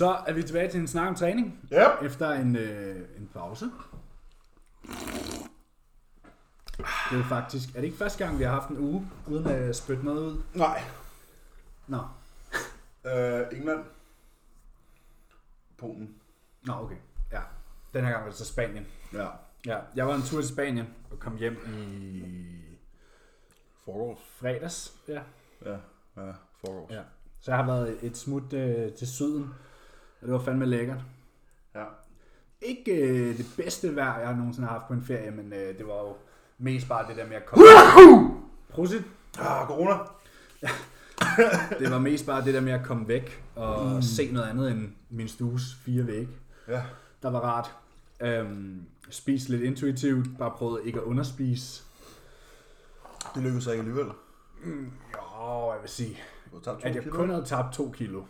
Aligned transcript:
Så 0.00 0.22
er 0.26 0.32
vi 0.32 0.42
tilbage 0.42 0.70
til 0.70 0.80
en 0.80 0.88
snak 0.88 1.08
om 1.08 1.14
træning. 1.14 1.68
Yep. 1.72 2.02
Efter 2.02 2.30
en, 2.30 2.56
øh, 2.56 2.96
en 3.18 3.30
pause. 3.34 3.64
Det 6.86 7.12
er 7.12 7.16
jo 7.16 7.22
faktisk... 7.22 7.68
Er 7.68 7.72
det 7.80 7.84
ikke 7.84 7.96
første 7.96 8.24
gang, 8.24 8.38
vi 8.38 8.44
har 8.44 8.50
haft 8.50 8.68
en 8.68 8.78
uge, 8.78 9.06
uden 9.26 9.46
at 9.46 9.76
spytte 9.76 10.04
noget 10.04 10.20
ud? 10.20 10.42
Nej. 10.54 10.82
Nå. 11.86 11.98
Øh, 13.04 13.46
England. 13.52 13.84
Polen. 15.78 16.14
Nå, 16.66 16.72
okay. 16.72 16.96
Ja. 17.32 17.40
Den 17.94 18.04
her 18.04 18.10
gang 18.10 18.24
var 18.24 18.30
det 18.30 18.38
så 18.38 18.44
Spanien. 18.44 18.86
Ja. 19.12 19.28
Ja, 19.66 19.78
jeg 19.96 20.06
var 20.06 20.14
en 20.14 20.22
tur 20.22 20.40
til 20.40 20.48
Spanien 20.48 20.86
og 21.10 21.18
kom 21.18 21.36
hjem 21.36 21.58
i 21.68 22.22
Forgårs. 23.84 24.18
fredags. 24.40 24.94
Ja. 25.08 25.20
Ja. 25.64 25.76
Ja, 26.16 26.32
forgårs. 26.64 26.90
ja. 26.90 27.02
Så 27.40 27.50
jeg 27.50 27.64
har 27.64 27.66
været 27.66 27.98
et 28.04 28.16
smut 28.16 28.52
øh, 28.52 28.92
til 28.92 29.08
syden, 29.08 29.50
og 30.20 30.26
det 30.26 30.32
var 30.32 30.40
fandme 30.40 30.66
lækkert. 30.66 31.00
ja. 31.74 31.84
Ikke 32.62 32.92
øh, 32.92 33.38
det 33.38 33.46
bedste 33.56 33.96
vejr, 33.96 34.20
jeg 34.20 34.36
nogensinde 34.36 34.68
har 34.68 34.78
haft 34.78 34.88
på 34.88 34.94
en 34.94 35.02
ferie, 35.02 35.30
men 35.30 35.52
øh, 35.52 35.78
det 35.78 35.86
var 35.86 35.94
jo 35.94 36.16
mest 36.58 36.88
bare 36.88 37.08
det 37.08 37.16
der 37.16 37.26
med 37.26 37.36
at 37.36 37.46
komme... 37.46 37.64
Prosit. 38.70 39.02
Ah, 39.38 39.66
corona. 39.66 39.94
Det 41.78 41.90
var 41.90 41.98
mest 41.98 42.26
bare 42.26 42.44
det 42.44 42.54
der 42.54 42.60
med 42.60 42.72
at 42.72 42.84
komme 42.84 43.08
væk 43.08 43.42
og 43.56 43.94
mm. 43.94 44.02
se 44.02 44.32
noget 44.32 44.46
andet 44.48 44.70
end 44.70 44.88
min 45.10 45.28
stues 45.28 45.74
fire 45.84 46.06
vægge. 46.06 46.28
Ja. 46.68 46.82
Der 47.22 47.30
var 47.30 47.40
rart. 47.40 47.74
Øhm, 48.20 48.82
spise 49.10 49.48
lidt 49.50 49.62
intuitivt, 49.62 50.38
bare 50.38 50.50
prøvede 50.50 50.86
ikke 50.86 50.98
at 50.98 51.04
underspise. 51.04 51.82
Det 53.34 53.42
lykkedes 53.42 53.66
ikke 53.66 53.78
alligevel. 53.78 54.06
Jo, 55.16 55.72
jeg 55.72 55.78
vil 55.80 55.90
sige, 55.90 56.18
at 56.82 56.94
jeg 56.94 57.02
kilo. 57.02 57.16
kun 57.16 57.30
havde 57.30 57.44
tabt 57.44 57.74
to 57.74 57.90
kilo. 57.90 58.22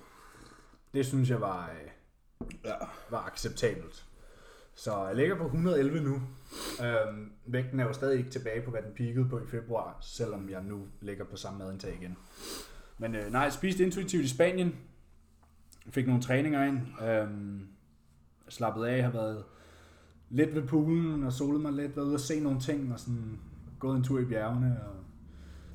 Det 0.94 1.06
synes 1.06 1.30
jeg 1.30 1.40
var, 1.40 1.70
øh, 1.70 1.90
Ja. 2.64 2.72
var 3.10 3.24
acceptabelt. 3.26 4.04
Så 4.74 5.06
jeg 5.06 5.16
ligger 5.16 5.36
på 5.36 5.44
111 5.44 6.00
nu. 6.00 6.14
Øhm, 6.84 7.32
vægten 7.46 7.80
er 7.80 7.84
jo 7.84 7.92
stadig 7.92 8.18
ikke 8.18 8.30
tilbage 8.30 8.62
på, 8.64 8.70
hvad 8.70 8.82
den 8.82 8.92
peakede 8.96 9.28
på 9.28 9.38
i 9.38 9.46
februar, 9.50 9.98
selvom 10.00 10.50
jeg 10.50 10.62
nu 10.62 10.86
ligger 11.00 11.24
på 11.24 11.36
samme 11.36 11.58
madindtag 11.58 11.94
igen. 12.00 12.16
Men 12.98 13.14
øh, 13.14 13.32
nej, 13.32 13.42
jeg 13.42 13.52
spiste 13.52 13.84
intuitivt 13.84 14.24
i 14.24 14.28
Spanien. 14.28 14.76
Fik 15.90 16.06
nogle 16.06 16.22
træninger 16.22 16.64
ind. 16.64 16.78
Øhm, 17.08 17.68
slappet 18.48 18.84
af, 18.84 19.02
har 19.02 19.10
været 19.10 19.44
lidt 20.30 20.54
ved 20.54 20.62
poolen 20.68 21.24
og 21.24 21.32
solet 21.32 21.60
mig 21.60 21.72
lidt, 21.72 21.96
været 21.96 22.06
ude 22.06 22.14
og 22.14 22.20
se 22.20 22.40
nogle 22.40 22.60
ting 22.60 22.92
og 22.92 23.00
sådan 23.00 23.38
gået 23.78 23.96
en 23.96 24.04
tur 24.04 24.18
i 24.18 24.24
bjergene. 24.24 24.80
Og, 24.88 24.94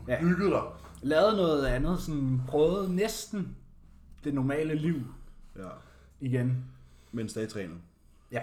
ja, 0.08 0.20
Hygget 0.22 0.52
dig. 0.52 0.62
lavet 1.02 1.36
noget 1.36 1.66
andet, 1.66 2.00
sådan 2.00 2.42
prøvet 2.48 2.92
næsten 2.92 3.58
det 4.26 4.34
normale 4.34 4.76
liv 4.76 4.96
Ja. 5.58 5.70
igen. 6.20 6.66
Mens 7.12 7.34
dag 7.34 7.50
trænet. 7.50 7.78
Ja. 8.32 8.36
Ja. 8.38 8.42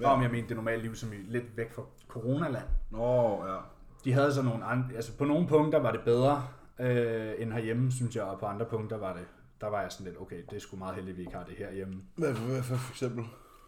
Ja. 0.00 0.12
Om 0.12 0.22
jeg 0.22 0.30
mente 0.30 0.48
det 0.48 0.56
normale 0.56 0.82
liv, 0.82 0.94
som 0.94 1.12
i 1.12 1.16
lidt 1.16 1.56
væk 1.56 1.72
fra 1.72 1.82
coronaland. 2.08 2.64
Nå, 2.90 3.44
ja. 3.46 3.56
De 4.04 4.12
havde 4.12 4.34
så 4.34 4.42
nogle 4.42 4.64
andre, 4.64 4.94
altså 4.96 5.16
på 5.16 5.24
nogle 5.24 5.48
punkter 5.48 5.78
var 5.78 5.92
det 5.92 6.00
bedre 6.04 6.44
øh, 6.80 7.32
end 7.38 7.52
herhjemme, 7.52 7.92
synes 7.92 8.16
jeg, 8.16 8.24
og 8.24 8.38
på 8.40 8.46
andre 8.46 8.66
punkter 8.66 8.96
var 8.98 9.12
det, 9.12 9.26
der 9.60 9.66
var 9.66 9.80
jeg 9.82 9.92
sådan 9.92 10.06
lidt, 10.06 10.20
okay, 10.20 10.36
det 10.50 10.56
er 10.56 10.60
sgu 10.60 10.76
meget 10.76 10.94
heldigt, 10.94 11.12
at 11.14 11.16
vi 11.18 11.22
ikke 11.22 11.36
har 11.36 11.44
det 11.44 11.54
herhjemme. 11.58 11.94
Hvad, 12.16 12.32
hvad 12.32 12.62
for, 12.62 12.76
for 12.76 12.92
eksempel? 12.92 13.24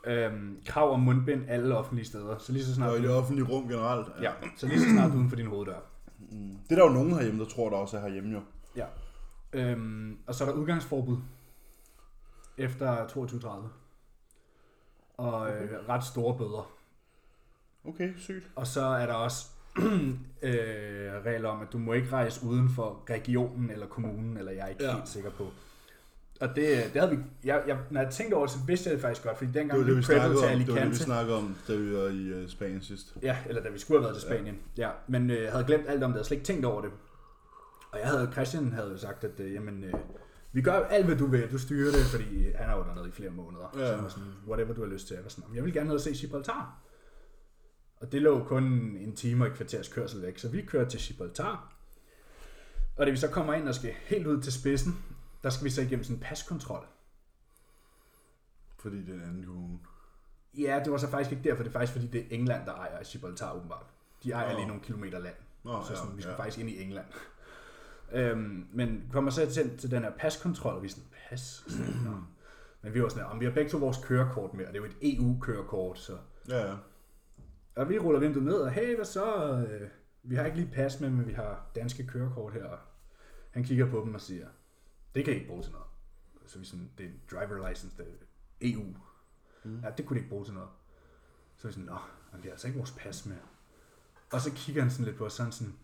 Øhm, 0.07 0.57
krav 0.67 0.93
om 0.93 1.01
mundbind 1.01 1.43
alle 1.49 1.77
offentlige 1.77 2.07
steder, 2.07 2.39
så 2.39 2.53
lige 2.53 2.65
så 2.65 2.75
snart, 2.75 2.89
Nå, 2.91 2.95
i 2.95 2.99
du, 2.99 3.05
det 3.09 3.15
offentlige 3.17 3.47
rum 3.49 3.69
generelt. 3.69 4.07
ja, 4.23 4.31
så 4.57 4.67
lige 4.67 4.81
så 4.81 4.91
snart 4.91 5.11
du 5.11 5.15
er 5.15 5.19
uden 5.19 5.29
for 5.29 5.37
din 5.37 5.47
hoveddør. 5.47 5.79
Mm. 6.19 6.57
Det 6.69 6.73
er 6.73 6.77
der 6.77 6.85
jo 6.89 6.93
nogen 6.93 7.13
herhjemme, 7.13 7.41
der 7.41 7.49
tror, 7.49 7.71
der 7.71 7.77
også 7.77 7.97
er 7.97 8.01
herhjemme 8.01 8.33
jo. 8.33 8.41
Ja. 8.77 8.85
Øhm, 9.53 10.19
og 10.27 10.35
så 10.35 10.45
er 10.45 10.49
der 10.49 10.55
udgangsforbud 10.55 11.17
efter 12.59 13.07
22.30. 13.07 13.49
Og 15.17 15.51
øh, 15.53 15.89
ret 15.89 16.05
store 16.05 16.39
bøder. 16.39 16.71
Okay, 17.85 18.13
sygt. 18.19 18.51
Og 18.57 18.67
så 18.67 18.81
er 18.85 19.07
der 19.07 19.15
også 19.15 19.47
øh, 20.43 21.13
regler 21.25 21.49
om, 21.49 21.61
at 21.63 21.73
du 21.73 21.79
må 21.79 21.93
ikke 21.93 22.09
rejse 22.13 22.47
uden 22.47 22.69
for 22.71 23.03
regionen 23.11 23.71
eller 23.71 23.87
kommunen, 23.87 24.37
eller 24.37 24.53
jeg 24.53 24.63
er 24.65 24.67
ikke 24.69 24.85
Ja. 24.85 24.95
helt 24.95 25.09
sikker 25.09 25.31
på. 25.31 25.47
Og 26.41 26.49
det, 26.49 26.57
det 26.93 27.03
havde 27.03 27.17
vi, 27.17 27.23
jeg, 27.45 27.63
jeg, 27.67 27.79
når 27.91 28.01
jeg 28.01 28.11
tænkte 28.11 28.35
over 28.35 28.47
det, 28.47 28.55
så 28.55 28.59
vidste 28.67 28.89
jeg 28.89 28.95
det 28.95 29.03
faktisk 29.03 29.25
godt, 29.27 29.37
fordi 29.39 29.47
Det 29.49 29.55
dengang 29.55 29.81
var 29.81 29.87
det, 29.87 29.97
vi 29.97 30.03
snakkede 30.03 30.35
til 30.35 30.37
om, 30.37 30.43
det 30.43 30.51
var 30.51 30.57
det, 30.59 30.67
vi 30.67 30.73
Alicante, 30.81 30.99
snakkede 31.05 31.37
om, 31.37 31.57
da 31.69 31.75
vi 31.77 31.95
var 31.97 32.09
i 32.09 32.43
uh, 32.45 32.49
Spanien 32.51 32.83
sidst. 32.83 33.17
ja, 33.23 33.37
eller 33.49 33.63
da 33.63 33.69
vi 33.69 33.79
skulle 33.79 33.99
have 34.01 34.05
været 34.05 34.21
til 34.23 34.29
Spanien, 34.29 34.59
ja, 34.77 34.87
ja 34.87 34.91
men 35.07 35.31
øh, 35.31 35.53
havde 35.53 35.65
glemt 35.65 35.89
alt 35.89 36.03
om 36.03 36.11
det, 36.11 36.17
havde 36.17 36.25
slet 36.27 36.37
ikke 36.37 36.47
tænkt 36.47 36.65
over 36.65 36.83
det. 36.83 36.91
Og 37.93 37.99
jeg 37.99 38.09
havde, 38.09 38.33
Christian 38.33 38.73
havde 38.73 38.91
jo 38.91 38.97
sagt, 38.97 39.25
at 39.25 39.41
øh, 39.41 39.53
jamen, 39.53 39.85
øh, 39.85 39.95
vi 40.53 40.63
gør 40.63 40.73
alt, 40.73 41.07
hvad 41.07 41.17
du 41.17 41.27
vil, 41.27 41.53
du 41.53 41.59
styrer 41.59 41.93
det, 41.93 42.07
fordi 42.07 42.51
han 42.51 42.71
er 42.71 42.77
jo 42.77 42.83
dernede 42.83 43.09
i 43.09 43.13
flere 43.13 43.31
måneder. 43.31 43.71
Ja. 43.75 43.97
Så 43.97 44.03
var 44.03 44.09
sådan, 44.09 44.33
whatever 44.49 44.75
du 44.75 44.81
har 44.81 44.89
lyst 44.89 45.07
til. 45.07 45.15
Jeg 45.15 45.25
var 45.25 45.31
sådan, 45.31 45.55
jeg 45.55 45.65
vil 45.65 45.73
gerne 45.73 45.87
ned 45.87 45.95
og 45.95 46.01
se 46.01 46.13
Gibraltar. 46.13 46.79
Og 48.01 48.13
det 48.13 48.23
lå 48.23 48.45
kun 48.45 48.65
en 48.97 49.17
time 49.17 49.45
og 49.45 49.51
et 49.51 49.57
kvarters 49.57 49.89
kørsel 49.89 50.23
væk, 50.23 50.39
så 50.39 50.49
vi 50.49 50.63
kørte 50.63 50.91
til 50.91 51.01
Gibraltar. 51.01 51.73
Og 52.97 53.07
da 53.07 53.11
vi 53.11 53.17
så 53.17 53.29
kommer 53.29 53.55
ind 53.55 53.69
og 53.69 53.75
skal 53.75 53.93
helt 53.93 54.27
ud 54.27 54.43
til 54.43 54.53
spidsen, 54.53 55.05
der 55.43 55.51
skal 55.51 55.65
vi 55.65 55.71
så 55.71 55.83
igennem 55.83 56.05
sådan 56.05 56.17
en 56.17 56.23
paskontrol. 56.23 56.87
Fordi 58.79 58.97
det 58.97 59.09
er 59.09 59.15
en 59.15 59.23
anden 59.23 59.45
kommune. 59.45 59.79
Ja, 60.59 60.81
det 60.85 60.93
var 60.93 60.99
så 60.99 61.11
faktisk 61.11 61.33
ikke 61.33 61.49
derfor, 61.49 61.63
det 61.63 61.71
er 61.71 61.73
faktisk 61.73 61.93
fordi, 61.93 62.07
det 62.07 62.21
er 62.21 62.27
England, 62.31 62.67
der 62.67 62.73
ejer 62.73 63.03
Gibraltar 63.03 63.53
åbenbart. 63.53 63.87
De 64.23 64.33
ejer 64.33 64.53
Nå. 64.53 64.59
lige 64.59 64.69
nogle 64.69 64.83
kilometer 64.83 65.19
land. 65.19 65.35
Nå, 65.65 65.85
så 65.85 65.97
sådan, 65.97 66.17
vi 66.17 66.23
skal 66.23 66.33
ja. 66.33 66.39
faktisk 66.39 66.59
ind 66.59 66.71
i 66.71 66.83
England. 66.83 67.07
Øhm, 68.13 68.67
men 68.73 69.09
kommer 69.13 69.31
så 69.31 69.51
til, 69.51 69.79
til 69.79 69.91
den 69.91 70.03
her 70.03 70.11
paskontrol, 70.11 70.75
og 70.75 70.83
vi 70.83 70.87
er 70.87 70.91
sådan, 70.91 71.09
pas? 71.29 71.65
Sådan. 71.69 72.25
Men 72.83 72.95
vi 72.95 73.03
var 73.03 73.09
sådan, 73.09 73.25
om 73.25 73.41
vi 73.41 73.45
har 73.45 73.53
begge 73.53 73.71
to 73.71 73.79
vores 73.79 73.99
kørekort 74.05 74.55
med, 74.55 74.67
og 74.67 74.73
det 74.73 74.81
er 74.81 74.85
jo 74.85 74.91
et 75.01 75.17
EU-kørekort, 75.19 75.99
så... 75.99 76.19
Ja, 76.49 76.69
ja. 76.71 76.77
Og 77.75 77.89
vi 77.89 77.99
ruller 77.99 78.21
vinduet 78.21 78.45
ned, 78.45 78.55
og 78.55 78.71
hey, 78.71 78.95
hvad 78.97 79.05
så? 79.05 79.53
Øh, 79.71 79.89
Vi 80.23 80.35
har 80.35 80.45
ikke 80.45 80.57
lige 80.57 80.71
pas 80.75 81.01
med, 81.01 81.11
men 81.11 81.27
vi 81.29 81.33
har 81.33 81.67
danske 81.75 82.07
kørekort 82.07 82.53
her. 82.53 82.65
Og 82.65 82.79
han 83.51 83.65
kigger 83.65 83.91
på 83.91 84.01
dem 84.05 84.15
og 84.15 84.21
siger, 84.21 84.47
det 85.15 85.25
kan 85.25 85.35
I 85.35 85.37
ikke 85.37 85.49
bruge 85.49 85.63
til 85.63 85.73
noget. 85.73 85.87
Så 86.47 86.59
vi 86.59 86.65
sådan, 86.65 86.91
det 86.99 87.07
er 87.07 87.11
en 87.11 87.21
driver 87.31 87.69
license, 87.69 87.97
det 87.97 88.07
er 88.07 88.17
EU. 88.61 88.95
Mm. 89.65 89.81
Ja, 89.81 89.91
det 89.91 90.07
kunne 90.07 90.15
de 90.15 90.19
ikke 90.21 90.31
bruge 90.31 90.45
til 90.45 90.55
noget. 90.55 90.69
Så 91.57 91.69
vi 91.69 91.73
sådan, 91.73 91.87
nå, 91.87 91.99
vi 92.39 92.43
har 92.43 92.51
altså 92.51 92.67
ikke 92.67 92.79
vores 92.79 92.93
pas 92.99 93.27
med. 93.27 93.37
Og 94.33 94.41
så 94.41 94.53
kigger 94.55 94.83
han 94.83 94.91
sådan 94.91 95.05
lidt 95.05 95.17
på 95.17 95.25
os, 95.27 95.33
sådan 95.33 95.53
sådan, 95.53 95.75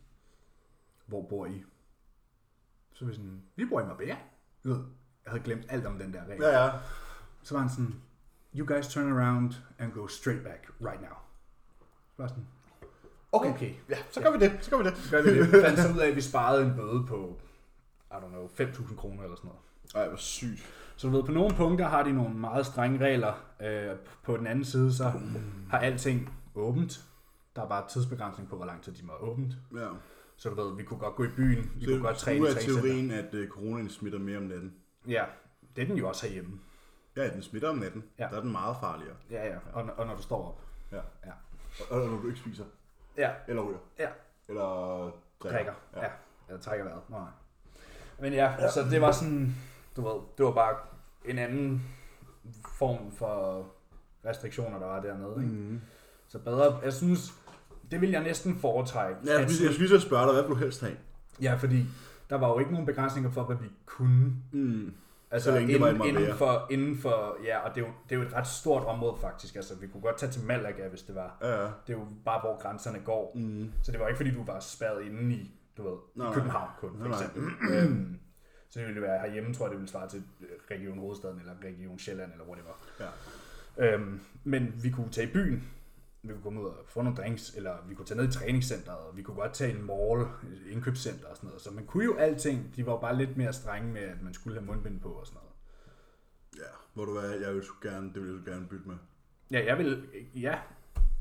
hvor 1.06 1.22
bor 1.28 1.46
I? 1.46 1.64
Så 2.98 3.04
er 3.04 3.08
vi 3.08 3.14
sådan, 3.14 3.42
vi 3.56 3.64
bor 3.64 3.80
i 3.80 3.84
Marbella. 3.84 4.16
Du 4.64 4.68
ved, 4.68 4.78
jeg 5.24 5.30
havde 5.30 5.42
glemt 5.42 5.66
alt 5.68 5.86
om 5.86 5.98
den 5.98 6.12
der 6.12 6.24
regel. 6.24 6.42
Ja, 6.42 6.64
ja. 6.64 6.70
Så 7.42 7.54
var 7.54 7.60
han 7.60 7.70
sådan, 7.70 7.94
you 8.56 8.66
guys 8.66 8.88
turn 8.88 9.12
around 9.18 9.54
and 9.78 9.92
go 9.92 10.06
straight 10.06 10.44
back 10.44 10.70
right 10.80 11.00
now. 11.00 11.16
Så 11.80 12.14
var 12.16 12.24
jeg 12.24 12.30
sådan, 12.30 12.46
Okay. 13.32 13.50
okay. 13.50 13.74
Ja, 13.88 13.96
så 14.10 14.20
gør 14.20 14.30
vi 14.30 14.38
det. 14.38 14.58
Så 14.60 14.70
gør 14.70 14.78
vi 14.78 14.84
det. 14.84 14.96
Så 14.96 15.10
gør 15.10 15.22
vi 15.22 15.38
det. 15.38 15.64
Fandt 15.64 15.78
så 15.78 15.92
ud 15.94 15.98
af, 15.98 16.08
at 16.08 16.16
vi 16.16 16.20
sparede 16.20 16.66
en 16.66 16.74
bøde 16.76 17.06
på, 17.06 17.38
I 18.10 18.14
don't 18.14 18.28
know, 18.28 18.46
5.000 18.46 18.96
kroner 18.96 19.22
eller 19.22 19.36
sådan 19.36 19.48
noget. 19.48 19.62
Ej, 19.94 20.08
hvor 20.08 20.16
sygt. 20.16 20.66
Så 20.96 21.06
du 21.08 21.16
ved, 21.16 21.22
på 21.22 21.32
nogle 21.32 21.56
punkter 21.56 21.88
har 21.88 22.02
de 22.02 22.12
nogle 22.12 22.34
meget 22.34 22.66
strenge 22.66 22.98
regler. 23.04 23.34
Øh, 23.62 23.96
på 24.22 24.36
den 24.36 24.46
anden 24.46 24.64
side, 24.64 24.94
så 24.94 25.12
har 25.70 25.78
alting 25.78 26.30
åbent. 26.54 27.04
Der 27.56 27.62
er 27.62 27.68
bare 27.68 27.88
tidsbegrænsning 27.88 28.48
på, 28.48 28.56
hvor 28.56 28.66
lang 28.66 28.82
tid 28.82 28.92
de 28.92 29.04
må 29.06 29.12
åbent. 29.20 29.52
Ja. 29.74 29.88
Så 30.36 30.48
du 30.48 30.54
ved, 30.54 30.76
vi 30.76 30.82
kunne 30.82 31.00
godt 31.00 31.14
gå 31.14 31.24
i 31.24 31.28
byen, 31.28 31.72
vi 31.76 31.86
kunne 31.86 32.00
godt 32.00 32.16
træne 32.16 32.46
i 32.46 32.50
er 32.50 32.54
teorien, 32.54 33.10
at 33.10 33.34
uh, 33.34 33.48
coronaen 33.48 33.90
smitter 33.90 34.18
mere 34.18 34.36
om 34.36 34.42
natten. 34.42 34.74
Ja, 35.08 35.24
det 35.76 35.82
er 35.82 35.86
den 35.86 35.96
jo 35.96 36.08
også 36.08 36.26
herhjemme. 36.26 36.60
Ja, 37.16 37.30
den 37.30 37.42
smitter 37.42 37.68
om 37.68 37.76
natten. 37.76 38.04
Ja. 38.18 38.28
Der 38.30 38.36
er 38.36 38.40
den 38.40 38.52
meget 38.52 38.76
farligere. 38.80 39.14
Ja, 39.30 39.46
ja. 39.46 39.56
Og, 39.72 39.84
og 39.96 40.06
når 40.06 40.16
du 40.16 40.22
står 40.22 40.48
op. 40.48 40.60
Ja. 40.92 40.96
Ja. 40.96 41.32
Og, 41.90 42.02
og 42.02 42.08
når 42.08 42.20
du 42.20 42.28
ikke 42.28 42.40
spiser. 42.40 42.64
Ja, 43.16 43.30
Eller 43.48 43.62
ryger. 43.62 43.78
Ja. 43.98 44.08
Eller 44.48 45.00
drikker. 45.40 45.58
drikker. 45.58 45.74
Ja. 45.96 46.04
ja. 46.04 46.10
Jeg 46.48 46.60
trækker 46.60 46.84
vejret. 46.84 47.10
Nej. 47.10 47.28
Men 48.20 48.32
ja, 48.32 48.70
så 48.70 48.82
det 48.90 49.00
var 49.00 49.12
sådan, 49.12 49.54
du 49.96 50.02
ved, 50.08 50.20
det 50.38 50.46
var 50.46 50.52
bare 50.52 50.76
en 51.24 51.38
anden 51.38 51.82
form 52.78 53.12
for 53.12 53.66
restriktioner, 54.24 54.78
der 54.78 54.86
var 54.86 55.00
dernede. 55.00 55.42
Ikke? 55.42 55.54
Mm. 55.54 55.80
Så 56.28 56.38
bedre, 56.38 56.80
jeg 56.84 56.92
synes, 56.92 57.34
det 57.90 58.00
vil 58.00 58.10
jeg 58.10 58.22
næsten 58.22 58.56
foretrække. 58.58 59.20
Ja, 59.26 59.32
jeg 59.32 59.40
jeg 59.40 59.50
skulle 59.50 59.78
lige 59.78 59.88
så 59.88 60.00
spørge 60.00 60.24
dig, 60.24 60.32
hvad 60.32 60.42
vil 60.42 60.50
du 60.50 60.56
helst 60.56 60.80
have? 60.80 60.96
ja, 61.42 61.54
fordi 61.54 61.84
der 62.30 62.36
var 62.36 62.48
jo 62.48 62.58
ikke 62.58 62.70
nogen 62.70 62.86
begrænsninger 62.86 63.30
for, 63.30 63.42
hvad 63.44 63.56
vi 63.56 63.66
kunne. 63.86 64.32
Mm. 64.52 64.92
Altså 65.30 65.50
Så 65.50 65.56
længe 65.56 65.72
det 65.72 65.80
var 65.80 65.88
inden, 65.88 66.06
inden, 66.08 66.34
for, 66.34 66.66
inden 66.70 66.98
for, 66.98 67.36
ja, 67.44 67.58
og 67.58 67.74
det 67.74 67.82
er, 67.82 67.86
jo, 67.86 67.92
det 68.08 68.14
er 68.14 68.20
jo 68.20 68.26
et 68.26 68.32
ret 68.32 68.46
stort 68.46 68.84
område 68.84 69.16
faktisk. 69.20 69.56
Altså, 69.56 69.74
vi 69.80 69.86
kunne 69.86 70.00
godt 70.00 70.16
tage 70.18 70.32
til 70.32 70.44
Malaga, 70.44 70.88
hvis 70.88 71.02
det 71.02 71.14
var. 71.14 71.38
Ja. 71.42 71.48
Det 71.62 71.94
er 71.94 71.98
jo 71.98 72.06
bare, 72.24 72.40
hvor 72.40 72.62
grænserne 72.62 72.98
går. 73.04 73.32
Mm. 73.34 73.72
Så 73.82 73.92
det 73.92 74.00
var 74.00 74.06
ikke, 74.08 74.16
fordi 74.16 74.30
du 74.30 74.44
var 74.44 74.60
spærret 74.60 75.02
inde 75.04 75.34
i, 75.34 75.50
du 75.76 75.82
ved, 75.82 75.96
Nej, 76.14 76.26
nej. 76.26 76.34
København 76.34 76.68
kun, 76.80 76.90
for 76.98 77.08
Nej, 77.08 77.08
nej. 77.08 77.18
eksempel. 77.18 77.52
Øhm, 77.76 78.18
så 78.70 78.78
det 78.80 78.88
ville 78.88 79.02
være 79.02 79.20
herhjemme, 79.20 79.54
tror 79.54 79.64
jeg, 79.66 79.70
det 79.70 79.78
ville 79.78 79.90
svare 79.90 80.08
til 80.08 80.22
øh, 80.40 80.46
Region 80.70 80.98
Hovedstaden, 80.98 81.38
eller 81.40 81.52
Region 81.64 81.98
Sjælland, 81.98 82.32
eller 82.32 82.44
hvor 82.44 82.54
det 82.54 82.64
var. 82.64 83.06
Ja. 83.78 83.94
Øhm, 83.94 84.20
men 84.44 84.74
vi 84.82 84.90
kunne 84.90 85.10
tage 85.10 85.28
i 85.28 85.32
byen, 85.32 85.68
vi 86.28 86.32
kunne 86.32 86.42
komme 86.42 86.60
ud 86.60 86.66
og 86.66 86.74
få 86.86 87.02
nogle 87.02 87.16
drinks, 87.16 87.54
eller 87.56 87.72
vi 87.88 87.94
kunne 87.94 88.06
tage 88.06 88.20
ned 88.20 88.28
i 88.28 88.32
træningscenteret, 88.32 88.98
og 88.98 89.16
vi 89.16 89.22
kunne 89.22 89.34
godt 89.36 89.52
tage 89.52 89.70
en 89.78 89.86
mall, 89.86 90.26
indkøbscenter 90.70 91.26
og 91.28 91.36
sådan 91.36 91.46
noget. 91.48 91.62
Så 91.62 91.70
man 91.70 91.86
kunne 91.86 92.04
jo 92.04 92.16
alting, 92.16 92.76
de 92.76 92.86
var 92.86 92.96
bare 93.00 93.16
lidt 93.16 93.36
mere 93.36 93.52
strenge 93.52 93.92
med, 93.92 94.00
at 94.02 94.22
man 94.22 94.34
skulle 94.34 94.56
have 94.58 94.66
mundbind 94.66 95.00
på 95.00 95.08
og 95.08 95.26
sådan 95.26 95.36
noget. 95.42 95.52
Ja, 96.56 96.72
hvor 96.94 97.04
du 97.04 97.16
er, 97.16 97.46
jeg 97.46 97.54
vil 97.54 97.62
gerne, 97.82 98.12
det 98.14 98.22
vil 98.22 98.30
jeg 98.34 98.44
gerne 98.54 98.66
bytte 98.66 98.88
med. 98.88 98.96
Ja, 99.50 99.64
jeg 99.66 99.78
vil, 99.78 100.06
ja, 100.34 100.58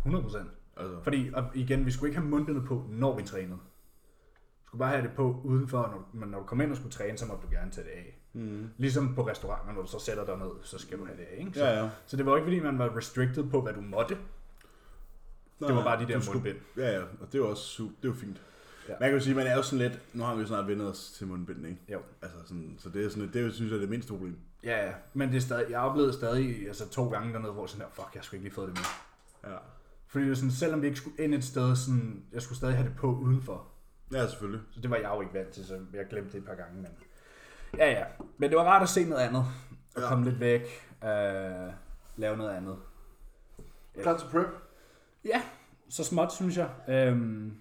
100%. 0.05 0.37
Altså, 0.77 1.01
Fordi, 1.03 1.31
og 1.33 1.43
igen, 1.53 1.85
vi 1.85 1.91
skulle 1.91 2.09
ikke 2.09 2.19
have 2.19 2.29
mundbindet 2.29 2.65
på, 2.65 2.85
når 2.89 3.17
vi 3.17 3.23
trænede. 3.23 3.57
Vi 4.61 4.67
skulle 4.67 4.79
bare 4.79 4.89
have 4.91 5.01
det 5.07 5.11
på 5.15 5.41
udenfor, 5.43 5.81
når, 5.81 5.97
du- 5.97 6.17
men 6.19 6.29
når 6.29 6.39
du 6.39 6.45
kom 6.45 6.61
ind 6.61 6.71
og 6.71 6.77
skulle 6.77 6.91
træne, 6.91 7.17
så 7.17 7.25
må 7.25 7.33
du 7.43 7.47
gerne 7.51 7.71
tage 7.71 7.85
det 7.87 7.91
af. 7.91 8.19
mm. 8.33 8.69
Ligesom 8.77 9.15
på 9.15 9.27
restauranter, 9.27 9.73
når 9.73 9.81
du 9.81 9.87
så 9.87 9.99
sætter 9.99 10.25
dig 10.25 10.37
ned, 10.37 10.49
så 10.63 10.77
skal 10.77 10.97
du 10.99 11.05
have 11.05 11.17
det 11.17 11.23
af, 11.23 11.37
ikke? 11.39 11.51
Så, 11.53 11.65
Ja, 11.65 11.83
ja. 11.83 11.89
så 12.05 12.17
det 12.17 12.25
var 12.25 12.35
ikke 12.35 12.45
fordi, 12.45 12.59
man 12.59 12.79
var 12.79 12.97
restricted 12.97 13.49
på, 13.49 13.61
hvad 13.61 13.73
du 13.73 13.81
måtte. 13.81 14.17
Det 15.59 15.75
var 15.75 15.83
bare 15.83 15.99
de 16.03 16.07
der 16.07 16.19
skulle- 16.19 16.33
mundbind. 16.43 16.57
Ja, 16.77 16.91
ja, 16.91 17.01
og 17.01 17.27
det 17.27 17.35
er 17.35 17.39
jo 17.39 17.49
også 17.49 17.83
su- 17.83 17.87
det 18.01 18.03
er 18.03 18.07
jo 18.07 18.13
fint. 18.13 18.41
Ja. 18.89 18.93
Man 18.99 19.09
kan 19.09 19.17
jo 19.19 19.23
sige, 19.23 19.35
man 19.35 19.47
er 19.47 19.55
jo 19.55 19.61
sådan 19.61 19.79
lidt, 19.79 19.99
nu 20.13 20.23
har 20.23 20.35
vi 20.35 20.41
jo 20.41 20.47
snart 20.47 20.67
vendt 20.67 20.81
os 20.81 21.11
til 21.11 21.27
mundbind, 21.27 21.65
ikke? 21.67 21.79
Jo. 21.93 21.99
Altså 22.21 22.37
sådan, 22.45 22.75
så 22.79 22.89
det 22.89 23.05
er 23.05 23.09
sådan, 23.09 23.29
det 23.33 23.45
er 23.45 23.51
synes 23.51 23.71
jeg, 23.71 23.79
det 23.79 23.89
mindste 23.89 24.11
problem. 24.13 24.37
Ja, 24.63 24.85
ja. 24.85 24.93
Men 25.13 25.29
det 25.29 25.37
er 25.37 25.41
stadig, 25.41 25.71
jeg 25.71 25.79
oplevede 25.79 26.13
stadig 26.13 26.67
altså, 26.67 26.89
to 26.89 27.09
gange 27.09 27.33
dernede, 27.33 27.51
hvor 27.51 27.65
sådan 27.65 27.81
der, 27.85 27.91
fuck, 27.91 28.15
jeg 28.15 28.23
skulle 28.23 28.37
ikke 28.37 28.45
lige 28.45 28.55
fået 28.55 28.67
det 28.67 28.77
med. 28.77 29.51
Ja. 29.51 29.57
Fordi 30.07 30.23
det 30.23 30.29
var 30.29 30.35
sådan, 30.35 30.51
selvom 30.51 30.81
vi 30.81 30.87
ikke 30.87 30.99
skulle 30.99 31.23
ind 31.23 31.33
et 31.33 31.43
sted, 31.43 31.75
sådan, 31.75 32.23
jeg 32.33 32.41
skulle 32.41 32.57
stadig 32.57 32.75
have 32.75 32.89
det 32.89 32.97
på 32.97 33.07
udenfor. 33.15 33.67
Ja, 34.13 34.27
selvfølgelig. 34.27 34.61
Så 34.71 34.81
det 34.81 34.89
var 34.89 34.95
jeg 34.95 35.11
jo 35.15 35.21
ikke 35.21 35.33
vant 35.33 35.49
til, 35.49 35.65
så 35.65 35.79
jeg 35.93 36.05
glemte 36.09 36.31
det 36.31 36.37
et 36.37 36.45
par 36.45 36.55
gange. 36.55 36.75
Men... 36.75 36.87
Ja, 37.77 37.91
ja. 37.91 38.03
Men 38.37 38.49
det 38.49 38.57
var 38.57 38.63
rart 38.63 38.81
at 38.83 38.89
se 38.89 39.05
noget 39.05 39.21
andet. 39.21 39.45
Og 39.95 40.01
Ja. 40.01 40.07
komme 40.07 40.25
lidt 40.25 40.39
væk. 40.39 40.61
Øh, 41.03 41.09
lave 42.17 42.37
noget 42.37 42.49
andet. 42.57 42.77
Ja. 43.97 44.01
Klar 44.01 44.17
til 44.17 44.27
prep? 44.31 44.47
Ja, 45.25 45.42
så 45.89 46.04
småt, 46.04 46.33
synes 46.33 46.57
jeg. 46.57 46.69
Øhm, 46.88 47.57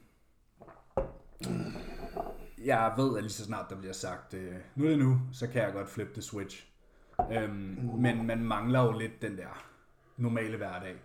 jeg 2.64 2.92
ved, 2.96 3.16
at 3.16 3.22
lige 3.22 3.32
så 3.32 3.44
snart 3.44 3.70
der 3.70 3.76
bliver 3.76 3.92
sagt, 3.92 4.34
øh, 4.34 4.54
nu 4.74 4.84
er 4.84 4.88
det 4.88 4.98
nu, 4.98 5.20
så 5.32 5.46
kan 5.46 5.62
jeg 5.62 5.72
godt 5.72 5.88
flippe 5.88 6.12
the 6.12 6.22
switch. 6.22 6.66
Øhm, 7.32 7.90
men 7.98 8.26
man 8.26 8.44
mangler 8.44 8.80
jo 8.80 8.98
lidt 8.98 9.22
den 9.22 9.38
der 9.38 9.66
normale 10.16 10.56
hverdag. 10.56 10.96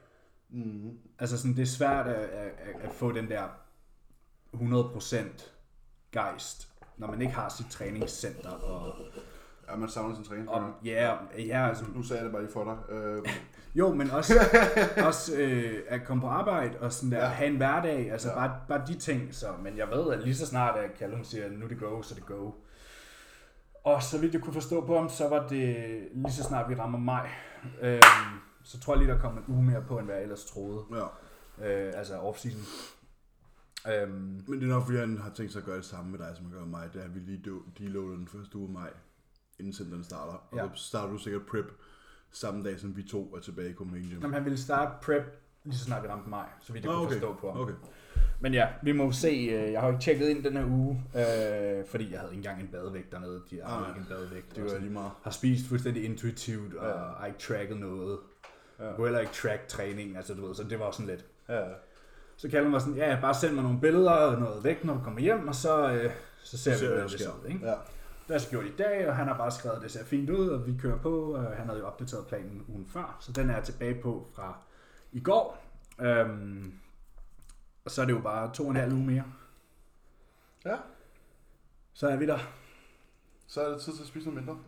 Mm. 0.50 0.98
Altså 1.20 1.38
sådan, 1.38 1.56
det 1.56 1.62
er 1.62 1.66
svært 1.66 2.08
at, 2.08 2.30
at, 2.30 2.52
at, 2.60 2.82
at 2.82 2.92
få 2.92 3.12
den 3.12 3.30
der 3.30 3.48
100% 4.54 5.18
gejst, 6.12 6.70
når 6.98 7.08
man 7.08 7.22
ikke 7.22 7.34
har 7.34 7.50
sit 7.50 7.66
træningscenter. 7.70 8.50
Og, 8.50 8.96
Ja, 9.72 9.76
man 9.76 9.90
savner 9.90 10.16
sin 10.16 10.24
træning. 10.24 10.50
og 10.50 10.74
ja, 10.86 11.16
ja, 11.38 11.68
altså, 11.68 11.84
Nu 11.96 12.04
sagde 12.04 12.18
jeg 12.20 12.26
det 12.26 12.32
bare 12.32 12.42
lige 12.42 12.54
for 12.54 12.64
dig. 12.64 12.96
Øh, 12.96 13.22
jo, 13.76 13.94
men 13.94 14.12
også, 14.12 14.34
også 15.08 15.36
øh, 15.38 15.74
at 15.88 16.04
komme 16.06 16.22
på 16.22 16.28
arbejde 16.28 16.80
og 16.80 16.94
sådan 16.94 17.12
der, 17.12 17.18
ja. 17.18 17.26
Have 17.28 17.50
en 17.50 17.58
hverdag, 17.58 18.12
altså 18.12 18.30
ja. 18.30 18.36
Bare, 18.36 18.60
bare 18.68 18.88
de 18.88 18.96
ting. 18.96 19.36
Så, 19.36 19.48
men 19.64 19.78
jeg 19.78 19.88
ved, 19.88 20.14
at 20.14 20.24
lige 20.24 20.36
så 20.36 20.46
snart, 20.46 20.80
at 20.80 20.90
Callum 21.00 21.24
siger, 21.24 21.50
nu 21.50 21.68
det 21.68 21.80
go, 21.80 22.02
så 22.02 22.16
det 22.16 22.26
go. 22.26 22.52
Og 23.84 24.04
så 24.04 24.18
vidt 24.22 24.34
jeg 24.34 24.42
kunne 24.42 24.54
forstå 24.54 24.86
på 24.86 24.98
ham, 24.98 25.10
så 25.10 25.30
var 25.30 25.48
det 25.48 25.76
lige 26.14 26.34
så 26.34 26.44
snart 26.44 26.70
vi 26.70 26.76
rammer 26.76 27.00
maj. 27.00 27.30
Øh, 27.82 28.04
så 28.64 28.80
tror 28.80 28.94
jeg 28.94 29.04
lige, 29.04 29.14
der 29.14 29.20
kom 29.22 29.38
en 29.38 29.44
uge 29.48 29.64
mere 29.64 29.82
på, 29.88 29.98
end 29.98 30.06
hvad 30.06 30.16
jeg 30.16 30.24
ellers 30.24 30.46
troede. 30.46 30.84
ja. 30.96 31.06
Øh, 31.68 31.94
altså 31.96 32.14
off-season. 32.20 32.66
Øhm, 33.92 34.44
Men 34.48 34.60
det 34.60 34.64
er 34.64 34.68
nok, 34.68 34.86
fordi 34.86 34.98
han 34.98 35.18
har 35.18 35.30
tænkt 35.30 35.52
sig 35.52 35.60
at 35.60 35.66
gøre 35.66 35.78
det 35.78 35.86
samme 35.86 36.12
med 36.12 36.20
dig, 36.20 36.32
som 36.36 36.46
han 36.46 36.54
gør 36.54 36.60
med 36.60 36.68
mig. 36.68 36.90
Det 36.94 37.02
er, 37.02 37.06
at 37.06 37.16
vi 37.16 37.20
lige 37.20 37.44
deloader 37.78 38.16
den 38.18 38.28
første 38.28 38.58
uge 38.58 38.68
af 38.68 38.74
maj, 38.74 38.90
inden 39.60 39.74
centeren 39.74 40.04
starter. 40.04 40.48
Og 40.52 40.58
Ja. 40.58 40.66
så 40.76 40.84
starter 40.84 41.12
du 41.12 41.18
sikkert 41.18 41.42
prep 41.52 41.66
samme 42.32 42.64
dag, 42.64 42.80
som 42.80 42.98
vi 42.98 43.04
to 43.04 43.34
er 43.36 43.40
tilbage 43.40 43.70
i 43.70 43.74
Copenhagen 43.74 44.10
jamen, 44.10 44.34
han 44.34 44.46
ville 44.46 44.58
starte 44.60 44.92
prep 45.06 45.24
lige 45.64 45.78
så 45.78 45.84
snart 45.86 46.04
vi 46.04 46.08
ramte 46.08 46.30
maj, 46.30 46.46
så 46.62 46.74
vidt 46.74 46.86
jeg 46.86 46.92
Ah, 46.92 46.98
kunne 46.98 47.08
okay. 47.08 47.16
forstå 47.16 47.34
på 47.42 47.52
ham. 47.52 47.62
Okay. 47.62 47.74
Men 48.40 48.54
ja, 48.54 48.68
vi 48.84 48.92
må 48.92 49.12
se. 49.12 49.28
øh, 49.28 49.72
Jeg 49.72 49.80
har 49.82 49.88
jo 49.88 49.94
ikke 49.94 50.04
tjekket 50.04 50.30
ind 50.30 50.44
den 50.44 50.58
her 50.58 50.66
uge, 50.66 51.04
øh, 51.16 51.86
fordi 51.88 52.12
jeg 52.12 52.20
havde 52.20 52.32
ikke 52.34 52.40
engang 52.40 52.62
en 52.62 52.68
badevægt 52.68 53.12
dernede. 53.12 53.42
De 53.50 53.62
har 53.64 53.84
Ah, 53.84 53.90
ikke 53.90 54.00
en 54.00 54.06
badevægt. 54.10 54.56
Det 54.56 54.64
var 54.64 54.78
lige 54.80 54.90
meget. 54.92 55.12
har 55.24 55.32
spist 55.32 55.68
fuldstændig 55.68 56.04
intuitivt, 56.06 56.74
og 56.74 56.88
Ja. 56.88 56.94
har 57.20 57.26
ikke 57.26 57.40
tracket 57.40 57.78
noget. 57.78 58.18
Ja. 58.80 58.86
Jeg 58.86 58.96
kunne 58.96 59.08
heller 59.08 59.20
ikke 59.20 59.34
track 59.34 59.68
træning, 59.68 60.18
altså 60.18 60.34
du 60.34 60.48
ved, 60.48 60.56
så 60.56 60.64
det 60.64 60.80
var 60.80 60.92
sådan 60.92 61.06
lidt. 61.08 61.26
Ja. 61.50 61.62
Så 62.38 62.50
kalder 62.50 62.70
mig 62.70 62.82
sådan, 62.82 62.96
ja, 62.96 63.18
bare 63.22 63.34
send 63.34 63.54
mig 63.54 63.64
nogle 63.64 63.80
billeder 63.82 64.12
og 64.12 64.40
noget 64.40 64.64
vægt, 64.64 64.84
når 64.86 64.94
du 64.94 65.00
kommer 65.04 65.20
hjem, 65.22 65.48
og 65.48 65.56
så, 65.56 65.92
øh, 65.92 66.12
så 66.44 66.58
ser 66.58 66.72
vi, 66.72 66.78
Ser, 66.78 66.88
hvad 66.94 67.04
det 67.04 67.12
der 67.12 67.18
sker. 67.18 67.30
ikke? 67.48 67.66
Ja. 67.68 67.74
Det 68.30 68.34
har 68.34 68.40
jeg 68.40 68.42
så 68.42 68.50
gjort 68.50 68.66
i 68.66 68.76
dag, 68.76 69.10
og 69.10 69.16
han 69.16 69.28
har 69.28 69.38
bare 69.38 69.52
skrevet, 69.52 69.76
at 69.76 69.82
det 69.82 69.92
ser 69.92 70.06
fint 70.06 70.30
ud, 70.30 70.50
og 70.50 70.68
vi 70.68 70.78
kører 70.78 70.98
på. 70.98 71.34
Og 71.36 71.44
han 71.58 71.66
havde 71.66 71.80
jo 71.80 71.88
opdateret 71.88 72.28
planen 72.28 72.66
ugen 72.68 72.86
før, 72.86 73.18
så 73.20 73.32
den 73.32 73.50
er 73.50 73.54
jeg 73.54 73.64
tilbage 73.64 74.02
på 74.02 74.28
fra 74.36 74.58
i 75.12 75.20
går. 75.20 75.64
Øhm, 76.02 76.74
og 77.86 77.92
så 77.92 78.02
er 78.02 78.06
det 78.06 78.14
jo 78.14 78.20
bare 78.22 78.54
to 78.54 78.64
og 78.64 78.70
en 78.70 78.76
halv 78.76 78.94
uge 78.94 79.06
mere. 79.06 79.24
Ja. 80.66 80.78
Så 81.94 82.08
er 82.08 82.16
vi 82.16 82.26
der. 82.26 82.40
Så 83.48 83.62
er 83.62 83.70
det 83.70 83.82
tid 83.82 83.94
til 83.94 84.02
at 84.02 84.08
spise 84.08 84.30
noget 84.30 84.46
mindre. 84.46 84.62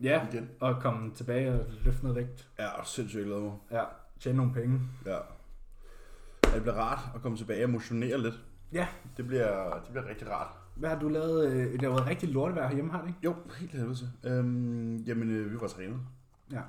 Ja, 0.00 0.26
Igen. 0.32 0.50
og 0.60 0.82
komme 0.82 1.14
tilbage 1.14 1.52
og 1.52 1.66
løfte 1.84 2.02
noget 2.02 2.16
vægt. 2.16 2.48
Ja, 2.58 2.84
sindssygt 2.84 3.26
glad 3.26 3.40
mig. 3.40 3.52
Ja, 3.70 3.84
tjene 4.20 4.36
nogle 4.36 4.52
penge. 4.54 4.80
Ja. 5.06 5.18
Det 6.54 6.62
bliver 6.62 6.74
rart 6.74 7.14
at 7.14 7.22
komme 7.22 7.38
tilbage 7.38 7.64
og 7.64 7.70
motionere 7.70 8.18
lidt. 8.18 8.34
Ja. 8.72 8.88
Det 9.16 9.26
bliver, 9.26 9.74
det 9.74 9.88
bliver 9.90 10.08
rigtig 10.08 10.30
rart. 10.30 10.59
Hvad 10.80 10.90
har 10.90 10.98
du 10.98 11.08
lavet? 11.08 11.52
Øh, 11.52 11.72
Det 11.72 11.82
har 11.82 11.88
været 11.88 12.06
rigtig 12.06 12.28
lortevejr 12.28 12.66
herhjemme, 12.68 12.90
har 12.92 13.00
det 13.00 13.08
ikke? 13.08 13.18
Jo, 13.24 13.34
helt 13.58 13.70
helvede 13.72 13.94
til. 13.94 14.08
Øhm, 14.24 14.96
jamen, 14.96 15.30
øh, 15.30 15.52
vi 15.52 15.60
var 15.60 15.68
trænet. 15.68 15.96
Ja. 16.52 16.60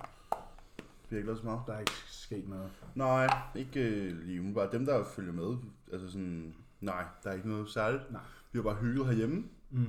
Vi 1.10 1.16
har 1.16 1.18
ikke 1.18 1.28
lavet 1.28 1.40
så 1.40 1.46
meget. 1.46 1.60
Der 1.68 1.74
er 1.74 1.80
ikke 1.80 1.92
sket 2.08 2.50
noget. 2.50 2.70
Nej, 2.96 3.28
ikke 3.56 3.80
øh, 3.82 4.18
lige 4.26 4.40
umiddelbart. 4.40 4.72
Dem, 4.72 4.86
der 4.86 5.04
følger 5.16 5.34
med, 5.34 5.58
altså 5.94 6.08
sådan, 6.12 6.54
nej, 6.82 7.04
der 7.24 7.30
er 7.30 7.34
ikke 7.34 7.50
noget 7.50 7.70
særligt. 7.70 8.12
Nej. 8.12 8.22
Vi 8.52 8.58
har 8.60 8.64
bare 8.64 8.76
hygget 8.76 9.06
herhjemme, 9.08 9.44
Mm. 9.74 9.86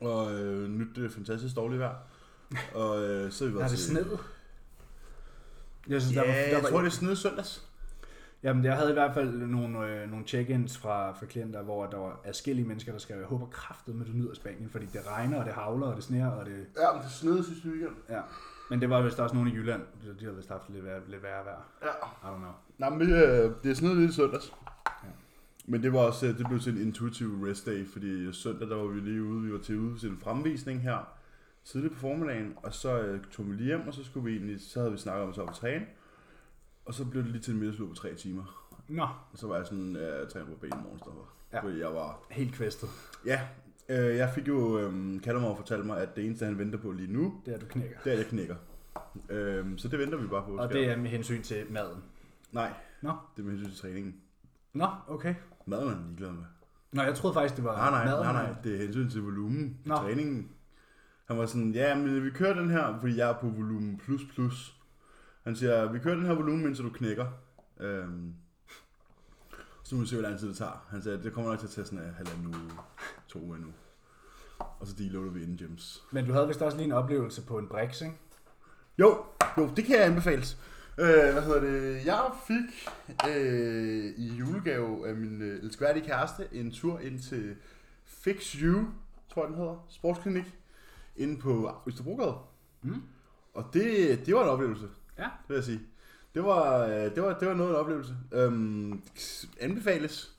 og 0.00 0.32
øh, 0.40 0.68
nyt 0.70 0.96
det 0.96 1.12
fantastisk 1.12 1.56
dårligt 1.56 1.80
vejr. 1.80 1.96
Og 2.74 3.02
øh, 3.02 3.30
så 3.32 3.44
har 3.44 3.48
vi 3.50 3.54
været 3.54 3.64
Har 3.64 3.70
det 3.70 3.78
til- 3.78 3.88
snedet? 3.90 4.18
Jeg 5.88 6.02
synes, 6.02 6.16
Ja, 6.16 6.20
der 6.20 6.26
var, 6.26 6.34
der 6.34 6.40
jeg 6.46 6.62
var, 6.62 6.68
tror, 6.68 6.78
det 6.78 6.86
er 6.86 6.90
sned 6.90 7.16
søndags. 7.16 7.69
Jamen, 8.42 8.64
jeg 8.64 8.76
havde 8.76 8.90
i 8.90 8.92
hvert 8.92 9.14
fald 9.14 9.32
nogle, 9.32 9.86
øh, 9.86 10.10
nogle 10.10 10.26
check-ins 10.26 10.78
fra, 10.78 11.12
fra 11.12 11.26
klienter, 11.26 11.62
hvor 11.62 11.86
der 11.86 11.98
var 11.98 12.20
adskillige 12.24 12.68
mennesker, 12.68 12.92
der 12.92 12.98
skrev, 12.98 13.16
jeg 13.16 13.26
håber 13.26 13.46
kraftet 13.46 13.94
med, 13.94 14.06
du 14.06 14.12
nyder 14.12 14.34
Spanien, 14.34 14.70
fordi 14.70 14.86
det 14.86 15.06
regner, 15.06 15.38
og 15.38 15.44
det 15.44 15.52
havler, 15.52 15.86
og 15.86 15.96
det 15.96 16.04
sneer, 16.04 16.26
og 16.26 16.46
det... 16.46 16.66
Ja, 16.76 16.92
men 16.92 17.02
det 17.02 17.10
sned 17.10 17.42
sidste 17.42 17.68
weekend. 17.68 17.96
Ja. 18.08 18.20
Men 18.70 18.80
det 18.80 18.90
var 18.90 19.02
vist 19.02 19.20
også 19.20 19.34
nogle 19.34 19.50
i 19.50 19.54
Jylland, 19.54 19.82
de, 20.02 20.14
de 20.18 20.24
havde 20.24 20.36
vist 20.36 20.48
haft 20.48 20.70
lidt 20.70 20.84
værre, 20.84 21.00
lidt 21.08 21.22
værre 21.22 21.44
vejr. 21.44 21.68
Ja. 21.82 21.88
I 21.88 22.34
don't 22.34 22.38
know. 22.38 22.52
Nej, 22.78 22.90
men 22.90 23.02
øh, 23.02 23.52
det 23.62 23.82
er 23.82 23.94
lidt 23.94 24.10
i 24.10 24.14
søndags. 24.14 24.52
Ja. 24.86 25.08
Men 25.66 25.82
det 25.82 25.92
var 25.92 25.98
også, 25.98 26.26
øh, 26.26 26.38
det 26.38 26.46
blev 26.48 26.60
til 26.60 26.72
en 26.76 26.86
intuitive 26.86 27.50
rest 27.50 27.66
day, 27.66 27.88
fordi 27.88 28.32
søndag, 28.32 28.68
der 28.68 28.76
var 28.76 28.86
vi 28.86 29.00
lige 29.00 29.22
ude, 29.22 29.42
vi 29.42 29.52
var 29.52 29.58
til 29.58 29.78
ude 29.78 29.98
til 29.98 30.08
en 30.10 30.18
fremvisning 30.18 30.82
her, 30.82 31.08
tidligt 31.64 31.94
på 31.94 32.00
formiddagen, 32.00 32.54
og 32.56 32.74
så 32.74 33.00
øh, 33.00 33.20
tog 33.30 33.50
vi 33.50 33.54
lige 33.54 33.66
hjem, 33.66 33.88
og 33.88 33.94
så 33.94 34.04
skulle 34.04 34.24
vi 34.24 34.36
egentlig, 34.36 34.60
så 34.60 34.80
havde 34.80 34.92
vi 34.92 34.98
snakket 34.98 35.22
om 35.22 35.28
at 35.28 35.38
op 35.38 35.48
og 35.48 35.54
træne, 35.54 35.86
og 36.84 36.94
så 36.94 37.04
blev 37.04 37.22
det 37.22 37.30
lige 37.32 37.42
til 37.42 37.52
en 37.54 37.60
middagslur 37.60 37.88
på 37.88 37.94
tre 37.94 38.14
timer. 38.14 38.66
Nå, 38.88 39.02
Og 39.02 39.38
så 39.38 39.46
var 39.46 39.56
jeg 39.56 39.66
sådan, 39.66 39.96
jeg 39.96 40.28
træner 40.32 40.46
på 40.46 40.54
ben 40.60 40.70
i 40.72 40.82
morgen, 40.82 40.98
stopper. 40.98 41.34
Ja. 41.52 41.60
Fordi 41.62 41.78
jeg 41.78 41.88
var, 41.94 42.20
helt 42.30 42.54
kvæstet. 42.54 42.88
ja, 43.26 43.40
øh, 43.88 44.16
jeg 44.16 44.30
fik 44.34 44.48
jo, 44.48 44.78
øh, 44.78 45.22
Kallemor 45.22 45.54
fortalte 45.56 45.86
mig, 45.86 45.98
at 46.02 46.16
det 46.16 46.24
eneste, 46.26 46.44
han 46.44 46.58
venter 46.58 46.78
på 46.78 46.90
lige 46.92 47.12
nu, 47.12 47.40
Det 47.46 47.54
er, 47.54 47.58
du 47.58 47.66
knækker. 47.66 47.96
det 48.04 48.10
er, 48.10 48.12
at 48.12 48.18
jeg 48.18 48.26
knækker. 48.26 48.56
Øh, 49.30 49.66
så 49.76 49.88
det 49.88 49.98
venter 49.98 50.18
vi 50.18 50.26
bare 50.26 50.44
på. 50.46 50.56
Og 50.56 50.72
det 50.72 50.88
er 50.90 50.96
med 50.96 51.10
hensyn 51.10 51.42
til 51.42 51.66
maden. 51.70 52.02
Nej, 52.52 52.72
Nå. 53.02 53.12
det 53.36 53.42
er 53.42 53.46
med 53.46 53.52
hensyn 53.52 53.70
til 53.70 53.80
træningen. 53.80 54.14
Nå, 54.72 54.86
okay. 55.08 55.34
Maden 55.66 55.88
er 55.88 55.94
han 55.94 56.04
ligeglad 56.06 56.30
med. 56.32 56.44
Nå, 56.92 57.02
jeg 57.02 57.14
troede 57.14 57.34
faktisk, 57.34 57.56
det 57.56 57.64
var 57.64 57.76
Nej, 57.76 57.90
nej, 57.90 58.04
maden. 58.04 58.22
nej, 58.34 58.46
nej, 58.52 58.54
det 58.64 58.74
er 58.74 58.78
hensyn 58.78 59.10
til 59.10 59.22
volumen. 59.22 59.78
Nå. 59.84 59.94
træningen. 59.96 60.48
Han 61.24 61.38
var 61.38 61.46
sådan, 61.46 61.72
ja, 61.74 61.94
men 61.94 62.24
vi 62.24 62.30
kører 62.30 62.54
den 62.54 62.70
her, 62.70 62.98
fordi 63.00 63.16
jeg 63.16 63.30
er 63.30 63.34
på 63.40 63.48
volumen 63.48 63.98
plus 64.04 64.20
plus. 64.34 64.79
Han 65.50 65.56
siger, 65.56 65.92
vi 65.92 65.98
kører 65.98 66.14
den 66.14 66.26
her 66.26 66.34
volumen, 66.34 66.66
indtil 66.66 66.84
du 66.84 66.90
knækker. 66.90 67.26
Øhm, 67.80 68.34
så 69.82 69.94
må 69.94 70.00
vi 70.00 70.06
se, 70.06 70.16
hvor 70.16 70.22
lang 70.22 70.38
tid 70.38 70.48
det 70.48 70.56
tager. 70.56 70.86
Han 70.90 71.02
sagde, 71.02 71.22
det 71.22 71.32
kommer 71.32 71.50
nok 71.50 71.58
til 71.58 71.66
at 71.66 71.70
tage 71.70 71.84
sådan 71.84 71.98
en 71.98 72.14
halvanden 72.14 72.46
uge, 72.46 72.70
to 73.28 73.38
uger 73.38 73.58
nu. 73.58 73.66
Og 74.58 74.86
så 74.86 74.94
deloader 74.98 75.30
vi 75.30 75.42
inden 75.42 75.56
gyms. 75.56 76.02
Men 76.10 76.26
du 76.26 76.32
havde 76.32 76.48
vist 76.48 76.62
også 76.62 76.76
lige 76.76 76.86
en 76.86 76.92
oplevelse 76.92 77.42
på 77.42 77.58
en 77.58 77.68
Brix, 77.68 78.00
ikke? 78.00 78.14
Jo, 78.98 79.24
jo, 79.58 79.70
det 79.76 79.84
kan 79.84 79.96
jeg 79.96 80.04
anbefales. 80.04 80.58
Øh, 80.98 81.32
hvad 81.32 81.42
hedder 81.42 81.60
det? 81.60 82.06
Jeg 82.06 82.30
fik 82.46 82.88
øh, 83.28 84.14
i 84.16 84.34
julegave 84.38 85.08
af 85.08 85.14
min 85.14 85.42
øh, 85.42 85.62
elskværdige 85.62 86.06
kæreste 86.06 86.48
en 86.52 86.70
tur 86.72 86.98
ind 86.98 87.20
til 87.20 87.56
Fix 88.04 88.52
You, 88.52 88.86
tror 89.28 89.42
jeg 89.42 89.48
den 89.48 89.58
hedder, 89.58 89.86
sportsklinik, 89.88 90.58
inde 91.16 91.40
på 91.40 91.74
Østerbrogade. 91.86 92.34
Mm. 92.82 93.02
Og 93.54 93.64
det, 93.72 94.20
det 94.26 94.34
var 94.34 94.42
en 94.42 94.48
oplevelse, 94.48 94.88
Ja. 95.18 95.22
det 95.24 95.48
vil 95.48 95.54
jeg 95.54 95.64
sige. 95.64 95.80
Det 96.34 96.44
var, 96.44 96.84
øh, 96.86 96.90
det 97.14 97.22
var, 97.22 97.38
det 97.38 97.48
var 97.48 97.54
noget 97.54 97.70
af 97.70 97.74
en 97.74 97.80
oplevelse. 97.80 98.14
Øhm, 98.32 99.02
anbefales. 99.60 100.32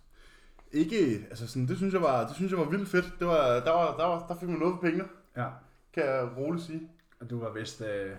Ikke, 0.71 1.25
altså 1.29 1.47
sådan, 1.47 1.67
det 1.67 1.77
synes 1.77 1.93
jeg 1.93 2.01
var, 2.01 2.27
det 2.27 2.35
synes 2.35 2.51
jeg 2.51 2.59
var 2.59 2.65
vildt 2.69 2.89
fedt. 2.89 3.13
Det 3.19 3.27
var, 3.27 3.59
der, 3.59 3.71
var, 3.71 3.97
der, 3.97 4.05
var, 4.05 4.27
der 4.27 4.35
fik 4.39 4.49
man 4.49 4.59
noget 4.59 4.75
for 4.75 4.81
pengene, 4.81 5.03
Ja. 5.37 5.47
kan 5.93 6.05
jeg 6.05 6.29
roligt 6.37 6.65
sige. 6.65 6.81
Og 7.21 7.29
du 7.29 7.39
var 7.39 7.53
vist 7.53 7.81
øh, 7.81 8.11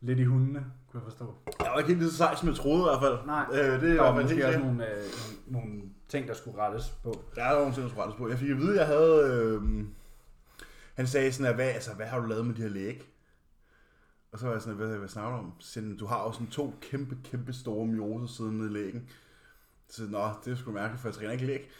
lidt 0.00 0.18
i 0.18 0.24
hundene, 0.24 0.64
kunne 0.90 1.02
jeg 1.04 1.12
forstå. 1.12 1.34
Jeg 1.60 1.70
var 1.72 1.78
ikke 1.78 1.88
helt 1.88 2.00
lige 2.00 2.10
så 2.10 2.16
sej, 2.16 2.34
som 2.34 2.48
jeg 2.48 2.56
troede 2.56 2.80
i 2.80 2.84
hvert 2.84 3.00
fald. 3.02 3.26
Nej, 3.26 3.44
Øh, 3.52 3.80
det 3.82 3.90
er 3.90 3.94
Der 3.94 4.02
var 4.02 4.14
fald 4.14 4.22
måske 4.24 4.46
også 4.46 4.58
nogle, 4.58 4.90
øh, 4.90 4.96
nogle, 5.52 5.66
nogle 5.66 5.82
ting, 6.08 6.28
der 6.28 6.34
skulle 6.34 6.58
rettes 6.58 6.90
på. 7.04 7.14
Der 7.34 7.44
er 7.44 7.54
nogle 7.58 7.72
ting, 7.74 7.82
der 7.82 7.88
skulle 7.88 8.02
rettes 8.02 8.18
på. 8.18 8.28
Jeg 8.28 8.38
fik 8.38 8.50
at 8.50 8.56
vide, 8.56 8.72
at 8.72 8.78
jeg 8.78 8.86
havde... 8.86 9.30
Øh, 9.32 9.84
han 10.94 11.06
sagde 11.06 11.32
sådan, 11.32 11.46
at 11.50 11.54
hvad, 11.54 11.68
altså, 11.68 11.94
hvad 11.94 12.06
har 12.06 12.18
du 12.20 12.26
lavet 12.26 12.46
med 12.46 12.54
de 12.54 12.62
her 12.62 12.68
læg? 12.68 13.09
Og 14.32 14.38
så 14.38 14.46
var 14.46 14.52
jeg 14.52 14.62
sådan, 14.62 14.76
hvad, 14.76 14.88
hvad 14.96 15.08
snakker 15.08 15.30
du 15.30 15.36
om? 15.38 15.52
Så 15.58 15.70
siger 15.72 15.84
han, 15.86 15.96
du 15.96 16.06
har 16.06 16.22
jo 16.24 16.32
sådan 16.32 16.46
to 16.46 16.74
kæmpe, 16.80 17.16
kæmpe 17.24 17.52
store 17.52 17.86
mioser 17.86 18.34
siden 18.34 18.58
nede 18.58 18.70
i 18.70 18.72
lægen. 18.72 19.08
Så 19.88 20.02
nå, 20.08 20.28
det 20.44 20.58
sgu 20.58 20.72
mærkeligt, 20.72 21.00
for 21.00 21.08
jeg 21.08 21.14
træner 21.14 21.32
ikke 21.32 21.46
læg. 21.46 21.70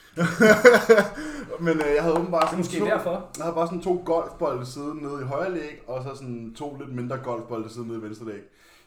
Men 1.66 1.78
øh, 1.80 1.94
jeg 1.94 2.02
havde 2.02 2.14
åbenbart 2.18 2.44
sådan 2.44 2.58
Måske 2.58 2.78
to, 2.78 2.84
derfor. 2.84 3.30
jeg 3.36 3.44
havde 3.44 3.54
bare 3.54 3.66
sådan 3.66 3.82
to 3.82 4.02
golfbolde 4.06 4.66
siden 4.66 4.98
nede 4.98 5.20
i 5.22 5.24
højre 5.24 5.54
læg, 5.54 5.82
og 5.86 6.02
så 6.02 6.14
sådan 6.14 6.54
to 6.54 6.76
lidt 6.80 6.94
mindre 6.94 7.16
golfbolde 7.18 7.70
siden 7.70 7.88
nede 7.88 7.98
i 7.98 8.02
venstre 8.02 8.26
læg. 8.26 8.42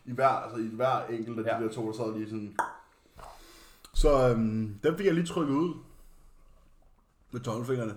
I 0.06 0.12
hver, 0.12 0.28
altså 0.28 0.58
i 0.60 0.68
hver 0.74 1.06
enkelt 1.10 1.38
af 1.40 1.44
de 1.44 1.56
Ja. 1.56 1.64
der 1.64 1.72
to, 1.74 1.88
der 1.92 1.94
sad 1.98 2.14
lige 2.18 2.30
sådan. 2.30 2.58
Så 3.94 4.30
øhm, 4.30 4.80
dem 4.84 4.98
fik 4.98 5.06
jeg 5.06 5.14
lige 5.14 5.26
trykket 5.26 5.54
ud 5.54 5.74
med 7.32 7.42
tommelfingrene. 7.42 7.96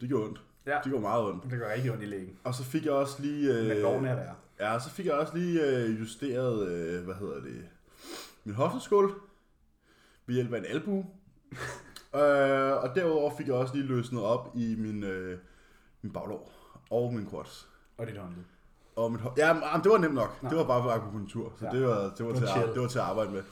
Det 0.00 0.08
gjorde 0.08 0.24
ondt. 0.24 0.40
Ja. 0.66 0.74
Det 0.74 0.84
gjorde 0.84 1.02
meget 1.02 1.24
ondt. 1.24 1.44
Det 1.50 1.58
gør 1.58 1.72
rigtig 1.74 1.92
ondt 1.92 2.02
i 2.02 2.06
lægen. 2.06 2.38
Og 2.44 2.54
så 2.54 2.64
fik 2.64 2.84
jeg 2.84 2.92
også 2.92 3.22
lige... 3.22 3.54
Øh, 3.58 3.82
loven 3.82 4.04
er 4.04 4.14
der. 4.14 4.30
Ja, 4.60 4.78
så 4.78 4.90
fik 4.90 5.06
jeg 5.06 5.14
også 5.14 5.36
lige 5.36 5.66
øh, 5.66 6.00
justeret, 6.00 6.68
øh, 6.68 7.04
hvad 7.04 7.14
hedder 7.14 7.40
det, 7.40 7.64
min 8.44 8.54
hofteskål 8.54 9.20
ved 10.26 10.34
hjælp 10.34 10.52
af 10.52 10.58
en 10.58 10.64
albu. 10.64 10.98
øh, 12.18 12.72
og 12.82 12.94
derudover 12.94 13.36
fik 13.36 13.46
jeg 13.46 13.54
også 13.54 13.74
lige 13.74 13.86
løsnet 13.86 14.22
op 14.22 14.50
i 14.54 14.74
min, 14.78 15.02
øh, 15.02 15.38
min 16.02 16.12
baglår 16.12 16.52
og 16.90 17.14
min 17.14 17.30
quads. 17.30 17.68
Og 17.98 18.06
dit 18.06 18.16
håndled. 18.18 18.44
Og 18.96 19.12
mit, 19.12 19.20
ja, 19.36 19.52
men 19.52 19.62
det 19.84 19.90
var 19.92 19.98
nemt 19.98 20.14
nok. 20.14 20.42
Nå. 20.42 20.48
Det 20.48 20.58
var 20.58 20.64
bare 20.64 20.82
for 20.82 20.90
akupunktur, 20.90 21.52
så 21.58 21.64
Ja. 21.64 21.70
det, 21.70 21.86
var, 21.86 22.12
det, 22.18 22.26
var 22.26 22.32
til 22.32 22.44
at, 22.44 22.74
det 22.74 22.82
var 22.82 22.88
til 22.88 22.98
at 22.98 23.04
arbejde 23.04 23.30
med. 23.30 23.42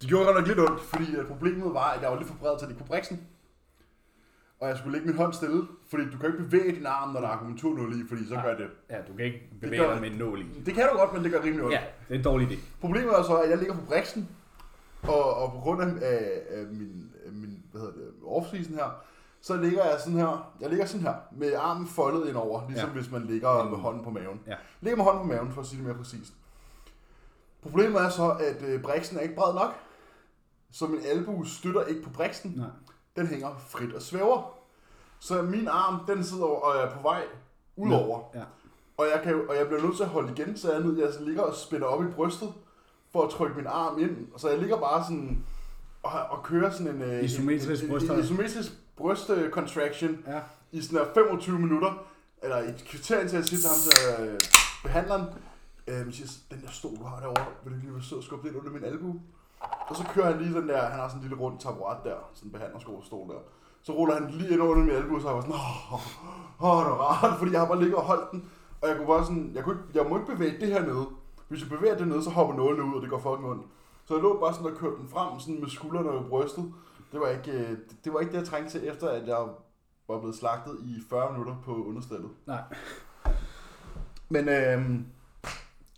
Det 0.00 0.08
gjorde 0.08 0.24
godt 0.24 0.36
nok 0.36 0.46
lidt 0.46 0.58
ondt, 0.60 0.80
fordi 0.80 1.16
øh, 1.16 1.26
problemet 1.26 1.74
var, 1.74 1.90
at 1.90 2.02
jeg 2.02 2.10
var 2.10 2.16
lidt 2.16 2.28
for 2.28 2.36
bred 2.36 2.58
til 2.58 2.66
at 2.66 2.76
på 2.76 2.84
briksen. 2.84 3.26
Og 4.64 4.70
jeg 4.70 4.78
skulle 4.78 4.92
lægge 4.92 5.06
min 5.08 5.16
hånd 5.16 5.32
stille, 5.32 5.62
fordi 5.90 6.02
du 6.10 6.18
kan 6.18 6.26
ikke 6.26 6.38
bevæge 6.38 6.74
din 6.76 6.86
arm, 6.86 7.08
når 7.12 7.20
der 7.20 7.28
er 7.28 7.32
akupunkturnål 7.32 7.92
i, 8.00 8.08
fordi 8.08 8.26
så 8.28 8.34
Nej. 8.34 8.44
gør 8.46 8.56
det. 8.56 8.66
Ja, 8.90 8.96
du 9.08 9.12
kan 9.16 9.24
ikke 9.26 9.40
bevæge 9.60 9.82
gør- 9.82 9.92
dig 9.92 10.00
med 10.00 10.10
en 10.10 10.16
nål 10.18 10.40
i. 10.40 10.62
Det 10.66 10.74
kan 10.74 10.88
du 10.92 10.98
godt, 10.98 11.12
men 11.12 11.24
det 11.24 11.32
gør 11.32 11.42
rimelig 11.42 11.62
ondt. 11.64 11.74
Ja, 11.74 11.80
det 12.08 12.14
er 12.14 12.18
en 12.18 12.24
dårlig 12.24 12.48
idé. 12.52 12.58
Problemet 12.80 13.18
er 13.18 13.22
så, 13.22 13.36
at 13.36 13.50
jeg 13.50 13.58
ligger 13.58 13.74
på 13.74 13.80
briksen, 13.86 14.28
og, 15.02 15.34
og 15.34 15.52
på 15.52 15.58
grund 15.58 15.82
af, 15.82 15.86
af, 16.02 16.42
af 16.50 16.66
min, 16.66 17.12
min 17.32 17.62
hvad 17.72 17.80
hedder 17.80 17.94
det, 17.94 18.10
off-season 18.26 18.74
her, 18.74 18.90
så 19.40 19.56
ligger 19.56 19.84
jeg 19.84 20.00
sådan 20.00 20.18
her, 20.18 20.52
jeg 20.60 20.70
ligger 20.70 20.86
sådan 20.86 21.06
her, 21.06 21.14
med 21.32 21.54
armen 21.54 21.86
foldet 21.86 22.28
ind 22.28 22.36
over, 22.36 22.68
ligesom 22.68 22.88
Ja. 22.88 22.94
hvis 22.94 23.10
man 23.10 23.22
ligger 23.22 23.70
med 23.70 23.78
hånden 23.78 24.04
på 24.04 24.10
maven. 24.10 24.40
Ja. 24.46 24.54
Ligger 24.80 24.96
med 24.96 25.04
hånden 25.04 25.22
på 25.22 25.28
maven, 25.28 25.52
for 25.52 25.60
at 25.60 25.66
sige 25.66 25.78
det 25.78 25.86
mere 25.86 25.96
præcist. 25.96 26.32
Problemet 27.62 28.00
er 28.02 28.08
så, 28.08 28.30
at 28.30 28.62
øh, 28.68 28.82
briksen 28.82 29.16
er 29.16 29.20
ikke 29.20 29.34
bred 29.34 29.54
nok, 29.54 29.74
så 30.72 30.86
min 30.86 31.00
albue 31.04 31.46
støtter 31.48 31.84
ikke 31.84 32.02
på 32.02 32.10
briksen. 32.10 32.54
Nej. 32.56 32.66
Den 33.16 33.26
hænger 33.26 33.48
frit 33.68 33.92
og 33.94 34.02
svæver. 34.02 34.53
Så 35.20 35.42
min 35.42 35.68
arm, 35.68 36.00
den 36.06 36.24
sidder 36.24 36.44
og 36.44 36.76
er 36.82 36.90
på 36.90 37.02
vej 37.02 37.22
udover. 37.76 38.20
Ja. 38.34 38.42
Og 38.96 39.06
jeg, 39.14 39.20
kan, 39.24 39.42
og 39.48 39.56
jeg 39.56 39.66
bliver 39.66 39.82
nødt 39.82 39.96
til 39.96 40.02
at 40.02 40.08
holde 40.08 40.32
igen, 40.36 40.56
så 40.56 40.70
jeg, 40.72 40.80
er 40.80 40.84
nødt, 40.84 40.98
jeg 40.98 41.08
ligger 41.26 41.42
og 41.42 41.54
spænder 41.54 41.86
op 41.86 42.02
i 42.04 42.06
brystet, 42.06 42.52
for 43.12 43.22
at 43.22 43.30
trykke 43.30 43.56
min 43.56 43.66
arm 43.66 43.98
ind. 43.98 44.16
Så 44.36 44.48
jeg 44.48 44.58
ligger 44.58 44.76
bare 44.80 45.04
sådan 45.04 45.44
og, 46.02 46.10
og 46.30 46.42
kører 46.42 46.70
sådan 46.70 46.88
en... 46.88 47.02
øh, 47.02 47.24
Isometrisk 47.24 47.84
en, 47.84 47.90
en, 47.90 48.02
en, 48.02 48.10
en 48.10 48.20
isometrisk 48.20 48.72
bryst 48.96 49.30
øh, 49.30 49.50
contraction 49.50 50.24
Ja. 50.26 50.40
i 50.72 50.82
sådan 50.82 50.98
her 50.98 51.14
25 51.14 51.58
minutter, 51.58 52.06
eller 52.42 52.56
et 52.56 52.84
kvarter 52.88 53.20
indtil 53.20 53.36
jeg 53.36 53.44
siger 53.44 53.60
til 53.60 53.68
ham, 53.68 54.16
der 54.18 54.32
øh, 54.32 54.40
behandleren, 54.82 55.24
øh, 55.86 56.12
siger, 56.12 56.28
den 56.50 56.62
der 56.62 56.70
stol, 56.70 56.96
du 56.98 57.04
har 57.04 57.20
derovre, 57.20 57.44
vil 57.64 57.72
du 57.72 57.78
lige 57.78 57.92
være 57.94 58.02
sød 58.02 58.18
og 58.18 58.24
skubbe 58.24 58.48
ind 58.48 58.56
under 58.56 58.70
min 58.70 58.84
albue? 58.84 59.20
Og 59.88 59.96
så 59.96 60.04
kører 60.14 60.32
han 60.32 60.42
lige 60.42 60.54
den 60.60 60.68
der, 60.68 60.82
han 60.82 61.00
har 61.00 61.08
sådan 61.08 61.22
en 61.22 61.28
lille 61.28 61.42
rund 61.42 61.58
taburet 61.58 61.98
der, 62.04 62.16
sådan 62.34 62.48
en 62.48 62.52
behandlerskole 62.52 63.28
der. 63.32 63.40
Så 63.84 63.92
ruller 63.92 64.14
han 64.14 64.30
lige 64.30 64.50
ind 64.52 64.62
under 64.62 64.84
min 64.84 64.94
albue, 64.94 65.20
så 65.20 65.28
jeg 65.28 65.36
var 65.36 65.40
sådan, 65.40 65.54
åh, 65.54 65.94
åh, 66.66 66.84
det 66.84 66.90
var 66.90 66.98
rart, 67.04 67.38
fordi 67.38 67.52
jeg 67.52 67.60
har 67.60 67.68
bare 67.68 67.80
ligget 67.80 67.96
og 67.96 68.02
holdt 68.02 68.32
den, 68.32 68.50
og 68.80 68.88
jeg 68.88 68.96
kunne 68.96 69.06
bare 69.06 69.24
sådan, 69.24 69.50
jeg, 69.54 69.64
kunne 69.64 69.76
ikke, 69.76 69.98
jeg 69.98 70.10
må 70.10 70.16
ikke 70.18 70.32
bevæge 70.32 70.60
det 70.60 70.68
her 70.68 70.86
nede. 70.86 71.06
Hvis 71.48 71.60
jeg 71.60 71.68
bevæger 71.68 71.96
det 71.96 72.08
nede, 72.08 72.22
så 72.22 72.30
hopper 72.30 72.54
nålene 72.54 72.84
ud, 72.84 72.94
og 72.94 73.02
det 73.02 73.10
går 73.10 73.18
fucking 73.18 73.48
ondt. 73.50 73.66
Så 74.04 74.14
jeg 74.14 74.22
lå 74.22 74.40
bare 74.40 74.54
sådan 74.54 74.70
og 74.72 74.78
kørte 74.78 74.96
den 74.96 75.08
frem 75.08 75.40
sådan 75.40 75.60
med 75.60 75.68
skuldrene 75.68 76.10
over 76.10 76.28
brystet. 76.28 76.72
Det 77.12 77.20
var 77.20 77.28
ikke 77.28 77.52
øh, 77.52 77.68
det, 77.70 77.96
det, 78.04 78.12
var 78.12 78.20
ikke 78.20 78.32
det, 78.32 78.38
jeg 78.38 78.46
trængte 78.46 78.70
til, 78.78 78.88
efter 78.88 79.08
at 79.08 79.26
jeg 79.26 79.48
var 80.08 80.18
blevet 80.18 80.36
slagtet 80.36 80.78
i 80.82 81.02
40 81.10 81.32
minutter 81.32 81.56
på 81.64 81.84
understillet. 81.84 82.30
Nej, 82.46 82.62
Men 84.28 84.48
øh, 84.48 85.00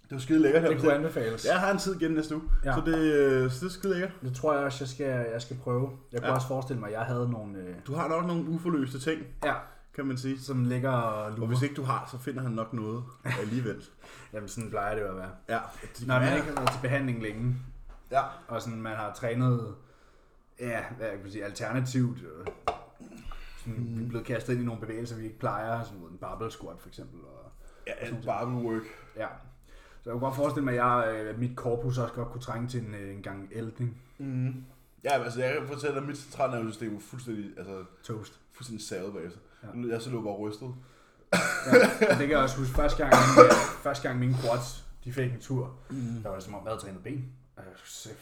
det 0.08 0.14
var 0.14 0.18
skide 0.18 0.38
lækkert 0.38 0.62
det 0.62 0.80
kunne 0.80 0.94
anbefales. 0.94 1.44
Jeg 1.46 1.60
har 1.60 1.72
en 1.72 1.78
tid 1.78 1.94
igen 2.00 2.10
næste 2.10 2.34
uge, 2.36 2.44
Ja. 2.64 2.74
så, 2.74 2.82
det, 2.86 2.98
øh, 2.98 3.50
så 3.50 3.58
det 3.60 3.66
er 3.66 3.70
skide 3.74 3.92
lækkert. 3.92 4.10
Det 4.22 4.34
tror 4.36 4.54
jeg 4.54 4.64
også, 4.64 4.84
jeg 4.84 4.88
skal, 4.88 5.26
jeg 5.32 5.42
skal 5.42 5.56
prøve. 5.56 5.90
Jeg 6.12 6.20
kunne 6.20 6.28
Ja. 6.28 6.34
også 6.34 6.48
forestille 6.48 6.80
mig, 6.80 6.86
at 6.88 6.92
jeg 6.94 7.02
havde 7.02 7.30
nogle, 7.30 7.58
øh, 7.58 7.74
Du 7.86 7.94
har 7.94 8.08
nok 8.08 8.26
nogle 8.26 8.48
uforløste 8.48 8.98
ting, 9.00 9.22
ja, 9.44 9.54
kan 9.94 10.06
man 10.06 10.18
sige. 10.18 10.40
som 10.40 10.64
ligger 10.64 10.90
og 10.90 11.24
Og 11.24 11.32
lurer. 11.32 11.48
hvis 11.48 11.62
ikke 11.62 11.74
du 11.74 11.82
har, 11.82 12.08
så 12.12 12.18
finder 12.18 12.42
han 12.42 12.50
nok 12.52 12.72
noget 12.72 13.04
alligevel. 13.40 13.84
Jamen, 14.32 14.48
sådan 14.48 14.70
plejer 14.70 14.94
det 14.94 15.02
jo 15.02 15.08
at 15.08 15.16
være. 15.16 15.30
ja. 15.48 15.58
Det 15.98 16.06
Når 16.06 16.18
man 16.20 16.32
ikke 16.36 16.46
har 16.48 16.54
været 16.54 16.70
til 16.72 16.80
behandling 16.82 17.22
længe, 17.22 17.54
Ja. 18.10 18.22
og 18.48 18.62
sådan, 18.62 18.80
man 18.82 18.96
har 18.96 19.12
trænet, 19.12 19.74
ja, 20.60 20.80
hvad 20.98 21.10
kan 21.10 21.18
man 21.22 21.30
sige, 21.30 21.44
alternativt, 21.44 22.18
sådan, 22.18 23.74
Mhm. 23.84 23.98
vi 23.98 24.04
er 24.04 24.08
blevet 24.08 24.26
kastet 24.26 24.52
ind 24.52 24.62
i 24.62 24.64
nogle 24.64 24.80
bevægelser, 24.80 25.16
vi 25.16 25.24
ikke 25.24 25.38
plejer, 25.38 25.84
som 25.84 25.96
en 25.96 26.18
barbell 26.20 26.50
squat 26.50 26.76
for 26.80 26.88
eksempel. 26.88 27.20
Og, 27.20 27.52
Ja, 27.86 28.08
en 28.08 28.22
barbell 28.26 28.56
work. 28.66 28.82
ja. 29.16 29.26
Så 30.06 30.10
jeg 30.10 30.12
kunne 30.20 30.26
godt 30.26 30.36
forestille 30.36 30.64
mig, 30.64 30.74
at, 30.74 30.76
jeg, 30.78 31.20
øh, 31.24 31.30
at 31.30 31.38
mit 31.38 31.56
korpus 31.56 31.98
også 31.98 32.14
godt 32.14 32.28
kunne 32.28 32.40
trænge 32.40 32.68
til 32.68 32.80
en, 32.80 32.94
øh, 32.94 33.14
en 33.14 33.22
gang 33.22 33.48
æltning. 33.52 33.96
Mm. 34.18 34.64
Ja, 35.04 35.22
altså 35.24 35.42
jeg 35.44 35.54
kan 35.58 35.68
fortælle, 35.68 35.96
at 35.96 36.06
mit 36.06 36.18
centralnervesystem 36.18 36.96
er 36.96 37.00
fuldstændig, 37.00 37.44
altså, 37.58 37.84
Toast. 38.02 38.40
fuldstændig 38.52 38.86
savet 38.86 39.12
bagefter. 39.14 39.38
Ja. 39.62 39.88
Jeg 39.88 40.02
så 40.02 40.10
lå 40.10 40.22
bare 40.22 40.32
rystet. 40.34 40.74
Ja, 42.00 42.08
det 42.08 42.18
kan 42.18 42.30
jeg 42.30 42.38
også 42.38 42.58
huske, 42.58 42.74
første 42.74 43.02
gang, 43.02 43.12
min, 43.14 43.50
første 43.82 44.08
gang 44.08 44.18
mine 44.20 44.34
quads, 44.42 44.84
de 45.04 45.12
fik 45.12 45.32
en 45.32 45.40
tur, 45.40 45.74
Mm. 45.90 45.96
der 46.22 46.28
var 46.28 46.34
det 46.36 46.44
som 46.44 46.54
om, 46.54 46.64
jeg 46.64 46.70
havde 46.70 46.82
trænet 46.82 47.02
ben. 47.02 47.24
Og 47.56 47.62
Jeg 47.64 47.72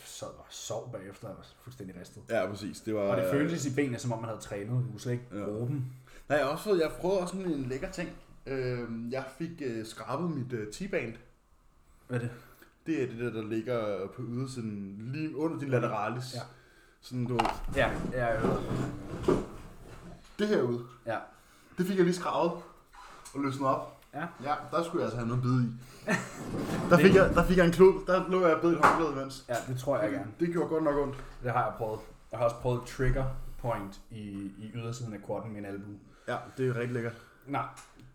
sad 0.05 0.29
og 0.29 0.47
sov 0.51 0.93
bagefter, 0.93 1.29
og 1.29 1.35
var 1.37 1.47
fuldstændig 1.63 1.97
ristet. 2.01 2.23
Ja, 2.31 2.47
præcis. 2.51 2.81
Det 2.81 2.95
var, 2.95 3.01
Og 3.01 3.17
det 3.17 3.31
føltes 3.31 3.67
i 3.67 3.75
benene, 3.75 3.99
som 3.99 4.13
om 4.13 4.19
man 4.21 4.29
havde 4.29 4.41
trænet. 4.41 4.69
Du 4.71 4.91
kunne 4.91 5.01
slet 5.01 5.13
ikke 5.13 5.25
Ja. 5.33 5.45
bruge 5.45 5.69
dem. 5.69 5.83
Nej, 6.29 6.39
jeg 6.39 6.47
også 6.47 6.75
jeg 6.75 6.91
prøvede 7.01 7.21
også 7.21 7.37
sådan 7.37 7.53
en 7.53 7.63
lækker 7.65 7.91
ting. 7.91 8.09
Øh, 8.47 8.89
jeg 9.11 9.25
fik 9.39 9.51
øh, 9.65 9.87
skrabet 9.87 10.31
mit 10.31 10.53
øh, 10.53 10.73
T-band. 10.73 11.15
Hvad 12.09 12.19
er 12.19 12.23
det? 12.23 12.31
Det 12.87 13.03
er 13.03 13.07
det 13.07 13.19
der, 13.19 13.31
der 13.41 13.49
ligger 13.49 14.07
på 14.17 14.23
ydersiden, 14.29 14.97
lige 15.13 15.37
under 15.37 15.59
din 15.59 15.69
lateralis. 15.69 16.35
Ja. 16.35 16.41
Sådan 17.01 17.25
du, 17.27 17.39
Ja, 17.77 17.91
ja, 18.13 18.27
ja. 18.35 18.41
det 20.39 20.49
herude. 20.49 20.85
ja. 21.07 21.17
Det 21.79 21.87
fik 21.87 21.97
jeg 21.97 22.05
lige 22.05 22.15
skravet 22.15 22.53
og 23.35 23.41
løsnet 23.41 23.69
op. 23.69 24.01
Ja. 24.15 24.21
Ja, 24.43 24.55
der 24.71 24.83
skulle 24.83 25.01
jeg 25.01 25.05
altså 25.05 25.17
have 25.17 25.29
noget 25.29 25.41
at 25.41 25.43
bide 25.43 25.65
i. 25.65 25.69
Der 26.91 26.99
fik, 26.99 27.15
jeg, 27.15 27.31
der 27.35 27.45
fik 27.45 27.57
jeg 27.57 27.67
en 27.67 27.73
klud. 27.73 28.07
Der 28.07 28.29
lå 28.31 28.47
jeg 28.47 28.55
og 28.55 28.61
bed 28.61 28.71
i 28.71 28.75
et 28.75 28.85
håndklæde 28.85 29.13
imens. 29.21 29.45
Ja, 29.49 29.55
det 29.69 29.79
tror 29.81 29.99
jeg 30.03 30.11
gerne. 30.13 30.27
Det 30.41 30.53
gjorde 30.53 30.69
godt 30.69 30.85
nok 30.85 30.97
ondt. 30.97 31.25
Det 31.43 31.53
har 31.53 31.65
jeg 31.65 31.73
prøvet. 31.79 32.01
Jeg 32.31 32.39
har 32.39 32.45
også 32.45 32.57
prøvet 32.57 32.81
trigger 32.87 33.25
point 33.61 34.01
i, 34.11 34.21
i 34.59 34.71
ydersiden 34.75 35.13
af 35.15 35.19
quaden 35.27 35.53
med 35.53 35.59
en 35.61 35.65
albue. 35.67 35.95
Ja, 36.29 36.37
det 36.57 36.69
er 36.69 36.75
rigtig 36.75 36.93
lækkert. 36.95 37.17
Nej. 37.47 37.65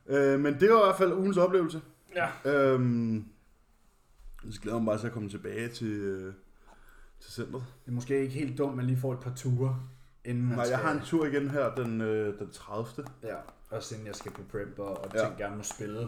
Øh, 0.08 0.39
men 0.39 0.60
det 0.60 0.69
var 0.69 0.81
i 0.81 0.86
hvert 0.86 0.98
fald 0.98 1.13
ugens 1.13 1.38
oplevelse. 1.38 1.81
Ja. 2.15 2.27
Øhm, 2.46 3.25
jeg 4.46 4.53
glæder 4.62 4.77
mig 4.79 4.86
bare 4.86 5.00
til 5.00 5.08
at 5.08 5.13
komme 5.13 5.29
tilbage 5.29 5.69
til, 5.69 5.88
øh, 5.91 6.34
til 7.19 7.31
centret. 7.34 7.63
Det 7.86 7.91
er 7.91 7.96
måske 7.96 8.22
ikke 8.22 8.34
helt 8.34 8.58
dumt, 8.58 8.72
at 8.72 8.77
man 8.77 8.86
lige 8.86 8.98
får 9.00 9.13
et 9.13 9.19
par 9.19 9.34
ture, 9.36 9.79
inden 10.25 10.46
man 10.46 10.55
Nej, 10.55 10.65
skal... 10.65 10.72
jeg 10.74 10.79
har 10.79 10.91
en 10.91 11.01
tur 11.01 11.25
igen 11.25 11.50
her 11.50 11.75
den, 11.75 12.01
øh, 12.01 12.39
den 12.39 12.50
30. 12.51 13.05
Ja, 13.24 13.36
også 13.69 13.96
inden 13.96 14.08
jeg 14.08 14.15
skal 14.15 14.31
på 14.31 14.41
prep, 14.51 14.79
og, 14.79 14.98
og 15.03 15.12
Ja. 15.13 15.27
ja. 15.27 15.34
gerne 15.38 15.55
må 15.58 15.63
spille 15.63 16.08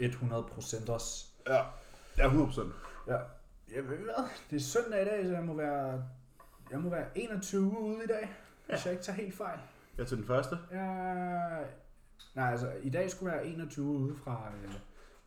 100% 0.00 0.90
også. 0.90 1.26
Ja, 1.48 1.62
ja 2.18 2.28
100%. 2.30 2.60
Ja. 3.06 3.18
Jeg 3.74 3.88
ved 3.88 3.96
hvad, 3.96 4.24
det 4.50 4.56
er 4.56 4.60
søndag 4.60 5.02
i 5.02 5.04
dag, 5.04 5.26
så 5.26 5.32
jeg 5.32 5.44
må 5.44 5.54
være, 5.54 6.04
jeg 6.70 6.80
må 6.80 6.90
være 6.90 7.18
21 7.18 7.60
uge 7.62 7.80
ude 7.96 8.04
i 8.04 8.06
dag, 8.06 8.36
ja. 8.68 8.74
hvis 8.74 8.84
jeg 8.84 8.92
ikke 8.92 9.04
tager 9.04 9.16
helt 9.16 9.34
fejl. 9.36 9.58
Jeg 9.96 10.02
er 10.02 10.06
til 10.06 10.16
den 10.16 10.26
første. 10.26 10.58
Jeg... 10.70 11.66
Nej, 12.34 12.50
altså 12.50 12.72
i 12.82 12.90
dag 12.90 13.10
skulle 13.10 13.32
jeg 13.32 13.40
være 13.42 13.48
21 13.52 13.84
uge 13.84 13.98
ude 13.98 14.16
fra 14.16 14.50
øh, 14.64 14.70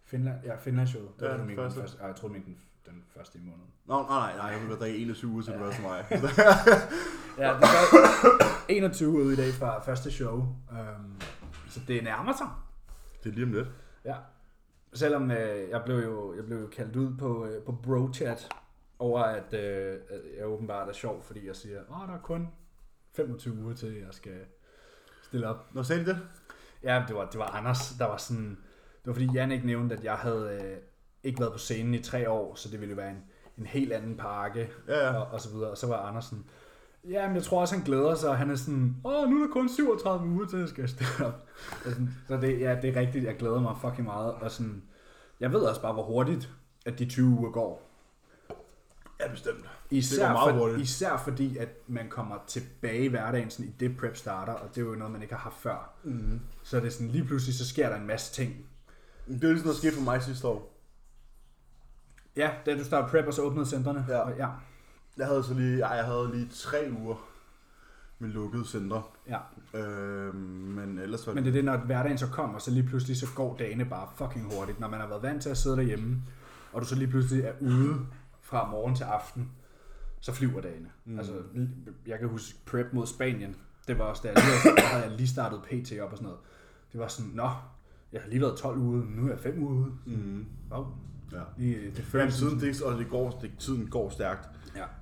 Finland. 0.05 0.35
Ja, 0.45 0.55
Finlandsshowet. 0.55 1.09
Det 1.19 1.25
Ja, 1.25 1.31
var 1.31 1.37
den 1.37 1.47
mente, 1.47 1.61
første. 1.63 1.79
første. 1.79 1.97
Ej, 2.01 2.07
jeg 2.07 2.15
troede, 2.15 2.35
den, 2.35 2.57
den 2.85 3.03
første 3.15 3.37
i 3.37 3.41
måneden. 3.41 3.69
Nå, 3.85 4.01
nej, 4.01 4.07
nej, 4.09 4.35
nej, 4.37 4.45
jeg 4.45 4.69
vil 4.69 4.79
være 4.79 4.89
21 4.89 5.31
uger 5.31 5.43
til 5.43 5.53
den 5.53 5.61
første 5.61 5.81
maj. 5.81 6.05
Ja, 7.37 7.53
det 7.53 7.61
var 7.61 8.65
21 8.69 9.09
ude 9.09 9.33
i 9.33 9.35
dag 9.35 9.53
fra 9.53 9.79
første 9.83 10.11
show. 10.11 10.35
Um, 10.71 11.21
så 11.69 11.79
det 11.87 12.03
nærmer 12.03 12.33
sig. 12.37 12.47
det 13.23 13.29
er 13.29 13.33
lige 13.33 13.45
om 13.45 13.51
lidt. 13.53 13.67
Ja. 14.05 14.15
Selvom 14.93 15.31
øh, 15.31 15.69
jeg, 15.69 15.81
blev 15.85 15.95
jo, 15.97 16.35
jeg 16.35 16.45
blev 16.45 16.57
jo 16.61 16.67
kaldt 16.67 16.95
ud 16.95 17.17
på, 17.17 17.45
øh, 17.45 17.63
på 17.63 17.71
bro-chat 17.83 18.49
over, 18.99 19.23
at, 19.23 19.53
øh, 19.53 19.93
at 20.09 20.19
jeg 20.37 20.45
åbenbart 20.47 20.89
er 20.89 20.93
sjov, 20.93 21.23
fordi 21.23 21.47
jeg 21.47 21.55
siger, 21.55 21.79
åh, 21.89 22.07
der 22.07 22.13
er 22.15 22.19
kun 22.21 22.47
25 23.15 23.53
uger 23.63 23.73
til, 23.75 23.93
jeg 23.93 24.07
skal 24.13 24.39
stille 25.23 25.47
op. 25.47 25.67
Nå, 25.75 25.83
sagde 25.83 26.05
de 26.05 26.09
det? 26.09 26.19
Ja, 26.83 27.03
det 27.07 27.15
var, 27.15 27.25
det 27.29 27.39
var 27.39 27.45
Anders, 27.45 27.89
der 27.99 28.05
var 28.05 28.17
sådan... 28.17 28.57
Det 29.05 29.07
var 29.07 29.13
fordi 29.13 29.29
Jan 29.33 29.51
ikke 29.51 29.65
nævnte, 29.65 29.95
at 29.95 30.03
jeg 30.03 30.13
havde 30.13 30.59
øh, 30.61 30.77
ikke 31.23 31.39
været 31.39 31.51
på 31.51 31.57
scenen 31.59 31.93
i 31.93 31.99
tre 32.01 32.29
år, 32.29 32.55
så 32.55 32.69
det 32.69 32.79
ville 32.81 32.89
jo 32.89 32.95
være 32.95 33.09
en, 33.11 33.23
en 33.57 33.65
helt 33.65 33.93
anden 33.93 34.17
pakke, 34.17 34.69
Ja, 34.87 34.97
ja. 35.07 35.13
og, 35.13 35.27
og 35.31 35.41
så 35.41 35.49
videre. 35.49 35.69
Og 35.69 35.77
så 35.77 35.87
var 35.87 35.97
Anders 35.97 36.25
sådan, 36.25 36.43
ja, 37.09 37.27
men 37.27 37.35
jeg 37.35 37.43
tror 37.43 37.61
også, 37.61 37.75
han 37.75 37.83
glæder 37.83 38.15
sig, 38.15 38.37
han 38.37 38.49
er 38.49 38.55
sådan, 38.55 38.95
åh, 39.05 39.29
nu 39.29 39.41
er 39.41 39.45
der 39.45 39.53
kun 39.53 39.69
37 39.69 40.27
uger 40.29 40.45
til, 40.47 40.59
jeg 40.59 40.69
skal 40.69 40.89
stille 40.89 41.25
op. 41.27 41.47
Så 42.27 42.37
det, 42.37 42.59
ja, 42.59 42.77
det 42.81 42.97
er 42.97 42.99
rigtigt, 42.99 43.25
jeg 43.25 43.35
glæder 43.37 43.59
mig 43.61 43.75
fucking 43.81 44.07
meget, 44.07 44.33
og 44.33 44.51
sådan, 44.51 44.83
Jeg 45.39 45.51
ved 45.51 45.59
også 45.61 45.81
bare, 45.81 45.93
hvor 45.93 46.03
hurtigt, 46.03 46.49
at 46.85 46.99
de 46.99 47.05
20 47.05 47.25
uger 47.25 47.51
går. 47.51 47.91
Ja, 49.19 49.27
bestemt. 49.31 49.65
Især, 49.89 50.31
meget 50.31 50.53
for, 50.53 50.59
hurtigt. 50.59 50.81
især 50.81 51.17
fordi, 51.17 51.57
at 51.57 51.69
man 51.87 52.09
kommer 52.09 52.35
tilbage 52.47 53.03
i 53.03 53.07
hverdagen 53.07 53.49
sådan, 53.49 53.65
i 53.65 53.75
det 53.79 53.97
prep 53.97 54.15
starter, 54.17 54.53
og 54.53 54.69
det 54.75 54.81
er 54.81 54.85
jo 54.85 54.95
noget, 54.95 55.11
man 55.11 55.21
ikke 55.21 55.33
har 55.33 55.41
haft 55.41 55.57
før. 55.61 55.93
Mm. 56.03 56.39
Så 56.63 56.77
det 56.79 56.85
er 56.85 56.89
sådan, 56.91 57.07
lige 57.07 57.23
pludselig, 57.25 57.55
så 57.55 57.67
sker 57.67 57.89
der 57.89 57.95
en 57.95 58.07
masse 58.07 58.33
ting. 58.33 58.65
Det 59.27 59.43
er 59.43 59.47
ligesom, 59.47 59.67
der 59.67 59.75
skete 59.75 59.93
for 59.95 60.01
mig 60.01 60.23
sidste 60.23 60.47
år. 60.47 60.71
Ja, 62.35 62.51
da 62.65 62.77
du 62.77 62.83
startede 62.83 63.11
prep, 63.11 63.27
og 63.27 63.33
så 63.33 63.41
åbnede 63.41 63.65
centrene. 63.65 64.05
Ja. 64.09 64.17
Og, 64.17 64.37
ja. 64.37 64.47
Jeg 65.17 65.27
havde 65.27 65.43
så 65.43 65.53
lige, 65.53 65.81
ej, 65.81 65.95
jeg 65.95 66.05
havde 66.05 66.31
lige 66.33 66.49
tre 66.53 66.89
uger 66.99 67.15
med 68.19 68.29
lukkede 68.29 68.65
centre. 68.67 69.03
ja. 69.27 69.37
Øh, 69.79 70.35
men 70.35 70.99
ellers 70.99 71.27
var 71.27 71.33
Men 71.33 71.43
det 71.43 71.49
er 71.49 71.53
det, 71.53 71.65
når 71.65 71.77
hverdagen 71.77 72.17
så 72.17 72.27
kommer, 72.27 72.59
så 72.59 72.71
lige 72.71 72.87
pludselig 72.87 73.17
så 73.17 73.27
går 73.35 73.55
dagene 73.57 73.85
bare 73.85 74.07
fucking 74.15 74.53
hurtigt. 74.55 74.79
Når 74.79 74.87
man 74.87 74.99
har 74.99 75.07
været 75.07 75.23
vant 75.23 75.41
til 75.41 75.49
at 75.49 75.57
sidde 75.57 75.77
derhjemme, 75.77 76.21
og 76.73 76.81
du 76.81 76.85
så 76.87 76.95
lige 76.95 77.07
pludselig 77.07 77.43
er 77.43 77.53
ude 77.61 77.99
fra 78.41 78.71
morgen 78.71 78.95
til 78.95 79.03
aften, 79.03 79.51
så 80.19 80.33
flyver 80.33 80.61
dagene. 80.61 80.89
Mm. 81.05 81.17
Altså, 81.19 81.33
jeg 82.07 82.19
kan 82.19 82.27
huske 82.27 82.57
prep 82.65 82.93
mod 82.93 83.07
Spanien. 83.07 83.55
Det 83.87 83.99
var 83.99 84.05
også 84.05 84.21
da 84.23 84.27
jeg 84.27 84.37
lige, 84.43 84.75
der 84.75 84.81
havde 84.81 85.03
jeg 85.03 85.11
lige 85.11 85.27
startet 85.27 85.61
PT 85.61 85.91
op 86.01 86.11
og 86.11 86.17
sådan 86.17 86.23
noget. 86.23 86.39
Det 86.91 86.99
var 86.99 87.07
sådan, 87.07 87.31
nå, 87.33 87.49
jeg 88.15 88.23
har 88.23 88.29
lige 88.29 88.41
været 88.41 88.57
12 88.57 88.77
uger, 88.77 89.03
nu 89.15 89.25
er 89.25 89.29
jeg 89.29 89.39
5 89.39 89.63
uger 89.63 89.73
ude. 89.73 89.91
Mm. 90.05 90.45
Wow. 90.71 90.85
Ja. 91.31 91.37
Det 91.57 91.93
Men 91.95 92.03
føles 92.03 92.35
tiden, 92.37 92.59
det, 92.59 92.81
og 92.81 92.99
det 92.99 93.09
går, 93.09 93.39
det, 93.41 93.51
tiden 93.59 93.87
går 93.87 94.09
stærkt. 94.09 94.49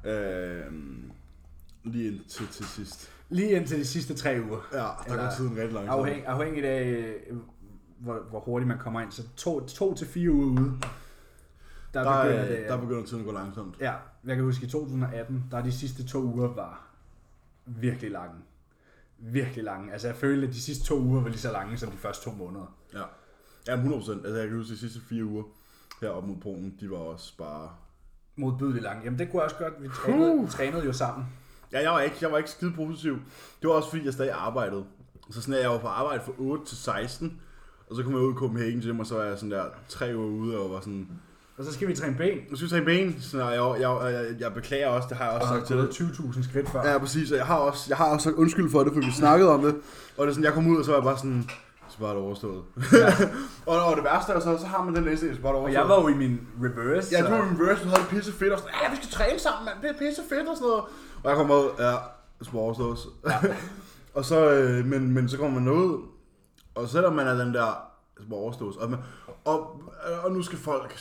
Ja. 0.05 0.11
Øh, 0.65 0.71
lige 1.83 2.07
indtil 2.11 2.47
til 2.47 2.65
sidst. 2.65 3.09
Lige 3.29 3.49
indtil 3.51 3.79
de 3.79 3.85
sidste 3.85 4.13
tre 4.15 4.41
uger. 4.49 4.59
Ja, 4.73 4.77
der 4.77 5.03
Eller 5.07 5.23
går 5.23 5.31
tiden 5.37 5.51
rigtig 5.57 5.73
langsomt. 5.73 5.99
Afhæng, 5.99 6.25
afhængigt 6.25 6.65
af, 6.65 6.83
øh, 7.29 7.37
hvor, 7.99 8.19
hvor 8.29 8.39
hurtigt 8.39 8.67
man 8.67 8.77
kommer 8.77 9.01
ind. 9.01 9.11
Så 9.11 9.23
to, 9.35 9.65
to 9.67 9.93
til 9.95 10.07
fire 10.07 10.31
uger 10.31 10.45
ude, 10.61 10.71
der, 11.93 12.03
Der, 12.03 12.23
begynder 12.23 12.43
er- 12.43 12.47
det. 12.59 12.65
der 12.69 12.77
begynder 12.81 13.03
tiden 13.03 13.19
at 13.19 13.25
gå 13.25 13.31
langsomt. 13.33 13.75
Ja, 13.79 13.93
jeg 14.25 14.35
kan 14.35 14.43
huske 14.45 14.65
i 14.65 14.69
2018, 14.69 15.43
der 15.51 15.61
de 15.61 15.71
sidste 15.71 16.07
to 16.07 16.19
uger 16.23 16.47
var 16.53 16.87
virkelig 17.65 18.11
lange. 18.11 18.35
Virkelig 19.31 19.63
lange. 19.63 19.91
Altså 19.91 20.07
jeg 20.07 20.15
følte, 20.15 20.47
at 20.47 20.53
de 20.53 20.61
sidste 20.61 20.85
to 20.85 20.99
uger 20.99 21.21
var 21.21 21.29
lige 21.29 21.39
så 21.39 21.51
lange 21.51 21.77
som 21.77 21.91
de 21.91 21.97
første 21.97 22.23
to 22.23 22.31
måneder. 22.35 22.77
Ja. 22.93 23.03
Ja, 23.67 23.75
100%. 23.75 24.11
Altså 24.11 24.35
jeg 24.35 24.47
kan 24.47 24.57
huske 24.57 24.71
de 24.73 24.77
sidste 24.77 24.99
fire 25.09 25.25
uger 25.25 25.43
heroppe 26.01 26.29
mod 26.29 26.37
Polen, 26.37 26.77
de 26.79 26.91
var 26.91 26.97
også 26.97 27.37
bare... 27.37 27.69
Modbydeligt 28.35 28.83
lange. 28.83 29.03
Jamen 29.03 29.19
det 29.19 29.31
kunne 29.31 29.41
jeg 29.41 29.45
også 29.51 29.57
godt. 29.57 29.83
Vi 29.83 29.87
trænede, 29.87 30.37
Puh. 30.37 30.49
trænede 30.49 30.85
jo 30.85 30.93
sammen. 30.93 31.27
Ja, 31.71 31.81
jeg 31.81 31.91
var 31.91 31.99
ikke, 32.01 32.15
jeg 32.21 32.31
var 32.31 32.37
ikke 32.37 32.49
skide 32.49 32.73
positiv. 32.75 33.13
Det 33.61 33.69
var 33.69 33.75
også 33.75 33.89
fordi, 33.89 34.05
jeg 34.05 34.13
stadig 34.13 34.31
arbejdede. 34.31 34.85
Så 35.29 35.41
sådan, 35.41 35.61
jeg 35.61 35.69
var 35.69 35.77
på 35.79 35.87
arbejde 35.87 36.23
fra 36.23 36.31
8 36.37 36.65
til 36.65 36.77
16, 36.77 37.41
og 37.89 37.95
så 37.95 38.03
kom 38.03 38.11
jeg 38.13 38.21
ud 38.21 38.33
i 38.33 38.35
Copenhagen 38.35 38.81
Gym, 38.81 38.99
og 38.99 39.05
så 39.05 39.15
var 39.15 39.23
jeg 39.23 39.37
sådan 39.37 39.51
der 39.51 39.65
tre 39.89 40.15
uger 40.17 40.27
ude, 40.27 40.57
og 40.57 40.71
var 40.71 40.79
sådan, 40.79 41.09
Og 41.57 41.65
så 41.65 41.73
skal 41.73 41.87
vi 41.87 41.95
træne 41.95 42.15
ben. 42.17 42.37
nu 42.49 42.55
skal 42.55 42.65
vi 42.65 42.69
tage 42.69 42.85
ben, 42.85 43.21
så 43.21 43.49
jeg, 43.49 43.81
jeg, 43.81 44.13
jeg, 44.13 44.25
jeg, 44.39 44.53
beklager 44.53 44.87
også, 44.87 45.07
det 45.09 45.17
har 45.17 45.25
jeg 45.25 45.33
også 45.33 45.47
Og 45.47 45.55
sagt 45.57 45.67
til 45.67 45.75
dig. 45.77 45.83
gået 45.85 46.35
20.000 46.35 46.49
skridt 46.49 46.69
før. 46.69 46.87
Ja, 46.91 46.97
præcis, 46.97 47.31
og 47.31 47.37
jeg 47.37 47.45
har 47.45 47.55
også, 47.55 47.85
jeg 47.89 47.97
har 47.97 48.05
også 48.05 48.23
sagt 48.23 48.35
undskyld 48.35 48.71
for 48.71 48.83
det, 48.83 48.93
for 48.93 48.99
vi 48.99 49.11
snakkede 49.11 49.49
om 49.49 49.61
det, 49.61 49.75
og 50.17 50.25
det 50.25 50.29
er 50.31 50.33
sådan, 50.33 50.43
jeg 50.43 50.53
kom 50.53 50.67
ud, 50.67 50.77
og 50.77 50.85
så 50.85 50.91
var 50.91 50.97
jeg 50.97 51.03
bare 51.03 51.17
sådan, 51.17 51.49
så 51.89 51.95
var 51.99 52.07
det 52.07 52.17
overstået. 52.17 52.63
Ja. 52.93 53.13
og, 53.71 53.85
og 53.85 53.95
det 53.95 54.03
værste 54.03 54.31
er 54.33 54.39
så, 54.39 54.57
så 54.57 54.65
har 54.65 54.83
man 54.83 54.95
den 54.95 55.03
næste, 55.03 55.35
så 55.35 55.41
var 55.41 55.49
det 55.49 55.55
Og 55.55 55.61
overstået. 55.61 55.79
jeg 55.81 55.89
var 55.89 56.01
jo 56.01 56.07
i 56.07 56.13
min 56.13 56.41
reverse. 56.63 57.09
Ja, 57.11 57.19
så- 57.21 57.25
du 57.27 57.31
var 57.31 57.37
i 57.37 57.41
reverse, 57.41 57.83
du 57.83 57.87
havde 57.89 58.01
det 58.01 58.09
pisse 58.09 58.31
fedt, 58.33 58.53
og 58.53 58.59
sådan, 58.59 58.73
ja, 58.83 58.89
vi 58.89 58.95
skal 58.95 59.09
træne 59.09 59.39
sammen, 59.39 59.65
mand, 59.65 59.75
det 59.81 59.89
er 59.89 60.07
pisse 60.07 60.21
fedt 60.29 60.47
og 60.49 60.55
sådan 60.57 60.67
noget. 60.67 60.83
Og 61.23 61.29
jeg 61.29 61.35
kommer 61.37 61.55
ud, 61.55 61.69
ja, 61.79 61.91
det 62.39 62.47
skal 62.47 62.57
overstås. 62.59 63.07
Ja. 63.27 63.37
og 64.17 64.25
så, 64.25 64.49
øh, 64.51 64.85
men, 64.85 65.11
men 65.13 65.29
så 65.29 65.37
kommer 65.37 65.59
man 65.59 65.69
ud, 65.73 66.01
og 66.75 66.89
selvom 66.89 67.13
man 67.13 67.27
er 67.27 67.33
den 67.43 67.53
der, 67.53 67.65
det 68.17 68.23
skal 68.25 68.33
overstås, 68.35 68.75
og, 68.77 68.89
man, 68.89 68.99
og, 69.45 69.81
og 70.23 70.31
nu 70.31 70.41
skal 70.41 70.57
folk 70.57 70.99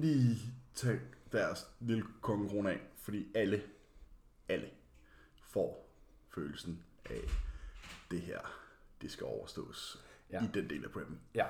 lige 0.00 0.38
tage 0.74 1.00
deres 1.32 1.66
lille 1.80 2.04
kongekrone 2.20 2.70
af, 2.70 2.80
fordi 3.02 3.26
alle, 3.34 3.62
alle 4.48 4.66
får 5.42 5.90
følelsen 6.34 6.82
af, 7.10 7.20
det 8.10 8.20
her, 8.20 8.38
det 9.02 9.10
skal 9.12 9.26
overstås 9.26 10.00
Ja. 10.30 10.42
i 10.44 10.46
den 10.54 10.70
del 10.70 10.84
af 10.84 10.90
preppen. 10.90 11.18
ja. 11.34 11.44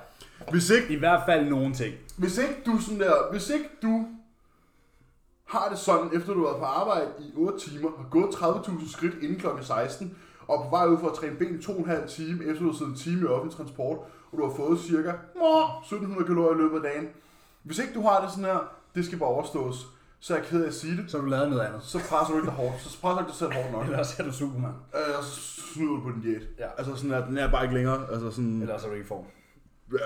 Hvis 0.51 0.69
ikke 0.69 0.93
I 0.93 0.95
hvert 0.99 1.21
fald 1.25 1.49
nogle 1.49 1.73
ting. 1.73 1.95
hvis 2.17 2.37
ikke 2.37 2.61
du 2.65 2.79
sådan 2.79 2.99
der, 2.99 3.31
hvis 3.31 3.49
ikke 3.49 3.69
du 3.81 4.07
har 5.45 5.69
det 5.69 5.79
sådan, 5.79 6.17
efter 6.17 6.33
du 6.33 6.39
har 6.39 6.45
været 6.47 6.59
på 6.59 6.65
arbejde 6.65 7.11
i 7.19 7.31
8 7.35 7.59
timer, 7.59 7.97
har 7.97 8.07
gået 8.09 8.29
30.000 8.35 8.91
skridt 8.91 9.15
inden 9.23 9.39
kl. 9.39 9.47
16, 9.61 10.17
og 10.47 10.63
på 10.63 10.69
vej 10.69 10.85
ud 10.87 10.97
for 10.97 11.09
at 11.09 11.15
træne 11.17 11.35
ben 11.37 11.59
2,5 11.59 12.07
time, 12.07 12.45
efter 12.45 12.63
du 12.63 12.71
har 12.71 12.77
siddet 12.77 12.91
en 12.91 12.97
time 12.97 13.21
i 13.21 13.25
offentlig 13.25 13.57
transport, 13.57 13.97
og 14.31 14.37
du 14.37 14.47
har 14.49 14.55
fået 14.55 14.79
cirka 14.79 15.13
mwah, 15.35 15.81
1700 15.81 16.25
kalorier 16.27 16.53
i 16.59 16.61
løbet 16.61 16.75
af 16.75 16.83
dagen. 16.83 17.09
Hvis 17.65 17.79
ikke 17.79 17.93
du 17.93 18.01
har 18.01 18.21
det 18.21 18.29
sådan 18.29 18.45
her, 18.45 18.59
det 18.95 19.05
skal 19.05 19.17
bare 19.19 19.29
overstås, 19.29 19.87
så 20.19 20.33
er 20.33 20.37
jeg 20.37 20.47
ked 20.47 20.63
af 20.63 20.67
at 20.67 20.73
sige 20.73 20.97
det. 20.97 21.11
Så 21.11 21.17
har 21.17 21.23
du 21.23 21.29
lavet 21.29 21.49
noget 21.49 21.61
andet. 21.63 21.83
Så 21.83 21.99
presser 22.09 22.31
du 22.33 22.35
ikke 22.39 22.45
dig 22.45 22.53
hårdt. 22.55 22.81
Så 22.81 23.01
presser 23.01 23.13
du 23.13 23.19
ikke 23.19 23.29
dig 23.29 23.35
selv 23.35 23.53
hårdt 23.53 23.71
nok. 23.71 23.83
Eller 23.85 23.97
også 23.99 24.15
er 24.19 24.23
du 24.27 24.31
Superman. 24.33 24.71
Øh, 24.95 25.17
og 25.17 25.23
så 25.23 25.41
snyder 25.73 25.91
du 25.95 26.01
på 26.01 26.09
din 26.11 26.21
diæt. 26.21 26.41
Ja. 26.59 26.67
Altså 26.77 26.95
sådan, 26.95 27.11
at 27.11 27.23
den 27.27 27.37
er 27.37 27.51
bare 27.51 27.63
ikke 27.63 27.75
længere. 27.75 28.07
Altså 28.11 28.31
sådan, 28.31 28.61
Eller 28.61 28.73
også 28.73 28.85
er 28.85 28.89
du 28.89 28.95
ikke 28.95 29.05
i 29.05 29.07
form. 29.07 29.25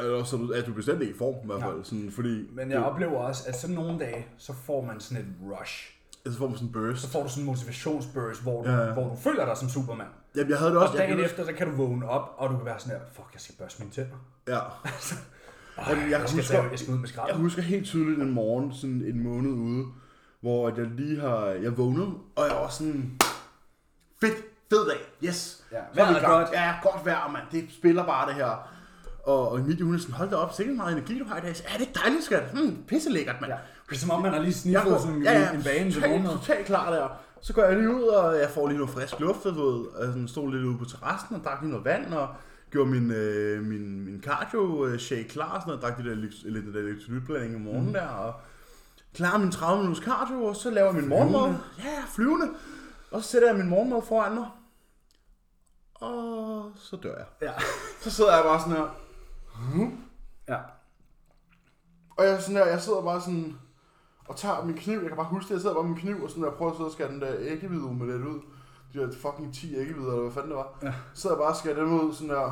eller 0.04 0.24
så 0.24 0.36
er 0.56 0.62
du, 0.62 0.74
bestemt 0.74 1.02
ikke 1.02 1.14
i 1.14 1.18
form, 1.18 1.36
i 1.44 1.46
hvert 1.46 1.60
Ja. 1.60 1.68
fald. 1.68 1.84
Sådan, 1.84 2.12
fordi 2.16 2.48
Men 2.54 2.72
jeg 2.72 2.78
det- 2.80 2.86
oplever 2.86 3.18
også, 3.20 3.44
at 3.48 3.56
sådan 3.60 3.76
nogle 3.76 4.00
dage, 4.00 4.28
så 4.38 4.54
får 4.66 4.82
man 4.86 5.00
sådan 5.00 5.24
et 5.24 5.30
rush. 5.52 5.96
så 6.26 6.38
får 6.38 6.48
man 6.48 6.56
sådan 6.58 6.68
en 6.68 6.74
burst. 6.74 7.02
Så 7.02 7.10
får 7.10 7.24
du 7.24 7.30
sådan 7.30 7.42
en 7.44 7.46
motivationsburst, 7.46 8.42
hvor 8.42 8.64
du, 8.64 8.70
Ja, 8.70 8.76
ja, 8.76 8.82
ja. 8.82 8.88
ja. 8.88 8.94
hvor 8.94 9.04
du 9.04 9.16
føler 9.16 9.46
dig 9.46 9.58
som 9.58 9.70
Superman. 9.70 10.08
Jamen, 10.36 10.50
jeg 10.50 10.58
havde 10.58 10.72
det 10.72 10.80
også. 10.80 10.92
Og 10.94 10.98
jeg 11.00 11.08
dagen 11.08 11.18
huske- 11.24 11.26
efter, 11.32 11.46
så 11.46 11.54
kan 11.58 11.68
du 11.70 11.76
vågne 11.76 12.10
op, 12.10 12.36
og 12.38 12.50
du 12.50 12.56
kan 12.58 12.66
være 12.66 12.80
sådan 12.80 13.00
her, 13.00 13.06
fuck, 13.14 13.28
jeg 13.34 13.42
skal 13.42 13.56
børste 13.60 13.82
mine 13.82 13.92
tænder. 13.92 14.18
Ja. 14.48 14.60
Jamen, 15.90 16.04
jeg 16.04 16.12
jeg, 16.12 16.22
husker- 16.22 16.42
tage, 16.44 16.64
jeg 16.72 16.80
skal 16.80 16.92
ud 16.94 16.98
med 16.98 17.08
Jeg 17.08 17.10
skrald. 17.10 17.36
husker 17.36 17.62
helt 17.62 17.86
tydeligt 17.86 18.22
en 18.22 18.32
morgen, 18.34 18.74
sådan 18.74 19.04
en 19.08 19.24
måned 19.24 19.52
ude, 19.52 19.86
hvor 20.42 20.70
jeg 20.78 20.86
lige 20.98 21.20
har, 21.22 21.46
jeg 21.46 21.78
vågnede, 21.78 22.08
og 22.36 22.48
jeg 22.48 22.56
var 22.56 22.70
sådan, 22.70 23.12
fedt, 24.22 24.36
fed 24.70 24.88
dag, 24.90 25.28
yes. 25.30 25.64
Ja, 25.72 25.78
er 25.78 25.82
vejret 25.96 26.24
er 26.24 26.28
godt. 26.30 26.48
Ja, 26.54 26.74
godt 26.84 27.06
vejr, 27.06 27.30
mand, 27.32 27.44
det 27.52 27.66
spiller 27.78 28.06
bare 28.06 28.28
det 28.28 28.36
her. 28.36 28.70
Og, 29.26 29.50
og 29.52 29.60
Emilie, 29.60 29.86
hun 29.86 29.96
er 29.96 30.00
sådan, 30.00 30.16
hold 30.16 30.30
da 30.30 30.36
op, 30.36 30.54
sikkert 30.54 30.76
meget 30.78 30.94
energi, 30.98 31.20
du 31.20 31.26
har 31.26 31.38
i 31.38 31.42
dag. 31.42 31.56
Så, 31.56 31.64
Ja, 31.74 31.78
det 31.78 31.88
er 31.90 32.00
dejligt, 32.02 32.24
skat. 32.24 32.44
Hmm, 32.54 32.84
pisse 32.88 33.10
lækkert, 33.10 33.36
mand. 33.42 33.54
Ja. 33.54 33.58
Det 33.90 33.96
er 33.96 34.00
som 34.00 34.10
om, 34.12 34.22
man 34.22 34.32
har 34.32 34.40
lige 34.40 34.48
Jeg 34.48 34.54
sniffet 34.56 34.84
går- 34.92 34.98
sådan 35.00 35.24
ja, 35.24 35.40
ja, 35.40 35.52
en 35.52 35.64
bane 35.64 35.92
til 35.92 36.02
morgenmad. 36.08 36.32
totalt 36.32 36.66
klar 36.66 36.92
der. 36.92 37.08
Så 37.42 37.54
går 37.54 37.64
jeg 37.64 37.78
lige 37.78 37.96
ud, 37.96 38.04
og 38.04 38.40
jeg 38.40 38.50
får 38.50 38.68
lige 38.68 38.78
noget 38.78 38.94
frisk 38.94 39.20
luft, 39.20 39.46
ved. 39.46 39.86
Jeg 40.00 40.08
sådan 40.08 40.28
stod 40.28 40.52
lidt 40.52 40.64
ude 40.64 40.78
på 40.78 40.86
terrassen 40.86 41.36
og 41.36 41.42
drak 41.44 41.62
lige 41.62 41.72
noget 41.72 41.86
vand, 41.86 42.14
og 42.14 42.28
gjorde 42.72 42.92
min, 42.92 43.12
øh, 43.12 43.64
min, 43.64 44.06
min 44.06 44.22
cardio 44.24 44.86
øh, 44.86 45.00
shake 45.00 45.28
klar, 45.30 45.56
og 45.56 45.62
sådan 45.62 45.70
noget. 45.70 45.84
Drak 45.84 45.98
de 45.98 46.10
der, 46.10 46.16
lidt 46.16 46.68
af 46.68 46.74
der 46.74 46.80
elektrolytblanding 46.80 47.56
om 47.56 47.62
morgenen 47.62 47.88
mm. 47.88 47.94
der, 47.94 48.08
og 48.08 48.34
klar 49.14 49.38
min 49.38 49.52
30 49.52 49.82
minutters 49.84 50.06
cardio, 50.06 50.44
og 50.44 50.56
så 50.56 50.70
laver 50.70 50.88
jeg 50.88 50.96
min 51.02 51.10
morgenmad. 51.10 51.56
Ja, 51.78 52.04
flyvende. 52.16 52.48
Og 53.12 53.24
så 53.24 53.30
sætter 53.30 53.48
jeg 53.48 53.58
min 53.58 53.70
morgenmad 53.70 54.02
foran 54.02 54.36
mig. 54.36 54.48
Og 55.96 56.72
så 56.76 56.96
dør 56.96 57.18
jeg. 57.18 57.26
Ja. 57.42 57.54
Så 58.04 58.12
sidder 58.12 58.36
jeg 58.36 58.44
bare 58.44 58.60
sådan 58.60 58.76
her. 58.76 58.88
ja. 60.48 60.60
Og 62.18 62.26
jeg, 62.26 62.42
sådan 62.42 62.56
her, 62.56 62.66
jeg 62.66 62.82
sidder 62.82 63.02
bare 63.02 63.22
sådan 63.22 63.58
og 64.28 64.38
tager 64.38 64.66
min 64.66 64.76
kniv. 64.76 65.00
Jeg 65.00 65.08
kan 65.08 65.18
bare 65.18 65.26
huske 65.26 65.48
det. 65.48 65.54
Jeg 65.54 65.62
sidder 65.62 65.76
bare 65.76 65.84
med 65.84 65.92
min 65.92 66.02
kniv 66.02 66.24
og 66.24 66.30
sådan 66.30 66.44
der, 66.44 66.52
prøver 66.52 66.72
at 66.72 66.78
sidde 66.78 66.88
og 66.88 66.94
skære 66.94 67.12
den 67.12 67.22
der 67.22 67.36
æggehvide 67.40 67.84
omelet 67.84 68.26
ud. 68.26 68.40
De 68.94 69.00
der 69.00 69.12
fucking 69.12 69.54
10 69.54 69.76
æggehvider, 69.78 70.10
eller 70.10 70.22
hvad 70.22 70.32
fanden 70.32 70.50
det 70.52 70.58
var. 70.58 70.80
Ja. 70.84 70.94
Så 71.14 71.22
sidder 71.22 71.36
jeg 71.36 71.40
bare 71.42 71.50
og 71.50 71.56
skærer 71.56 71.76
dem 71.76 71.94
ud 72.00 72.14
sådan 72.14 72.30
der. 72.30 72.52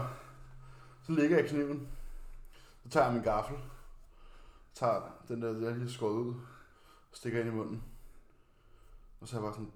Så 1.06 1.12
lægger 1.12 1.38
jeg 1.38 1.48
kniven. 1.48 1.88
Så 2.84 2.90
tager 2.90 3.06
jeg 3.06 3.14
min 3.14 3.24
gaffel. 3.24 3.56
Tager 4.76 5.02
den 5.28 5.42
der, 5.42 5.48
jeg 5.48 5.56
lige 5.72 5.84
har 5.84 5.90
skåret 5.90 6.14
ud. 6.14 6.34
Stikker 7.14 7.40
ind 7.40 7.48
i 7.50 7.52
munden. 7.52 7.84
Og 9.22 9.28
så 9.28 9.38
er 9.38 9.42
jeg 9.42 9.46
bare 9.46 9.54
sådan, 9.54 9.72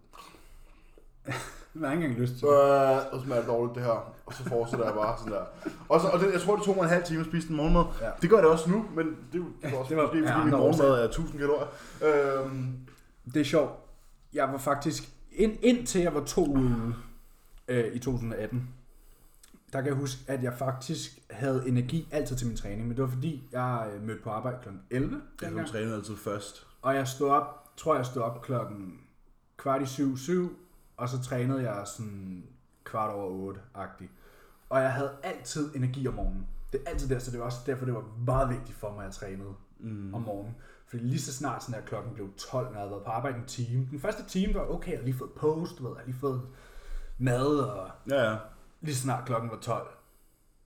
Jeg 1.81 1.87
har 1.89 1.91
ikke 1.93 2.05
engang 2.05 2.21
lyst 2.21 2.33
til 2.39 2.47
øh, 2.47 2.51
det. 2.53 3.09
og 3.09 3.21
smager 3.21 3.41
det 3.41 3.49
dårligt 3.49 3.75
det 3.75 3.83
her. 3.83 4.13
Og 4.25 4.33
så 4.33 4.43
fortsætter 4.43 4.85
jeg 4.85 4.93
bare 4.95 5.17
sådan 5.17 5.33
der. 5.33 5.43
Og, 5.89 6.01
så, 6.01 6.07
og 6.07 6.19
det, 6.19 6.33
jeg 6.33 6.41
tror, 6.41 6.55
det 6.55 6.65
tog 6.65 6.75
mig 6.75 6.83
en 6.83 6.89
halv 6.89 7.03
time 7.03 7.19
at 7.19 7.25
spise 7.25 7.47
den 7.47 7.55
morgenmad. 7.55 7.83
Ja. 8.01 8.09
Det 8.21 8.29
gør 8.29 8.37
det 8.37 8.45
også 8.45 8.69
nu, 8.69 8.85
men 8.95 9.07
det, 9.33 9.45
det 9.63 9.71
var 9.71 9.77
også 9.79 9.89
Det 9.89 9.97
var- 9.97 10.03
måske, 10.03 10.17
ja, 10.17 10.35
fordi 10.37 10.43
min 10.43 10.51
morgenmad 10.59 10.99
er 11.01 11.03
1000 11.05 11.39
kalorier. 11.39 11.67
Øhm, 12.03 12.87
Det 13.33 13.39
er 13.39 13.43
sjovt. 13.45 13.71
Jeg 14.33 14.47
var 14.51 14.57
faktisk, 14.57 15.09
ind, 15.31 15.57
indtil 15.61 16.01
jeg 16.01 16.13
var 16.13 16.23
to 16.25 16.45
ude 16.45 16.93
øh, 17.67 17.93
i 17.95 17.99
2018, 17.99 18.69
der 19.73 19.79
kan 19.81 19.87
jeg 19.87 19.95
huske, 19.95 20.21
at 20.27 20.43
jeg 20.43 20.53
faktisk 20.57 21.19
havde 21.29 21.67
energi 21.67 22.07
altid 22.11 22.35
til 22.35 22.47
min 22.47 22.57
træning. 22.57 22.87
Men 22.87 22.97
det 22.97 23.03
var 23.03 23.09
fordi, 23.09 23.47
jeg 23.51 23.89
øh, 23.93 24.01
mødte 24.03 24.21
på 24.23 24.29
arbejde 24.29 24.57
kl. 24.63 24.69
11 24.89 25.21
jeg 25.41 25.47
dengang. 25.49 25.67
træner 25.67 25.95
altid 25.95 26.15
først. 26.17 26.67
Og 26.81 26.95
jeg 26.95 27.07
stod 27.07 27.29
op, 27.29 27.77
tror 27.77 27.95
jeg 27.95 28.05
stod 28.05 28.21
op 28.21 28.41
klokken 28.41 28.99
kvart 29.57 29.81
i 29.81 29.85
syv, 29.85 30.17
syv, 30.17 30.57
og 30.97 31.09
så 31.09 31.21
trænede 31.21 31.71
jeg 31.71 31.87
sådan 31.87 32.43
kvart 32.83 33.13
over 33.15 33.53
8-agtigt. 33.53 34.09
Og 34.69 34.81
jeg 34.81 34.93
havde 34.93 35.11
altid 35.23 35.75
energi 35.75 36.07
om 36.07 36.13
morgenen. 36.13 36.47
Det 36.73 36.81
er 36.85 36.89
altid 36.89 37.09
der, 37.09 37.19
så 37.19 37.31
det 37.31 37.39
var 37.39 37.45
også 37.45 37.59
derfor, 37.65 37.85
det 37.85 37.93
var 37.93 38.03
meget 38.25 38.49
vigtigt 38.49 38.77
for 38.77 38.89
mig, 38.93 38.99
at 38.99 39.05
jeg 39.05 39.13
trænede 39.13 39.53
Mm. 39.83 40.13
om 40.13 40.21
morgenen. 40.21 40.55
Fordi 40.91 41.03
lige 41.03 41.21
så 41.21 41.33
snart 41.33 41.63
sådan 41.63 41.75
her, 41.81 41.87
klokken 41.87 42.13
blev 42.13 42.29
12, 42.37 42.65
når 42.65 42.71
jeg 42.71 42.79
havde 42.79 42.91
været 42.91 43.03
på 43.03 43.11
arbejde 43.11 43.37
en 43.37 43.45
time. 43.45 43.87
Den 43.91 43.99
første 43.99 44.23
time 44.27 44.53
var 44.53 44.61
okay, 44.69 44.89
jeg 44.91 44.97
havde 44.97 45.05
lige 45.05 45.17
fået 45.17 45.31
post, 45.31 45.77
du 45.77 45.83
ved, 45.83 45.91
jeg 45.91 45.97
havde 45.97 46.11
lige 46.11 46.19
fået 46.19 46.41
mad, 47.17 47.45
og 47.59 47.89
Ja, 48.09 48.31
ja. 48.31 48.37
lige 48.81 48.95
så 48.95 49.01
snart 49.01 49.25
klokken 49.25 49.49
var 49.51 49.57
12, 49.57 49.87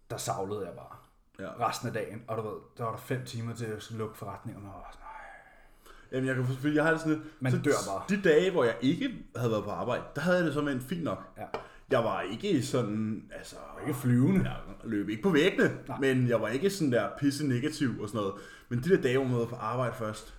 der 0.09 0.17
savlede 0.17 0.65
jeg 0.65 0.73
bare. 0.75 0.95
Ja. 1.39 1.67
resten 1.67 1.87
af 1.87 1.93
dagen, 1.93 2.23
og 2.27 2.37
du 2.37 2.41
ved, 2.41 2.57
der 2.77 2.83
var 2.83 2.91
der 2.91 2.97
fem 2.97 3.25
timer 3.25 3.53
til 3.55 3.65
at 3.65 3.91
lukke 3.91 4.17
forretningen, 4.17 4.63
og 4.65 4.69
jeg 4.71 4.75
var 4.75 4.89
sådan, 4.91 5.05
nej. 5.05 6.11
Jamen, 6.11 6.27
jeg 6.27 6.35
kan 6.35 6.55
fordi 6.61 6.75
jeg 6.75 6.83
har 6.83 6.91
det 6.91 6.99
sådan 6.99 7.13
lidt... 7.13 7.27
Man 7.41 7.51
så 7.51 7.57
dør 7.57 7.71
bare. 7.87 8.03
De 8.09 8.21
dage, 8.29 8.51
hvor 8.51 8.63
jeg 8.63 8.75
ikke 8.81 9.25
havde 9.35 9.51
været 9.51 9.63
på 9.63 9.69
arbejde, 9.69 10.03
der 10.15 10.21
havde 10.21 10.37
jeg 10.37 10.45
det 10.45 10.53
som 10.53 10.67
en 10.67 10.81
fint 10.81 11.03
nok. 11.03 11.23
Ja. 11.37 11.45
Jeg 11.89 12.03
var 12.03 12.21
ikke 12.21 12.63
sådan, 12.63 13.31
altså... 13.37 13.55
Ikke 13.87 13.99
flyvende. 13.99 14.49
Jeg 14.49 14.57
løb 14.83 15.09
ikke 15.09 15.23
på 15.23 15.29
væggene, 15.29 15.77
Nej. 15.87 15.99
men 15.99 16.27
jeg 16.27 16.41
var 16.41 16.47
ikke 16.47 16.69
sådan 16.69 16.91
der 16.91 17.09
pisse 17.19 17.47
negativ 17.47 18.01
og 18.01 18.07
sådan 18.09 18.21
noget. 18.21 18.33
Men 18.69 18.83
de 18.83 18.89
der 18.89 19.01
dage, 19.01 19.17
hvor 19.17 19.27
man 19.27 19.39
var 19.39 19.45
på 19.45 19.55
arbejde 19.55 19.95
først, 19.95 20.35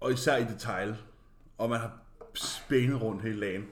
og 0.00 0.12
især 0.12 0.36
i 0.36 0.44
detail, 0.44 0.96
og 1.58 1.70
man 1.70 1.80
har 1.80 1.92
spændet 2.34 3.02
rundt 3.02 3.22
hele 3.22 3.40
dagen, 3.40 3.64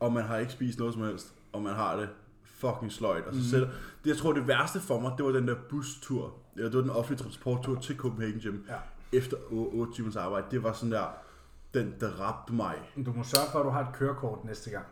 og 0.00 0.12
man 0.12 0.22
har 0.24 0.36
ikke 0.38 0.52
spist 0.52 0.78
noget 0.78 0.94
som 0.94 1.02
helst, 1.02 1.34
og 1.52 1.62
man 1.62 1.74
har 1.74 1.96
det 1.96 2.08
fucking 2.44 2.92
sløjt. 2.92 3.24
Og 3.24 3.34
så 3.34 3.50
sætter, 3.50 3.66
det, 4.04 4.10
jeg 4.10 4.16
tror, 4.16 4.32
det 4.32 4.48
værste 4.48 4.80
for 4.80 5.00
mig, 5.00 5.12
det 5.16 5.24
var 5.26 5.32
den 5.32 5.48
der 5.48 5.56
bustur, 5.70 6.34
eller 6.56 6.68
det 6.68 6.76
var 6.76 6.82
den 6.82 6.90
offentlige 6.90 7.22
transporttur 7.22 7.80
til 7.80 7.96
Copenhagen 7.96 8.40
Gym, 8.40 8.64
Ja. 8.68 8.76
efter 9.18 9.36
8 9.50 9.94
timers 9.94 10.16
arbejde. 10.16 10.46
Det 10.50 10.62
var 10.62 10.72
sådan 10.72 10.92
der, 10.92 11.06
den 11.74 11.94
der 12.00 12.08
rabte 12.20 12.52
mig. 12.52 12.76
Du 13.06 13.12
må 13.12 13.22
sørge 13.24 13.46
for, 13.52 13.58
at 13.58 13.64
du 13.64 13.70
har 13.70 13.88
et 13.88 13.94
kørekort 13.94 14.44
næste 14.44 14.70
gang. 14.70 14.86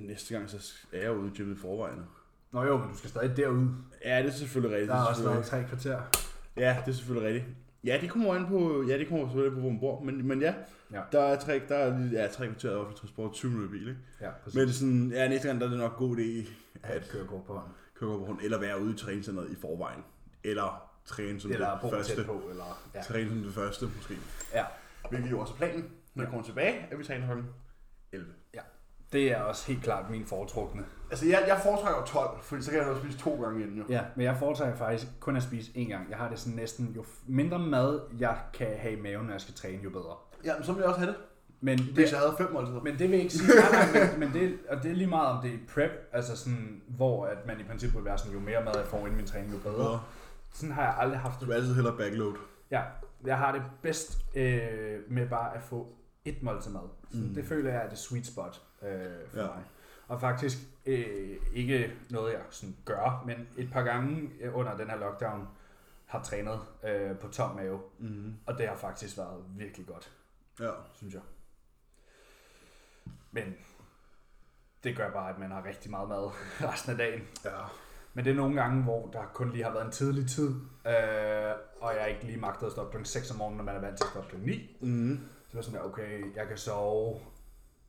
Næste 0.00 0.34
gang, 0.34 0.50
så 0.50 0.72
er 0.92 1.00
jeg 1.02 1.16
ude 1.16 1.28
i 1.28 1.36
gymmet 1.36 1.56
i 1.56 1.58
forvejen. 1.60 2.04
Nå 2.52 2.64
jo, 2.64 2.76
men 2.78 2.88
du 2.92 2.96
skal 2.98 3.10
stadig 3.10 3.36
derud. 3.36 3.66
Ja, 4.04 4.18
det 4.22 4.26
er 4.26 4.30
selvfølgelig 4.32 4.76
rigtigt. 4.76 4.88
Der 4.90 4.94
er 4.94 4.98
det 5.00 5.06
er 5.06 5.10
også 5.10 5.30
været 5.30 5.44
tre 5.46 5.64
kvarter. 5.64 6.00
Ja, 6.56 6.76
det 6.86 6.90
er 6.92 6.96
selvfølgelig 6.96 7.28
rigtigt. 7.28 7.46
Ja, 7.84 7.98
det 8.00 8.10
kommer 8.10 8.34
an 8.34 8.46
på, 8.46 8.84
ja, 8.88 8.98
det 8.98 9.08
kommer 9.08 9.26
selvfølgelig 9.26 9.54
på, 9.54 9.60
hvor 9.60 9.70
man 9.70 9.80
bor. 9.80 10.00
Men, 10.00 10.28
men 10.28 10.40
ja, 10.40 10.54
Ja. 10.92 11.00
der 11.12 11.20
er 11.20 11.38
tre, 11.40 11.62
der 11.68 11.76
er, 11.76 12.08
ja, 12.12 12.26
tre 12.26 12.46
kvarter 12.46 12.70
offentlig 12.76 13.00
transport, 13.00 13.32
20 13.32 13.50
minutter 13.50 13.70
bil, 13.70 13.88
ikke? 13.88 14.00
Ja, 14.20 14.30
præcis. 14.44 14.56
Men 14.58 14.72
sådan, 14.72 15.10
ja, 15.14 15.28
næste 15.28 15.48
gang, 15.48 15.60
der 15.60 15.66
er 15.66 15.70
det 15.70 15.78
nok 15.78 15.96
god 15.96 16.16
idé 16.16 16.20
et 16.20 16.46
at 16.82 17.08
kørekort 17.12 17.44
på 17.44 17.52
hånden. 17.54 17.72
køre 17.94 18.18
på 18.18 18.24
hånd, 18.24 18.38
eller 18.42 18.58
være 18.60 18.80
ude 18.82 18.94
i 18.94 18.96
træningscenteret 18.96 19.50
i 19.50 19.56
forvejen. 19.60 20.00
Eller 20.44 20.90
træne 21.04 21.40
som 21.40 21.52
Eller 21.52 21.78
det 21.82 21.90
første. 21.90 22.24
på, 22.24 22.42
eller... 22.50 22.82
Ja. 22.94 23.02
Træne 23.02 23.28
som 23.30 23.38
det 23.42 23.54
første, 23.54 23.86
måske. 23.96 24.14
ja. 24.54 24.64
Hvilket 25.10 25.30
jo 25.30 25.40
også 25.40 25.52
er 25.52 25.56
planen, 25.56 25.84
når 26.14 26.22
jeg 26.24 26.30
kommer 26.30 26.44
tilbage, 26.46 26.86
at 26.90 26.98
vi 26.98 27.04
træner 27.04 27.26
klokken 27.26 27.46
11. 28.12 28.32
Det 29.12 29.32
er 29.32 29.40
også 29.42 29.66
helt 29.66 29.82
klart 29.82 30.10
min 30.10 30.24
foretrukne. 30.26 30.84
Altså, 31.10 31.26
jeg, 31.26 31.44
jeg 31.48 31.60
foretrækker 31.62 32.04
12, 32.04 32.38
fordi 32.42 32.62
så 32.62 32.70
kan 32.70 32.80
jeg 32.80 32.88
jo 32.88 32.98
spise 32.98 33.18
to 33.18 33.42
gange 33.42 33.62
inden, 33.62 33.76
jo. 33.78 33.84
Ja, 33.88 34.00
men 34.16 34.24
jeg 34.26 34.36
foretrækker 34.38 34.76
faktisk 34.76 35.06
kun 35.20 35.36
at 35.36 35.42
spise 35.42 35.70
én 35.76 35.88
gang. 35.88 36.10
Jeg 36.10 36.18
har 36.18 36.28
det 36.28 36.38
sådan 36.38 36.56
næsten, 36.56 36.92
jo 36.96 37.04
mindre 37.26 37.58
mad 37.58 38.00
jeg 38.18 38.38
kan 38.54 38.66
have 38.78 38.92
i 38.98 39.00
maven, 39.00 39.26
når 39.26 39.32
jeg 39.32 39.40
skal 39.40 39.54
træne, 39.54 39.82
jo 39.84 39.90
bedre. 39.90 40.16
Ja, 40.44 40.54
men 40.56 40.64
så 40.64 40.72
vil 40.72 40.80
jeg 40.80 40.88
også 40.88 41.00
have 41.00 41.10
det, 41.12 41.18
Men 41.60 41.78
hvis 41.82 41.94
det, 41.94 42.10
jeg 42.12 42.18
havde 42.20 42.34
fem 42.38 42.52
måltider. 42.52 42.80
men 42.82 42.98
det 42.98 43.10
vil 43.10 43.18
ikke 43.18 43.32
sige, 43.34 43.48
nej, 43.48 43.86
nej, 43.92 44.10
men, 44.10 44.20
men 44.20 44.32
det, 44.42 44.58
og 44.68 44.82
det 44.82 44.90
er 44.90 44.94
lige 44.94 45.06
meget 45.06 45.28
om 45.28 45.42
det 45.42 45.54
er 45.54 45.58
prep, 45.74 45.90
altså 46.12 46.36
sådan, 46.36 46.82
hvor 46.88 47.26
at 47.26 47.46
man 47.46 47.60
i 47.60 47.64
princippet 47.64 47.96
vil 47.96 48.04
være 48.04 48.18
sådan, 48.18 48.32
jo 48.32 48.40
mere 48.40 48.64
mad 48.64 48.72
jeg 48.76 48.86
får 48.86 48.98
inden 48.98 49.16
min 49.16 49.26
træning, 49.26 49.52
jo 49.52 49.58
bedre. 49.58 49.88
Og 49.90 50.00
Sådan 50.54 50.72
har 50.74 50.82
jeg 50.82 50.94
aldrig 50.98 51.18
haft 51.20 51.34
du 51.34 51.40
det. 51.40 51.48
vil 51.48 51.54
altid 51.54 51.74
hellere 51.74 51.96
backload. 51.96 52.34
Ja, 52.70 52.82
jeg 53.26 53.38
har 53.38 53.52
det 53.52 53.62
bedst 53.82 54.18
øh, 54.34 54.98
med 55.08 55.28
bare 55.28 55.54
at 55.56 55.62
få 55.62 55.86
et 56.24 56.42
måltid 56.42 56.70
mad. 56.70 56.82
Så 57.10 57.16
Mm. 57.18 57.34
Det 57.34 57.44
føler 57.44 57.70
jeg 57.72 57.84
er 57.84 57.88
det 57.88 57.98
sweet 57.98 58.26
spot 58.26 58.62
øh, 58.82 59.28
for 59.30 59.38
Ja. 59.40 59.46
mig. 59.46 59.64
Og 60.08 60.20
faktisk 60.20 60.58
øh, 60.86 61.36
ikke 61.54 61.96
noget, 62.10 62.32
jeg 62.32 62.40
sådan 62.50 62.76
gør, 62.84 63.22
men 63.26 63.48
et 63.56 63.70
par 63.72 63.82
gange 63.82 64.30
øh, 64.40 64.56
under 64.56 64.76
den 64.76 64.90
her 64.90 64.96
lockdown 64.96 65.48
har 66.06 66.22
trænet 66.22 66.60
øh, 66.84 67.18
på 67.18 67.28
tom 67.28 67.56
mave, 67.56 67.80
Mm. 67.98 68.34
og 68.46 68.58
det 68.58 68.68
har 68.68 68.76
faktisk 68.76 69.18
været 69.18 69.44
virkelig 69.48 69.86
godt, 69.86 70.12
Ja. 70.60 70.70
synes 70.94 71.14
jeg. 71.14 71.22
Men 73.32 73.54
det 74.84 74.96
gør 74.96 75.10
bare, 75.10 75.30
at 75.30 75.38
man 75.38 75.50
har 75.50 75.64
rigtig 75.64 75.90
meget 75.90 76.08
mad 76.08 76.30
resten 76.72 76.90
af 76.92 76.98
dagen. 76.98 77.22
Ja. 77.44 77.50
Men 78.14 78.24
det 78.24 78.30
er 78.30 78.34
nogle 78.34 78.60
gange, 78.62 78.82
hvor 78.82 79.06
der 79.12 79.22
kun 79.34 79.50
lige 79.50 79.64
har 79.64 79.72
været 79.72 79.84
en 79.84 79.92
tidlig 79.92 80.28
tid, 80.30 80.48
øh, 80.86 81.52
og 81.80 81.94
jeg 81.94 82.10
ikke 82.10 82.24
lige 82.24 82.36
magtede 82.38 82.66
at 82.66 82.72
stoppe 82.72 82.90
klokken 82.90 83.04
6 83.04 83.30
om 83.30 83.36
morgenen, 83.36 83.56
når 83.56 83.64
man 83.64 83.76
er 83.76 83.80
vant 83.80 83.96
til 83.96 84.04
at 84.04 84.10
stoppe 84.10 84.28
klokken 84.28 84.48
9. 84.50 84.76
Mm. 84.80 85.20
Så 85.48 85.56
var 85.56 85.62
sådan 85.62 85.80
der, 85.80 85.84
okay, 85.86 86.36
jeg 86.36 86.48
kan 86.48 86.58
sove 86.58 87.20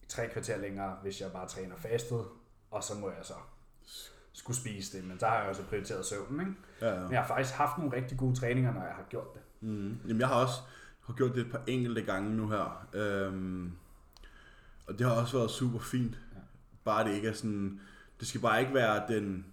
tre 0.09 0.29
kvarter 0.29 0.57
længere, 0.57 0.97
hvis 1.01 1.21
jeg 1.21 1.31
bare 1.31 1.47
træner 1.47 1.75
fastet, 1.77 2.25
og 2.71 2.83
så 2.83 2.93
må 2.95 3.09
jeg 3.09 3.19
så 3.23 3.33
skulle 4.33 4.57
spise 4.57 4.97
det, 4.97 5.07
men 5.07 5.17
der 5.19 5.27
har 5.27 5.39
jeg 5.39 5.49
også 5.49 5.63
prioriteret 5.63 6.05
søvnen, 6.05 6.39
ikke? 6.39 6.53
Ja, 6.81 6.93
ja. 6.95 7.03
Men 7.03 7.11
jeg 7.11 7.19
har 7.19 7.27
faktisk 7.27 7.55
haft 7.55 7.77
nogle 7.77 7.95
rigtig 7.95 8.17
gode 8.17 8.35
træninger, 8.35 8.73
når 8.73 8.81
jeg 8.81 8.93
har 8.95 9.05
gjort 9.09 9.33
det. 9.33 9.41
Mm. 9.61 9.97
Jamen, 10.07 10.19
jeg 10.19 10.27
har 10.27 10.35
også 10.35 10.59
har 11.09 11.13
gjort 11.13 11.35
det 11.35 11.45
et 11.45 11.51
par 11.51 11.61
enkelte 11.67 12.01
gange 12.01 12.29
nu 12.29 12.49
her. 12.49 12.87
Øhm, 12.93 13.71
og 14.87 14.99
det 14.99 15.07
har 15.07 15.13
også 15.13 15.37
været 15.37 15.51
super 15.51 15.79
fint. 15.79 16.19
Ja. 16.35 16.39
Bare 16.83 17.07
det 17.07 17.15
ikke 17.15 17.27
er 17.27 17.33
sådan... 17.33 17.79
Det 18.19 18.27
skal 18.27 18.41
bare 18.41 18.61
ikke 18.61 18.73
være 18.73 19.03
den... 19.07 19.45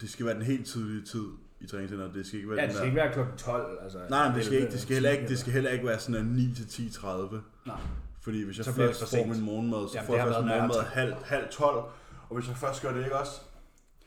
Det 0.00 0.10
skal 0.10 0.26
være 0.26 0.34
den 0.34 0.42
helt 0.42 0.66
tidlige 0.66 1.04
tid 1.04 1.26
i 1.60 1.66
træningscenteret. 1.66 2.14
Det 2.14 2.26
skal 2.26 2.38
ikke 2.38 2.50
være 2.50 2.60
Ja, 2.60 2.66
det 2.66 2.74
skal 2.74 2.80
der... 2.80 2.86
ikke 2.86 2.96
være 2.96 3.12
klokken 3.12 3.36
12. 3.36 3.78
Altså, 3.82 3.98
Nej, 3.98 4.08
nej, 4.08 4.34
det 4.36 4.44
skal, 4.44 4.58
ikke, 4.58 4.72
det, 4.72 4.80
skal 4.80 4.94
heller 4.94 5.10
ikke, 5.10 5.28
det 5.28 5.38
skal 5.38 5.52
heller 5.52 5.70
ikke 5.70 5.86
være 5.86 5.98
sådan 5.98 6.26
en 6.26 6.32
9 6.32 6.54
til 6.54 6.68
10 6.68 6.90
30. 6.90 7.42
Nej. 7.66 7.76
Fordi 8.26 8.44
hvis 8.44 8.56
jeg 8.56 8.64
Så 8.64 8.72
først 8.72 9.00
får 9.00 9.06
sent. 9.06 9.28
min 9.28 9.40
morgenmad, 9.40 9.88
så 9.88 9.94
Jamen, 9.94 10.06
får 10.06 10.14
jeg 10.16 10.24
først 10.26 10.38
min 10.38 10.48
morgenmad 10.48 10.82
halv, 10.82 11.14
halv 11.24 11.48
12. 11.50 11.76
Og 12.28 12.34
hvis 12.36 12.48
jeg 12.48 12.56
først 12.56 12.82
gør 12.82 12.92
det 12.92 13.04
ikke 13.04 13.18
også, 13.18 13.40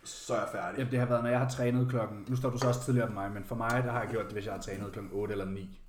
så 0.03 0.33
er 0.33 0.39
jeg 0.39 0.49
færdig. 0.51 0.77
Jamen, 0.77 0.91
det 0.91 0.99
har 0.99 1.05
været, 1.05 1.23
når 1.23 1.29
jeg 1.29 1.39
har 1.39 1.49
trænet 1.49 1.89
klokken... 1.89 2.25
Nu 2.27 2.35
står 2.35 2.49
du 2.49 2.57
så 2.57 2.67
også 2.67 2.83
tidligere 2.83 3.07
end 3.07 3.13
mig, 3.13 3.31
men 3.31 3.43
for 3.43 3.55
mig, 3.55 3.83
der 3.85 3.91
har 3.91 4.01
jeg 4.01 4.09
gjort 4.09 4.25
det, 4.25 4.33
hvis 4.33 4.45
jeg 4.45 4.53
har 4.53 4.61
trænet 4.61 4.91
klokken 4.91 5.13
8 5.13 5.31
eller 5.31 5.45
9. 5.45 5.81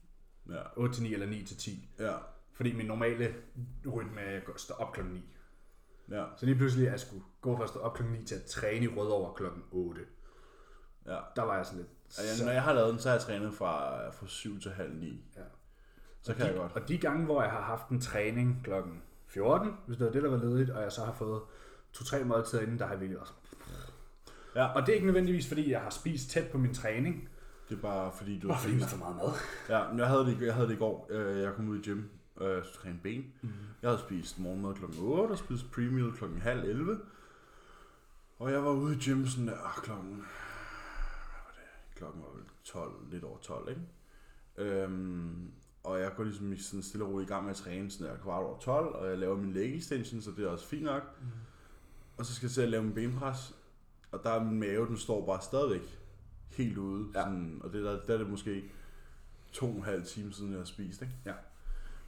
Ja. 0.51 0.63
8 0.77 0.95
til 0.95 1.03
9 1.03 1.13
eller 1.15 1.27
9 1.27 1.45
til 1.45 1.57
10. 1.57 1.89
Ja. 1.99 2.13
Fordi 2.55 2.73
min 2.73 2.87
normale 2.87 3.35
rytme 3.93 4.21
er 4.21 4.41
at 4.55 4.61
stå 4.61 4.75
op 4.75 4.93
klokken 4.93 5.15
9. 5.15 5.25
Ja. 6.11 6.25
Så 6.37 6.47
lige 6.47 6.57
pludselig, 6.57 6.87
at 6.87 6.93
jeg 6.93 7.01
skulle 7.01 7.25
gå 7.41 7.57
fra 7.57 7.63
at 7.63 7.69
stå 7.69 7.79
op 7.79 7.95
klokken 7.95 8.17
9 8.19 8.25
til 8.25 8.35
at 8.35 8.43
træne 8.45 8.85
i 8.85 8.89
Rødovre 8.89 9.35
klokken 9.37 9.63
8. 9.71 10.01
ja. 11.07 11.19
Der 11.37 11.43
var 11.43 11.57
jeg 11.57 11.67
sådan 11.67 11.79
lidt... 11.79 11.89
Og 12.19 12.25
jeg, 12.25 12.47
når 12.47 12.53
jeg 12.53 12.63
har 12.63 12.73
lavet 12.73 12.91
den, 12.93 12.99
så 13.01 13.09
har 13.09 13.17
jeg 13.17 13.23
trænet 13.23 13.55
fra, 13.55 14.09
fra 14.11 14.27
7 14.27 14.61
til 14.61 14.71
halv 14.71 14.95
9. 14.95 15.25
Ja. 15.37 15.41
Så 16.23 16.35
kan 16.35 16.43
de, 16.43 16.51
jeg 16.51 16.57
godt. 16.57 16.73
Og 16.73 16.89
de 16.89 16.99
gange, 16.99 17.25
hvor 17.25 17.43
jeg 17.43 17.51
har 17.51 17.63
haft 17.63 17.89
en 17.89 18.01
træning 18.01 18.61
klokken 18.65 19.03
14, 19.27 19.71
hvis 19.87 19.97
det 19.99 20.07
var 20.07 20.13
det, 20.13 20.23
der 20.23 20.31
var 20.31 20.37
ledigt, 20.37 20.71
og 20.71 20.83
jeg 20.83 20.93
så 20.93 21.05
har 21.05 21.13
fået 21.13 21.43
to-tre 21.93 22.25
måltider 22.25 22.63
inden, 22.63 22.79
der 22.79 22.85
har 22.85 22.93
jeg 22.93 23.01
virkelig 23.01 23.21
også... 23.21 23.33
Ja. 24.55 24.67
Og 24.67 24.81
det 24.81 24.89
er 24.89 24.95
ikke 24.95 25.07
nødvendigvis, 25.07 25.49
fordi 25.49 25.71
jeg 25.71 25.81
har 25.81 25.91
spist 25.91 26.31
tæt 26.31 26.49
på 26.53 26.59
min 26.59 26.75
træning, 26.75 27.29
Det 27.69 27.77
er 27.77 27.81
bare 27.83 28.13
fordi, 28.13 28.39
du 28.39 28.49
bare 28.49 28.59
fordi 28.59 28.75
jeg 28.75 28.83
har 28.83 28.89
for 28.89 28.97
meget 28.99 29.17
mad. 29.17 29.33
Ja, 29.69 29.89
men 29.91 29.99
jeg 29.99 30.09
havde 30.09 30.27
det, 30.27 30.41
jeg 30.41 30.55
havde 30.55 30.69
det 30.69 30.75
i 30.75 30.79
går. 30.79 31.07
Øh, 31.11 31.43
Jeg 31.43 31.55
kom 31.55 31.69
ud 31.69 31.79
i 31.79 31.83
gym 31.83 32.03
jeg 32.41 32.65
skulle 32.65 32.83
træne 32.83 32.99
ben. 33.03 33.33
Mm. 33.43 33.51
Jeg 33.83 33.91
havde 33.91 34.03
spist 34.03 34.39
morgenmad 34.39 34.75
kl. 34.75 34.85
8 34.99 35.33
og 35.33 35.39
spist 35.39 35.65
pre-meal 35.65 36.17
kl. 36.19 36.39
halv 36.41 36.65
11. 36.65 37.01
Og 38.39 38.53
jeg 38.53 38.65
var 38.65 38.71
ude 38.71 38.97
i 38.97 38.99
gym 38.99 39.27
sådan 39.27 39.49
der 39.49 39.59
ah, 39.65 39.83
klokken... 39.83 40.15
Hvad 40.15 41.41
var 41.45 41.53
det? 41.53 41.97
Klokken 41.99 42.23
var 42.23 42.29
vel 42.37 42.45
12, 42.65 42.93
lidt 43.11 43.25
over 43.25 43.39
12, 43.39 43.69
ikke? 43.69 43.81
Øhm, 44.57 45.51
og 45.85 46.01
jeg 46.01 46.13
går 46.17 46.25
ligesom 46.25 46.59
sådan 46.59 46.83
stille 46.83 47.05
og 47.05 47.13
roligt 47.13 47.31
i 47.31 47.33
gang 47.33 47.45
med 47.45 47.51
at 47.51 47.57
træne 47.57 47.91
sådan 47.91 48.07
der 48.07 48.23
kvart 48.23 48.45
over 48.45 48.59
12, 48.59 48.95
og 48.95 49.09
jeg 49.09 49.19
laver 49.19 49.37
min 49.37 49.53
leg 49.53 49.77
extension, 49.77 50.21
så 50.21 50.31
det 50.31 50.45
er 50.45 50.49
også 50.49 50.67
fint 50.67 50.85
nok. 50.85 51.03
Mm. 51.21 51.27
Og 52.17 52.27
så 52.27 52.35
skal 52.35 52.47
jeg 52.47 52.53
til 52.53 52.63
at 52.63 52.69
lave 52.69 52.83
min 52.83 52.95
benpres, 52.95 53.55
og 54.13 54.21
der 54.23 54.31
er 54.31 54.45
min 54.45 54.61
mave, 54.61 54.87
den 54.87 54.97
står 54.97 55.27
bare 55.27 55.43
stadigvæk 55.43 56.01
helt 56.51 56.79
ude. 56.79 57.09
Ja. 57.15 57.23
Sådan, 57.23 57.61
og 57.65 57.73
det 57.73 57.85
der, 57.85 58.01
der 58.07 58.15
er 58.15 58.19
det 58.19 58.31
måske 58.31 58.65
to 59.53 59.67
og 59.71 59.77
en 59.77 59.83
halv 59.83 60.05
time 60.05 60.33
siden, 60.33 60.51
jeg 60.51 60.59
har 60.59 60.65
spist. 60.65 61.03
Ikke? 61.03 61.15
Ja. 61.27 61.33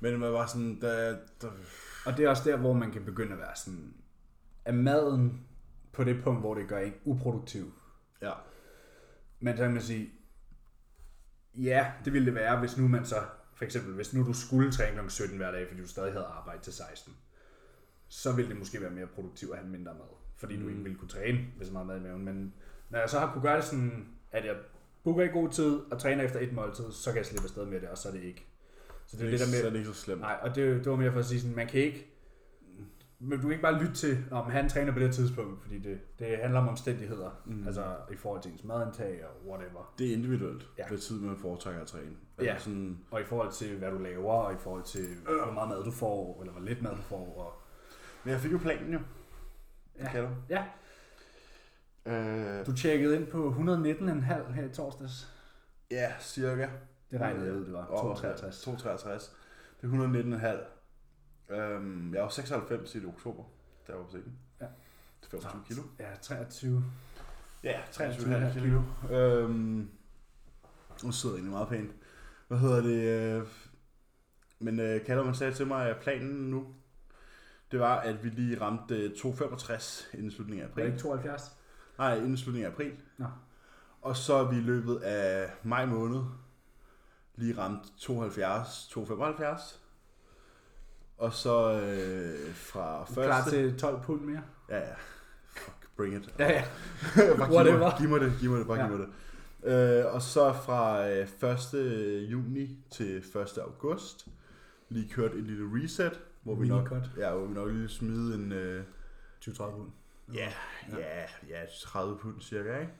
Men 0.00 0.20
man 0.20 0.32
var 0.32 0.46
sådan, 0.46 0.80
der, 0.80 1.18
der, 1.40 1.50
Og 2.06 2.16
det 2.16 2.24
er 2.24 2.28
også 2.28 2.50
der, 2.50 2.56
hvor 2.56 2.72
man 2.72 2.90
kan 2.90 3.04
begynde 3.04 3.32
at 3.32 3.38
være 3.38 3.56
sådan... 3.56 3.94
Er 4.64 4.72
maden 4.72 5.46
på 5.92 6.04
det 6.04 6.24
punkt, 6.24 6.40
hvor 6.40 6.54
det 6.54 6.68
gør 6.68 6.78
en 6.78 6.94
uproduktiv? 7.04 7.72
ja, 8.22 8.32
Men 9.40 9.56
så 9.56 9.62
kan 9.62 9.72
man 9.72 9.82
sige, 9.82 10.10
ja, 11.54 11.92
det 12.04 12.12
ville 12.12 12.26
det 12.26 12.34
være, 12.34 12.60
hvis 12.60 12.78
nu 12.78 12.88
man 12.88 13.04
så, 13.04 13.16
for 13.62 13.66
eksempel, 13.66 13.94
hvis 13.94 14.14
nu 14.14 14.26
du 14.26 14.32
skulle 14.32 14.72
træne 14.72 15.02
kl. 15.02 15.08
17 15.08 15.36
hver 15.36 15.50
dag, 15.50 15.68
fordi 15.68 15.80
du 15.80 15.88
stadig 15.88 16.12
havde 16.12 16.24
arbejde 16.24 16.62
til 16.62 16.72
16, 16.72 17.16
så 18.08 18.32
ville 18.32 18.50
det 18.50 18.58
måske 18.58 18.80
være 18.80 18.90
mere 18.90 19.06
produktivt 19.06 19.52
at 19.52 19.58
have 19.58 19.70
mindre 19.70 19.94
mad, 19.94 20.12
fordi 20.36 20.54
mm. 20.56 20.60
du 20.60 20.66
Mm. 20.66 20.72
ikke 20.72 20.82
ville 20.82 20.98
kunne 20.98 21.08
træne 21.08 21.38
med 21.58 21.66
så 21.66 21.72
meget 21.72 21.86
mad 21.86 21.96
i 21.96 22.00
maven. 22.00 22.24
Men 22.24 22.54
når 22.90 22.98
jeg 22.98 23.10
så 23.10 23.18
har 23.18 23.32
kunne 23.32 23.42
gøre 23.42 23.56
det 23.56 23.64
sådan, 23.64 24.08
at 24.32 24.44
jeg 24.44 24.56
booker 25.04 25.24
i 25.24 25.28
god 25.28 25.48
tid 25.50 25.78
og 25.90 25.98
træner 25.98 26.24
efter 26.24 26.40
et 26.40 26.52
måltid, 26.52 26.92
så 26.92 27.10
kan 27.10 27.16
jeg 27.16 27.26
slippe 27.26 27.44
afsted 27.44 27.64
med 27.66 27.80
det, 27.80 27.88
og 27.88 27.98
så 27.98 28.08
er 28.08 28.12
det 28.12 28.22
ikke. 28.22 28.46
Så 29.06 29.16
det 29.16 29.26
er 29.26 29.30
det, 29.30 29.32
det 29.32 29.40
der 29.40 29.46
så 29.46 29.56
er 29.58 29.62
med, 29.62 29.70
det 29.70 29.78
ikke 29.78 29.92
så 29.94 30.00
slemt. 30.02 30.20
nej, 30.20 30.38
og 30.42 30.54
det, 30.54 30.84
det 30.84 30.90
var 30.90 30.96
mere 30.96 31.12
for 31.12 31.18
at 31.18 31.26
sige 31.26 31.40
sådan, 31.40 31.56
man 31.56 31.66
kan 31.68 31.80
ikke, 31.80 32.11
men 33.22 33.38
du 33.38 33.42
kan 33.42 33.50
ikke 33.50 33.62
bare 33.62 33.78
lytte 33.82 33.94
til, 33.94 34.24
om 34.30 34.50
han 34.50 34.68
træner 34.68 34.92
på 34.92 34.98
det 34.98 35.14
tidspunkt, 35.14 35.62
fordi 35.62 35.78
det, 35.78 36.00
det 36.18 36.38
handler 36.42 36.60
om 36.60 36.68
omstændigheder, 36.68 37.30
Mm. 37.44 37.66
altså 37.66 37.96
i 38.12 38.16
forhold 38.16 38.42
til 38.42 38.52
ens 38.52 38.64
madindtag 38.64 39.24
og 39.24 39.50
whatever. 39.50 39.94
Det 39.98 40.08
er 40.08 40.12
individuelt, 40.16 40.62
ja. 40.78 40.82
Ja. 40.82 40.88
hvad 40.88 40.98
tid 40.98 41.20
man 41.20 41.36
foretrækker 41.36 41.80
at 41.80 41.86
træne. 41.86 42.10
Ja. 42.40 42.44
Altså 42.52 42.64
sådan, 42.64 42.98
Og 43.10 43.20
i 43.20 43.24
forhold 43.24 43.52
til, 43.52 43.78
hvad 43.78 43.90
du 43.90 43.98
laver, 43.98 44.32
og 44.32 44.52
i 44.52 44.56
forhold 44.58 44.82
til, 44.84 45.06
hvor 45.24 45.52
meget 45.52 45.68
mad 45.68 45.84
du 45.84 45.90
får, 45.90 46.40
eller 46.40 46.52
hvor 46.52 46.62
lidt 46.62 46.82
mad 46.82 46.90
du 46.90 47.02
får. 47.02 47.34
Og... 47.38 47.62
men 48.24 48.32
jeg 48.32 48.40
fik 48.40 48.52
jo 48.52 48.58
planen 48.58 48.92
jo. 48.92 48.98
Ja. 49.98 50.10
Kan 50.10 50.22
du? 50.22 50.28
Ja. 50.48 50.64
Øh, 52.06 52.66
Du 52.66 52.76
tjekkede 52.76 53.16
ind 53.16 53.26
på 53.26 53.48
119,5 53.50 54.52
her 54.52 54.64
i 54.64 54.68
torsdags. 54.68 55.32
ja, 55.90 56.12
cirka. 56.20 56.68
Det 57.10 57.20
regnede 57.20 57.46
jeg 57.46 57.54
ud, 57.54 57.64
det 57.64 57.72
var. 57.72 57.84
Og- 57.84 58.00
263. 58.00 58.60
263. 58.62 59.36
Det 59.80 59.86
er 59.86 59.90
119,5. 59.92 60.64
Øhm, 61.52 62.14
jeg 62.14 62.22
var 62.22 62.28
96 62.28 62.94
i 62.94 63.06
oktober, 63.06 63.44
da 63.86 63.92
jeg 63.92 63.96
var 63.98 64.04
på 64.04 64.08
scenen. 64.10 64.38
Ja. 64.60 64.66
Det 65.20 65.26
er 65.26 65.30
25 65.30 65.62
kilo. 65.68 65.82
Ja, 65.98 66.08
23. 66.22 66.84
Ja, 67.64 67.80
23,5 67.80 68.02
23,5 68.02 68.60
kilo. 68.60 68.82
Øhm, 69.10 69.90
nu 71.04 71.12
sidder 71.12 71.34
jeg 71.34 71.38
egentlig 71.38 71.52
meget 71.52 71.68
pænt. 71.68 71.90
Hvad 72.48 72.58
hedder 72.58 72.80
det? 72.82 73.02
Øh, 73.40 73.46
men 74.58 74.80
øh, 74.80 75.04
Kalle, 75.04 75.24
man 75.24 75.34
sagde 75.34 75.54
til 75.54 75.66
mig, 75.66 75.88
at 75.90 75.96
planen 75.96 76.50
nu, 76.50 76.66
det 77.72 77.80
var, 77.80 77.96
at 78.00 78.24
vi 78.24 78.28
lige 78.28 78.60
ramte 78.60 78.96
øh, 78.96 79.10
2,65 79.10 80.16
inden 80.16 80.30
slutningen 80.30 80.64
af 80.64 80.68
Var 80.68 80.74
det 80.74 80.82
april. 80.82 80.86
ikke 80.92 81.02
72? 81.02 81.56
Nej, 81.98 82.16
inden 82.16 82.36
slutningen 82.36 82.66
af 82.70 82.74
april. 82.74 82.92
Nå. 83.18 83.26
Og 84.02 84.16
så 84.16 84.34
er 84.34 84.50
vi 84.50 84.56
i 84.56 84.60
løbet 84.60 84.96
af 84.96 85.50
maj 85.62 85.86
måned 85.86 86.20
lige 87.36 87.58
ramt 87.58 87.92
72, 87.98 88.90
2,75. 88.96 89.78
Og 91.18 91.32
så 91.32 91.72
øh, 91.80 92.54
fra 92.54 93.04
første... 93.04 93.22
Klar 93.22 93.44
til 93.50 93.78
12 93.78 94.02
pund 94.02 94.20
mere? 94.20 94.42
Ja, 94.68 94.78
ja. 94.78 94.94
Fuck, 95.56 95.88
bring 95.96 96.14
it. 96.14 96.34
Ja, 96.38 96.52
ja. 96.52 96.64
bare 97.36 97.46
giv 97.48 97.54
Whatever. 97.56 97.78
mig, 97.78 97.94
giv 97.98 98.08
mig 98.08 98.20
det, 98.20 98.32
giv 98.40 98.50
mig 98.50 98.58
det, 98.58 98.66
bare 98.66 98.80
Ja. 98.80 98.88
giv 98.88 98.96
mig 98.98 99.06
det. 99.06 99.14
Øh, 99.64 100.14
og 100.14 100.22
så 100.22 100.52
fra 100.52 101.08
øh, 101.10 101.28
1. 102.22 102.30
juni 102.30 102.78
til 102.90 103.16
1. 103.18 103.58
august, 103.58 104.26
lige 104.88 105.08
kørt 105.12 105.32
en 105.32 105.44
lille 105.44 105.64
reset, 105.84 106.20
hvor 106.42 106.54
vi 106.54 106.68
nok, 106.68 106.92
ja, 107.18 107.32
hvor 107.34 107.46
vi 107.46 107.54
nok 107.54 107.70
lige 107.70 107.88
smide 107.88 108.34
en, 108.34 108.52
øh, 108.52 108.84
20-30 109.44 109.52
pund. 109.70 109.90
ja, 110.34 110.52
ja, 110.98 111.20
ja, 111.48 111.64
30 111.82 112.18
pund 112.18 112.40
cirka, 112.40 112.78
ikke? 112.80 112.92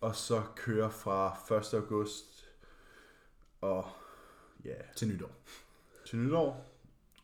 Og 0.00 0.16
så 0.16 0.42
køre 0.56 0.90
fra 0.90 1.56
1. 1.58 1.74
august 1.74 2.48
og 3.60 3.86
ja, 4.64 4.74
Til 4.96 5.08
nytår. 5.08 5.30
til 6.06 6.18
nytår. 6.18 6.72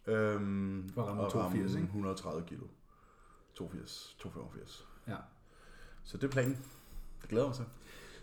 Øhm, 0.06 0.90
For 0.94 1.02
at 1.02 1.08
ramme 1.08 1.22
og 1.22 1.32
82, 1.32 1.74
ikke? 1.74 1.84
130 1.84 2.46
kilo. 2.46 2.64
82, 3.54 4.16
285. 4.18 4.86
Ja. 5.08 5.16
Så 6.04 6.16
det 6.16 6.24
er 6.24 6.28
planen. 6.28 6.58
Jeg 7.22 7.28
glæder 7.28 7.46
mig 7.46 7.56
til. 7.56 7.64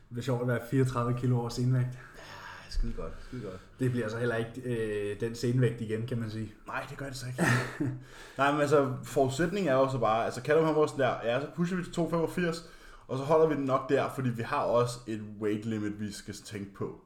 Det 0.09 0.17
er 0.17 0.21
sjovt 0.21 0.41
at 0.41 0.47
være 0.47 0.61
34 0.71 1.19
kilo 1.19 1.39
over 1.39 1.49
senvægt. 1.49 1.85
Ja, 1.85 2.69
skide 2.69 2.93
godt, 2.93 3.13
skide 3.27 3.41
godt. 3.41 3.59
Det 3.79 3.91
bliver 3.91 4.09
så 4.09 4.17
heller 4.17 4.35
ikke 4.35 4.61
øh, 4.61 5.19
den 5.19 5.35
senvægt 5.35 5.81
igen, 5.81 6.07
kan 6.07 6.19
man 6.19 6.31
sige. 6.31 6.53
Nej, 6.67 6.85
det 6.89 6.97
gør 6.97 7.05
det 7.05 7.15
så 7.15 7.27
ikke. 7.27 7.43
Nej, 8.37 8.51
men 8.51 8.61
altså, 8.61 8.93
forudsætningen 9.03 9.71
er 9.71 9.75
jo 9.75 9.91
så 9.91 9.97
bare, 9.97 10.25
altså 10.25 10.41
Callum 10.41 10.65
han 10.65 10.75
var 10.75 10.85
sådan 10.85 10.99
der, 10.99 11.15
ja, 11.23 11.41
så 11.41 11.47
pusher 11.55 11.77
vi 11.77 11.83
til 11.83 11.93
285, 11.93 12.69
og 13.07 13.17
så 13.17 13.23
holder 13.23 13.47
vi 13.47 13.55
den 13.55 13.63
nok 13.65 13.89
der, 13.89 14.09
fordi 14.15 14.29
vi 14.29 14.41
har 14.41 14.61
også 14.61 14.99
et 15.07 15.21
weight 15.41 15.65
limit, 15.65 15.99
vi 15.99 16.11
skal 16.11 16.33
tænke 16.33 16.73
på. 16.73 17.01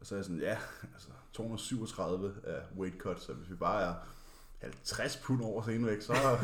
Og 0.00 0.06
så 0.06 0.14
er 0.14 0.18
jeg 0.18 0.24
sådan, 0.24 0.40
ja, 0.40 0.56
altså 0.94 1.08
237 1.40 2.32
er 2.44 2.60
weight 2.78 2.98
cut, 3.02 3.20
så 3.22 3.32
hvis 3.32 3.50
vi 3.50 3.54
bare 3.54 3.82
er 3.82 3.94
50 4.60 5.16
pund 5.16 5.42
over 5.44 5.62
senvægt, 5.62 6.04
så, 6.04 6.14
så, 6.14 6.38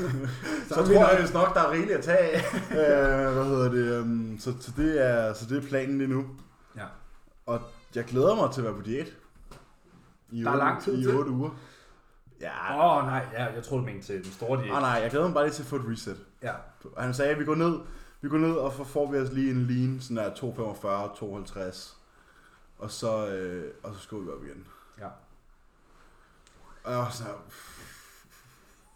så 0.68 0.74
tror 0.74 0.82
nok- 0.85 0.92
jeg 1.12 1.18
vist 1.22 1.35
nok, 1.35 1.54
der 1.54 1.61
er 1.61 1.70
rigeligt 1.70 1.98
at 1.98 2.04
tage 2.04 2.18
af. 2.18 2.42
øh, 2.70 3.35
hvad 3.35 3.44
hedder 3.44 3.70
det? 3.70 4.00
Um, 4.00 4.37
så, 4.38 4.54
så, 4.61 4.72
det 4.76 5.06
er, 5.06 5.32
så 5.32 5.46
det 5.46 5.64
er 5.64 5.68
planen 5.68 5.98
lige 5.98 6.09
nu. 6.11 6.26
Ja. 6.76 6.85
Og 7.46 7.61
jeg 7.94 8.04
glæder 8.04 8.35
mig 8.35 8.50
til 8.52 8.61
at 8.61 8.64
være 8.64 8.74
på 8.74 8.82
diæt. 8.82 9.16
I 10.32 10.42
Der 10.44 10.50
er 10.50 10.56
lang 10.56 10.82
tid 10.82 10.98
I 10.98 11.02
til. 11.02 11.16
8 11.16 11.30
uger. 11.30 11.50
Ja, 12.40 12.74
Åh, 12.78 12.96
oh, 12.98 13.06
nej, 13.06 13.26
ja, 13.32 13.44
jeg 13.44 13.64
troede, 13.64 13.82
du 13.82 13.87
mente 13.87 14.06
til 14.06 14.24
den 14.24 14.32
store 14.32 14.62
diæt. 14.62 14.74
Ah, 14.74 14.80
nej, 14.82 14.90
jeg 15.02 15.11
glæder 15.11 15.26
mig 15.26 15.35
bare 15.35 15.44
lige 15.44 15.54
til 15.54 15.62
at 15.62 15.66
få 15.68 15.76
et 15.76 15.82
reset. 15.92 16.16
Ja. 16.42 16.52
Han 16.98 17.14
sagde, 17.14 17.30
at 17.32 17.38
vi 17.38 17.44
går 17.44 17.54
ned, 17.54 17.78
vi 18.20 18.28
går 18.28 18.38
ned, 18.38 18.52
og 18.54 18.72
så 18.72 18.85
får 18.85 19.11
vi 19.11 19.18
os 19.18 19.32
lige 19.32 19.50
en 19.50 19.66
lean, 19.66 20.00
sådan 20.00 20.16
der 20.16 20.35
245, 20.35 21.11
250. 21.16 21.96
Og 22.78 22.90
så, 22.90 23.26
øh, 23.28 23.72
og 23.82 23.94
så 23.94 24.00
skal 24.00 24.18
vi 24.18 24.28
op 24.28 24.44
igen. 24.44 24.66
Ja. 26.87 26.96
Og 26.96 27.07
her, 27.07 27.44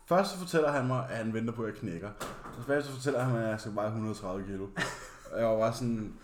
Først 0.06 0.30
så 0.30 0.38
fortæller 0.38 0.72
han 0.72 0.86
mig, 0.86 1.10
at 1.10 1.16
han 1.16 1.34
venter 1.34 1.54
på, 1.54 1.62
at 1.62 1.72
jeg 1.72 1.80
knækker. 1.80 2.10
Så 2.66 2.82
så 2.82 2.92
fortæller 2.92 3.22
han 3.22 3.32
mig, 3.32 3.44
at 3.44 3.50
jeg 3.50 3.60
skal 3.60 3.74
veje 3.74 3.88
130 3.88 4.46
kilo. 4.46 4.66
Og 5.32 5.40
jeg 5.40 5.46
var 5.46 5.58
bare 5.58 5.72
sådan... 5.74 6.14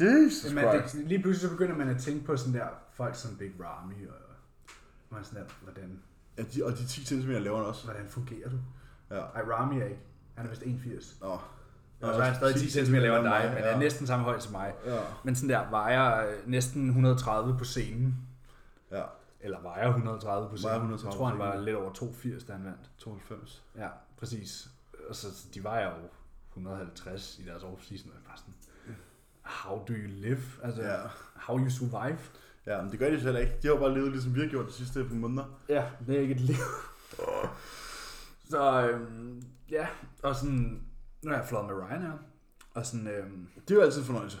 Jesus 0.00 0.50
Christ. 0.50 0.94
det, 0.94 1.08
lige 1.08 1.22
pludselig 1.22 1.50
så 1.50 1.56
begynder 1.56 1.76
man 1.76 1.88
at 1.88 2.00
tænke 2.00 2.24
på 2.24 2.36
sådan 2.36 2.54
der, 2.54 2.66
folk 2.94 3.16
som 3.16 3.36
Big 3.36 3.52
Ramy, 3.60 4.08
og 4.08 4.14
man 5.10 5.24
sådan 5.24 5.42
der, 5.42 5.48
hvordan, 5.62 5.98
Ja, 6.38 6.42
de, 6.42 6.64
og 6.64 6.72
de 6.72 6.86
10 6.86 7.04
cm 7.04 7.30
laver 7.30 7.56
han 7.56 7.66
også. 7.66 7.84
hvordan 7.84 8.08
fungerer 8.08 8.48
du? 8.50 8.56
Ja. 9.10 9.20
Ej, 9.20 9.42
Ramy 9.42 9.80
er 9.80 9.84
ikke. 9.84 10.00
Han 10.34 10.46
er 10.46 10.50
vist 10.50 10.62
81. 10.62 11.16
Nå. 11.20 11.26
Og 11.28 11.40
så 12.00 12.20
er 12.20 12.24
han 12.24 12.34
stadig 12.34 12.54
10 12.56 12.70
cm 12.70 12.94
lavere 12.94 13.18
end 13.18 13.28
dig, 13.28 13.50
men 13.54 13.64
ja. 13.64 13.70
er 13.70 13.78
næsten 13.78 14.06
samme 14.06 14.24
højde 14.24 14.40
som 14.40 14.52
mig. 14.52 14.72
Ja. 14.86 14.98
Men 15.24 15.36
sådan 15.36 15.48
der 15.48 15.70
vejer 15.70 16.26
øh, 16.26 16.34
næsten 16.46 16.88
130 16.88 17.58
på 17.58 17.64
scenen. 17.64 18.16
Ja. 18.90 19.02
Eller 19.42 19.60
vejer 19.60 19.88
130 19.88 20.48
på. 20.50 20.56
Vejer 20.62 20.76
130 20.76 21.08
jeg 21.10 21.16
tror, 21.18 21.26
han 21.26 21.38
var 21.38 21.60
lidt 21.60 21.76
over 21.76 21.92
82, 21.92 22.44
da 22.44 22.52
han 22.52 22.64
vandt. 22.64 22.90
92. 22.98 23.64
Ja, 23.76 23.88
præcis. 24.16 24.68
Og 25.08 25.16
så 25.16 25.26
de 25.54 25.64
vejer 25.64 25.90
jo 25.90 25.96
150 26.48 27.38
i 27.38 27.42
deres 27.44 27.62
offseason, 27.62 28.10
og 28.10 28.16
bare 28.26 28.36
sådan, 28.38 28.54
how 29.42 29.78
do 29.88 29.92
you 29.92 30.08
live? 30.08 30.42
Altså, 30.62 30.82
Ja. 30.82 30.96
how 31.34 31.58
you 31.58 31.70
survive? 31.70 32.18
Ja, 32.66 32.82
men 32.82 32.90
det 32.90 32.98
gør 32.98 33.10
de 33.10 33.18
så 33.18 33.24
heller 33.24 33.40
ikke. 33.40 33.52
De 33.62 33.66
har 33.68 33.74
jo 33.74 33.80
bare 33.80 33.94
levet, 33.94 34.10
ligesom 34.12 34.34
vi 34.34 34.40
har 34.40 34.48
gjort 34.48 34.66
de 34.66 34.72
sidste 34.72 35.04
par 35.04 35.14
måneder. 35.14 35.60
Ja, 35.68 35.90
det 36.06 36.16
er 36.16 36.20
ikke 36.20 36.34
et 36.34 36.40
liv. 36.40 36.56
så 38.50 38.88
øhm, 38.90 39.42
ja, 39.70 39.86
og 40.22 40.36
sådan, 40.36 40.82
nu 41.22 41.30
har 41.30 41.38
jeg 41.38 41.46
flået 41.48 41.66
med 41.66 41.74
Ryanair, 41.74 42.12
og 42.74 42.86
sådan, 42.86 43.06
øhm, 43.06 43.48
Det 43.68 43.70
er 43.70 43.74
jo 43.74 43.80
altid 43.82 44.00
en 44.00 44.06
fornøjelse. 44.06 44.38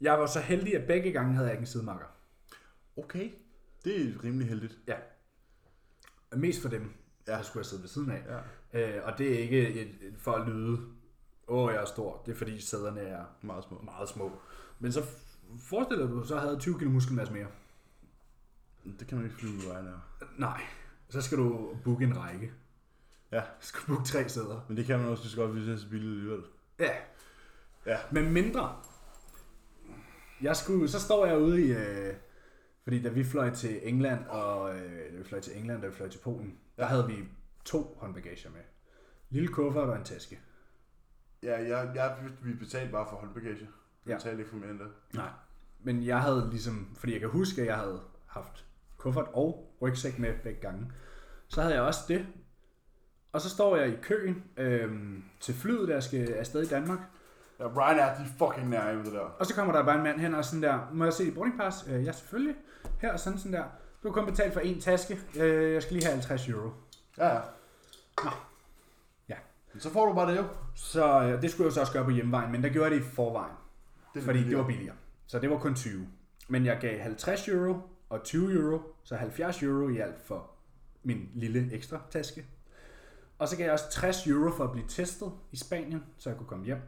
jeg 0.00 0.18
var 0.20 0.26
så 0.26 0.40
heldig, 0.40 0.76
at 0.76 0.86
begge 0.86 1.12
gange 1.12 1.34
havde 1.34 1.46
jeg 1.46 1.52
ikke 1.54 1.62
en 1.62 1.66
sidemarker. 1.66 2.06
Okay. 2.96 3.30
Det 3.84 4.00
er 4.08 4.24
rimelig 4.24 4.48
heldigt. 4.48 4.78
Mest 6.36 6.62
for 6.62 6.68
dem, 6.68 6.92
Ja. 7.26 7.32
ja. 7.32 7.36
der 7.38 7.42
skulle 7.44 7.60
jeg 7.60 7.66
sidde 7.66 7.82
ved 7.82 7.88
siden 7.88 8.10
af. 8.10 8.22
Ja. 8.72 8.98
Øh, 8.98 9.06
og 9.06 9.18
det 9.18 9.34
er 9.34 9.38
ikke 9.38 9.68
et, 9.82 10.14
for 10.18 10.32
at 10.32 10.48
lyde, 10.48 10.80
åh, 11.48 11.72
jeg 11.72 11.80
er 11.82 11.86
stor. 11.86 12.22
Det 12.26 12.32
er 12.32 12.36
fordi 12.36 12.60
sæderne 12.60 13.00
er 13.00 13.24
Meget 13.42 13.64
små. 13.64 13.80
meget 13.82 14.08
små. 14.08 14.32
Men 14.78 14.92
så 14.92 15.02
forestiller 15.60 16.06
du, 16.06 16.24
så 16.26 16.38
havde 16.38 16.58
20 16.58 16.78
kilo 16.78 16.90
muskelmasse 16.90 17.32
mere. 17.32 17.46
Det 18.98 19.06
kan 19.06 19.16
man 19.18 19.26
ikke 19.26 19.36
flyve 19.38 19.52
med 19.52 19.66
Ryanair. 19.66 19.96
Nej, 20.38 20.60
så 21.08 21.22
skal 21.22 21.38
du 21.38 21.76
booke 21.84 22.04
en 22.04 22.18
række. 22.18 22.52
Ja. 23.32 23.38
Du 23.40 23.44
skal 23.60 23.80
booke 23.86 24.04
tre 24.04 24.28
sæder. 24.28 24.60
Men 24.68 24.76
det 24.76 24.86
kan 24.86 24.98
man 24.98 25.08
også 25.08 25.22
lige 25.22 25.30
så 25.30 25.36
godt, 25.36 25.50
hvis 25.50 25.64
det 25.64 25.72
er 25.74 25.78
så 25.78 25.88
billigt 25.88 26.10
alligevel. 26.12 26.42
Ja. 26.78 26.90
Ja. 27.86 27.98
Men 28.12 28.32
mindre. 28.32 28.76
Jeg 30.42 30.56
skulle, 30.56 30.88
så 30.88 31.00
står 31.00 31.26
jeg 31.26 31.38
ude 31.38 31.62
i, 31.66 31.72
øh, 31.72 32.14
fordi 32.84 33.02
da 33.02 33.08
vi 33.08 33.24
fløj 33.24 33.50
til 33.50 33.88
England, 33.88 34.26
og 34.26 34.74
øh, 34.76 35.12
da 35.12 35.18
vi 35.18 35.24
fløj 35.24 35.40
til 35.40 35.58
England, 35.58 35.82
da 35.82 35.86
vi 35.88 35.94
fløj 35.94 36.08
til 36.08 36.18
Polen, 36.18 36.58
der 36.76 36.84
havde 36.84 37.06
vi 37.06 37.14
to 37.64 37.96
håndbagager 38.00 38.50
med. 38.50 38.60
Lille 39.30 39.48
kuffert 39.48 39.88
og 39.88 39.96
en 39.96 40.04
taske. 40.04 40.40
Ja, 41.42 41.58
jeg, 41.60 41.92
jeg, 41.94 42.16
vi 42.42 42.52
betalte 42.54 42.92
bare 42.92 43.06
for 43.10 43.16
håndbagage. 43.16 43.68
Vi 44.04 44.10
Ja. 44.12 44.16
betalte 44.16 44.38
ikke 44.38 44.50
for 44.50 44.56
mere 44.56 44.70
end 44.70 44.78
det. 44.78 44.88
Nej. 45.14 45.28
Men 45.84 46.06
jeg 46.06 46.20
havde 46.20 46.48
ligesom, 46.50 46.88
fordi 46.96 47.12
jeg 47.12 47.20
kan 47.20 47.30
huske, 47.30 47.60
at 47.60 47.66
jeg 47.66 47.76
havde 47.76 48.00
haft 48.26 48.66
kuffert 48.96 49.26
og 49.32 49.76
rygsæk 49.82 50.18
med 50.18 50.34
begge 50.42 50.60
gange. 50.60 50.92
Så 51.48 51.62
havde 51.62 51.74
jeg 51.74 51.82
også 51.82 52.00
det. 52.08 52.26
Og 53.32 53.40
så 53.40 53.50
står 53.50 53.76
jeg 53.76 53.88
i 53.88 53.96
køen 54.02 54.44
øhm, 54.56 55.24
til 55.40 55.54
flyet, 55.54 55.88
der 55.88 56.00
skal 56.00 56.32
afsted 56.32 56.62
i 56.62 56.66
Danmark. 56.68 56.98
Ja, 57.58 57.64
Ryanair, 57.66 58.14
de 58.16 58.22
er 58.22 58.26
fucking 58.38 58.68
nær 58.70 58.94
med 58.96 59.04
det 59.04 59.12
der. 59.12 59.20
Og 59.20 59.46
så 59.46 59.54
kommer 59.54 59.72
der 59.72 59.84
bare 59.84 59.96
en 59.96 60.02
mand 60.02 60.20
hen 60.20 60.34
og 60.34 60.44
sådan 60.44 60.62
der, 60.62 60.90
må 60.92 61.04
jeg 61.04 61.12
se 61.12 61.24
dit 61.24 61.34
boarding 61.34 61.58
pass? 61.58 61.88
Øh, 61.88 62.04
ja, 62.04 62.12
selvfølgelig. 62.12 62.56
Her, 63.02 63.16
sådan 63.16 63.38
sådan 63.38 63.52
der. 63.52 63.64
Du 64.02 64.08
har 64.08 64.12
kun 64.14 64.26
betalt 64.26 64.52
for 64.52 64.60
en 64.60 64.80
taske. 64.80 65.18
Øh, 65.36 65.72
jeg 65.72 65.82
skal 65.82 65.94
lige 65.94 66.04
have 66.04 66.12
50 66.12 66.48
euro. 66.48 66.70
Ja, 67.18 67.26
ja. 67.28 67.40
Nå. 68.24 68.30
Ja. 69.28 69.36
Men 69.72 69.80
Så 69.80 69.90
får 69.90 70.06
du 70.06 70.14
bare 70.14 70.30
det 70.30 70.36
jo. 70.38 70.44
Så 70.74 71.22
øh, 71.22 71.42
det 71.42 71.50
skulle 71.50 71.64
jeg 71.64 71.70
jo 71.70 71.74
så 71.74 71.80
også 71.80 71.92
gøre 71.92 72.04
på 72.04 72.10
hjemvejen, 72.10 72.52
men 72.52 72.62
der 72.62 72.68
gjorde 72.68 72.90
jeg 72.90 73.00
det 73.00 73.06
i 73.06 73.10
forvejen. 73.10 73.54
Det 74.14 74.20
er 74.20 74.24
fordi 74.24 74.38
det 74.38 74.44
billigere. 74.44 74.60
var 74.62 74.66
billigere. 74.66 74.94
Så 75.26 75.38
det 75.38 75.50
var 75.50 75.58
kun 75.58 75.74
20. 75.74 76.06
Men 76.48 76.66
jeg 76.66 76.78
gav 76.80 77.00
50 77.00 77.48
euro 77.48 77.76
og 78.10 78.22
20 78.22 78.52
euro, 78.52 78.80
så 79.04 79.16
70 79.16 79.62
euro 79.62 79.88
i 79.88 79.98
alt 79.98 80.20
for 80.26 80.50
min 81.02 81.28
lille 81.34 81.72
ekstra 81.72 82.00
taske. 82.10 82.46
Og 83.38 83.48
så 83.48 83.56
gav 83.56 83.64
jeg 83.64 83.72
også 83.72 83.90
60 83.90 84.26
euro 84.26 84.50
for 84.56 84.64
at 84.64 84.72
blive 84.72 84.86
testet 84.88 85.32
i 85.52 85.56
Spanien, 85.56 86.04
så 86.18 86.30
jeg 86.30 86.36
kunne 86.38 86.46
komme 86.48 86.64
hjem. 86.64 86.78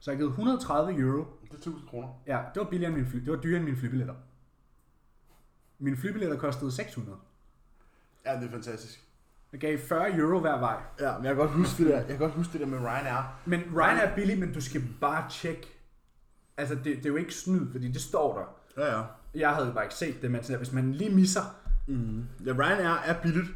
Så 0.00 0.10
jeg 0.10 0.18
gav 0.18 0.26
130 0.28 1.00
euro. 1.00 1.24
Det 1.42 1.50
er 1.50 1.54
1000 1.54 1.88
kroner. 1.88 2.08
Ja, 2.26 2.40
det 2.54 2.62
var 2.62 2.68
billigere 2.70 2.92
end 2.92 3.00
min 3.02 3.10
fly. 3.10 3.18
Det 3.18 3.32
var 3.32 3.38
dyrere 3.40 3.56
end 3.56 3.64
mine 3.64 3.76
flybilletter. 3.76 4.14
Mine 5.78 5.96
flybilletter 5.96 6.36
kostede 6.38 6.72
600. 6.72 7.18
Ja, 8.26 8.36
det 8.36 8.44
er 8.44 8.50
fantastisk. 8.50 9.04
Jeg 9.52 9.60
gav 9.60 9.78
40 9.78 10.16
euro 10.16 10.40
hver 10.40 10.58
vej. 10.58 10.76
Ja, 11.00 11.16
men 11.16 11.24
jeg 11.26 11.34
kan 11.34 11.44
godt 11.44 11.50
huske 11.56 11.82
det 11.84 11.92
der, 11.92 11.96
jeg 11.98 12.06
kan 12.06 12.18
godt 12.18 12.32
huske 12.32 12.52
det 12.52 12.60
der 12.60 12.66
med 12.66 12.78
Ryanair. 12.78 13.40
Men 13.46 13.60
Ryan 13.76 13.96
er 13.96 14.14
billig, 14.14 14.38
men 14.38 14.52
du 14.52 14.60
skal 14.60 14.82
bare 15.00 15.30
tjekke. 15.30 15.68
Altså, 16.56 16.74
det, 16.74 16.84
det 16.84 17.04
er 17.06 17.08
jo 17.10 17.16
ikke 17.16 17.34
snyd, 17.34 17.72
fordi 17.72 17.88
det 17.92 18.00
står 18.00 18.38
der. 18.38 18.84
Ja, 18.84 18.98
ja. 18.98 19.04
Jeg 19.34 19.54
havde 19.54 19.72
bare 19.74 19.84
ikke 19.84 19.94
set 19.94 20.22
det, 20.22 20.30
men 20.30 20.42
sådan 20.42 20.58
hvis 20.58 20.72
man 20.72 20.92
lige 20.92 21.10
misser, 21.10 21.42
Mm. 21.88 22.24
Ja, 22.46 22.52
Ryanair 22.52 22.88
er 23.04 23.22
billigt. 23.22 23.46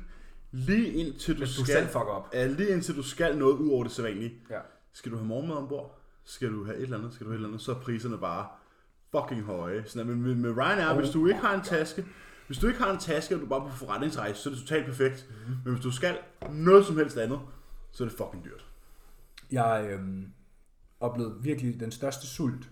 Lige 0.53 0.93
indtil 0.93 1.35
du, 1.37 1.41
du 1.41 1.47
skal... 1.47 1.67
selv 1.67 1.87
fucker 1.87 2.01
op. 2.01 2.29
Ja, 2.35 2.47
lige 2.47 2.69
indtil 2.69 2.97
du 2.97 3.03
skal 3.03 3.39
noget 3.39 3.53
ud 3.53 3.71
over 3.71 3.83
det 3.85 3.93
sædvanlige. 3.93 4.35
Ja. 4.51 4.59
Skal 4.93 5.13
du 5.13 5.17
have 5.17 5.27
morgenmad 5.27 5.57
ombord? 5.57 5.99
Skal 6.25 6.53
du 6.53 6.65
have 6.65 6.77
et 6.77 6.83
eller 6.83 6.99
andet? 6.99 7.15
Skal 7.15 7.25
du 7.27 7.31
have 7.31 7.35
et 7.35 7.39
eller 7.39 7.49
andet? 7.49 7.61
Så 7.61 7.73
er 7.73 7.77
priserne 7.81 8.19
bare 8.19 8.47
fucking 9.17 9.43
høje. 9.43 9.85
Sådan, 9.87 10.11
at 10.11 10.19
med, 10.19 10.35
med, 10.35 10.57
Ryanair, 10.57 10.91
Oh 10.91 10.99
hvis 10.99 11.11
du 11.11 11.27
ikke 11.27 11.41
har 11.41 11.55
en 11.55 11.63
taske, 11.63 12.05
hvis 12.47 12.59
du 12.59 12.67
ikke 12.67 12.81
har 12.81 12.93
en 12.93 12.99
taske, 12.99 13.35
og 13.35 13.41
du 13.41 13.45
er 13.45 13.49
bare 13.49 13.61
på 13.61 13.77
forretningsrejse, 13.77 14.43
så 14.43 14.49
er 14.49 14.55
det 14.55 14.63
totalt 14.63 14.87
perfekt. 14.87 15.27
Mm-hmm. 15.29 15.57
Men 15.65 15.75
hvis 15.75 15.85
du 15.85 15.91
skal 15.91 16.19
noget 16.51 16.87
som 16.87 16.97
helst 16.97 17.17
andet, 17.19 17.41
så 17.93 18.05
er 18.05 18.09
det 18.09 18.17
fucking 18.17 18.45
dyrt. 18.45 18.67
Jeg, 19.53 19.87
øhm, 19.91 20.33
oplevet 21.01 21.45
virkelig 21.45 21.81
den 21.81 21.91
største 21.91 22.27
sult, 22.27 22.71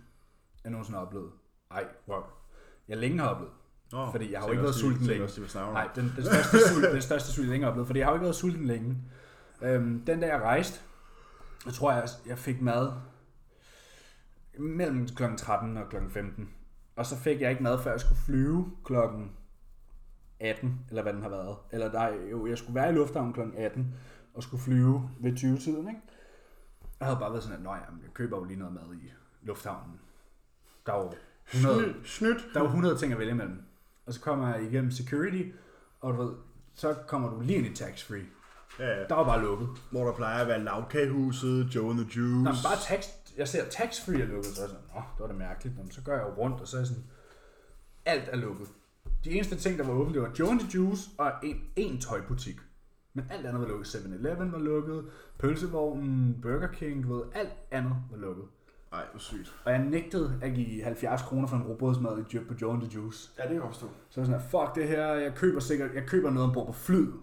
jeg 0.65 0.71
nogensinde 0.71 0.99
har 0.99 1.07
oplevet. 1.07 1.31
Ej, 1.71 1.85
wow. 2.09 2.23
Jeg 2.89 2.99
længe 2.99 3.19
har 3.19 3.29
oplevet. 3.29 3.53
Nå, 3.93 4.11
Fordi 4.11 4.33
jeg 4.33 4.41
har 4.41 4.47
jo 4.47 4.53
ikke 4.53 4.63
været 4.63 4.75
sulten 4.75 5.07
længe. 5.07 5.29
Nej, 5.73 5.89
den, 5.95 6.13
den 6.17 6.25
største 6.25 6.69
sult, 6.69 6.93
den 6.93 7.03
største 7.03 7.33
sult, 7.33 7.47
jeg 7.47 7.51
længe 7.51 7.65
har 7.65 7.71
oplevet, 7.71 7.87
fordi 7.87 7.99
jeg 7.99 8.07
har 8.07 8.13
jo 8.13 8.17
ikke 8.17 8.25
været 8.25 8.37
sulten 8.37 8.67
længe. 8.67 8.99
Øhm, 9.63 10.05
den 10.07 10.21
dag 10.21 10.29
jeg 10.29 10.41
rejste, 10.41 10.81
jeg 11.67 11.75
tror 11.75 11.93
jeg, 11.93 12.09
jeg 12.27 12.39
fik 12.39 12.61
mad 12.61 12.93
mellem 14.61 15.09
kl. 15.09 15.23
13 15.37 15.77
og 15.77 15.89
kl. 15.89 15.97
15. 16.09 16.49
Og 16.97 17.07
så 17.07 17.17
fik 17.17 17.41
jeg 17.41 17.51
ikke 17.51 17.63
mad, 17.63 17.79
før 17.83 17.91
jeg 17.91 18.01
skulle 18.01 18.21
flyve 18.27 18.71
klokken 18.85 19.33
18, 20.41 20.81
eller 20.89 21.03
hvad 21.03 21.13
den 21.13 21.23
har 21.23 21.29
været. 21.29 21.57
Eller 21.73 21.93
nej, 21.93 22.13
jo, 22.31 22.47
jeg 22.47 22.59
skulle 22.59 22.75
være 22.75 22.91
i 22.91 22.95
lufthavnen 22.95 23.33
kl. 23.33 23.41
18, 23.57 23.95
og 24.35 24.43
skulle 24.43 24.63
flyve 24.63 25.11
ved 25.21 25.33
20-tiden, 25.33 25.89
ikke? 25.89 26.01
Jeg 27.01 27.07
havde 27.09 27.21
bare 27.21 27.31
været 27.31 27.43
sådan, 27.43 27.67
at 27.67 27.73
jamen, 27.89 28.03
jeg 28.03 28.15
køber 28.15 28.39
jo 28.39 28.45
lige 28.45 28.59
noget 28.59 28.75
mad 28.75 28.97
i 28.97 29.13
lufthavnen. 29.43 30.01
Der 30.87 30.93
er 30.93 30.97
jo 30.99 31.13
100, 31.53 31.83
Snydt, 31.83 32.09
snydt. 32.09 32.39
der 32.55 32.61
er 32.61 32.65
jo 32.65 32.69
100 32.69 32.97
ting 32.99 33.13
at 33.13 33.19
vælge 33.19 33.33
imellem. 33.33 33.63
Og 34.07 34.13
så 34.13 34.21
kommer 34.21 34.55
jeg 34.55 34.65
igennem 34.65 34.91
security, 34.91 35.43
og 36.01 36.13
du 36.15 36.23
ved, 36.23 36.33
så 36.75 36.95
kommer 37.09 37.31
du 37.31 37.41
lige 37.41 37.59
ind 37.59 37.67
i 37.67 37.75
tax 37.75 38.07
free. 38.07 38.25
Ja, 38.79 38.87
ja. 38.99 39.05
Der 39.09 39.15
var 39.15 39.25
bare 39.25 39.43
lukket. 39.43 39.69
Hvor 39.91 40.05
der 40.05 40.13
plejer 40.13 40.43
at 40.43 40.49
være 40.49 40.65
lavkagehuset, 40.65 41.75
Joe 41.75 41.91
and 41.91 41.99
the 41.99 42.09
Juice. 42.17 42.35
Men 42.35 42.45
bare 42.45 42.77
tax, 42.89 43.07
jeg 43.41 43.49
ser 43.49 43.65
tax 43.65 44.05
free 44.05 44.23
er 44.23 44.27
lukket, 44.27 44.47
så 44.47 44.61
er 44.61 44.65
jeg 44.65 44.71
sådan, 44.71 44.87
nå, 44.95 45.01
det 45.15 45.21
var 45.21 45.27
da 45.27 45.33
mærkeligt. 45.33 45.77
Nå, 45.77 45.83
men 45.83 45.93
så 45.93 46.03
går 46.03 46.13
jeg 46.13 46.23
jo 46.23 46.43
rundt, 46.43 46.61
og 46.61 46.69
så 46.69 46.77
er 46.77 46.81
jeg 46.81 46.87
sådan, 46.87 47.05
alt 48.05 48.29
er 48.33 48.37
lukket. 48.37 48.69
De 49.25 49.31
eneste 49.31 49.57
ting, 49.57 49.79
der 49.79 49.85
var 49.85 49.93
åbne, 49.93 50.15
det 50.15 50.23
var 50.23 50.59
the 50.59 50.69
Juice 50.75 51.11
og 51.19 51.33
en, 51.43 51.57
en 51.77 52.01
tøjbutik. 52.01 52.57
Men 53.15 53.25
alt 53.31 53.47
andet 53.47 53.63
var 53.63 53.69
lukket. 53.69 53.87
7-Eleven 53.87 54.53
var 54.53 54.59
lukket, 54.59 55.05
pølsevognen, 55.39 56.41
Burger 56.43 56.73
King, 56.73 57.05
du 57.05 57.15
ved, 57.15 57.25
alt 57.35 57.57
andet 57.71 57.97
var 58.11 58.17
lukket. 58.17 58.45
Ej, 58.93 59.05
hvor 59.11 59.19
sygt. 59.19 59.55
Og 59.65 59.73
jeg 59.73 59.79
nægtede 59.79 60.39
at 60.43 60.55
give 60.55 60.83
70 60.83 61.23
kroner 61.23 61.49
for 61.49 61.57
en 61.57 61.63
robotsmad 61.63 62.19
i 62.19 62.39
på 62.39 62.55
Joe 62.63 62.73
and 62.73 62.83
the 62.83 62.91
Juice. 62.95 63.31
Ja, 63.39 63.43
det 63.43 63.51
kan 63.51 63.63
jeg 63.63 63.69
forstå. 63.69 63.87
Så 64.11 64.21
jeg 64.21 64.27
sådan, 64.27 64.41
her, 64.41 64.49
fuck 64.49 64.75
det 64.75 64.89
her, 64.89 65.07
jeg 65.07 65.35
køber 65.35 65.61
sikkert, 65.61 65.95
jeg 65.95 66.07
køber 66.07 66.31
noget 66.31 66.49
ombord 66.49 66.67
på 66.67 66.73
flyet. 66.73 67.15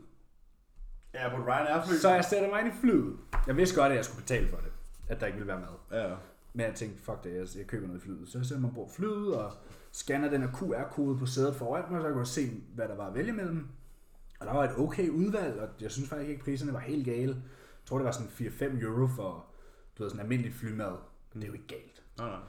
Ja, 1.14 1.30
på 1.30 1.36
Ryanair 1.36 1.86
fly. 1.86 1.96
Så 1.96 2.10
jeg 2.10 2.26
sætter 2.26 2.50
mig 2.50 2.60
ind 2.60 2.74
i 2.74 2.78
flyet. 2.82 3.18
Jeg 3.48 3.58
vidste 3.58 3.76
godt, 3.82 3.92
at 3.92 3.96
jeg 3.98 4.06
skulle 4.06 4.22
betale 4.22 4.48
for 4.48 4.58
det. 4.58 4.72
At 5.08 5.20
der 5.20 5.26
ikke 5.26 5.38
ville 5.38 5.48
være 5.48 5.60
mad. 5.60 6.02
Ja, 6.02 6.16
Men 6.54 6.66
jeg 6.66 6.76
tænkte, 6.76 7.04
fuck 7.04 7.24
det, 7.24 7.36
jeg, 7.36 7.48
jeg 7.58 7.68
køber 7.68 7.88
noget 7.88 8.00
i 8.00 8.04
flyet. 8.04 8.30
Så 8.30 8.38
jeg 8.38 8.46
sætter 8.46 8.62
mig 8.62 8.72
på 8.74 8.90
flyet 8.96 9.36
og 9.36 9.52
scanner 9.92 10.30
den 10.30 10.42
her 10.42 10.52
QR-kode 10.52 11.18
på 11.18 11.26
sædet 11.26 11.56
foran 11.56 11.92
mig, 11.92 12.02
så 12.02 12.08
jeg 12.08 12.14
kunne 12.14 12.26
se, 12.26 12.64
hvad 12.76 12.88
der 12.88 12.96
var 12.96 13.08
at 13.08 13.16
vælge 13.16 13.34
mellem. 13.34 13.68
Og 14.40 14.46
der 14.46 14.54
var 14.54 14.64
et 14.64 14.78
okay 14.78 15.10
udvalg, 15.10 15.60
og 15.60 15.70
jeg 15.82 15.92
synes 15.92 16.10
faktisk 16.10 16.30
ikke, 16.30 16.40
at 16.40 16.46
priserne 16.46 16.74
var 16.74 16.80
helt 16.80 17.06
gale. 17.06 17.34
Jeg 17.34 17.86
tror, 17.86 17.98
det 17.98 18.06
var 18.06 18.12
sådan 18.12 18.28
4-5 18.28 18.84
euro 18.84 19.08
for 19.08 19.46
du 19.98 20.04
ved, 20.04 20.10
sådan 20.10 20.22
almindelig 20.22 20.54
flymad. 20.54 20.94
Det 21.34 21.44
er 21.44 21.48
jo 21.48 21.54
ikke 21.54 21.68
galt. 21.68 22.04
nej, 22.18 22.30
nej. 22.30 22.40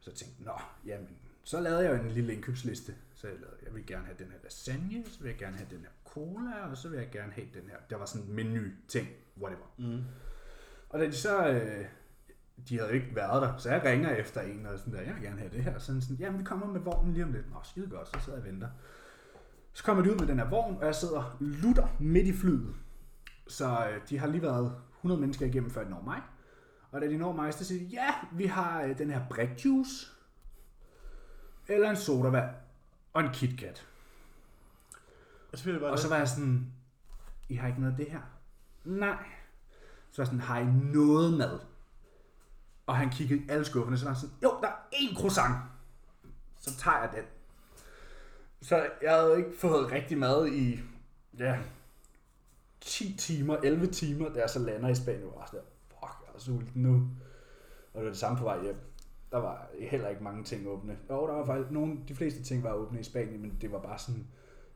Så 0.00 0.10
jeg 0.10 0.16
tænkte, 0.16 0.44
nå, 0.44 0.52
jamen, 0.86 1.08
så 1.44 1.60
lavede 1.60 1.80
jeg 1.80 1.98
jo 1.98 2.02
en 2.04 2.10
lille 2.10 2.34
indkøbsliste. 2.34 2.94
Så 3.14 3.28
jeg, 3.28 3.36
lavede, 3.36 3.56
jeg 3.64 3.74
vil 3.74 3.86
gerne 3.86 4.04
have 4.04 4.16
den 4.18 4.26
her 4.26 4.38
lasagne, 4.42 5.04
så 5.06 5.20
vil 5.20 5.28
jeg 5.28 5.38
gerne 5.38 5.56
have 5.56 5.68
den 5.70 5.80
her 5.80 5.90
cola, 6.04 6.70
og 6.70 6.76
så 6.76 6.88
vil 6.88 6.98
jeg 6.98 7.10
gerne 7.12 7.32
have 7.32 7.46
den 7.54 7.62
her. 7.70 7.76
Der 7.90 7.96
var 7.96 8.06
sådan 8.06 8.28
en 8.28 8.34
menu 8.36 8.60
ting, 8.88 9.08
whatever. 9.40 9.74
Mm. 9.78 10.02
Og 10.88 10.98
da 10.98 11.06
de 11.06 11.12
så, 11.12 11.48
øh, 11.48 11.84
de 12.68 12.78
havde 12.78 12.94
ikke 12.94 13.16
været 13.16 13.42
der, 13.42 13.56
så 13.56 13.70
jeg 13.70 13.84
ringer 13.84 14.10
efter 14.10 14.40
en, 14.40 14.66
og 14.66 14.78
sådan 14.78 14.94
der, 14.94 15.00
jeg 15.00 15.14
vil 15.14 15.22
gerne 15.22 15.38
have 15.38 15.52
det 15.52 15.64
her. 15.64 15.78
Sådan 15.78 16.00
sådan, 16.00 16.16
jamen 16.16 16.38
vi 16.38 16.44
kommer 16.44 16.66
med 16.66 16.80
vognen 16.80 17.12
lige 17.12 17.24
om 17.24 17.32
lidt. 17.32 17.50
Nå, 17.50 17.56
skide 17.62 17.86
godt, 17.90 18.08
så 18.08 18.20
sidder 18.24 18.38
jeg 18.38 18.46
og 18.46 18.52
venter. 18.52 18.68
Så 19.72 19.84
kommer 19.84 20.02
de 20.02 20.12
ud 20.12 20.18
med 20.18 20.26
den 20.26 20.38
her 20.38 20.50
vogn, 20.50 20.76
og 20.76 20.86
jeg 20.86 20.94
sidder 20.94 21.36
lutter 21.40 21.88
midt 21.98 22.26
i 22.26 22.32
flyet. 22.32 22.74
Så 23.48 23.88
øh, 23.90 24.00
de 24.08 24.18
har 24.18 24.26
lige 24.26 24.42
været 24.42 24.72
100 24.96 25.20
mennesker 25.20 25.46
igennem, 25.46 25.70
før 25.70 25.84
de 25.84 25.90
når 25.90 26.02
mig. 26.02 26.22
Og 26.90 27.00
da 27.00 27.08
de 27.08 27.16
når 27.16 27.32
mig, 27.32 27.54
så 27.54 27.64
siger 27.64 27.80
de, 27.80 27.86
ja, 27.86 28.14
vi 28.32 28.46
har 28.46 28.82
øh, 28.82 28.98
den 28.98 29.10
her 29.10 29.20
brækjuice, 29.30 30.06
eller 31.68 31.90
en 31.90 31.96
sodavand, 31.96 32.54
og 33.12 33.22
en 33.22 33.30
KitKat. 33.32 33.86
Jeg 35.52 35.58
spiller 35.58 35.80
bare 35.80 35.90
Og 35.90 35.98
så 35.98 36.08
var 36.08 36.16
jeg 36.16 36.28
sådan, 36.28 36.72
I 37.48 37.54
har 37.54 37.68
ikke 37.68 37.80
noget 37.80 37.92
af 37.92 37.98
det 37.98 38.10
her? 38.10 38.20
Nej. 38.84 39.24
Så 40.10 40.22
var 40.22 40.24
jeg 40.24 40.26
sådan, 40.26 40.40
har 40.40 40.58
I 40.58 40.64
noget 40.92 41.38
mad? 41.38 41.58
Og 42.90 42.96
han 42.96 43.10
kiggede 43.10 43.40
i 43.40 43.48
alle 43.48 43.64
skufferne, 43.64 43.98
så 43.98 44.04
var 44.04 44.12
han 44.12 44.20
sådan, 44.20 44.36
jo, 44.42 44.50
der 44.60 44.68
er 44.68 44.72
én 44.92 45.20
croissant. 45.20 45.54
Så 46.60 46.76
tager 46.76 47.00
jeg 47.00 47.10
den. 47.16 47.24
Så 48.62 48.90
jeg 49.02 49.12
havde 49.12 49.38
ikke 49.38 49.58
fået 49.58 49.92
rigtig 49.92 50.18
mad 50.18 50.48
i, 50.48 50.80
ja, 51.38 51.58
10 52.80 53.16
timer, 53.16 53.56
11 53.56 53.86
timer, 53.86 54.28
da 54.28 54.40
jeg 54.40 54.50
så 54.50 54.58
lander 54.58 54.88
i 54.88 54.94
Spanien. 54.94 55.22
Jeg 55.22 55.30
var 55.36 55.46
sådan, 55.46 55.66
fuck, 55.88 56.26
jeg 56.26 56.34
er 56.34 56.38
sulten 56.38 56.82
nu. 56.82 56.94
Og 56.94 57.94
det 57.94 58.02
var 58.02 58.08
det 58.08 58.18
samme 58.18 58.38
på 58.38 58.44
vej 58.44 58.62
hjem. 58.62 58.76
Der 59.32 59.38
var 59.38 59.68
heller 59.80 60.08
ikke 60.08 60.24
mange 60.24 60.44
ting 60.44 60.68
åbne. 60.68 60.98
Jo, 61.10 61.26
der 61.26 61.34
var 61.34 61.46
faktisk 61.46 61.70
nogle, 61.70 61.98
de 62.08 62.14
fleste 62.14 62.42
ting 62.42 62.62
var 62.62 62.72
åbne 62.72 63.00
i 63.00 63.04
Spanien, 63.04 63.42
men 63.42 63.58
det 63.60 63.72
var 63.72 63.78
bare 63.78 63.98
sådan, 63.98 64.26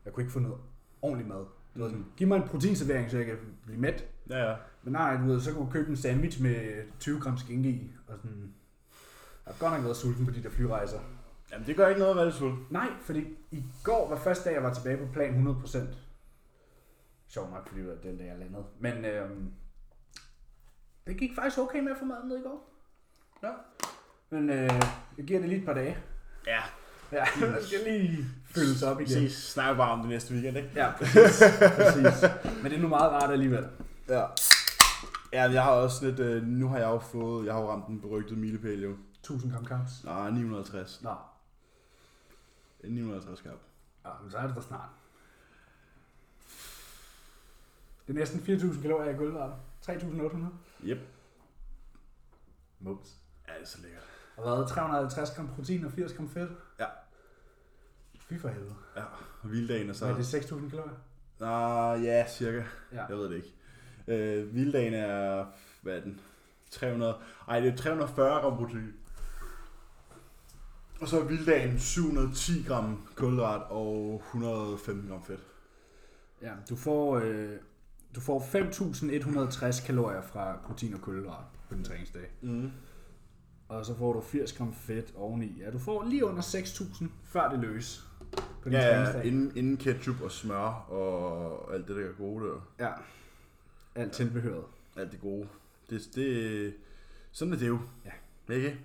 jeg 0.05 0.13
kunne 0.13 0.23
ikke 0.23 0.33
få 0.33 0.39
noget 0.39 0.57
ordentlig 1.01 1.27
mad. 1.27 1.45
Det 1.75 1.83
var 1.83 1.89
sådan, 1.89 2.05
giv 2.17 2.27
mig 2.27 2.35
en 2.35 2.47
proteinservering, 2.47 3.11
så 3.11 3.17
jeg 3.17 3.25
kan 3.25 3.37
blive 3.65 3.79
mæt. 3.79 4.05
Ja, 4.29 4.49
ja. 4.49 4.55
Men 4.83 4.93
nej, 4.93 5.17
du 5.17 5.23
ved, 5.23 5.41
så 5.41 5.53
kunne 5.53 5.65
du 5.65 5.71
købe 5.71 5.89
en 5.89 5.97
sandwich 5.97 6.41
med 6.41 6.83
20 6.99 7.19
gram 7.19 7.37
skinke 7.37 7.69
i. 7.69 7.91
Og 8.07 8.17
sådan, 8.17 8.53
jeg 9.45 9.53
har 9.53 9.59
godt 9.59 9.73
nok 9.73 9.83
været 9.83 9.97
sulten 9.97 10.25
på 10.25 10.31
de 10.31 10.43
der 10.43 10.49
flyrejser. 10.49 10.99
Jamen, 11.51 11.67
det 11.67 11.75
gør 11.75 11.87
ikke 11.87 11.99
noget 11.99 12.11
at 12.11 12.17
være 12.17 12.25
lidt 12.25 12.35
sulten. 12.35 12.67
Nej, 12.69 12.89
fordi 13.01 13.37
i 13.51 13.63
går 13.83 14.09
var 14.09 14.15
første 14.15 14.49
dag, 14.49 14.55
jeg 14.55 14.63
var 14.63 14.73
tilbage 14.73 14.97
på 14.97 15.13
plan 15.13 15.47
100%. 15.47 15.77
Sjov 17.27 17.49
nok, 17.49 17.67
fordi 17.67 17.81
det 17.81 17.89
var 17.89 17.95
den 17.95 18.17
dag, 18.17 18.27
jeg 18.27 18.37
landede. 18.39 18.65
Men 18.79 19.05
øhm, 19.05 19.51
det 21.07 21.17
gik 21.17 21.35
faktisk 21.35 21.59
okay 21.59 21.79
med 21.79 21.91
at 21.91 21.97
få 21.99 22.05
maden 22.05 22.29
ned 22.29 22.37
i 22.37 22.41
går. 22.41 22.69
Ja. 23.43 23.51
Men 24.29 24.49
øh, 24.49 24.71
jeg 25.17 25.25
giver 25.25 25.39
det 25.39 25.49
lige 25.49 25.59
et 25.59 25.65
par 25.65 25.73
dage. 25.73 25.97
Ja. 26.47 26.61
Ja, 27.11 27.25
der 27.39 27.63
skal 27.65 27.79
lige 27.87 28.25
fyldes 28.45 28.83
op 28.83 29.01
igen. 29.01 29.09
ses 29.09 29.33
snakker 29.33 29.77
bare 29.77 29.91
om 29.91 29.99
det 29.99 30.09
næste 30.09 30.33
weekend, 30.33 30.57
ikke? 30.57 30.69
Ja, 30.75 30.91
præcis. 30.91 31.43
præcis. 31.59 32.29
Men 32.61 32.71
det 32.71 32.73
er 32.77 32.81
nu 32.81 32.87
meget 32.87 33.11
rart 33.11 33.31
alligevel. 33.31 33.67
Ja. 34.09 34.25
Ja, 35.33 35.43
jeg 35.51 35.63
har 35.63 35.71
også 35.71 36.05
lidt, 36.05 36.19
øh, 36.19 36.43
nu 36.43 36.67
har 36.67 36.77
jeg 36.77 36.87
jo 36.87 36.99
fået, 36.99 37.45
jeg 37.45 37.53
har 37.53 37.61
jo 37.61 37.71
ramt 37.71 37.87
den 37.87 38.01
berygtede 38.01 38.39
milepæl 38.39 38.81
jo. 38.83 38.95
1000 39.19 39.51
gram 39.51 39.65
carbs. 39.65 40.03
Nej, 40.03 40.29
950. 40.31 41.03
Nå, 41.03 41.15
950 42.83 43.41
kap. 43.41 43.51
ja, 44.05 44.09
men 44.21 44.31
så 44.31 44.37
er 44.37 44.47
det 44.47 44.55
da 44.55 44.61
snart. 44.61 44.89
Det 48.07 48.13
er 48.15 48.19
næsten 48.19 48.39
4.000 48.39 48.81
kalorier 48.81 49.11
i 49.13 49.17
kulhydrater. 49.17 49.55
3.800. 49.81 50.85
Yep. 50.85 50.97
Mums. 52.79 53.07
Ja, 53.47 53.53
det 53.53 53.61
er 53.61 53.65
så 53.65 53.77
lækkert. 53.81 54.03
Og 54.37 54.57
hvad? 54.57 54.67
350 54.67 55.31
gram 55.31 55.47
protein 55.55 55.85
og 55.85 55.91
80 55.91 56.13
gram 56.13 56.29
fedt? 56.29 56.51
Ja. 56.79 56.85
Fy 58.19 58.33
for 58.39 58.47
helvede. 58.49 58.75
Ja, 58.95 59.03
og 59.41 59.49
hvildagen 59.49 59.89
er 59.89 59.93
så... 59.93 59.99
Så 59.99 60.05
er 60.05 60.13
det 60.15 60.23
6.000 60.23 60.69
kalorier? 60.69 60.95
Ah, 61.41 62.03
ja, 62.03 62.27
cirka. 62.27 62.63
Ja. 62.93 63.05
Jeg 63.05 63.17
ved 63.17 63.29
det 63.29 63.35
ikke. 63.35 63.53
Øh, 64.07 64.55
vilddagen 64.55 64.93
er, 64.93 65.45
hvad 65.81 65.97
er 65.97 66.01
den? 66.01 66.19
300, 66.71 67.17
ej, 67.47 67.59
det 67.59 67.73
er 67.73 67.77
340 67.77 68.41
gram 68.41 68.57
protein. 68.57 68.93
Og 71.01 71.07
så 71.07 71.19
er 71.19 71.23
vilddagen 71.23 71.79
710 71.79 72.63
gram 72.67 73.07
kulhydrat 73.15 73.61
og 73.69 74.21
115 74.25 75.07
gram 75.09 75.23
fedt. 75.23 75.39
Ja, 76.41 76.51
du 76.69 76.75
får, 76.75 77.17
øh, 77.17 77.51
du 78.15 78.19
får 78.21 78.39
5.160 78.39 79.85
kalorier 79.85 80.21
fra 80.21 80.57
protein 80.65 80.93
og 80.93 81.01
kulhydrat 81.01 81.43
på 81.69 81.75
din 81.75 81.83
træningsdag. 81.83 82.31
Mm. 82.41 82.71
Og 83.67 83.85
så 83.85 83.97
får 83.97 84.13
du 84.13 84.21
80 84.21 84.53
gram 84.53 84.73
fedt 84.73 85.13
oveni. 85.15 85.61
Ja, 85.61 85.71
du 85.71 85.79
får 85.79 86.03
lige 86.03 86.25
under 86.25 86.41
6.000, 86.41 87.05
før 87.23 87.49
det 87.49 87.59
løs 87.59 88.03
på 88.61 88.69
din 88.69 88.71
Ja, 88.71 88.79
ja, 88.87 88.93
træningsdag. 88.93 89.25
inden, 89.25 89.51
inden 89.57 89.77
ketchup 89.77 90.21
og 90.21 90.31
smør 90.31 90.85
og 90.91 91.73
alt 91.73 91.87
det 91.87 91.95
der 91.95 92.11
gode 92.17 92.45
der. 92.45 92.61
Ja, 92.79 92.91
alt 93.95 94.11
tilbehøret. 94.13 94.63
Alt 94.97 95.11
det 95.11 95.21
gode. 95.21 95.47
Det, 95.89 96.01
det, 96.15 96.73
sådan 97.31 97.53
er 97.53 97.57
det 97.57 97.67
jo. 97.67 97.79
Ja. 98.05 98.53
Ikke? 98.53 98.79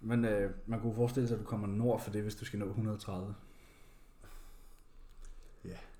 Men 0.00 0.24
øh, 0.24 0.50
man 0.66 0.80
kunne 0.80 0.94
forestille 0.94 1.28
sig, 1.28 1.34
at 1.34 1.40
du 1.40 1.46
kommer 1.46 1.66
nord 1.66 2.00
for 2.00 2.10
det, 2.10 2.22
hvis 2.22 2.34
du 2.34 2.44
skal 2.44 2.58
nå 2.58 2.66
130. 2.66 3.34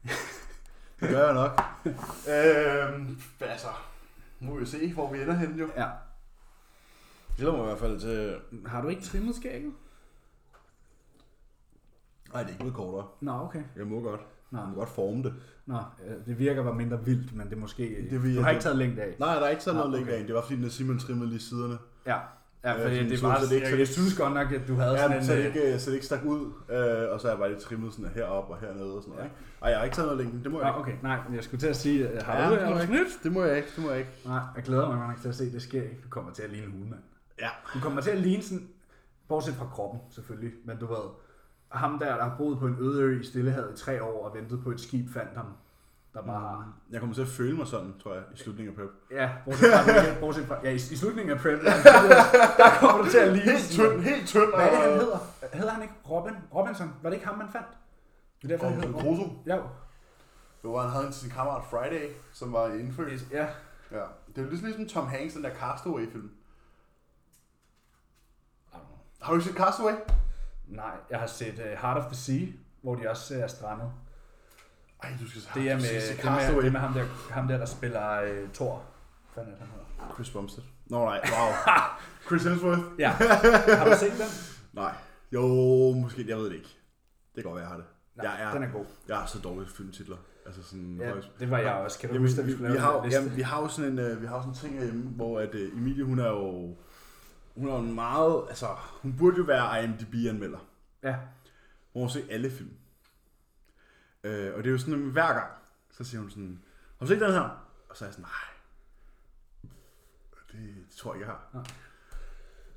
Det 1.00 1.10
gør 1.10 1.24
jeg 1.24 1.34
nok. 1.34 1.60
øhm, 2.28 3.18
altså, 3.40 3.66
nu 4.40 4.50
må 4.50 4.58
vi 4.58 4.66
se, 4.66 4.92
hvor 4.92 5.12
vi 5.12 5.22
ender 5.22 5.34
henne 5.34 5.58
jo. 5.58 5.70
Ja. 5.76 5.88
Glæder 7.36 7.52
mig 7.52 7.60
i 7.62 7.64
hvert 7.66 7.78
fald 7.78 8.00
til... 8.00 8.34
Har 8.66 8.82
du 8.82 8.88
ikke 8.88 9.02
trimmet 9.02 9.34
skægget? 9.36 9.72
Nej, 12.32 12.42
det 12.42 12.46
er 12.48 12.52
ikke 12.52 12.58
blevet 12.58 12.74
kortere. 12.74 13.06
Nå, 13.20 13.32
okay. 13.32 13.62
Jeg 13.76 13.86
må 13.86 14.00
godt. 14.00 14.20
Nå, 14.50 14.58
Jeg 14.58 14.68
må 14.68 14.74
godt 14.74 14.88
forme 14.88 15.22
det. 15.22 15.34
Nå 15.66 15.76
øh, 15.76 16.26
det 16.26 16.38
virker 16.38 16.62
bare 16.64 16.74
mindre 16.74 17.04
vildt, 17.04 17.36
men 17.36 17.46
det 17.46 17.52
er 17.52 17.60
måske... 17.60 18.06
Det 18.10 18.22
vil 18.22 18.30
du 18.30 18.36
jeg- 18.36 18.44
har 18.44 18.50
ikke 18.50 18.62
taget 18.62 18.78
længde 18.78 19.02
af. 19.02 19.14
Nej, 19.18 19.34
der 19.34 19.42
er 19.42 19.48
ikke 19.48 19.62
sådan 19.62 19.76
Nå, 19.76 19.84
noget 19.84 19.94
okay. 19.94 19.98
længere 20.04 20.18
ind. 20.20 20.26
Det 20.26 20.34
var 20.34 20.42
fordi, 20.42 20.56
den 20.62 20.70
Simon 20.70 20.98
trimmede 20.98 21.28
lige 21.30 21.40
siderne. 21.40 21.78
Ja, 22.06 22.16
ja 22.64 22.72
fordi 22.84 22.94
sådan 22.96 23.04
det 23.08 23.12
er 23.12 23.16
så- 23.18 23.26
bare... 23.26 23.40
så 23.40 23.46
det 23.46 23.54
ikke- 23.54 23.66
jeg, 23.66 23.72
så 23.72 23.78
jeg 23.78 23.88
synes 23.88 24.18
godt 24.18 24.34
nok, 24.34 24.52
at 24.52 24.68
du 24.68 24.74
havde 24.74 24.92
Ja, 24.92 25.02
sådan 25.02 25.16
en... 25.18 25.24
så, 25.24 25.32
det 25.32 25.38
øh, 25.40 25.46
ikke, 25.46 25.78
så 25.78 25.90
det 25.90 25.94
ikke 25.96 26.06
stak 26.06 26.24
ud, 26.24 26.40
øh, 26.70 27.12
og 27.12 27.20
så 27.20 27.28
er 27.28 27.32
jeg 27.32 27.38
bare 27.38 27.48
lige 27.48 27.60
trimmet 27.60 27.92
sådan 27.92 28.10
herop 28.10 28.50
og 28.50 28.58
hernede 28.60 28.96
og 28.96 29.02
sådan 29.02 29.10
noget. 29.14 29.20
Ja. 29.20 29.24
Ikke? 29.24 29.36
Ej, 29.62 29.68
jeg 29.70 29.78
har 29.78 29.84
ikke 29.84 29.94
taget 29.96 30.06
noget 30.06 30.20
længden. 30.24 30.44
Det 30.44 30.52
må 30.52 30.60
jeg 30.62 30.72
Nå, 30.72 30.78
ikke. 30.78 30.80
okay, 30.92 31.02
nej, 31.02 31.18
men 31.26 31.36
jeg 31.36 31.44
skulle 31.44 31.60
til 31.60 31.66
at 31.68 31.76
sige, 31.76 32.08
har 32.22 32.36
Ja, 32.42 32.48
du 32.48 32.52
det 32.54 32.60
det? 32.60 32.70
må 32.70 32.80
snydt? 32.80 33.22
Det 33.22 33.32
må 33.32 33.42
jeg 33.44 33.56
ikke. 33.56 33.68
Det 33.76 33.84
må 33.84 33.90
jeg 33.90 33.98
ikke. 33.98 34.10
Nej, 34.26 34.40
jeg 34.56 34.62
glæder 34.64 34.88
mig 34.96 35.08
nok 35.08 35.16
til 35.20 35.28
at 35.28 35.34
se, 35.34 35.52
det 35.52 35.62
sker 35.62 35.82
ikke. 35.82 35.98
Du 36.04 36.08
kommer 36.08 36.32
til 36.32 36.42
at 36.42 36.50
ligne 36.50 36.66
en 36.66 36.72
hulmand. 36.72 37.00
Ja. 37.42 37.48
Du 37.74 37.80
kommer 37.80 38.00
til 38.02 38.10
at 38.10 38.18
ligne 38.18 38.42
sådan, 38.42 38.68
bortset 39.28 39.54
fra 39.54 39.66
kroppen 39.66 40.00
selvfølgelig, 40.10 40.52
men 40.64 40.78
du 40.78 40.86
ved, 40.86 41.04
ham 41.68 41.98
der, 41.98 42.16
der 42.16 42.22
har 42.22 42.34
boet 42.38 42.58
på 42.58 42.66
en 42.66 42.76
øde 42.80 43.02
ø 43.02 43.20
i 43.20 43.24
Stillehavet 43.24 43.78
i 43.78 43.84
tre 43.84 44.02
år 44.02 44.28
og 44.28 44.34
ventet 44.36 44.62
på 44.62 44.70
et 44.70 44.80
skib, 44.80 45.12
fandt 45.14 45.36
ham, 45.36 45.46
der 46.14 46.22
bare 46.22 46.40
har... 46.40 46.72
Jeg 46.90 47.00
kommer 47.00 47.14
til 47.14 47.22
at 47.22 47.28
føle 47.28 47.56
mig 47.56 47.66
sådan, 47.66 47.94
tror 48.02 48.14
jeg, 48.14 48.22
i 48.34 48.36
slutningen 48.36 48.74
af 48.74 48.80
prep. 48.80 48.90
Ja, 49.10 49.30
bortset 49.44 49.68
fra, 49.72 50.20
bortset 50.20 50.46
fra 50.46 50.56
ja, 50.64 50.70
i, 50.70 50.74
i 50.74 50.78
slutningen 50.78 51.32
af 51.36 51.38
prep, 51.42 51.60
der, 51.60 51.70
der 52.56 52.70
kommer 52.80 53.04
du 53.04 53.10
til 53.10 53.18
at 53.18 53.32
ligne 53.32 53.52
Helt 53.52 53.70
tynd, 53.70 54.00
helt 54.00 54.26
tynd. 54.28 54.54
Hvad 54.54 54.66
er 54.66 54.70
det, 54.70 54.78
han 54.78 55.00
hedder? 55.00 55.18
Hedder 55.52 55.72
han 55.72 55.82
ikke 55.82 55.94
Robin? 56.10 56.34
Robinson? 56.54 56.94
Var 57.02 57.10
det 57.10 57.16
ikke 57.16 57.26
ham, 57.26 57.38
man 57.38 57.48
fandt? 57.52 57.68
Det 58.42 58.44
er 58.44 58.56
derfor, 58.56 58.68
han 58.68 58.82
hedder 58.82 59.00
Crusoe. 59.00 59.30
Ja, 59.46 59.58
Jo, 60.64 60.78
han 60.78 60.90
havde 60.90 61.12
sin 61.12 61.30
kammerat 61.30 61.64
Friday, 61.70 62.10
som 62.32 62.52
var 62.52 62.66
indfødt. 62.68 63.26
ja. 63.32 63.46
Ja. 63.92 64.04
Det 64.36 64.44
er 64.44 64.48
ligesom, 64.48 64.66
ligesom 64.66 64.88
Tom 64.88 65.06
Hanks, 65.06 65.34
den 65.34 65.44
der 65.44 65.50
Castaway-film. 65.54 66.30
Har 69.22 69.34
du 69.34 69.40
set 69.40 69.54
Castaway? 69.54 69.92
Nej, 70.68 70.90
jeg 71.10 71.18
har 71.18 71.26
set 71.26 71.54
uh, 71.58 71.64
Heart 71.64 71.96
of 71.98 72.04
the 72.04 72.16
Sea, 72.16 72.46
hvor 72.82 72.94
de 72.94 73.10
også 73.10 73.34
uh, 73.34 73.40
er 73.40 73.46
strandet. 73.46 73.90
Ej, 75.02 75.10
du 75.20 75.30
skal 75.30 75.42
se 75.42 75.48
Det 75.54 75.70
er 75.70 75.74
med, 75.74 75.82
se 76.00 76.16
det 76.16 76.24
med, 76.54 76.62
det 76.62 76.72
med 76.72 76.80
ham, 76.80 76.92
der, 76.92 77.04
ham 77.30 77.48
der, 77.48 77.58
der 77.58 77.66
spiller 77.66 78.22
uh, 78.22 78.50
Thor. 78.54 78.82
Hvad 79.34 79.44
fanden 79.44 79.52
er 79.52 79.58
det, 79.58 79.66
han 79.66 79.68
hedder? 80.00 80.14
Chris 80.14 80.30
Bumstead. 80.30 80.64
Nå 80.86 81.04
nej, 81.04 81.20
wow. 81.38 81.74
Chris 82.26 82.44
Hemsworth? 82.44 82.80
Ja. 82.98 83.08
Har 83.78 83.84
du 83.90 83.96
set 83.98 84.12
den? 84.12 84.28
Nej. 84.72 84.92
Jo, 85.32 85.42
måske, 85.92 86.24
jeg 86.28 86.36
ved 86.36 86.44
det 86.44 86.54
ikke. 86.54 86.68
Det 87.34 87.42
kan 87.42 87.52
godt 87.52 87.54
være, 87.54 87.62
jeg 87.64 87.70
har 87.70 87.76
det. 87.76 87.84
Nej, 88.16 88.26
Jeg 88.26 88.42
er- 88.48 88.52
den 88.54 88.62
er 88.62 88.72
god. 88.72 88.84
Jeg 89.08 89.22
er 89.22 89.26
så 89.26 89.38
dårlig 89.38 89.68
filmtitler. 89.68 90.16
Altså 90.46 90.62
sådan, 90.62 90.96
Ja, 91.00 91.10
højst- 91.10 91.30
det 91.40 91.50
var 91.50 91.58
jeg 91.58 91.72
også. 91.72 91.98
Kan 91.98 92.08
du 92.08 92.14
Jamen, 92.14 92.28
huske, 92.28 92.40
at 92.42 92.46
vi 92.46 92.52
vi, 92.52 92.72
vi, 92.72 92.78
har, 92.78 93.08
jamen, 93.10 93.36
vi 93.36 93.42
har 93.42 93.60
jo 93.62 93.68
sådan 93.68 93.90
en, 93.92 93.98
øh, 93.98 94.22
vi 94.22 94.26
har 94.26 94.38
sådan 94.40 94.48
en 94.50 94.54
ting 94.54 94.74
herhjemme, 94.74 95.02
hvor 95.02 95.40
at 95.40 95.54
øh, 95.54 95.72
Emilie, 95.78 96.04
hun 96.04 96.18
er 96.18 96.28
jo, 96.28 96.76
hun 97.54 97.68
er 97.68 97.72
jo 97.72 97.78
en 97.78 97.94
meget, 97.94 98.44
altså, 98.48 98.66
hun 99.02 99.16
burde 99.16 99.36
jo 99.36 99.42
være 99.42 99.84
IMDb-anmelder. 99.84 100.58
Ja. 101.02 101.18
Hun 101.92 102.02
har 102.02 102.08
set 102.08 102.26
alle 102.30 102.50
film. 102.50 102.76
Øh, 104.24 104.54
og 104.54 104.58
det 104.58 104.66
er 104.66 104.72
jo 104.72 104.78
sådan, 104.78 104.94
at 104.94 105.00
hver 105.00 105.32
gang, 105.32 105.52
så 105.90 106.04
siger 106.04 106.20
hun 106.20 106.30
sådan, 106.30 106.62
har 106.98 107.06
du 107.06 107.12
set 107.12 107.20
den 107.20 107.32
her? 107.32 107.68
Og 107.88 107.96
så 107.96 108.04
er 108.04 108.08
jeg 108.08 108.14
sådan, 108.14 108.24
nej. 108.24 108.52
Det, 110.52 110.74
det 110.90 110.96
tror 110.96 111.12
jeg 111.12 111.20
ikke, 111.20 111.30
jeg 111.30 111.36
har. 111.36 111.48
Nej. 111.52 111.64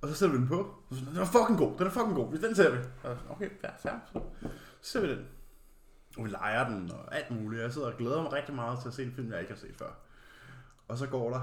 Og 0.01 0.07
så 0.09 0.15
sætter 0.15 0.35
vi 0.35 0.41
den 0.41 0.47
på. 0.47 0.59
Og 0.89 0.95
så 0.95 0.99
sådan, 0.99 1.13
den 1.13 1.21
er 1.21 1.25
fucking 1.25 1.57
god, 1.59 1.77
den 1.77 1.87
er 1.87 1.91
fucking 1.91 2.15
god. 2.15 2.37
Den 2.37 2.55
ser 2.55 2.71
vi. 2.71 2.77
Og 2.77 2.83
jeg 3.03 3.11
er 3.11 3.15
sådan, 3.15 3.31
okay, 3.31 3.49
fair, 3.61 3.71
fair. 3.79 4.21
Så 4.81 4.91
ser 4.91 5.01
vi 5.01 5.09
den. 5.09 5.27
Og 6.17 6.23
vi 6.23 6.29
leger 6.29 6.69
den 6.69 6.91
og 6.91 7.15
alt 7.15 7.31
muligt. 7.31 7.61
Jeg 7.61 7.73
sidder 7.73 7.87
og 7.87 7.97
glæder 7.97 8.21
mig 8.21 8.31
rigtig 8.31 8.55
meget 8.55 8.79
til 8.79 8.87
at 8.87 8.93
se 8.93 9.03
en 9.03 9.11
film, 9.11 9.31
jeg 9.31 9.39
ikke 9.39 9.53
har 9.53 9.59
set 9.59 9.75
før. 9.77 9.91
Og 10.87 10.97
så 10.97 11.07
går 11.07 11.29
der 11.29 11.41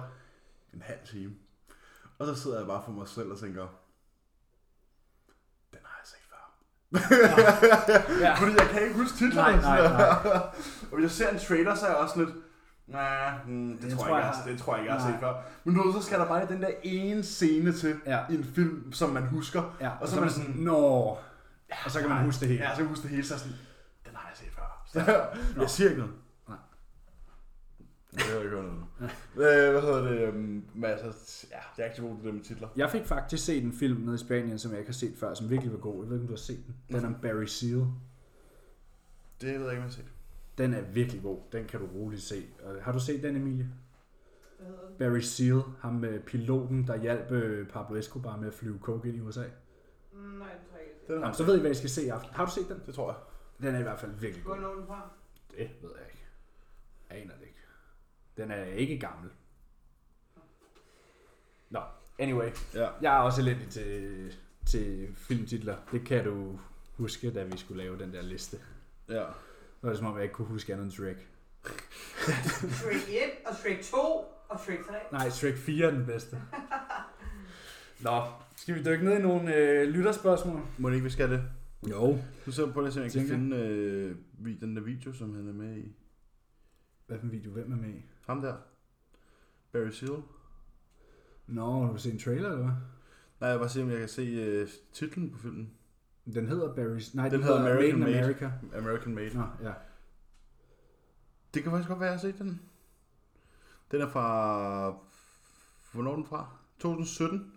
en 0.75 0.83
halv 0.83 0.99
time. 1.05 1.35
Og 2.19 2.27
så 2.27 2.35
sidder 2.43 2.59
jeg 2.59 2.67
bare 2.67 2.83
for 2.85 2.93
mig 2.93 3.09
selv 3.09 3.31
og 3.31 3.39
tænker, 3.41 3.67
den 5.71 5.79
har 5.85 6.01
jeg 6.03 6.07
set 6.07 6.25
før. 6.31 6.45
Ja. 8.21 8.35
Fordi 8.41 8.53
jeg 8.59 8.69
kan 8.73 8.83
ikke 8.83 8.95
huske 8.95 9.19
titlerne. 9.19 9.57
Nej, 9.63 9.81
nej, 9.83 9.93
nej. 9.93 10.41
og 10.91 10.95
hvis 10.99 11.03
jeg 11.03 11.11
ser 11.11 11.29
en 11.31 11.39
trailer, 11.39 11.75
så 11.75 11.87
er 11.87 11.91
jeg 11.91 11.99
også 11.99 12.19
lidt, 12.25 12.35
nej, 12.87 13.35
mm, 13.47 13.79
det, 13.79 13.91
Det 13.91 13.99
tror 13.99 14.07
jeg, 14.07 14.17
jeg 14.17 14.25
har- 14.25 14.45
det 14.47 14.59
tror 14.59 14.75
jeg 14.75 14.83
ikke, 14.83 14.95
jeg 14.95 15.03
har 15.03 15.11
set 15.13 15.21
før. 15.21 15.43
Men 15.65 15.77
ved, 15.79 15.93
så 15.93 16.03
skal 16.07 16.19
der 16.19 16.27
bare 16.29 16.47
den 16.49 16.63
der 16.63 16.71
ene 16.83 17.23
scene 17.23 17.73
til 17.73 18.01
Ja. 18.07 18.21
i 18.31 18.35
en 18.35 18.45
film, 18.45 18.93
som 18.93 19.11
man 19.11 19.27
husker. 19.27 19.77
Ja, 19.81 19.91
Og 20.01 20.09
så 20.09 20.17
er 20.17 20.21
man 20.21 20.31
sådan, 20.31 20.51
Nå. 20.55 20.77
Og 21.85 21.91
så 21.91 22.01
kan 22.01 22.09
man 22.09 22.25
huske 22.25 22.41
det 22.41 22.49
hele. 22.49 22.63
Ja, 22.63 22.71
så 22.71 22.77
kan 22.77 22.85
man 22.85 22.89
huske 22.95 23.03
det 23.03 23.11
hele, 23.11 23.25
så 23.27 23.35
er 23.35 23.39
sådan, 23.39 23.57
den 24.07 24.15
har 24.17 24.29
jeg 24.29 24.37
set 24.37 24.53
før. 24.55 24.63
Så, 24.93 25.61
jeg 25.61 25.71
siger 25.71 25.91
ikke 25.91 26.01
noget. 26.03 26.17
Det 28.15 28.23
har 28.23 28.33
jeg 28.35 28.43
ikke 28.45 28.57
hørt 28.57 28.65
noget. 28.65 28.85
Hvad 29.35 29.81
hedder 29.83 30.03
det? 30.11 30.21
øhm, 30.21 30.65
Men 30.75 30.85
altså, 30.85 31.47
ja, 31.51 31.57
jeg 31.77 31.83
er 31.83 31.85
ikke 31.85 31.97
så 31.97 32.03
god 32.03 32.17
til 32.17 32.25
det 32.27 32.35
med 32.35 32.43
titler. 32.43 32.69
Jeg 32.77 32.91
fik 32.91 33.05
faktisk 33.07 33.45
set 33.45 33.65
en 33.65 33.73
film 33.73 34.01
nede 34.01 34.15
i 34.15 34.19
Spanien, 34.19 34.59
som 34.59 34.71
jeg 34.71 34.79
ikke 34.79 34.89
har 34.89 34.95
set 34.95 35.17
før, 35.17 35.35
som 35.35 35.51
virkelig 35.51 35.73
var 35.73 35.79
god. 35.79 36.03
Jeg 36.05 36.11
ved 36.11 36.17
ikke, 36.17 36.23
om 36.23 36.27
du 36.27 36.33
har 36.33 36.37
set 36.39 36.67
den. 36.67 36.77
Den 36.89 37.05
er 37.15 37.19
Barry 37.23 37.45
Seal. 37.45 37.87
Det 39.41 39.49
ved 39.49 39.51
jeg 39.51 39.55
ikke, 39.55 39.69
om 39.69 39.75
jeg 39.75 39.83
har 39.83 39.91
set. 39.91 40.13
Den 40.59 40.75
er 40.75 40.81
virkelig 40.81 41.23
god. 41.23 41.39
Den 41.53 41.65
kan 41.65 41.81
du 41.81 41.87
roligt 41.87 42.23
se. 42.23 42.47
Har 42.83 42.93
du 42.93 43.01
set 43.01 43.23
den, 43.23 43.37
Emilie? 43.37 43.69
Den? 44.59 44.67
Barry 44.99 45.21
Seal, 45.21 45.61
ham 45.81 45.95
med 45.95 46.21
piloten, 46.21 46.87
der 46.87 46.97
hjalp 46.97 47.31
øh, 47.31 47.69
Pablo 47.69 47.97
Escobar 47.97 48.37
med 48.37 48.49
at 48.49 48.55
flyve 48.55 48.79
coke 48.83 49.09
ind 49.09 49.17
i 49.17 49.21
USA. 49.21 49.41
Nej, 49.41 49.49
det 49.49 49.59
tror 50.39 50.77
jeg 50.77 50.87
ikke. 50.87 51.13
Den 51.13 51.21
Nå, 51.21 51.27
har 51.27 51.33
så 51.33 51.45
ved 51.45 51.57
I, 51.59 51.61
hvad 51.61 51.71
I 51.71 51.75
skal 51.75 51.91
se 51.91 52.03
i 52.05 52.09
aften. 52.09 52.31
Har 52.35 52.45
du 52.45 52.51
set 52.51 52.69
den? 52.69 52.83
Det 52.87 52.95
tror 52.95 53.11
jeg. 53.13 53.19
Den 53.67 53.75
er 53.75 53.79
i 53.79 53.83
hvert 53.83 54.01
fald 54.01 54.11
virkelig 54.13 54.45
god. 54.45 54.57
Hvor 54.57 54.63
når 54.69 54.75
den 54.75 54.87
fra? 54.87 55.11
Det 55.51 55.71
ved 55.83 55.91
jeg 55.99 56.07
ikke. 56.11 56.25
Jeg 57.11 57.19
aner 57.19 57.35
det 57.35 57.43
ikke. 57.43 57.52
Den 58.37 58.51
er 58.51 58.65
ikke 58.65 58.99
gammel. 58.99 59.31
Nå, 61.71 61.81
anyway. 62.19 62.51
Ja. 62.75 62.89
Jeg 63.03 63.15
er 63.17 63.19
også 63.21 63.41
elendig 63.41 63.69
til, 63.69 64.35
til 64.67 65.15
filmtitler. 65.17 65.77
Det 65.93 66.07
kan 66.07 66.25
du 66.25 66.59
huske, 66.97 67.35
da 67.35 67.45
vi 67.45 67.57
skulle 67.59 67.83
lave 67.83 67.99
den 67.99 68.13
der 68.13 68.23
liste. 68.23 68.57
Ja. 69.09 69.25
Så 69.25 69.79
var 69.83 69.89
det 69.89 69.99
som 69.99 70.07
om, 70.07 70.15
jeg 70.15 70.23
ikke 70.23 70.35
kunne 70.35 70.49
huske 70.49 70.73
andet 70.73 70.85
end 70.85 70.93
Shrek. 70.93 71.29
Shrek 72.71 73.09
1 73.09 73.31
og 73.47 73.55
Shrek 73.57 73.81
2 73.83 73.97
og 74.49 74.61
Shrek 74.65 74.79
3. 74.89 74.95
Nej, 75.13 75.31
Shrek 75.31 75.55
4 75.57 75.87
er 75.87 75.91
den 75.91 76.07
bedste. 76.07 76.43
Nå, 78.01 78.23
skal 78.57 78.75
vi 78.75 78.83
dykke 78.85 79.05
ned 79.05 79.19
i 79.19 79.23
nogle 79.23 79.55
øh, 79.57 79.89
lytterspørgsmål? 79.89 80.61
Må 80.79 80.89
det 80.89 80.95
ikke, 80.95 81.05
vi 81.05 81.11
skal 81.11 81.31
det? 81.31 81.43
Jo. 81.91 82.19
Nu 82.47 82.53
ser 82.53 82.65
jeg 82.65 82.75
på 82.75 82.83
det, 82.85 82.93
så 82.93 83.03
jeg 83.03 83.13
kan 83.13 83.27
finde 83.29 83.57
øh, 83.57 84.17
vi- 84.33 84.59
den 84.61 84.77
der 84.77 84.83
video, 84.83 85.13
som 85.13 85.35
han 85.35 85.49
er 85.49 85.53
med 85.53 85.77
i. 85.77 85.93
Hvad 87.07 87.19
for 87.19 87.25
en 87.27 87.33
video? 87.33 87.51
Hvem 87.51 87.73
er 87.73 87.77
med 87.77 87.89
i? 87.89 88.03
Ham 88.27 88.41
der. 88.43 88.55
Barry 89.73 89.91
Seal. 89.91 90.23
Nå, 91.47 91.85
har 91.85 91.93
du 91.93 91.99
set 91.99 92.13
en 92.13 92.19
trailer, 92.19 92.51
eller 92.51 92.63
hvad? 92.65 92.75
Nej, 93.41 93.49
jeg 93.49 93.53
vil 93.59 93.59
bare 93.63 93.69
se, 93.69 93.83
om 93.83 93.91
jeg 93.91 93.99
kan 93.99 94.09
se 94.09 94.23
øh, 94.23 94.69
titlen 94.93 95.31
på 95.31 95.39
filmen. 95.39 95.71
Den 96.35 96.47
hedder 96.49 96.69
Barry's... 96.75 97.11
Nej, 97.17 97.29
Den 97.29 97.39
den, 97.39 97.43
hedder 97.43 97.61
American 97.61 97.99
Made. 97.99 98.19
America. 98.19 98.51
American 98.77 99.15
Made. 99.15 99.35
Nå, 99.35 99.43
ja. 99.63 99.73
Det 101.55 101.63
kan 101.63 101.73
faktisk 101.73 101.89
godt 101.89 102.01
være, 102.01 102.09
at 102.09 102.13
jeg 102.13 102.21
har 102.31 102.33
set 102.33 102.39
den. 102.39 102.61
Den 103.91 104.01
er 104.01 104.09
fra... 104.09 104.91
Hvornår 105.93 106.11
er 106.13 106.17
den 106.17 106.27
fra? 106.27 106.57
2017. 106.79 107.53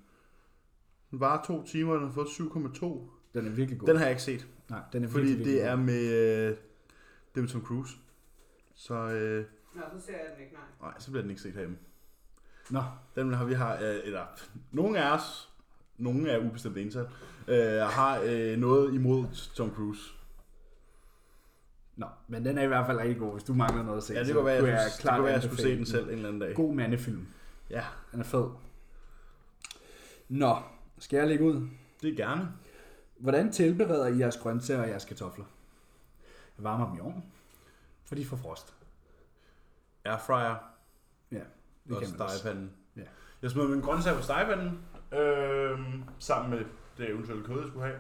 Den 1.11 1.19
var 1.19 1.43
to 1.47 1.63
timer, 1.67 1.93
og 1.93 1.99
den 1.99 2.07
har 2.07 2.13
fået 2.13 2.25
7,2. 2.27 2.85
Den 3.33 3.45
er 3.47 3.51
virkelig 3.51 3.79
god. 3.79 3.87
Den 3.87 3.95
har 3.97 4.03
jeg 4.03 4.11
ikke 4.11 4.23
set, 4.23 4.47
Nej, 4.69 4.79
den 4.93 5.03
er 5.03 5.07
fordi 5.07 5.25
virkelig, 5.25 5.45
virkelig 5.45 5.61
det 5.61 5.69
er 5.69 5.75
god. 5.75 5.83
med, 5.83 6.01
øh, 6.03 6.49
det 6.49 7.37
er 7.37 7.41
med 7.41 7.47
Tom 7.49 7.61
Cruise. 7.65 7.95
Så 8.73 8.93
øh, 8.93 9.45
Nå, 9.75 9.81
så 9.99 10.05
ser 10.05 10.13
jeg 10.13 10.25
den 10.35 10.43
ikke, 10.43 10.53
nej. 10.53 10.63
nej, 10.81 10.99
så 10.99 11.11
bliver 11.11 11.21
den 11.21 11.29
ikke 11.29 11.41
set 11.41 11.53
herhjemme. 11.53 11.77
Nå, 12.69 12.83
Den 13.15 13.33
har 13.33 13.45
vi 13.45 13.53
har, 13.53 13.73
øh, 13.75 13.99
eller 14.03 14.25
nogle 14.71 14.99
af 14.99 15.15
os, 15.15 15.49
nogle 15.97 16.29
er 16.29 16.39
ubestemt 16.39 16.77
indsat, 16.77 17.07
øh, 17.47 17.79
har 17.79 18.21
øh, 18.23 18.57
noget 18.57 18.93
imod 18.93 19.27
Tom 19.55 19.71
Cruise. 19.71 20.01
Nå, 21.95 22.07
men 22.27 22.45
den 22.45 22.57
er 22.57 22.63
i 22.63 22.67
hvert 22.67 22.85
fald 22.85 22.97
rigtig 22.97 23.17
god, 23.17 23.31
hvis 23.31 23.43
du 23.43 23.53
mangler 23.53 23.83
noget 23.83 23.97
at 23.97 24.03
se. 24.03 24.13
Ja, 24.13 24.19
det 24.19 24.27
så 24.27 24.33
kunne 24.33 24.45
være, 24.45 24.59
kunne 24.59 24.69
jeg, 24.69 24.77
jeg, 24.77 24.91
det 24.91 25.01
klart 25.01 25.17
kunne 25.17 25.25
være, 25.25 25.33
jeg 25.33 25.43
skulle 25.43 25.61
se 25.61 25.71
anbefale 25.71 25.77
den 25.77 25.85
selv 25.85 26.03
en 26.07 26.13
eller 26.13 26.27
anden 26.27 26.41
dag. 26.41 26.55
God 26.55 26.73
mandefilm. 26.73 27.27
Ja, 27.69 27.83
Den 28.11 28.19
er 28.19 28.23
fed. 28.23 28.45
Nå, 30.29 30.57
skal 30.97 31.17
jeg 31.17 31.27
lægge 31.27 31.45
ud? 31.45 31.67
det 32.01 32.11
er 32.11 32.15
gerne. 32.15 32.51
Hvordan 33.17 33.51
tilbereder 33.51 34.07
I 34.07 34.19
jeres 34.19 34.37
grøntsager 34.37 34.81
og 34.81 34.89
jeres 34.89 35.05
kartofler? 35.05 35.45
Jeg 36.57 36.63
varmer 36.63 36.87
dem 36.87 36.97
i 36.97 36.99
ovnen, 36.99 37.23
for 38.05 38.15
de 38.15 38.25
får 38.25 38.37
frost. 38.37 38.74
Airfryer 40.05 40.55
Ja, 41.31 41.35
det 41.87 41.95
og 41.95 42.01
kan 42.01 42.09
man 42.19 42.29
stegepanden. 42.29 42.71
Ja. 42.95 43.01
Jeg 43.41 43.51
smider 43.51 43.67
min 43.67 43.81
grøntsager 43.81 44.17
på 44.17 44.23
stegepanden, 44.23 44.79
øh, 45.19 45.79
sammen 46.19 46.49
med 46.51 46.65
det 46.97 47.09
eventuelle 47.09 47.43
kød, 47.43 47.59
jeg 47.59 47.67
skulle 47.67 47.85
have. 47.85 47.99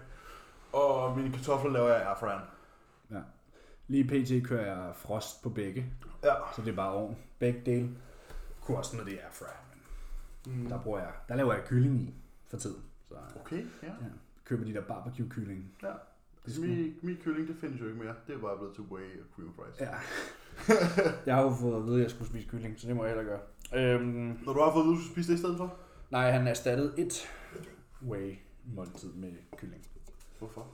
Og 0.73 1.17
mine 1.17 1.33
kartofler 1.33 1.71
laver 1.71 1.87
jeg 1.89 2.01
i 2.01 2.05
airfryeren. 2.05 2.41
Ja. 3.11 3.19
Lige 3.87 4.03
pt. 4.03 4.47
kører 4.47 4.65
jeg 4.85 4.95
frost 4.95 5.43
på 5.43 5.49
begge, 5.49 5.85
Ja. 6.23 6.33
så 6.55 6.61
det 6.61 6.71
er 6.71 6.75
bare 6.75 6.91
ovn. 6.91 7.17
Begge 7.39 7.61
dele. 7.65 7.89
Kunne 8.61 8.77
også 8.77 8.97
med 8.97 9.05
det 9.05 9.19
airfryer, 9.23 9.61
Mm. 10.47 10.67
der, 10.69 10.81
bruger 10.81 10.99
jeg, 10.99 11.11
der 11.29 11.35
laver 11.35 11.53
jeg 11.53 11.63
kylling 11.65 11.95
i 12.01 12.13
for 12.47 12.57
tiden. 12.57 12.83
Så 13.07 13.15
Okay, 13.39 13.65
ja. 13.83 13.87
ja, 13.87 13.93
køber 14.45 14.65
de 14.65 14.73
der 14.73 14.81
barbecue 14.81 15.29
kylling. 15.29 15.75
ja. 15.83 15.91
Altså, 16.45 16.61
min, 16.61 16.95
min 17.01 17.17
kylling, 17.23 17.47
det 17.47 17.55
findes 17.55 17.81
jo 17.81 17.85
ikke 17.87 17.99
mere. 17.99 18.15
Det 18.27 18.35
er 18.35 18.39
bare 18.39 18.57
blevet 18.57 18.75
til 18.75 18.83
whey 18.83 19.19
og 19.21 19.25
cream 19.35 19.53
fries. 19.55 19.79
Ja. 19.81 19.91
jeg 21.25 21.35
har 21.35 21.43
jo 21.43 21.49
fået 21.61 21.75
at 21.77 21.85
vide, 21.85 21.95
at 21.95 22.01
jeg 22.03 22.11
skulle 22.11 22.29
spise 22.29 22.47
kylling, 22.47 22.79
så 22.79 22.87
det 22.87 22.95
må 22.95 23.05
jeg 23.05 23.15
heller 23.15 23.31
gøre. 23.31 23.41
Øhm, 23.93 24.39
Når 24.45 24.53
du 24.53 24.59
har 24.59 24.71
fået 24.73 24.83
at 24.83 24.87
vide, 24.87 24.95
at 24.95 24.99
du 24.99 25.03
skal 25.03 25.13
spise 25.13 25.31
det 25.31 25.37
i 25.37 25.41
stedet 25.41 25.57
for? 25.57 25.77
nej, 26.09 26.31
han 26.31 26.47
erstattede 26.47 26.93
et 26.97 27.13
whey 28.01 28.35
måltid 28.65 29.13
med 29.13 29.31
kylling. 29.57 29.87
Hvorfor? 30.39 30.67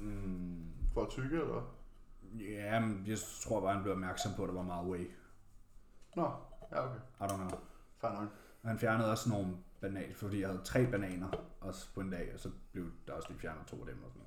Mm, 0.00 0.64
For 0.94 1.02
at 1.02 1.08
tykke, 1.10 1.36
eller? 1.36 1.74
ja, 2.40 2.80
men 2.80 3.04
jeg 3.06 3.18
tror 3.42 3.60
bare, 3.60 3.74
han 3.74 3.82
blev 3.82 3.92
opmærksom 3.94 4.32
på, 4.36 4.42
at 4.42 4.48
der 4.48 4.54
var 4.54 4.62
meget 4.62 4.86
whey. 4.88 5.10
Nå, 6.16 6.30
ja 6.72 6.84
okay. 6.84 6.98
I 7.20 7.24
don't 7.24 7.36
know. 7.36 7.58
Fair 8.00 8.10
nok. 8.12 8.28
Og 8.62 8.68
han 8.68 8.78
fjernede 8.78 9.10
også 9.10 9.28
nogle 9.28 9.46
bananer, 9.80 10.14
fordi 10.14 10.40
jeg 10.40 10.48
havde 10.48 10.60
tre 10.64 10.86
bananer 10.86 11.28
også 11.60 11.86
på 11.94 12.00
en 12.00 12.10
dag, 12.10 12.30
og 12.34 12.40
så 12.40 12.50
blev 12.72 12.84
der 13.06 13.12
også 13.12 13.28
lige 13.28 13.38
fjernet 13.40 13.66
to 13.66 13.76
af 13.80 13.86
dem 13.86 14.02
og 14.04 14.10
sådan. 14.12 14.25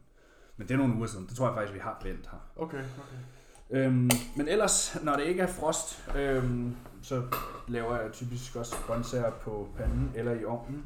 Men 0.59 0.67
det 0.67 0.73
er 0.73 0.77
nogle 0.77 0.95
uger 0.95 1.07
siden. 1.07 1.27
Det 1.27 1.35
tror 1.37 1.47
jeg 1.47 1.55
faktisk, 1.55 1.73
vi 1.73 1.79
har 1.79 2.01
vendt 2.03 2.29
her. 2.31 2.37
Okay, 2.55 2.77
okay. 2.77 3.17
Øhm, 3.69 4.09
men 4.35 4.47
ellers, 4.47 4.97
når 5.03 5.15
det 5.15 5.23
ikke 5.25 5.41
er 5.41 5.47
frost, 5.47 6.09
øhm, 6.15 6.75
så 7.01 7.27
laver 7.67 7.99
jeg 7.99 8.11
typisk 8.11 8.55
også 8.55 8.75
grøntsager 8.87 9.31
på 9.31 9.69
panden 9.77 10.11
eller 10.15 10.33
i 10.33 10.45
ovnen. 10.45 10.85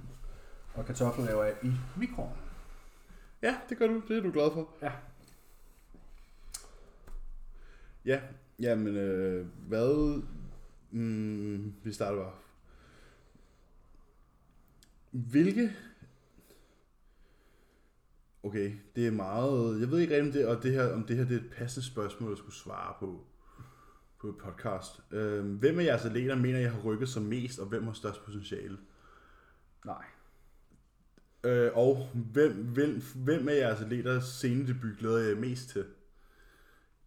Og 0.73 0.85
kartofler 0.85 1.25
laver 1.25 1.43
jeg 1.43 1.55
i 1.63 1.71
mikroen. 1.97 2.29
Ja, 3.41 3.55
det 3.69 3.77
gør 3.77 3.87
du. 3.87 4.01
Det 4.07 4.17
er 4.17 4.21
du 4.21 4.31
glad 4.31 4.51
for. 4.53 4.69
Ja. 4.81 4.91
Ja, 8.05 8.19
jamen, 8.59 8.95
øh, 8.97 9.47
hvad... 9.67 10.21
Mm, 10.91 11.73
vi 11.83 11.93
starter 11.93 12.17
bare. 12.17 12.31
Hvilke... 15.11 15.73
Okay, 18.43 18.71
det 18.95 19.07
er 19.07 19.11
meget... 19.11 19.79
Jeg 19.79 19.91
ved 19.91 19.99
ikke 19.99 20.15
rigtig, 20.15 20.27
om 20.27 20.31
det, 20.31 20.47
og 20.47 20.63
det 20.63 20.71
her, 20.71 20.93
om 20.93 21.03
det 21.03 21.17
her 21.17 21.25
det 21.25 21.35
er 21.35 21.41
et 21.41 21.51
passende 21.57 21.87
spørgsmål, 21.87 22.29
jeg 22.29 22.37
skulle 22.37 22.55
svare 22.55 22.93
på 22.99 23.25
på 24.23 24.29
et 24.29 24.37
podcast. 24.37 25.01
Øh, 25.11 25.45
hvem 25.45 25.79
af 25.79 25.83
jeres 25.83 26.05
atleter 26.05 26.35
mener, 26.35 26.59
jeg 26.59 26.71
har 26.71 26.81
rykket 26.81 27.09
sig 27.09 27.21
mest, 27.21 27.59
og 27.59 27.65
hvem 27.65 27.83
har 27.83 27.93
størst 27.93 28.25
potentiale? 28.25 28.77
Nej. 29.85 30.03
Øh, 31.43 31.71
og 31.73 32.09
hvem, 32.13 32.51
hvem, 32.51 33.01
hvem 33.15 33.49
af 33.49 33.55
jeres 33.55 33.81
atleter 33.81 34.19
scenedebut 34.19 34.97
glæder 34.99 35.17
jeg 35.17 35.37
mest 35.37 35.69
til? 35.69 35.85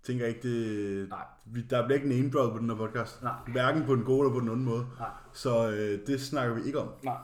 Tænker 0.03 0.26
ikke, 0.26 0.41
det... 0.43 1.09
Nej. 1.09 1.24
Vi, 1.45 1.62
der 1.62 1.87
bliver 1.87 1.97
ikke 1.97 2.09
name 2.09 2.30
drop 2.30 2.53
på 2.53 2.59
den 2.59 2.70
her 2.70 2.76
podcast. 2.76 3.22
Nej. 3.22 3.34
Hverken 3.53 3.84
på 3.84 3.95
den 3.95 4.05
gode 4.05 4.20
eller 4.20 4.32
på 4.32 4.41
den 4.41 4.49
anden 4.49 4.64
måde. 4.64 4.87
Nej. 4.99 5.11
Så 5.32 5.70
øh, 5.70 6.07
det 6.07 6.20
snakker 6.20 6.55
vi 6.55 6.62
ikke 6.66 6.80
om. 6.80 6.89
Nej. 7.03 7.18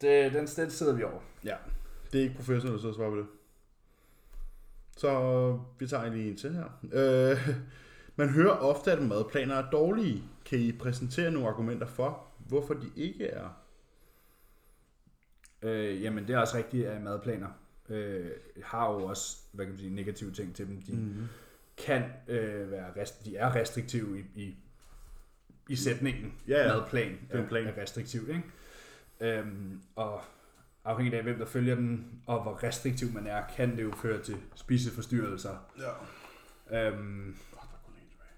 Det, 0.00 0.32
den, 0.32 0.46
den 0.46 0.70
sidder 0.70 0.94
vi 0.94 1.02
over. 1.02 1.20
Ja. 1.44 1.56
Det 2.12 2.18
er 2.18 2.22
ikke 2.22 2.36
professionelt, 2.36 2.82
så 2.82 2.92
svare 2.92 3.10
på 3.10 3.16
det. 3.16 3.26
Så 5.00 5.60
vi 5.78 5.86
tager 5.86 6.12
lige 6.12 6.30
en 6.30 6.36
til 6.36 6.54
her. 6.54 6.64
Øh, 6.92 7.48
man 8.16 8.28
hører 8.28 8.56
ofte, 8.56 8.92
at 8.92 9.02
madplaner 9.02 9.54
er 9.54 9.70
dårlige. 9.70 10.24
Kan 10.44 10.58
I 10.58 10.72
præsentere 10.72 11.30
nogle 11.30 11.48
argumenter 11.48 11.86
for, 11.86 12.26
hvorfor 12.38 12.74
de 12.74 12.90
ikke 12.96 13.26
er? 13.26 13.48
Øh, 15.62 16.02
jamen, 16.02 16.26
det 16.26 16.34
er 16.34 16.38
også 16.38 16.56
rigtigt, 16.56 16.86
at 16.86 17.02
madplaner 17.02 17.48
øh, 17.88 18.30
har 18.64 18.92
jo 18.92 19.04
også, 19.04 19.36
hvad 19.52 19.64
kan 19.64 19.72
man 19.72 19.78
sige, 19.78 19.94
negative 19.94 20.32
ting 20.32 20.54
til 20.54 20.66
dem. 20.68 20.82
De 20.82 20.92
mm. 20.92 21.28
kan 21.76 22.02
øh, 22.28 22.70
være, 22.70 22.92
rest, 22.96 23.24
de 23.24 23.36
er 23.36 23.54
restriktive 23.54 24.18
i, 24.18 24.24
i, 24.34 24.56
i 25.68 25.76
sætningen. 25.76 26.34
Ja, 26.48 26.66
ja. 26.66 26.76
Madplan 26.76 27.08
Det 27.08 27.18
er 27.38 27.42
en 27.42 27.48
plan. 27.48 27.66
er 27.66 27.82
restriktiv, 27.82 28.28
ikke? 28.28 28.42
Øhm, 29.20 29.80
og 29.96 30.20
afhængigt 30.84 31.16
af, 31.16 31.22
hvem 31.22 31.38
der 31.38 31.46
følger 31.46 31.74
den, 31.74 32.20
og 32.26 32.42
hvor 32.42 32.62
restriktiv 32.62 33.12
man 33.12 33.26
er, 33.26 33.42
kan 33.56 33.76
det 33.76 33.82
jo 33.82 33.92
føre 34.02 34.22
til 34.22 34.36
spiseforstyrrelser. 34.54 35.56
Ja. 36.70 36.88
Øhm, 36.88 37.36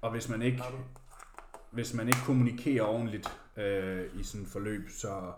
og 0.01 0.11
hvis 0.11 0.29
man 0.29 0.43
ikke, 0.43 0.63
hvis 1.71 1.95
man 1.95 2.07
ikke 2.07 2.21
kommunikerer 2.27 2.85
ordentligt 2.85 3.39
øh, 3.57 4.07
i 4.21 4.23
sådan 4.23 4.43
et 4.43 4.49
forløb, 4.49 4.91
så 4.91 5.33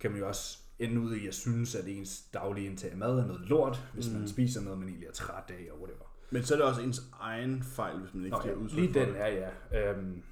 kan 0.00 0.10
man 0.10 0.20
jo 0.20 0.28
også 0.28 0.58
ende 0.78 1.00
ud 1.00 1.14
i 1.14 1.26
at 1.26 1.34
synes, 1.34 1.74
at 1.74 1.84
ens 1.86 2.20
daglige 2.34 2.66
indtag 2.66 2.90
af 2.90 2.96
mad 2.96 3.18
er 3.18 3.26
noget 3.26 3.48
lort, 3.48 3.84
hvis 3.94 4.08
mm. 4.10 4.18
man 4.18 4.28
spiser 4.28 4.60
noget, 4.60 4.78
man 4.78 4.88
egentlig 4.88 5.08
er 5.08 5.12
træt 5.12 5.44
af, 5.48 5.72
og 5.72 5.78
whatever. 5.78 6.04
Men 6.30 6.42
så 6.42 6.54
er 6.54 6.58
det 6.58 6.66
også 6.66 6.80
ens 6.80 7.02
egen 7.20 7.62
fejl, 7.62 7.98
hvis 7.98 8.14
man 8.14 8.24
ikke 8.24 8.36
Nå, 8.36 8.42
giver 8.42 8.54
ja, 8.54 8.60
udtryk 8.60 8.78
lige 8.78 8.92
for 8.92 9.00
den 9.00 9.08
det. 9.08 9.20
er 9.20 9.50
ja. 9.72 9.90
Øhm, 9.90 10.22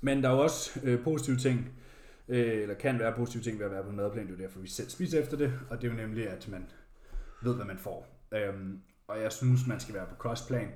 men 0.00 0.22
der 0.22 0.28
er 0.28 0.32
jo 0.32 0.38
også 0.38 0.80
øh, 0.82 1.04
positive 1.04 1.36
ting, 1.36 1.72
øh, 2.28 2.62
eller 2.62 2.74
kan 2.74 2.98
være 2.98 3.12
positive 3.16 3.42
ting 3.42 3.58
ved 3.58 3.66
at 3.66 3.72
være 3.72 3.82
på 3.82 3.90
en 3.90 3.96
madplan. 3.96 4.26
Det 4.26 4.32
er 4.32 4.36
jo 4.36 4.42
derfor, 4.42 4.60
vi 4.60 4.68
selv 4.68 4.88
spiser 4.88 5.20
efter 5.20 5.36
det, 5.36 5.52
og 5.70 5.82
det 5.82 5.86
er 5.86 5.92
jo 5.92 5.96
nemlig, 5.96 6.28
at 6.28 6.48
man 6.48 6.66
ved, 7.42 7.54
hvad 7.54 7.64
man 7.64 7.78
får. 7.78 8.06
Øhm, 8.32 8.80
og 9.08 9.22
jeg 9.22 9.32
synes, 9.32 9.66
man 9.66 9.80
skal 9.80 9.94
være 9.94 10.06
på 10.06 10.14
kostplan, 10.14 10.68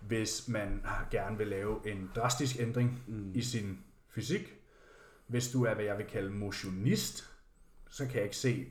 hvis 0.00 0.48
man 0.48 0.84
gerne 1.10 1.38
vil 1.38 1.46
lave 1.46 1.92
en 1.92 2.10
drastisk 2.16 2.60
ændring 2.60 3.02
mm. 3.06 3.30
i 3.34 3.40
sin 3.40 3.78
fysik. 4.08 4.54
Hvis 5.26 5.50
du 5.50 5.64
er, 5.64 5.74
hvad 5.74 5.84
jeg 5.84 5.98
vil 5.98 6.06
kalde 6.06 6.30
motionist, 6.30 7.30
så 7.90 8.06
kan 8.06 8.14
jeg 8.14 8.24
ikke 8.24 8.36
se 8.36 8.66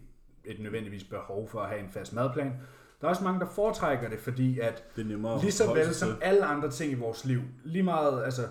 et 0.45 0.59
nødvendigvis 0.59 1.03
behov 1.03 1.49
for 1.49 1.61
at 1.61 1.69
have 1.69 1.81
en 1.81 1.89
fast 1.89 2.13
madplan. 2.13 2.53
Der 3.01 3.07
er 3.07 3.09
også 3.09 3.23
mange, 3.23 3.39
der 3.39 3.45
foretrækker 3.45 4.09
det, 4.09 4.19
fordi 4.19 4.59
at 4.59 4.83
Det 4.95 5.01
er 5.11 5.41
Lige 5.41 5.51
så 5.51 5.73
vel 5.73 5.95
som 5.95 6.17
alle 6.21 6.45
andre 6.45 6.71
ting 6.71 6.91
i 6.91 6.95
vores 6.95 7.25
liv. 7.25 7.41
Lige 7.63 7.83
meget, 7.83 8.23
altså, 8.23 8.47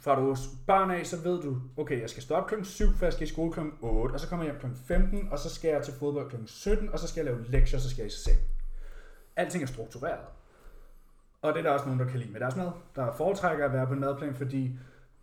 fra 0.00 0.20
du 0.20 0.30
er 0.30 0.36
barn 0.66 0.90
af, 0.90 1.06
så 1.06 1.16
ved 1.16 1.42
du, 1.42 1.56
okay, 1.76 2.00
jeg 2.00 2.10
skal 2.10 2.22
stå 2.22 2.34
op 2.34 2.46
klokken 2.46 2.64
7, 2.64 2.92
for 2.92 3.06
jeg 3.06 3.12
skal 3.12 3.26
i 3.26 3.30
skole 3.30 3.52
kl. 3.52 3.60
8, 3.80 4.12
og 4.12 4.20
så 4.20 4.28
kommer 4.28 4.44
jeg 4.44 4.54
hjem 4.62 4.72
kl. 4.72 4.78
15, 4.86 5.28
og 5.30 5.38
så 5.38 5.54
skal 5.54 5.68
jeg 5.68 5.82
til 5.82 5.94
fodbold 5.94 6.28
klokken 6.28 6.48
17, 6.48 6.88
og 6.88 6.98
så 6.98 7.08
skal 7.08 7.24
jeg 7.24 7.34
lave 7.34 7.50
lektier, 7.50 7.78
og 7.78 7.82
så 7.82 7.90
skal 7.90 8.02
jeg 8.02 8.12
i 8.12 8.14
seng. 8.14 8.38
Alting 9.36 9.62
er 9.62 9.66
struktureret. 9.66 10.24
Og 11.42 11.52
det 11.52 11.58
er 11.58 11.62
der 11.62 11.70
også 11.70 11.86
nogen, 11.86 12.00
der 12.00 12.06
kan 12.06 12.18
lide 12.18 12.32
med 12.32 12.40
deres 12.40 12.56
mad. 12.56 12.70
Der 12.96 13.12
foretrækker 13.12 13.64
at 13.64 13.72
være 13.72 13.86
på 13.86 13.92
en 13.92 14.00
madplan, 14.00 14.34
fordi 14.34 14.78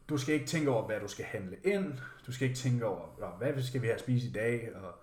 du 0.09 0.17
skal 0.17 0.33
ikke 0.33 0.45
tænke 0.45 0.71
over, 0.71 0.85
hvad 0.85 0.99
du 0.99 1.07
skal 1.07 1.25
handle 1.25 1.57
ind. 1.63 1.93
Du 2.27 2.31
skal 2.31 2.47
ikke 2.47 2.59
tænke 2.59 2.85
over, 2.85 3.35
hvad 3.37 3.61
skal 3.61 3.81
vi 3.81 3.87
have 3.87 3.95
at 3.95 3.99
spise 3.99 4.27
i 4.27 4.31
dag, 4.31 4.69
og 4.75 4.95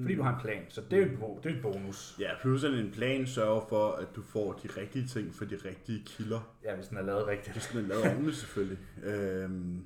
fordi 0.00 0.14
du 0.14 0.22
har 0.22 0.34
en 0.34 0.40
plan. 0.40 0.62
Så 0.68 0.80
det 0.90 0.92
er 0.92 1.06
jo 1.06 1.12
et, 1.36 1.44
det 1.44 1.52
er 1.52 1.56
et 1.56 1.62
bonus. 1.62 2.16
Ja, 2.18 2.30
plus 2.42 2.64
at 2.64 2.74
en 2.74 2.90
plan 2.90 3.26
sørger 3.26 3.60
for, 3.68 3.92
at 3.92 4.06
du 4.16 4.22
får 4.22 4.52
de 4.52 4.68
rigtige 4.80 5.06
ting 5.06 5.34
for 5.34 5.44
de 5.44 5.58
rigtige 5.64 6.02
kilder. 6.06 6.40
Ja, 6.64 6.76
hvis 6.76 6.86
den 6.88 6.96
er 6.98 7.02
lavet 7.02 7.26
rigtigt. 7.26 7.52
Hvis 7.52 7.66
den 7.72 7.78
er 7.84 7.88
lavet 7.88 8.04
ordentligt, 8.06 8.36
selvfølgelig. 8.36 8.78
Øhm, 9.04 9.84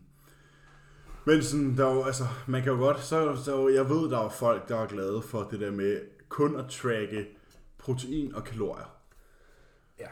men 1.26 1.42
sådan, 1.42 1.76
der 1.76 1.86
er 1.86 1.94
jo, 1.94 2.02
altså, 2.04 2.24
man 2.46 2.62
kan 2.62 2.72
jo 2.72 2.78
godt, 2.78 3.00
så, 3.00 3.36
så 3.44 3.68
jeg 3.68 3.88
ved, 3.88 4.10
der 4.10 4.18
er 4.18 4.28
folk, 4.28 4.68
der 4.68 4.76
er 4.76 4.86
glade 4.86 5.22
for 5.22 5.42
det 5.42 5.60
der 5.60 5.70
med 5.70 6.00
kun 6.28 6.56
at 6.56 6.64
tracke 6.70 7.26
protein 7.78 8.34
og 8.34 8.44
kalorier. 8.44 8.96
Ja. 9.98 10.06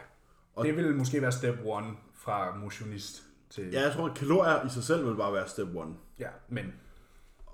Og- 0.54 0.64
det 0.64 0.76
vil 0.76 0.94
måske 0.96 1.22
være 1.22 1.32
step 1.32 1.58
one 1.64 1.86
fra 2.14 2.56
motionist 2.56 3.22
til... 3.50 3.70
Ja, 3.72 3.82
jeg 3.82 3.92
tror, 3.92 4.08
at 4.08 4.16
kalorier 4.16 4.66
i 4.66 4.68
sig 4.68 4.82
selv 4.82 5.06
vil 5.08 5.14
bare 5.16 5.32
være 5.32 5.48
step 5.48 5.68
one. 5.74 5.94
ja 6.18 6.28
men 6.48 6.72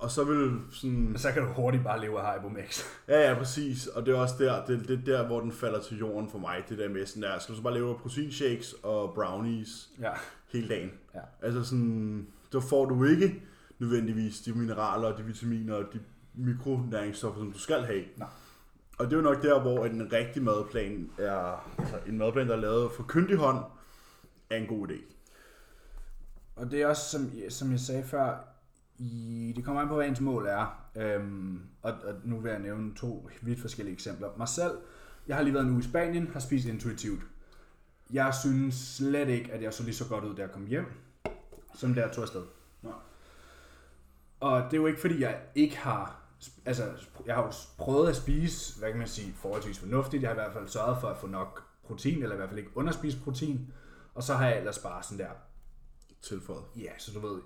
Og 0.01 0.11
så 0.11 0.25
vil 0.25 0.61
sådan... 0.73 1.15
så 1.17 1.33
kan 1.33 1.43
du 1.43 1.49
hurtigt 1.49 1.85
bare 1.85 2.01
leve 2.01 2.21
af 2.21 2.51
Max. 2.51 2.85
Ja, 3.09 3.29
ja, 3.29 3.35
præcis. 3.39 3.87
Og 3.87 4.07
det 4.07 4.15
er 4.15 4.19
også 4.19 4.35
der, 4.39 4.65
det, 4.67 4.89
det 4.89 4.99
er 4.99 5.05
der, 5.05 5.27
hvor 5.27 5.41
den 5.41 5.53
falder 5.53 5.81
til 5.81 5.99
jorden 5.99 6.31
for 6.31 6.39
mig. 6.39 6.65
Det 6.69 6.79
der 6.79 6.89
med 6.89 7.07
sådan 7.07 7.23
der, 7.23 7.39
skal 7.39 7.53
du 7.53 7.57
så 7.57 7.63
bare 7.63 7.75
leve 7.75 7.91
af 7.91 7.97
proteinshakes 7.97 8.75
og 8.83 9.15
brownies 9.15 9.91
ja. 10.01 10.11
hele 10.53 10.69
dagen? 10.69 10.91
Ja. 11.15 11.21
Altså 11.43 11.65
sådan, 11.65 12.27
så 12.53 12.61
får 12.61 12.85
du 12.85 13.05
ikke 13.05 13.43
nødvendigvis 13.79 14.41
de 14.41 14.53
mineraler 14.53 15.13
og 15.13 15.19
de 15.19 15.25
vitaminer 15.25 15.75
og 15.75 15.85
de 15.93 16.01
mikronæringsstoffer, 16.35 17.41
som 17.41 17.53
du 17.53 17.59
skal 17.59 17.83
have. 17.83 18.05
Nej. 18.17 18.29
Og 18.99 19.07
det 19.07 19.13
er 19.13 19.17
jo 19.17 19.23
nok 19.23 19.43
der, 19.43 19.61
hvor 19.61 19.87
en 19.87 20.13
rigtig 20.13 20.43
madplan 20.43 21.11
er, 21.19 21.71
altså 21.79 21.99
en 22.07 22.19
madplan, 22.19 22.49
der 22.49 22.57
er 22.57 22.61
lavet 22.61 22.93
for 22.93 23.03
kyndig 23.09 23.37
hånd, 23.37 23.65
er 24.51 24.57
en 24.57 24.67
god 24.67 24.89
idé. 24.89 25.15
Og 26.57 26.71
det 26.71 26.83
er 26.83 26.87
også, 26.87 27.11
som, 27.11 27.33
som 27.49 27.71
jeg 27.71 27.81
sagde 27.81 28.05
før, 28.05 28.50
i, 29.01 29.53
det 29.57 29.65
kommer 29.65 29.83
an 29.83 29.89
på, 29.89 29.95
hvad 29.95 30.07
ens 30.07 30.21
mål 30.21 30.47
er. 30.47 30.85
Øhm, 30.97 31.61
og, 31.83 31.93
og 31.93 32.15
nu 32.25 32.41
vil 32.41 32.51
jeg 32.51 32.61
nævne 32.61 32.95
to 32.95 33.29
vidt 33.43 33.61
forskellige 33.61 33.95
eksempler. 33.95 34.29
Mig 34.37 34.49
selv, 34.49 34.73
jeg 35.27 35.37
har 35.37 35.43
lige 35.43 35.55
været 35.55 35.65
en 35.65 35.71
uge 35.71 35.81
i 35.81 35.83
Spanien, 35.83 36.29
har 36.33 36.41
spist 36.41 36.67
intuitivt. 36.67 37.23
Jeg 38.13 38.35
synes 38.35 38.75
slet 38.75 39.29
ikke, 39.29 39.53
at 39.53 39.63
jeg 39.63 39.75
så 39.75 39.83
lige 39.83 39.95
så 39.95 40.09
godt 40.09 40.25
ud, 40.25 40.35
da 40.35 40.43
jeg 40.43 40.51
kom 40.51 40.67
hjem, 40.67 40.87
som 41.75 41.95
da 41.95 42.01
jeg 42.01 42.13
tog 42.13 42.23
afsted. 42.23 42.43
Nej. 42.83 42.93
Og 44.41 44.63
det 44.65 44.73
er 44.73 44.77
jo 44.77 44.87
ikke, 44.87 45.01
fordi 45.01 45.21
jeg 45.21 45.41
ikke 45.55 45.77
har... 45.77 46.21
Altså, 46.65 46.85
jeg 47.27 47.35
har 47.35 47.43
jo 47.43 47.53
prøvet 47.79 48.09
at 48.09 48.17
spise, 48.17 48.79
hvad 48.79 48.89
kan 48.89 48.99
man 48.99 49.09
sige, 49.09 49.33
forholdsvis 49.33 49.79
fornuftigt. 49.79 50.23
Jeg 50.23 50.31
har 50.31 50.35
i 50.35 50.43
hvert 50.43 50.53
fald 50.53 50.69
sørget 50.69 50.99
for 51.01 51.09
at 51.09 51.17
få 51.17 51.27
nok 51.27 51.65
protein, 51.85 52.23
eller 52.23 52.35
i 52.35 52.37
hvert 52.37 52.49
fald 52.49 52.59
ikke 52.59 52.77
underspise 52.77 53.21
protein. 53.21 53.73
Og 54.15 54.23
så 54.23 54.35
har 54.35 54.49
jeg 54.49 54.59
ellers 54.59 54.79
bare 54.79 55.03
sådan 55.03 55.19
der 55.19 55.31
Tilføjet. 56.23 56.65
Ja, 56.77 56.91
så 56.99 57.13
du 57.13 57.21
ved, 57.21 57.41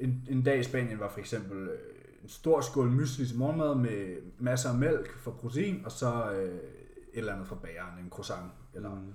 en, 0.00 0.26
en 0.30 0.42
dag 0.42 0.58
i 0.58 0.62
Spanien 0.62 1.00
var 1.00 1.08
for 1.08 1.18
eksempel 1.18 1.68
øh, 1.68 1.78
en 2.22 2.28
stor 2.28 2.60
skål 2.60 2.90
mysli 2.90 3.26
til 3.26 3.38
morgenmad 3.38 3.74
med 3.74 4.16
masser 4.38 4.70
af 4.70 4.78
mælk 4.78 5.18
for 5.18 5.30
protein, 5.30 5.82
og 5.84 5.92
så 5.92 6.32
øh, 6.32 6.54
et 6.54 7.18
eller 7.18 7.32
andet 7.32 7.48
fra 7.48 7.54
bageren, 7.54 8.04
en 8.04 8.10
croissant. 8.10 8.52
Eller, 8.74 8.94
mm. 8.94 9.12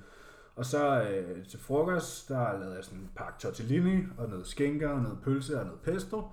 Og 0.56 0.66
så 0.66 1.02
øh, 1.02 1.46
til 1.46 1.60
frokost, 1.60 2.30
der 2.30 2.60
lavede 2.60 2.76
jeg 2.76 2.84
sådan 2.84 3.00
en 3.00 3.12
pakke 3.16 3.40
tortellini, 3.40 4.04
og 4.18 4.30
noget 4.30 4.48
skinker, 4.48 4.90
og 4.90 5.02
noget 5.02 5.18
pølse 5.24 5.60
og 5.60 5.66
noget 5.66 5.82
pesto. 5.82 6.24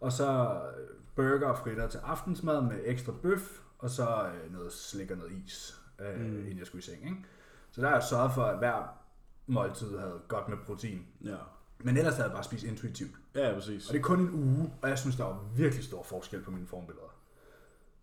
Og 0.00 0.12
så 0.12 0.60
øh, 0.78 0.88
burger 1.16 1.48
og 1.48 1.58
fritter 1.58 1.88
til 1.88 1.98
aftensmad 1.98 2.62
med 2.62 2.80
ekstra 2.84 3.12
bøf, 3.22 3.60
og 3.78 3.90
så 3.90 4.26
øh, 4.26 4.52
noget 4.52 4.72
slik 4.72 5.10
og 5.10 5.16
noget 5.16 5.32
is, 5.46 5.80
øh, 6.00 6.20
mm. 6.20 6.38
inden 6.38 6.58
jeg 6.58 6.66
skulle 6.66 6.80
i 6.80 6.82
seng. 6.82 7.04
Ikke? 7.04 7.24
Så 7.70 7.80
der 7.80 7.86
har 7.88 7.94
jeg 7.94 8.04
sørget 8.04 8.32
for, 8.32 8.42
at 8.42 8.58
hver 8.58 8.98
måltid 9.46 9.98
havde 9.98 10.20
godt 10.28 10.48
med 10.48 10.56
protein. 10.66 11.06
Ja. 11.24 11.36
Men 11.78 11.96
ellers 11.96 12.14
havde 12.14 12.28
jeg 12.28 12.34
bare 12.34 12.44
spist 12.44 12.64
intuitivt. 12.64 13.16
Ja, 13.34 13.52
præcis. 13.54 13.88
Og 13.88 13.92
det 13.92 13.98
er 13.98 14.02
kun 14.02 14.20
en 14.20 14.30
uge, 14.30 14.72
og 14.82 14.88
jeg 14.88 14.98
synes, 14.98 15.16
der 15.16 15.24
var 15.24 15.44
virkelig 15.56 15.84
stor 15.84 16.02
forskel 16.02 16.42
på 16.42 16.50
mine 16.50 16.66
formbilleder. 16.66 17.16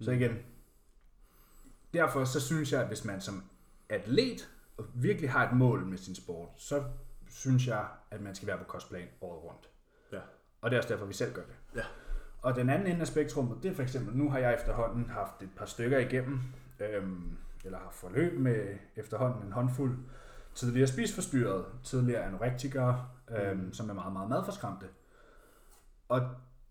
Så 0.02 0.12
igen, 0.12 0.38
derfor 1.94 2.26
så 2.26 2.40
synes 2.40 2.72
jeg, 2.72 2.82
at 2.82 2.88
hvis 2.88 3.06
man 3.06 3.22
som 3.22 3.44
atlet 3.90 4.50
virkelig 4.94 5.32
har 5.32 5.50
et 5.50 5.58
mål 5.58 5.86
med 5.86 5.98
sin 5.98 6.16
sport, 6.16 6.50
så 6.58 6.84
synes 7.30 7.68
jeg, 7.68 7.86
at 8.12 8.22
man 8.22 8.36
skal 8.36 8.48
være 8.48 8.58
på 8.58 8.64
kostplan 8.64 9.08
året 9.22 9.44
rundt. 9.44 9.70
Ja. 10.12 10.20
Og 10.62 10.72
det 10.72 10.78
er 10.78 10.80
også 10.80 10.94
derfor, 10.94 11.06
vi 11.06 11.14
selv 11.14 11.34
gør 11.34 11.42
det. 11.42 11.56
Ja. 11.76 11.84
Og 12.42 12.56
den 12.56 12.70
anden 12.70 12.88
ende 12.88 13.02
af 13.02 13.08
spektrummet, 13.08 13.64
det 13.64 13.72
er 13.72 13.76
for 13.76 13.84
eksempel, 13.84 14.18
nu 14.18 14.30
har 14.30 14.40
jeg 14.40 14.54
efterhånden 14.54 15.10
haft 15.10 15.42
et 15.42 15.50
par 15.58 15.66
stykker 15.66 15.98
igennem, 15.98 16.40
øhm, 16.80 17.38
eller 17.66 17.78
har 17.78 17.90
forløb 17.92 18.40
med 18.40 18.78
efterhånden 18.96 19.44
en 19.46 19.52
håndfuld 19.52 19.98
tidligere 20.56 20.88
spisforstyrret, 20.88 21.66
tidligere 21.84 22.24
anorektikere, 22.24 23.06
øhm, 23.38 23.60
mm. 23.60 23.74
som 23.74 23.90
er 23.90 23.94
meget, 23.94 24.14
meget 24.14 24.30
madforskræmte. 24.30 24.86
Og 26.10 26.22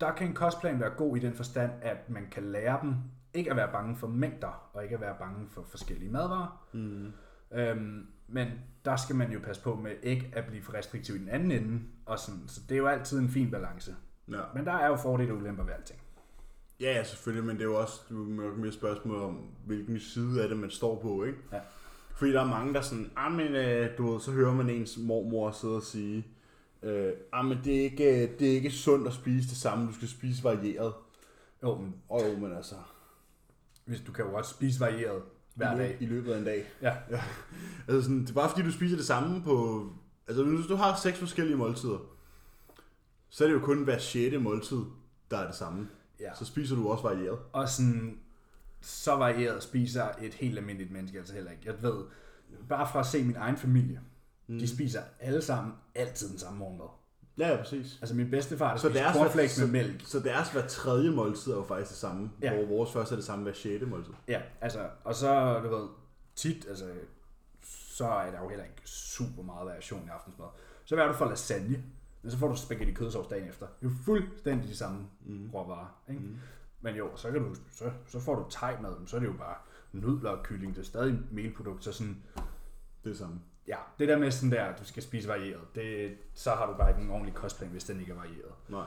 der 0.01 0.11
kan 0.11 0.27
en 0.27 0.33
kostplan 0.33 0.79
være 0.79 0.89
god 0.89 1.17
i 1.17 1.19
den 1.19 1.33
forstand, 1.33 1.71
at 1.81 2.09
man 2.09 2.27
kan 2.31 2.43
lære 2.43 2.79
dem 2.81 2.95
ikke 3.33 3.49
at 3.51 3.55
være 3.57 3.71
bange 3.71 3.95
for 3.95 4.07
mængder, 4.07 4.69
og 4.73 4.83
ikke 4.83 4.95
at 4.95 5.01
være 5.01 5.15
bange 5.19 5.49
for 5.49 5.63
forskellige 5.63 6.11
madvarer. 6.11 6.67
Mm. 6.73 7.11
Øhm, 7.51 8.07
men 8.27 8.47
der 8.85 8.95
skal 8.95 9.15
man 9.15 9.31
jo 9.31 9.39
passe 9.39 9.63
på 9.63 9.75
med 9.75 9.91
ikke 10.03 10.31
at 10.33 10.45
blive 10.45 10.63
for 10.63 10.73
restriktiv 10.73 11.15
i 11.15 11.19
den 11.19 11.29
anden 11.29 11.51
ende. 11.51 11.81
Og 12.05 12.19
sådan, 12.19 12.47
så 12.47 12.61
det 12.69 12.75
er 12.75 12.79
jo 12.79 12.87
altid 12.87 13.19
en 13.19 13.29
fin 13.29 13.51
balance. 13.51 13.95
Ja. 14.31 14.41
Men 14.55 14.65
der 14.65 14.71
er 14.71 14.87
jo 14.87 14.95
fordele 14.95 15.31
og 15.31 15.37
ulemper 15.37 15.63
ved 15.63 15.73
alting. 15.73 15.99
ja, 16.79 17.03
selvfølgelig, 17.03 17.45
men 17.45 17.55
det 17.55 17.61
er 17.61 17.67
jo 17.67 17.81
også 17.81 18.01
er 18.09 18.57
mere 18.57 18.71
spørgsmål 18.71 19.21
om, 19.21 19.35
hvilken 19.65 19.99
side 19.99 20.43
af 20.43 20.49
det, 20.49 20.57
man 20.57 20.69
står 20.69 21.01
på, 21.01 21.23
ikke? 21.23 21.37
Ja. 21.51 21.59
Fordi 22.15 22.31
der 22.31 22.41
er 22.41 22.47
mange, 22.47 22.73
der 22.73 22.79
er 22.79 22.83
sådan, 22.83 23.11
ah, 23.15 23.31
men, 23.31 23.47
øh, 23.55 23.97
du 23.97 24.11
ved, 24.11 24.21
så 24.21 24.31
hører 24.31 24.53
man 24.53 24.69
ens 24.69 24.97
mormor 24.97 25.51
sidde 25.51 25.75
og 25.75 25.83
sige, 25.83 26.27
øh, 26.83 27.13
ah, 27.33 27.45
men 27.45 27.57
det 27.63 27.79
er, 27.79 27.83
ikke, 27.83 28.35
det 28.39 28.51
er 28.51 28.55
ikke 28.55 28.71
sundt 28.71 29.07
at 29.07 29.13
spise 29.13 29.49
det 29.49 29.57
samme, 29.57 29.87
du 29.87 29.93
skal 29.93 30.07
spise 30.07 30.43
varieret. 30.43 30.93
Jo, 31.63 31.77
men 31.77 31.95
Og 32.09 32.21
jo, 32.29 32.39
men 32.39 32.55
altså, 32.57 32.75
hvis 33.85 34.01
du 34.01 34.11
kan 34.11 34.25
jo 34.25 34.33
også 34.33 34.51
spise 34.53 34.79
varieret 34.79 35.21
hver 35.55 35.75
i, 35.75 35.77
dag. 35.77 35.97
i 35.99 36.05
løbet 36.05 36.33
af 36.33 36.37
en 36.37 36.45
dag. 36.45 36.65
Ja. 36.81 36.93
ja. 37.11 37.21
Altså 37.87 38.01
sådan, 38.01 38.21
det 38.21 38.29
er 38.29 38.33
bare 38.33 38.49
fordi, 38.49 38.61
du 38.63 38.71
spiser 38.71 38.95
det 38.95 39.05
samme 39.05 39.43
på... 39.43 39.87
Altså, 40.27 40.43
hvis 40.43 40.65
du 40.65 40.75
har 40.75 40.95
seks 40.95 41.19
forskellige 41.19 41.57
måltider, 41.57 41.97
så 43.29 43.43
er 43.43 43.47
det 43.47 43.55
jo 43.55 43.59
kun 43.59 43.83
hver 43.83 43.97
sjette 43.97 44.37
måltid, 44.39 44.81
der 45.31 45.37
er 45.37 45.45
det 45.47 45.55
samme. 45.55 45.87
ja. 46.19 46.35
Så 46.35 46.45
spiser 46.45 46.75
du 46.75 46.89
også 46.89 47.03
varieret. 47.03 47.39
Og 47.53 47.69
sådan, 47.69 48.19
så 48.85 49.15
varieret 49.15 49.63
spiser 49.63 50.07
et 50.21 50.33
helt 50.33 50.57
almindeligt 50.57 50.91
menneske 50.91 51.17
altså 51.17 51.33
heller 51.33 51.51
ikke. 51.51 51.63
Jeg 51.65 51.83
ved, 51.83 52.03
bare 52.69 52.87
fra 52.91 52.99
at 52.99 53.05
se 53.05 53.23
min 53.23 53.35
egen 53.35 53.57
familie, 53.57 54.01
mm. 54.47 54.59
de 54.59 54.67
spiser 54.67 55.01
alle 55.19 55.41
sammen 55.41 55.73
altid 55.95 56.29
den 56.29 56.37
samme 56.37 56.59
morgenmad. 56.59 56.87
Ja, 57.37 57.49
ja, 57.49 57.57
præcis. 57.57 57.97
Altså 58.01 58.15
min 58.15 58.29
bedstefar, 58.31 58.69
der 58.71 58.77
Så 58.77 58.87
spiser 58.89 59.03
deres, 59.03 59.15
cornflakes 59.17 59.51
så, 59.51 59.61
med 59.61 59.71
mælk. 59.71 60.01
så 60.05 60.19
deres 60.19 60.51
hver 60.51 60.67
tredje 60.67 61.11
måltid 61.11 61.51
er 61.51 61.55
jo 61.55 61.63
faktisk 61.63 61.89
det 61.89 61.97
samme, 61.97 62.31
Ja. 62.41 62.53
ja. 62.53 62.57
hvor 62.65 62.75
vores 62.75 62.91
første 62.91 63.13
er 63.13 63.17
det 63.17 63.25
samme 63.25 63.43
hver 63.43 63.53
sjette 63.53 63.85
måltid. 63.85 64.13
Ja, 64.27 64.41
altså, 64.61 64.89
og 65.03 65.15
så, 65.15 65.59
du 65.59 65.69
ved, 65.75 65.87
tit, 66.35 66.65
altså, 66.69 66.85
så 67.65 68.05
er 68.07 68.31
der 68.31 68.41
jo 68.43 68.49
heller 68.49 68.63
ikke 68.65 68.81
super 68.85 69.43
meget 69.43 69.65
variation 69.67 70.05
i 70.05 70.09
aftensmad. 70.09 70.47
Så 70.85 70.95
hvad 70.95 71.03
er 71.03 71.07
du 71.07 71.13
for 71.17 71.29
lasagne, 71.29 71.83
men 72.21 72.31
så 72.31 72.37
får 72.37 72.47
du 72.47 72.55
spaghetti 72.55 72.93
kødsovs 72.93 73.27
dagen 73.27 73.49
efter. 73.49 73.65
Det 73.81 73.85
er 73.87 73.89
jo 73.89 73.95
fuldstændig 74.05 74.69
de 74.69 74.75
samme 74.75 75.05
mm. 75.25 75.49
råvarer, 75.53 76.01
ikke? 76.09 76.21
Mm. 76.21 76.37
Men 76.83 76.95
jo, 76.95 77.09
så, 77.15 77.31
kan 77.31 77.41
du, 77.43 77.55
så, 77.71 77.91
så 78.07 78.19
får 78.19 78.35
du 78.35 78.45
tegmad, 78.49 78.95
så 79.05 79.15
er 79.15 79.19
det 79.19 79.27
jo 79.27 79.33
bare 79.33 79.55
nudler 79.91 80.29
og 80.29 80.43
kylling, 80.43 80.75
det 80.75 80.81
er 80.81 80.85
stadig 80.85 81.19
melprodukt, 81.31 81.83
så 81.83 81.91
sådan, 81.91 82.23
Det 83.03 83.11
er 83.11 83.15
samme. 83.15 83.39
ja, 83.67 83.77
det 83.99 84.07
der 84.07 84.17
med 84.17 84.31
sådan 84.31 84.51
der, 84.51 84.63
at 84.63 84.79
du 84.79 84.85
skal 84.85 85.03
spise 85.03 85.27
varieret, 85.27 85.61
det, 85.75 86.17
så 86.33 86.51
har 86.51 86.71
du 86.71 86.77
bare 86.77 86.89
ikke 86.89 87.01
en 87.01 87.09
ordentlig 87.09 87.33
kostplan, 87.33 87.69
hvis 87.69 87.83
den 87.83 87.99
ikke 87.99 88.11
er 88.11 88.15
varieret. 88.15 88.51
Nej. 88.69 88.85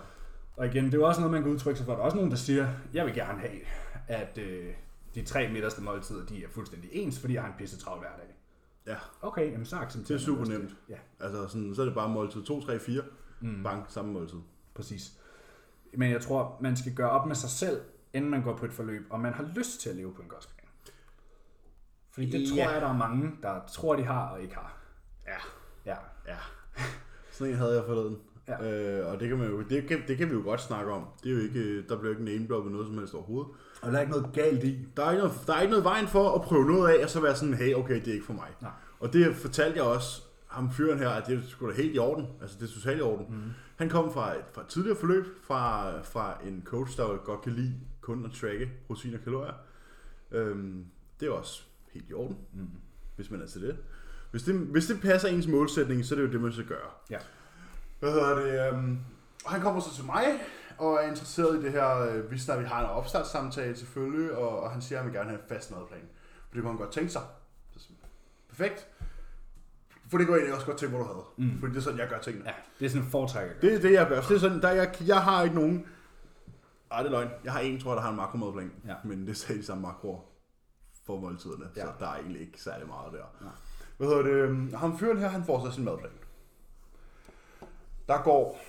Og 0.57 0.67
igen, 0.67 0.85
det 0.85 0.95
er 0.95 0.99
jo 0.99 1.07
også 1.07 1.21
noget, 1.21 1.33
man 1.33 1.43
kan 1.43 1.53
udtrykke 1.53 1.79
sig 1.79 1.85
for. 1.87 1.93
Der 1.93 1.99
er 2.01 2.05
også 2.05 2.17
nogen, 2.17 2.31
der 2.31 2.37
siger, 2.37 2.69
jeg 2.93 3.07
vil 3.07 3.15
gerne 3.15 3.41
have, 3.41 3.61
at 4.09 4.39
øh, 4.39 4.75
de 5.15 5.23
tre 5.25 5.49
midterste 5.53 5.83
måltider, 5.83 6.27
de 6.27 6.45
er 6.45 6.49
fuldstændig 6.49 6.91
ens, 6.93 7.19
fordi 7.21 7.35
jeg 7.35 7.43
har 7.43 7.49
en 7.49 7.55
pisse 7.59 7.79
travl 7.79 7.99
hver 8.01 8.17
dag. 8.17 8.35
Ja, 8.87 8.97
Okay, 9.23 9.51
jamen 9.53 9.67
så 9.67 9.77
accepterer 9.77 10.19
det 10.19 10.23
er 10.23 10.27
super 10.27 10.45
nemt. 10.45 10.77
Ja, 10.89 10.99
Altså, 11.21 11.49
sådan, 11.49 11.75
så 11.75 11.81
er 11.83 11.87
det 11.87 11.95
bare 11.95 12.09
måltid 12.09 12.43
2, 12.43 12.61
3, 12.61 12.79
4. 12.81 13.03
Mm. 13.41 13.63
Bang, 13.63 13.85
samme 13.89 14.13
måltid. 14.13 14.39
præcis. 14.75 15.19
Men 15.97 16.11
jeg 16.11 16.21
tror, 16.21 16.57
man 16.61 16.77
skal 16.77 16.95
gøre 16.95 17.11
op 17.11 17.27
med 17.27 17.35
sig 17.37 17.51
selv, 17.51 17.81
inden 18.13 18.31
man 18.31 18.43
går 18.43 18.57
på 18.57 18.65
et 18.65 18.73
forløb, 18.73 19.07
og 19.11 19.21
man 19.21 19.33
har 19.33 19.45
lyst 19.55 19.81
til 19.81 19.91
at 19.91 19.97
leve 19.97 20.15
på 20.15 20.23
en 20.23 20.29
kostplan. 20.29 20.67
Fordi 22.13 22.31
det 22.31 22.49
tror 22.49 22.57
Ja. 22.57 22.71
jeg, 22.71 22.81
der 22.81 22.89
er 22.89 22.97
mange, 22.97 23.31
der 23.43 23.61
tror, 23.73 23.97
de 23.97 24.05
har 24.05 24.27
og 24.29 24.43
ikke 24.43 24.55
har. 24.55 24.77
Ja. 25.27 25.37
Ja, 25.93 25.97
Ja. 26.27 26.37
Sådan 27.33 27.53
en 27.53 27.59
havde 27.59 27.75
jeg 27.75 27.85
forleden. 27.87 28.19
Ja. 28.49 28.63
Øh, 29.01 29.13
og 29.13 29.21
det 29.21 29.29
kan, 29.29 29.39
man 29.39 29.49
jo, 29.51 29.61
det, 29.63 29.89
kan, 29.89 30.03
det 30.09 30.17
kan 30.19 30.29
vi 30.31 30.35
jo 30.35 30.43
godt 30.45 30.61
snakke 30.61 30.93
om. 30.93 31.05
Det 31.25 31.31
er 31.33 31.37
jo 31.37 31.43
ikke, 31.43 31.89
der 31.89 31.99
bliver 31.99 32.11
ikke 32.13 32.25
namedroppet 32.25 32.73
noget 32.73 32.87
som 32.87 32.99
helst 32.99 33.15
overhovedet. 33.15 33.51
og 33.83 33.91
der 33.93 33.97
er 33.97 34.01
ikke 34.01 34.13
noget 34.13 34.33
galt 34.33 34.65
i. 34.65 34.87
Der 34.97 35.05
er, 35.05 35.11
ikke 35.11 35.23
noget, 35.25 35.41
der 35.47 35.55
er 35.55 35.61
ikke 35.61 35.71
noget 35.71 35.85
vejen 35.85 36.07
for 36.09 36.31
at 36.35 36.43
prøve 36.43 36.65
noget 36.65 36.89
af, 36.95 37.05
og 37.05 37.11
så 37.11 37.21
være 37.21 37.37
sådan, 37.37 37.55
hey, 37.55 37.75
okay, 37.75 37.95
det 37.95 38.09
er 38.09 38.13
ikke 38.13 38.27
for 38.27 38.33
mig. 38.33 38.49
Nej. 38.61 38.71
Og 39.01 39.13
det 39.13 39.37
fortalte 39.37 39.77
jeg 39.79 39.85
også 39.87 40.23
ham 40.57 40.71
fyren 40.73 40.99
her, 40.99 41.09
at 41.09 41.27
det 41.27 41.45
skulle 41.49 41.77
da 41.77 41.83
helt 41.83 41.95
i 41.95 41.99
orden. 41.99 42.27
Altså, 42.41 42.57
det 42.61 42.69
er 42.71 42.75
totalt 42.75 42.99
i 42.99 43.03
orden. 43.03 43.27
Mm. 43.29 43.43
Han 43.77 43.89
kom 43.89 44.13
fra 44.13 44.35
et, 44.37 44.45
fra 44.53 44.61
et 44.63 44.69
tidligere 44.69 44.97
forløb, 44.99 45.27
fra, 45.45 45.91
fra 46.03 46.39
en 46.45 46.63
coach, 46.65 46.97
der 46.97 47.17
godt 47.25 47.43
kan 47.43 47.53
lide 47.53 47.75
kun 48.01 48.25
at 48.25 48.31
tracke 48.33 48.71
protein 48.87 49.15
og 49.15 49.21
kalorier. 49.25 49.55
Øhm, 50.31 50.85
det 51.21 51.29
er 51.29 51.33
også 51.33 51.63
helt 51.93 52.11
i 52.11 52.13
orden, 52.13 52.37
Mm. 52.53 52.69
hvis 53.17 53.31
man 53.31 53.43
er 53.43 53.47
til 53.47 53.63
det. 53.63 53.79
Hvis 54.31 54.43
det, 54.43 54.55
hvis 54.55 54.87
det 54.87 55.01
passer 55.01 55.29
ens 55.29 55.47
målsætning, 55.47 56.05
så 56.05 56.15
er 56.15 56.19
det 56.19 56.27
jo 56.27 56.33
det, 56.33 56.41
man 56.41 56.53
skal 56.53 56.65
gøre. 56.67 56.91
Ja. 57.11 57.19
Hvad 58.01 58.13
hedder 58.13 58.35
det? 58.35 58.73
Øhm, 58.73 58.99
og 59.45 59.51
han 59.51 59.61
kommer 59.61 59.81
så 59.81 59.95
til 59.95 60.05
mig, 60.05 60.25
og 60.79 60.95
er 60.95 61.09
interesseret 61.09 61.59
i 61.59 61.63
det 61.63 61.73
her, 61.73 61.99
øh, 62.01 62.31
vi 62.31 62.39
snakker, 62.39 62.63
vi 62.63 62.69
har 62.69 62.81
en 62.81 62.87
opstartssamtale 62.91 63.77
selvfølgelig, 63.77 64.33
og, 64.37 64.61
og 64.61 64.71
han 64.71 64.83
siger, 64.83 64.99
at 64.99 65.05
han 65.05 65.13
vil 65.13 65.19
gerne 65.19 65.31
have 65.31 65.41
en 65.43 65.49
fast 65.49 65.71
madplan. 65.71 66.01
For 66.49 66.55
det 66.55 66.63
kunne 66.63 66.71
han 66.73 66.79
godt 66.81 66.93
tænke 66.93 67.11
sig. 67.13 67.23
Så 67.77 67.89
Perfekt. 68.49 68.87
For 70.11 70.19
det 70.19 70.27
kunne 70.27 70.35
jeg 70.37 70.41
egentlig 70.41 70.55
også 70.55 70.67
godt 70.67 70.79
tænke, 70.79 70.97
hvor 70.97 71.05
du 71.05 71.13
havde. 71.13 71.51
Mm. 71.51 71.59
Fordi 71.61 71.73
det 71.73 71.79
er 71.79 71.83
sådan, 71.83 71.99
jeg 71.99 72.09
gør 72.09 72.19
tingene. 72.19 72.45
Ja, 72.49 72.55
det 72.81 72.85
er 72.85 72.89
sådan 72.91 73.05
en 73.05 73.11
foretræk. 73.11 73.61
Det 73.63 73.75
er 73.75 73.79
det, 73.81 73.93
jeg 73.93 74.09
gør. 74.09 74.21
Så 74.21 74.29
det 74.29 74.35
er 74.35 74.41
sådan, 74.41 74.63
der, 74.63 74.71
jeg, 74.71 74.95
jeg 75.07 75.23
har 75.23 75.43
ikke 75.43 75.55
nogen... 75.55 75.87
Ej, 76.91 76.99
det 77.03 77.07
er 77.07 77.11
løgn. 77.11 77.29
Jeg 77.45 77.53
har 77.53 77.61
en, 77.61 77.81
tror 77.81 77.91
jeg, 77.91 77.97
der 77.97 78.03
har 78.03 78.11
en 78.11 78.17
makromadplan. 78.17 78.73
Ja. 78.87 78.95
Men 79.05 79.27
det 79.27 79.47
er 79.51 79.55
de 79.55 79.65
samme 79.65 79.83
makroer 79.83 80.21
for 81.07 81.21
måltiderne. 81.21 81.65
Ja. 81.77 81.81
Ja. 81.81 81.87
Så 81.87 81.93
der 81.99 82.07
er 82.07 82.15
egentlig 82.17 82.41
ikke 82.41 82.63
særlig 82.63 82.87
meget 82.87 83.13
der. 83.13 83.25
Nej. 83.45 83.53
Hvad 83.97 84.09
hedder 84.09 84.23
det? 84.23 84.79
Ham 84.79 84.99
fyren 84.99 85.19
her, 85.19 85.29
han 85.29 85.45
får 85.45 85.65
så 85.67 85.75
sin 85.75 85.85
madplan. 85.85 86.11
Der 88.09 88.23
går... 88.23 88.61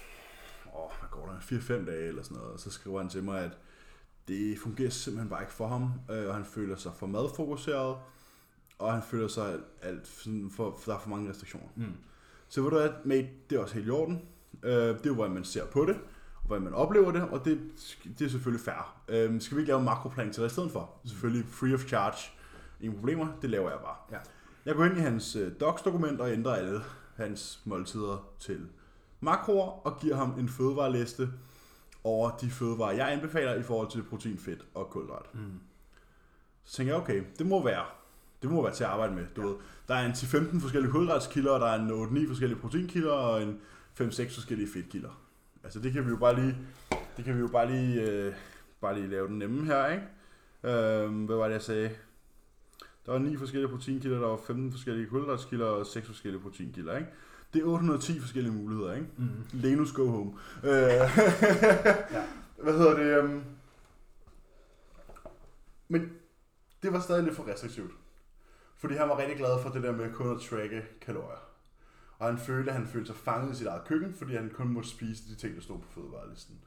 Åh, 0.76 0.92
hvad 1.00 1.10
går 1.12 1.26
der? 1.26 1.40
4-5 1.84 1.86
dage 1.86 2.08
eller 2.08 2.24
sådan 2.24 2.38
noget. 2.38 2.54
Og 2.54 2.60
så 2.60 2.72
skriver 2.72 3.00
han 3.02 3.10
til 3.10 3.24
mig, 3.24 3.40
at 3.44 3.52
det 4.28 4.60
fungerer 4.60 4.90
simpelthen 4.90 5.30
bare 5.30 5.42
ikke 5.42 5.54
for 5.54 5.68
ham. 5.68 5.92
øh, 6.12 6.28
Og 6.28 6.34
han 6.36 6.46
føler 6.46 6.76
sig 6.76 6.92
for 7.00 7.06
madfokuseret. 7.08 7.98
Og 8.80 8.94
han 8.94 9.02
føler 9.04 9.28
sig 9.28 9.52
alt, 9.52 9.64
alt 9.82 10.08
sådan 10.08 10.50
for, 10.56 10.78
for, 10.80 10.92
der 10.92 10.98
er 10.98 11.02
for 11.02 11.10
mange 11.10 11.30
restriktioner. 11.30 11.68
Mm. 11.76 11.94
Så 12.48 12.62
ved 12.62 12.70
du 12.70 12.78
hvad, 12.78 12.90
mate, 13.06 13.28
det 13.50 13.56
er 13.56 13.60
også 13.60 13.74
helt 13.74 13.88
i 13.88 13.90
orden. 13.90 14.22
Øh, 14.64 14.72
det 14.72 14.88
er 14.88 15.00
jo, 15.06 15.14
hvordan 15.14 15.34
man 15.34 15.44
ser 15.44 15.66
på 15.66 15.86
det, 15.86 15.96
og 16.36 16.48
hvordan 16.48 16.64
man 16.64 16.74
oplever 16.74 17.12
det, 17.12 17.22
og 17.22 17.46
det, 17.46 17.60
det 18.20 18.26
er 18.26 18.30
selvfølgelig 18.30 18.66
fair. 18.66 19.04
Øh, 19.08 19.42
skal 19.42 19.58
vi 19.58 19.62
ikke 19.62 19.68
lave 19.68 19.80
en 19.80 19.86
makroplan 19.86 20.34
til 20.34 20.42
dig 20.42 20.48
i 20.48 20.50
stedet 20.50 20.72
for? 20.72 20.92
Selvfølgelig 21.06 21.48
free 21.50 21.74
of 21.74 21.88
charge. 21.88 22.18
Ingen 22.82 23.00
problemer, 23.00 23.28
det 23.42 23.50
laver 23.50 23.70
jeg 23.70 23.80
bare. 23.80 23.96
Ja. 24.12 24.18
Jeg 24.66 24.76
går 24.76 24.86
ind 24.86 24.98
i 24.98 25.02
hans 25.02 25.36
øh, 25.36 25.52
docs-dokument 25.60 26.22
og 26.22 26.32
ændrer 26.32 26.56
alle 26.56 26.82
hans 27.16 27.62
måltider 27.66 28.30
til 28.40 28.68
makroer, 29.20 29.88
og 29.88 30.00
giver 30.00 30.16
ham 30.16 30.40
en 30.40 30.50
fødevareliste 30.50 31.30
over 32.04 32.38
de 32.38 32.50
fødevarer, 32.50 32.92
jeg 32.92 33.12
anbefaler 33.12 33.56
i 33.56 33.64
forhold 33.64 33.92
til 33.92 34.04
protein, 34.04 34.38
fedt 34.38 34.66
og 34.74 34.90
kulhydrat. 34.90 35.26
Mm. 35.34 35.60
Så 36.64 36.76
tænker 36.76 36.94
jeg, 36.94 37.02
okay, 37.02 37.24
det 37.40 37.48
må 37.48 37.64
være. 37.64 37.86
Det 38.42 38.50
må 38.52 38.64
være 38.64 38.74
til 38.74 38.84
at 38.84 38.90
arbejde 38.90 39.16
med. 39.16 39.26
Du 39.36 39.42
ja. 39.42 39.48
ved, 39.48 39.56
der 39.88 39.96
er 39.96 40.06
en 40.06 40.12
10-15 40.12 40.62
forskellige 40.62 40.92
kulhydratskilder, 40.92 41.58
der 41.58 41.66
er 41.66 41.80
en 41.80 42.26
8-9 42.26 42.28
forskellige 42.28 42.60
proteinkilder, 42.60 43.12
og 43.12 43.44
en 43.44 43.60
5-6 44.02 44.04
forskellige 44.36 44.70
fedtkilder. 44.74 45.22
Altså 45.64 45.80
det 45.80 45.94
kan 45.94 46.06
vi 46.06 46.10
jo 46.10 46.18
bare 46.18 46.36
lige, 46.36 46.58
det 47.18 47.26
kan 47.26 47.36
vi 47.36 47.40
jo 47.40 47.48
bare 47.48 47.72
lige, 47.72 48.02
øh, 48.02 48.34
bare 48.82 48.96
lige 48.96 49.08
lave 49.08 49.28
den 49.28 49.38
nemme 49.40 49.66
her, 49.66 49.88
ikke? 49.88 50.04
Øh, 50.64 51.26
hvad 51.26 51.36
var 51.36 51.46
det, 51.46 51.54
jeg 51.54 51.62
sagde? 51.62 51.90
Der 53.06 53.12
var 53.12 53.20
9 53.20 53.38
forskellige 53.38 53.70
proteinkilder, 53.70 54.20
der 54.20 54.28
var 54.28 54.40
15 54.48 54.72
forskellige 54.72 55.08
kulhydratskilder, 55.08 55.66
og 55.66 55.86
6 55.86 56.08
forskellige 56.08 56.42
proteinkilder, 56.42 56.98
ikke? 56.98 57.10
Det 57.54 57.62
er 57.62 57.66
810 57.66 58.20
forskellige 58.20 58.54
muligheder, 58.54 58.94
ikke? 58.94 59.08
Mm. 59.18 59.30
Lenus 59.54 59.92
go 59.92 60.08
home. 60.08 60.32
Øh, 60.64 60.72
Hvad 62.64 62.78
hedder 62.78 62.98
det? 62.98 63.24
Um... 63.24 63.44
Men 65.88 66.12
det 66.84 66.94
var 66.94 67.00
stadig 67.00 67.24
lidt 67.24 67.36
for 67.36 67.48
restriktivt. 67.48 67.92
Fordi 68.78 68.96
han 68.96 69.10
var 69.10 69.18
rigtig 69.18 69.38
glad 69.38 69.62
for 69.62 69.70
det 69.70 69.84
der 69.84 69.92
med 69.92 70.14
kun 70.14 70.36
at 70.36 70.42
tracke 70.42 70.86
kalorier. 71.02 71.48
Og 72.20 72.28
han 72.28 72.38
følte, 72.38 72.72
at 72.72 72.78
han 72.78 72.88
følte 72.88 73.08
sig 73.08 73.16
fanget 73.16 73.54
i 73.54 73.58
sit 73.58 73.68
eget 73.68 73.86
køkken, 73.86 74.14
fordi 74.14 74.36
han 74.36 74.52
kun 74.54 74.68
måtte 74.68 74.90
spise 74.90 75.30
de 75.30 75.36
ting, 75.36 75.56
der 75.56 75.62
stod 75.62 75.80
på 75.80 75.88
fødevarelisten. 75.88 76.60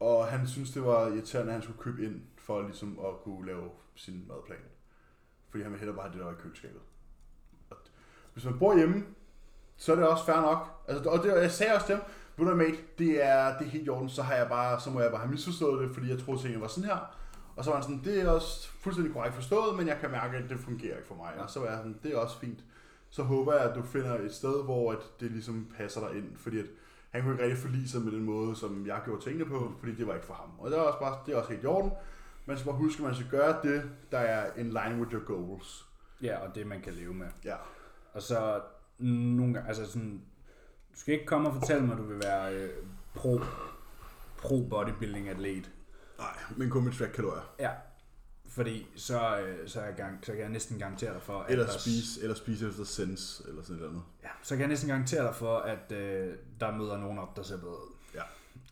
Og 0.00 0.26
han 0.26 0.46
synes 0.46 0.70
det 0.70 0.84
var 0.84 1.06
irriterende, 1.06 1.52
at 1.52 1.54
han 1.54 1.62
skulle 1.62 1.80
købe 1.80 2.04
ind 2.04 2.22
for 2.36 2.62
ligesom 2.62 2.98
at 2.98 3.20
kunne 3.24 3.46
lave 3.46 3.70
sin 3.94 4.24
madplan. 4.28 4.58
Fordi 5.50 5.62
han 5.62 5.72
ville 5.72 5.80
hellere 5.80 5.96
bare 5.96 6.04
have 6.04 6.12
det, 6.12 6.18
der 6.20 6.26
var 6.26 6.38
i 6.38 6.42
køleskabet. 6.42 6.80
Og 7.70 7.76
hvis 8.32 8.44
man 8.44 8.58
bor 8.58 8.76
hjemme, 8.76 9.04
så 9.76 9.92
er 9.92 9.96
det 9.96 10.08
også 10.08 10.24
fair 10.24 10.40
nok. 10.40 10.84
Altså, 10.88 11.10
og 11.10 11.22
det, 11.22 11.42
jeg 11.42 11.50
sagde 11.50 11.74
også 11.74 11.86
til 11.86 11.94
ham, 11.94 12.04
ved 12.36 12.46
du 12.46 12.54
mate, 12.54 12.78
det 12.98 13.24
er, 13.24 13.58
det 13.58 13.66
er 13.66 13.70
helt 13.70 13.86
i 13.86 13.88
orden, 13.88 14.08
så, 14.08 14.22
har 14.22 14.34
jeg 14.34 14.48
bare, 14.48 14.80
så 14.80 14.90
må 14.90 15.00
jeg 15.00 15.10
bare 15.10 15.20
have 15.20 15.30
misforstået 15.30 15.82
det, 15.82 15.94
fordi 15.94 16.10
jeg 16.10 16.18
troede, 16.18 16.42
tingene 16.42 16.60
var 16.60 16.68
sådan 16.68 16.90
her. 16.90 17.16
Og 17.56 17.64
så 17.64 17.70
var 17.70 17.76
han 17.76 17.82
sådan, 17.82 18.04
det 18.04 18.22
er 18.22 18.30
også 18.30 18.68
fuldstændig 18.68 19.14
korrekt 19.14 19.34
forstået, 19.34 19.76
men 19.76 19.88
jeg 19.88 19.98
kan 20.00 20.10
mærke, 20.10 20.36
at 20.36 20.50
det 20.50 20.60
fungerer 20.60 20.96
ikke 20.96 21.08
for 21.08 21.14
mig. 21.14 21.32
Og 21.38 21.50
så 21.50 21.60
var 21.60 21.66
jeg 21.66 21.76
sådan, 21.76 21.98
det 22.02 22.14
er 22.14 22.18
også 22.18 22.38
fint. 22.38 22.64
Så 23.10 23.22
håber 23.22 23.52
jeg, 23.52 23.70
at 23.70 23.76
du 23.76 23.82
finder 23.82 24.18
et 24.18 24.34
sted, 24.34 24.64
hvor 24.64 24.92
at 24.92 24.98
det 25.20 25.30
ligesom 25.30 25.68
passer 25.76 26.08
dig 26.08 26.18
ind, 26.18 26.36
fordi 26.36 26.58
at 26.58 26.66
han 27.10 27.22
kunne 27.22 27.32
ikke 27.32 27.44
rigtig 27.44 27.58
forlige 27.58 27.88
sig 27.88 28.00
med 28.00 28.12
den 28.12 28.24
måde, 28.24 28.56
som 28.56 28.86
jeg 28.86 29.00
gjorde 29.04 29.24
tingene 29.24 29.44
på, 29.44 29.72
fordi 29.78 29.94
det 29.94 30.06
var 30.06 30.14
ikke 30.14 30.26
for 30.26 30.34
ham. 30.34 30.50
Og 30.58 30.70
det 30.70 30.78
er 30.78 30.82
også, 30.82 30.98
bare, 30.98 31.18
det 31.26 31.34
er 31.34 31.38
også 31.38 31.50
helt 31.50 31.62
i 31.62 31.66
orden. 31.66 31.90
Man 32.46 32.56
skal 32.56 32.70
bare 32.70 32.80
huske, 32.80 33.00
at 33.00 33.06
man 33.06 33.14
skal 33.14 33.28
gøre 33.28 33.62
det, 33.62 33.90
der 34.12 34.18
er 34.18 34.54
in 34.56 34.66
line 34.66 34.96
with 35.00 35.12
your 35.12 35.24
goals. 35.24 35.84
Ja, 36.22 36.38
og 36.38 36.54
det 36.54 36.66
man 36.66 36.80
kan 36.80 36.92
leve 36.92 37.14
med. 37.14 37.26
Ja. 37.44 37.54
Og 38.12 38.22
så 38.22 38.60
nogle 38.98 39.54
gange, 39.54 39.68
altså 39.68 39.86
sådan, 39.86 40.22
du 40.92 40.98
skal 40.98 41.14
ikke 41.14 41.26
komme 41.26 41.48
og 41.48 41.54
fortælle 41.54 41.82
mig, 41.86 41.92
at 41.92 41.98
du 41.98 42.04
vil 42.04 42.22
være 42.22 42.54
øh, 42.54 42.70
pro, 43.14 43.40
pro 44.38 44.66
bodybuilding 44.70 45.28
atlet. 45.28 45.70
Nej, 46.18 46.28
men 46.56 46.70
kun 46.70 46.84
med 46.84 46.92
track-kalorier. 46.92 47.54
Ja. 47.60 47.70
Fordi 48.48 48.86
så, 48.96 49.38
øh, 49.40 49.68
så, 49.68 49.80
er 49.80 49.84
jeg 49.84 49.94
gang, 49.94 50.18
så 50.26 50.32
kan 50.32 50.40
jeg 50.40 50.48
næsten 50.48 50.78
garantere 50.78 51.12
dig 51.14 51.22
for, 51.22 51.38
at 51.40 51.50
Eller 51.52 51.64
der- 51.66 51.72
spise, 51.78 52.22
eller 52.22 52.34
spise 52.34 52.68
efter 52.68 52.84
sense, 52.84 53.44
eller 53.48 53.62
sådan 53.62 53.76
noget 53.76 53.90
andet. 53.90 54.02
Ja, 54.22 54.28
så 54.42 54.54
kan 54.54 54.60
jeg 54.60 54.68
næsten 54.68 54.88
garantere 54.88 55.22
dig 55.26 55.34
for, 55.34 55.58
at 55.58 55.92
øh, 55.92 56.34
der 56.60 56.76
møder 56.76 56.96
nogen 56.98 57.18
op, 57.18 57.36
der 57.36 57.42
ser 57.42 57.56
bedre 57.58 57.70
ud. 57.72 57.94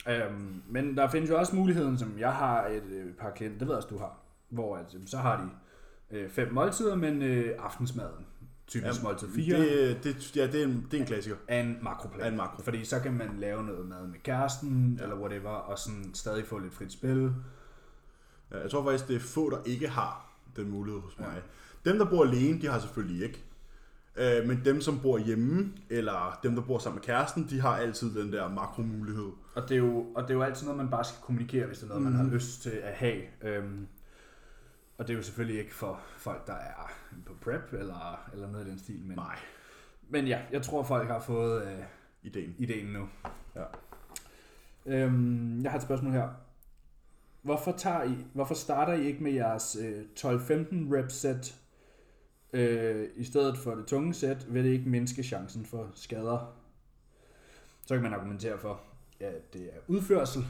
Ja. 0.06 0.26
Øhm, 0.26 0.62
men 0.68 0.96
der 0.96 1.08
findes 1.10 1.30
jo 1.30 1.38
også 1.38 1.56
muligheden, 1.56 1.98
som 1.98 2.18
jeg 2.18 2.32
har 2.34 2.66
et 2.66 2.82
øh, 2.84 3.14
par 3.14 3.30
klienter, 3.30 3.58
det 3.58 3.68
ved 3.68 3.74
jeg 3.74 3.76
også, 3.84 3.88
du 3.88 3.98
har, 3.98 4.16
hvor 4.48 4.76
at, 4.76 4.94
øh, 4.94 5.00
så 5.06 5.16
har 5.18 5.36
de 5.36 5.48
øh, 6.16 6.30
fem 6.30 6.52
måltider, 6.52 6.94
men 6.94 7.22
øh, 7.22 7.56
aftensmaden, 7.58 8.26
typisk 8.66 8.98
ja, 8.98 9.02
måltid 9.02 9.28
4, 9.28 9.58
det, 9.58 10.04
Det, 10.04 10.36
ja, 10.36 10.46
det 10.46 10.60
er, 10.60 10.64
en, 10.64 10.86
det 10.90 10.96
er 10.96 11.00
en 11.00 11.06
klassiker. 11.06 11.36
er 11.48 11.60
en 11.60 11.78
makroplan. 11.82 12.32
En 12.32 12.36
makro. 12.36 12.62
Fordi 12.62 12.84
så 12.84 13.00
kan 13.00 13.12
man 13.12 13.30
lave 13.38 13.64
noget 13.64 13.86
mad 13.88 14.06
med 14.06 14.18
kæresten, 14.24 14.94
Ja. 14.98 15.04
ja. 15.04 15.10
eller 15.12 15.22
whatever, 15.22 15.48
og 15.50 15.78
sådan 15.78 16.10
stadig 16.14 16.46
få 16.46 16.58
lidt 16.58 16.74
frit 16.74 16.92
spil. 16.92 17.32
Ja, 18.50 18.60
jeg 18.60 18.70
tror 18.70 18.84
faktisk, 18.84 19.08
det 19.08 19.16
er 19.16 19.20
få, 19.20 19.50
der 19.50 19.58
ikke 19.64 19.88
har 19.88 20.32
den 20.56 20.70
mulighed 20.70 21.00
hos 21.00 21.12
Ja. 21.18 21.24
mig. 21.24 21.42
Dem, 21.84 21.98
der 21.98 22.04
bor 22.04 22.24
alene, 22.24 22.60
de 22.62 22.66
har 22.66 22.78
selvfølgelig 22.78 23.22
ikke. 23.24 23.42
Øh, 24.16 24.46
men 24.48 24.60
dem, 24.64 24.80
som 24.80 25.00
bor 25.00 25.18
hjemme, 25.18 25.72
eller 25.90 26.38
dem, 26.42 26.54
der 26.54 26.62
bor 26.62 26.78
sammen 26.78 26.96
med 26.96 27.02
kæresten, 27.02 27.46
de 27.50 27.60
har 27.60 27.76
altid 27.76 28.14
den 28.14 28.32
der 28.32 28.48
makromulighed. 28.48 29.30
Og 29.54 29.62
det, 29.62 29.70
er 29.74 29.78
jo, 29.78 30.06
og 30.14 30.22
det 30.22 30.30
er 30.30 30.34
jo 30.34 30.42
altid 30.42 30.66
noget, 30.66 30.76
man 30.78 30.90
bare 30.90 31.04
skal 31.04 31.16
kommunikere, 31.22 31.66
hvis 31.66 31.78
det 31.78 31.84
er 31.84 31.88
noget, 31.88 32.02
man 32.02 32.12
Mhm. 32.12 32.24
har 32.28 32.34
lyst 32.34 32.62
til 32.62 32.70
at 32.70 32.94
have. 32.94 33.22
Øhm, 33.42 33.86
og 34.98 35.06
det 35.08 35.12
er 35.12 35.16
jo 35.16 35.22
selvfølgelig 35.22 35.60
ikke 35.60 35.74
for 35.74 36.00
folk, 36.16 36.46
der 36.46 36.52
er 36.54 36.92
på 37.26 37.34
prep 37.40 37.72
eller, 37.72 38.28
eller 38.32 38.50
noget 38.50 38.66
i 38.66 38.70
den 38.70 38.78
stil. 38.78 39.00
Men, 39.04 39.16
Nej, 39.16 39.38
men 40.08 40.26
ja, 40.26 40.40
jeg 40.52 40.62
tror, 40.62 40.82
folk 40.82 41.08
har 41.08 41.20
fået 41.20 41.66
øh, 41.66 41.84
ideen. 42.22 42.54
ideen 42.58 42.86
nu. 42.86 43.08
Ja. 43.56 43.64
Øhm, 44.86 45.62
jeg 45.62 45.70
har 45.70 45.78
et 45.78 45.82
spørgsmål 45.84 46.12
her. 46.12 46.28
Hvorfor, 47.42 47.72
tager 47.72 48.02
I, 48.02 48.16
hvorfor 48.32 48.54
starter 48.54 48.92
I 48.92 49.04
ikke 49.06 49.22
med 49.22 49.32
jeres 49.32 49.76
øh, 49.80 50.04
12-15 50.18 50.26
rep 50.94 51.10
set 51.10 51.56
øh, 52.52 53.08
i 53.16 53.24
stedet 53.24 53.58
for 53.58 53.74
det 53.74 53.86
tunge 53.86 54.14
sæt? 54.14 54.46
Vil 54.54 54.64
det 54.64 54.70
ikke 54.70 54.88
mindske 54.88 55.22
chancen 55.22 55.66
for 55.66 55.90
skader? 55.94 56.54
Så 57.86 57.94
kan 57.94 58.02
man 58.02 58.14
argumentere 58.14 58.58
for, 58.58 58.80
at 59.20 59.52
det 59.54 59.62
er 59.64 59.78
udførsel, 59.86 60.44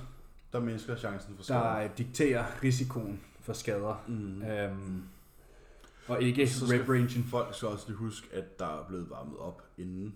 Der 0.53 0.61
mindsker 0.61 0.97
chancen 0.97 1.37
for 1.37 1.43
skader. 1.43 1.61
der 1.81 1.89
dikterer 1.89 2.45
risikoen 2.63 3.21
for 3.43 3.53
skader. 3.53 4.05
Mm. 4.09 4.43
Øhm, 4.43 5.03
og 6.09 6.23
ikke 6.23 6.49
Så 6.49 6.65
rep 6.65 6.89
rangen. 6.89 7.25
Folk 7.31 7.55
skal 7.55 7.69
også 7.69 7.85
lige 7.89 7.97
huske, 7.97 8.29
at 8.33 8.59
der 8.59 8.67
er 8.67 8.85
blevet 8.89 9.11
varmet 9.11 9.39
op 9.39 9.63
inden. 9.79 10.15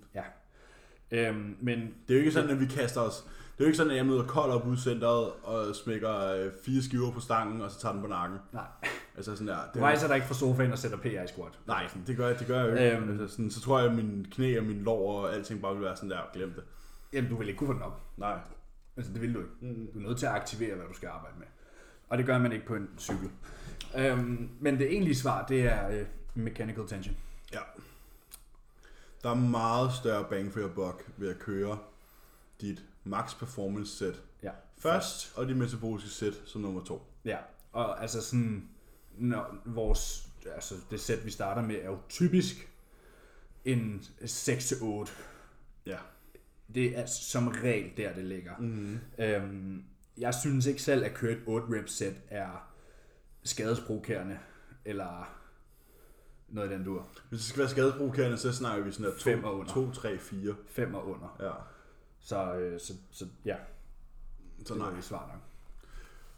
Øhm, 1.11 1.57
men 1.61 1.79
Det 1.79 2.15
er 2.15 2.15
jo 2.15 2.19
ikke 2.19 2.33
sådan, 2.33 2.51
at 2.51 2.61
vi 2.61 2.67
kaster 2.67 3.01
os. 3.01 3.15
Det 3.23 3.63
er 3.63 3.65
jo 3.65 3.67
ikke 3.67 3.77
sådan, 3.77 3.91
at 3.91 3.97
jeg 3.97 4.07
møder 4.07 4.27
kold 4.27 4.51
op 4.51 4.67
ude 4.67 4.75
i 4.75 4.79
centret 4.79 5.31
og 5.43 5.75
smækker 5.77 6.33
øh, 6.33 6.53
fire 6.65 6.83
skiver 6.83 7.13
på 7.13 7.21
stangen, 7.21 7.61
og 7.61 7.71
så 7.71 7.81
tager 7.81 7.93
den 7.93 8.03
på 8.03 8.09
nakken. 8.09 8.39
nej, 8.53 8.65
Altså 9.17 9.33
sådan 9.33 9.47
der. 9.47 9.59
Det 9.75 9.81
er, 9.81 9.85
rejser 9.85 10.07
dig 10.07 10.15
ikke 10.17 10.27
fra 10.27 10.35
sofaen 10.35 10.73
og 10.73 10.79
sætter 10.79 10.99
PI 10.99 11.17
squat. 11.27 11.59
nej, 11.67 11.89
det 12.07 12.17
gør, 12.17 12.29
jeg, 12.29 12.39
det 12.39 12.47
gør 12.47 12.59
jeg 12.65 12.67
jo 12.67 12.73
ikke. 12.77 12.97
Øhm. 12.97 13.11
altså 13.11 13.29
sådan, 13.37 13.51
så 13.51 13.61
tror 13.61 13.79
jeg, 13.79 13.89
at 13.89 13.95
min 13.97 14.27
knæ 14.31 14.59
og 14.59 14.65
min 14.65 14.83
lår 14.83 15.21
og 15.23 15.35
alting 15.35 15.63
bare 15.63 15.75
vil 15.75 15.83
være 15.85 15.97
sådan 15.97 16.11
der, 16.11 16.21
glem 16.33 16.53
det. 16.53 16.65
Jamen, 17.13 17.31
du 17.31 17.37
vil 17.37 17.49
ikke 17.49 17.59
kunne 17.59 17.67
få 17.67 17.73
den 17.73 17.83
op. 17.83 18.01
Nej. 18.17 18.39
Altså, 18.97 19.13
det 19.13 19.23
vil 19.23 19.35
du 19.35 19.39
ikke. 19.39 19.51
Mm. 19.61 19.89
Du 19.95 19.99
er 19.99 20.03
nødt 20.03 20.19
til 20.19 20.27
at 20.27 20.33
aktivere, 20.33 20.75
hvad 20.77 20.87
du 20.87 20.95
skal 20.95 21.09
arbejde 21.09 21.35
med. 21.39 21.47
Og 22.09 22.19
det 22.19 22.27
gør 22.27 22.39
man 22.39 22.53
ikke 22.53 22.67
på 22.67 22.75
en 22.75 22.89
cykel. 22.99 23.31
Øhm, 23.97 24.51
men 24.61 24.79
det 24.79 24.93
egentlige 24.93 25.15
svar, 25.17 25.47
det 25.47 25.61
er 25.63 25.89
øh, 25.89 26.07
mechanical 26.35 26.87
tension. 26.89 27.17
Ja. 27.53 27.59
Der 29.23 29.31
er 29.31 29.35
meget 29.35 29.93
større 29.93 30.25
bang 30.31 30.53
for 30.53 30.61
your 30.61 30.69
buck 30.75 31.11
ved 31.17 31.29
at 31.31 31.39
køre 31.39 31.79
dit 32.61 32.85
max 33.05 33.39
performance 33.39 33.97
set 33.97 34.23
Ja. 34.43 34.51
først, 34.79 35.33
og 35.37 35.49
dit 35.49 35.57
metaboliske 35.57 36.11
set 36.11 36.43
som 36.47 36.61
nummer 36.61 36.85
to. 36.85 37.03
Ja, 37.25 37.37
og 37.73 38.03
altså 38.03 38.23
sådan, 38.23 38.69
når 39.19 39.57
vores, 39.65 40.29
altså 40.55 40.75
det 40.91 41.01
sæt, 41.01 41.25
vi 41.25 41.31
starter 41.31 41.63
med, 41.63 41.75
er 41.77 41.87
jo 41.87 41.99
typisk 42.09 42.69
en 43.65 44.03
6-8. 44.23 45.11
Ja. 45.87 45.97
Det 46.75 46.99
er 46.99 47.07
som 47.07 47.49
regel 47.49 47.97
der, 47.97 48.15
det 48.15 48.25
ligger. 48.25 48.57
Mm. 48.59 48.99
Øhm, 49.19 49.85
jeg 50.19 50.35
synes 50.35 50.67
ikke 50.67 50.83
selv, 50.83 51.05
at 51.05 51.15
køre 51.15 51.33
et 51.33 51.43
8 51.47 51.67
rep 51.79 51.89
sæt 51.89 52.15
er 52.29 52.71
skadesprovokerende, 53.45 54.39
eller 54.85 55.37
noget 56.49 56.71
i 56.71 56.75
den 56.75 56.85
dur. 56.85 57.07
Hvis 57.29 57.41
det 57.41 57.49
skal 57.49 57.59
være 57.61 57.69
skadesprovokerende, 57.69 58.37
så 58.37 58.53
snakker 58.53 58.85
vi 58.85 58.93
sådan 58.93 59.45
og 59.45 59.59
under. 59.59 59.73
2, 59.73 59.91
3, 59.93 60.19
4. 60.19 60.55
5 60.69 60.95
og 60.95 61.09
under. 61.09 61.37
Ja. 61.41 61.53
Så, 62.21 62.55
øh, 62.55 62.81
så, 62.81 62.93
så 63.11 63.27
ja, 63.45 63.57
Så 64.67 64.75
det 64.75 64.83
nej. 64.83 64.91
er 64.91 64.95
det 64.95 65.05
svar 65.05 65.31
nok. 65.33 65.41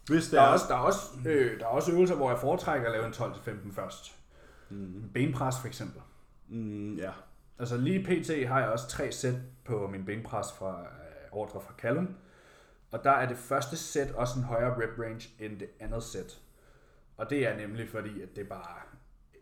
Hvis 0.09 0.29
Der 0.31 0.41
er, 0.41 0.45
er... 0.47 0.53
også, 0.53 0.65
der, 0.69 0.75
er 0.75 0.79
også, 0.79 1.01
øh, 1.27 1.61
der 1.61 1.65
er 1.67 1.71
også 1.71 1.93
øvelser, 1.93 2.15
hvor 2.15 2.31
jeg 2.31 2.39
foretrækker 2.41 2.87
at 2.87 2.93
lave 2.93 3.07
en 3.07 3.13
12-15 3.13 3.75
først. 3.75 4.15
Mm. 4.69 5.11
Benpres 5.15 5.55
for 5.61 5.67
eksempel. 5.67 6.03
Mm, 6.49 6.95
ja. 6.97 7.11
Altså 7.59 7.77
lige 7.77 8.05
pt. 8.05 8.49
har 8.49 8.61
jeg 8.61 8.69
også 8.69 8.89
tre 8.89 9.13
sæt 9.13 9.35
på 9.65 9.87
min 9.87 10.05
benpres 10.05 10.53
fra 10.53 10.81
øh, 10.81 10.87
ordre 11.33 11.61
fra 11.61 11.75
Callum. 11.79 12.17
Og 12.91 13.05
der 13.05 13.11
er 13.11 13.29
det 13.29 13.39
første 13.39 13.77
sæt 13.77 14.11
også 14.11 14.39
en 14.39 14.45
højere 14.45 14.83
rep 14.83 14.99
range 14.99 15.29
end 15.39 15.61
det 15.61 15.69
andet 15.81 16.03
sæt. 16.03 16.39
Og 17.17 17.31
det 17.31 17.47
er 17.47 17.57
nemlig 17.57 17.89
fordi, 17.89 18.23
at 18.23 18.37
det 18.37 18.49
bare 18.49 18.81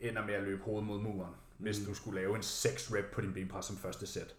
ender 0.01 0.24
med 0.26 0.34
at 0.34 0.42
løbe 0.42 0.62
hovedet 0.62 0.86
mod 0.86 1.01
muren, 1.01 1.34
hvis 1.59 1.80
Mm. 1.80 1.86
du 1.86 1.94
skulle 1.94 2.20
lave 2.20 2.36
en 2.36 2.42
6 2.42 2.92
rep 2.94 3.05
på 3.12 3.20
din 3.20 3.32
benpres 3.32 3.64
som 3.66 3.76
første 3.76 4.07
sæt. 4.07 4.34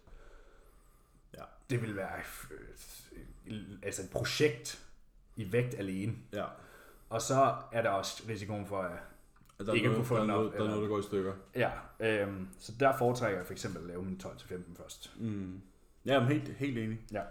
Ja. 1.38 1.44
Det 1.70 1.82
vil 1.82 1.96
være 1.96 2.12
øh, 3.48 3.58
altså 3.84 4.02
et 4.02 4.10
projekt 4.10 4.86
i 5.36 5.52
vægt 5.52 5.74
alene. 5.80 6.16
Ja. 6.34 6.46
Og 7.10 7.22
så 7.22 7.56
er 7.72 7.82
der 7.82 7.90
også 7.90 8.24
risikoen 8.30 8.66
for, 8.68 8.82
at 8.82 9.00
Der 9.60 9.66
er 9.70 9.74
Ikke 9.74 9.88
noget, 9.88 9.98
kunne 9.98 10.06
få 10.06 10.16
der, 10.16 10.22
er 10.22 10.26
den 10.26 10.32
op, 10.32 10.38
noget, 10.40 10.54
der 10.54 10.64
er 10.64 10.68
noget, 10.68 10.82
der 10.82 10.88
går 10.88 11.00
i 11.00 11.04
stykker. 11.04 11.34
Ja, 11.56 11.72
øhm, 12.00 12.48
så 12.60 12.72
der 12.80 12.98
foretrækker 12.98 13.38
jeg 13.38 13.46
for 13.46 13.54
eksempel 13.54 13.82
at 13.82 13.88
lave 13.88 14.04
min 14.04 14.22
12-15 14.24 14.76
først. 14.78 15.14
Mm. 15.20 15.62
Ja, 16.06 16.20
men 16.20 16.28
helt, 16.30 16.48
helt 16.58 16.78
enig. 16.78 17.00
Ja. 17.12 17.22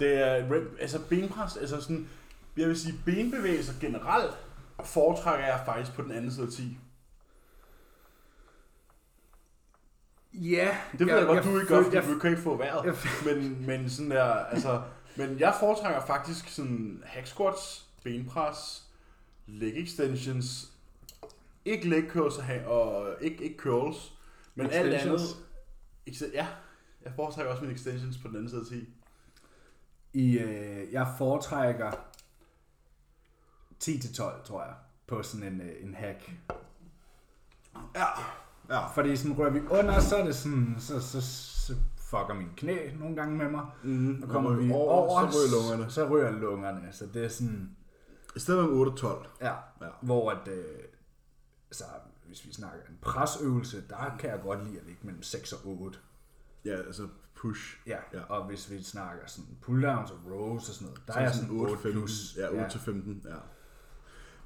Det 0.00 0.14
er, 0.14 0.48
rep- 0.50 0.80
altså 0.80 1.00
benpres, 1.08 1.56
altså 1.56 1.80
sådan, 1.80 2.08
jeg 2.56 2.68
vil 2.68 2.80
sige, 2.80 2.94
benbevægelser 3.04 3.72
generelt 3.80 4.34
foretrækker 4.84 5.46
jeg 5.46 5.62
faktisk 5.66 5.92
på 5.96 6.02
den 6.02 6.10
anden 6.12 6.30
side 6.32 6.46
af 6.46 6.52
10. 6.52 6.78
Ja, 10.34 10.76
Det 10.98 11.06
ved 11.06 11.16
jeg, 11.16 11.26
godt, 11.26 11.44
du 11.44 11.54
ikke 11.58 11.66
gør, 11.68 11.82
fordi 11.82 11.96
jeg, 11.96 12.04
du 12.04 12.18
kan 12.18 12.30
ikke 12.30 12.42
få 12.42 12.56
vejret. 12.56 12.84
jeg, 12.84 12.94
Men, 13.36 13.66
men 13.66 13.90
sådan 13.90 14.10
der, 14.10 14.24
altså, 14.24 14.82
men 15.16 15.40
jeg 15.40 15.54
foretrækker 15.60 16.06
faktisk 16.06 16.48
sådan 16.48 17.02
hack 17.06 17.26
squats, 17.26 17.86
benpres, 18.04 18.82
leg 19.46 19.72
extensions, 19.76 20.72
ikke 21.64 21.88
leg 21.88 22.04
curls 22.10 22.38
og, 22.66 23.14
ikke, 23.20 23.44
ikke 23.44 23.56
curls, 23.58 24.12
men 24.54 24.70
alt 24.70 24.94
andet. 24.94 25.36
Extensions? 26.06 26.34
Ja, 26.34 26.46
jeg 27.04 27.12
foretrækker 27.16 27.50
også 27.52 27.62
mine 27.62 27.74
extensions 27.74 28.18
på 28.18 28.28
den 28.28 28.36
anden 28.36 28.48
side 28.50 28.60
af 28.60 28.66
10. 28.66 28.88
I, 30.12 30.38
øh, 30.38 30.92
jeg 30.92 31.14
foretrækker 31.18 31.90
10-12, 33.84 34.42
tror 34.44 34.62
jeg, 34.64 34.74
på 35.06 35.22
sådan 35.22 35.52
en, 35.52 35.60
øh, 35.60 35.72
en 35.82 35.94
hack. 35.94 36.30
Ja. 37.94 38.04
Ja. 38.68 38.86
Fordi 38.86 39.16
sådan 39.16 39.38
rører 39.38 39.50
vi 39.50 39.60
under, 39.60 40.00
så 40.00 40.16
er 40.16 40.24
det 40.24 40.34
sådan, 40.34 40.76
så, 40.78 41.00
så, 41.00 41.20
så 41.66 41.74
fucker 41.96 42.34
min 42.34 42.48
knæ 42.56 42.90
nogle 42.94 43.16
gange 43.16 43.36
med 43.38 43.48
mig. 43.50 43.66
Mm, 43.82 44.22
Og 44.22 44.28
kommer 44.28 44.52
vi 44.52 44.72
over, 44.72 44.92
over 44.92 45.30
så 45.30 45.38
ryger 45.38 45.50
lungerne. 45.72 45.92
så 45.92 46.08
rører 46.08 46.30
lungerne. 46.30 46.88
Så 46.92 47.06
det 47.14 47.24
er 47.24 47.28
sådan, 47.28 47.76
I 48.36 48.38
stedet 48.38 48.64
for 48.68 48.74
8 48.76 48.90
og 48.90 48.96
12. 48.96 49.26
ja, 49.40 49.54
Ja. 49.80 49.86
hvor 50.02 50.30
at, 50.30 50.48
øh, 50.48 50.64
så 51.72 51.84
hvis 52.26 52.46
vi 52.46 52.52
snakker 52.52 52.78
en 52.88 52.98
presøvelse, 53.02 53.88
der 53.88 54.16
kan 54.18 54.30
jeg 54.30 54.40
godt 54.42 54.64
lide 54.64 54.78
at 54.80 54.86
ligge 54.86 55.00
mellem 55.06 55.22
6 55.22 55.52
og 55.52 55.58
8. 55.64 55.98
Ja, 56.64 56.76
altså 56.76 57.08
push. 57.34 57.76
Ja, 57.86 57.96
Ja. 58.12 58.18
ja. 58.18 58.24
og 58.28 58.46
hvis 58.46 58.70
vi 58.70 58.82
snakker 58.82 59.22
sådan 59.26 59.50
pulldowns 59.62 60.10
og 60.10 60.18
rows 60.30 60.68
og 60.68 60.74
sådan 60.74 60.86
noget, 60.86 61.02
der 61.06 61.12
Så 61.12 61.18
er 61.18 61.22
jeg 61.22 61.34
sådan 61.34 61.50
8 61.60 61.72
15. 61.74 61.92
plus. 61.92 62.36
Ja, 62.38 62.48
8 62.48 62.70
til 62.70 62.80
15, 62.80 63.22
ja. 63.28 63.34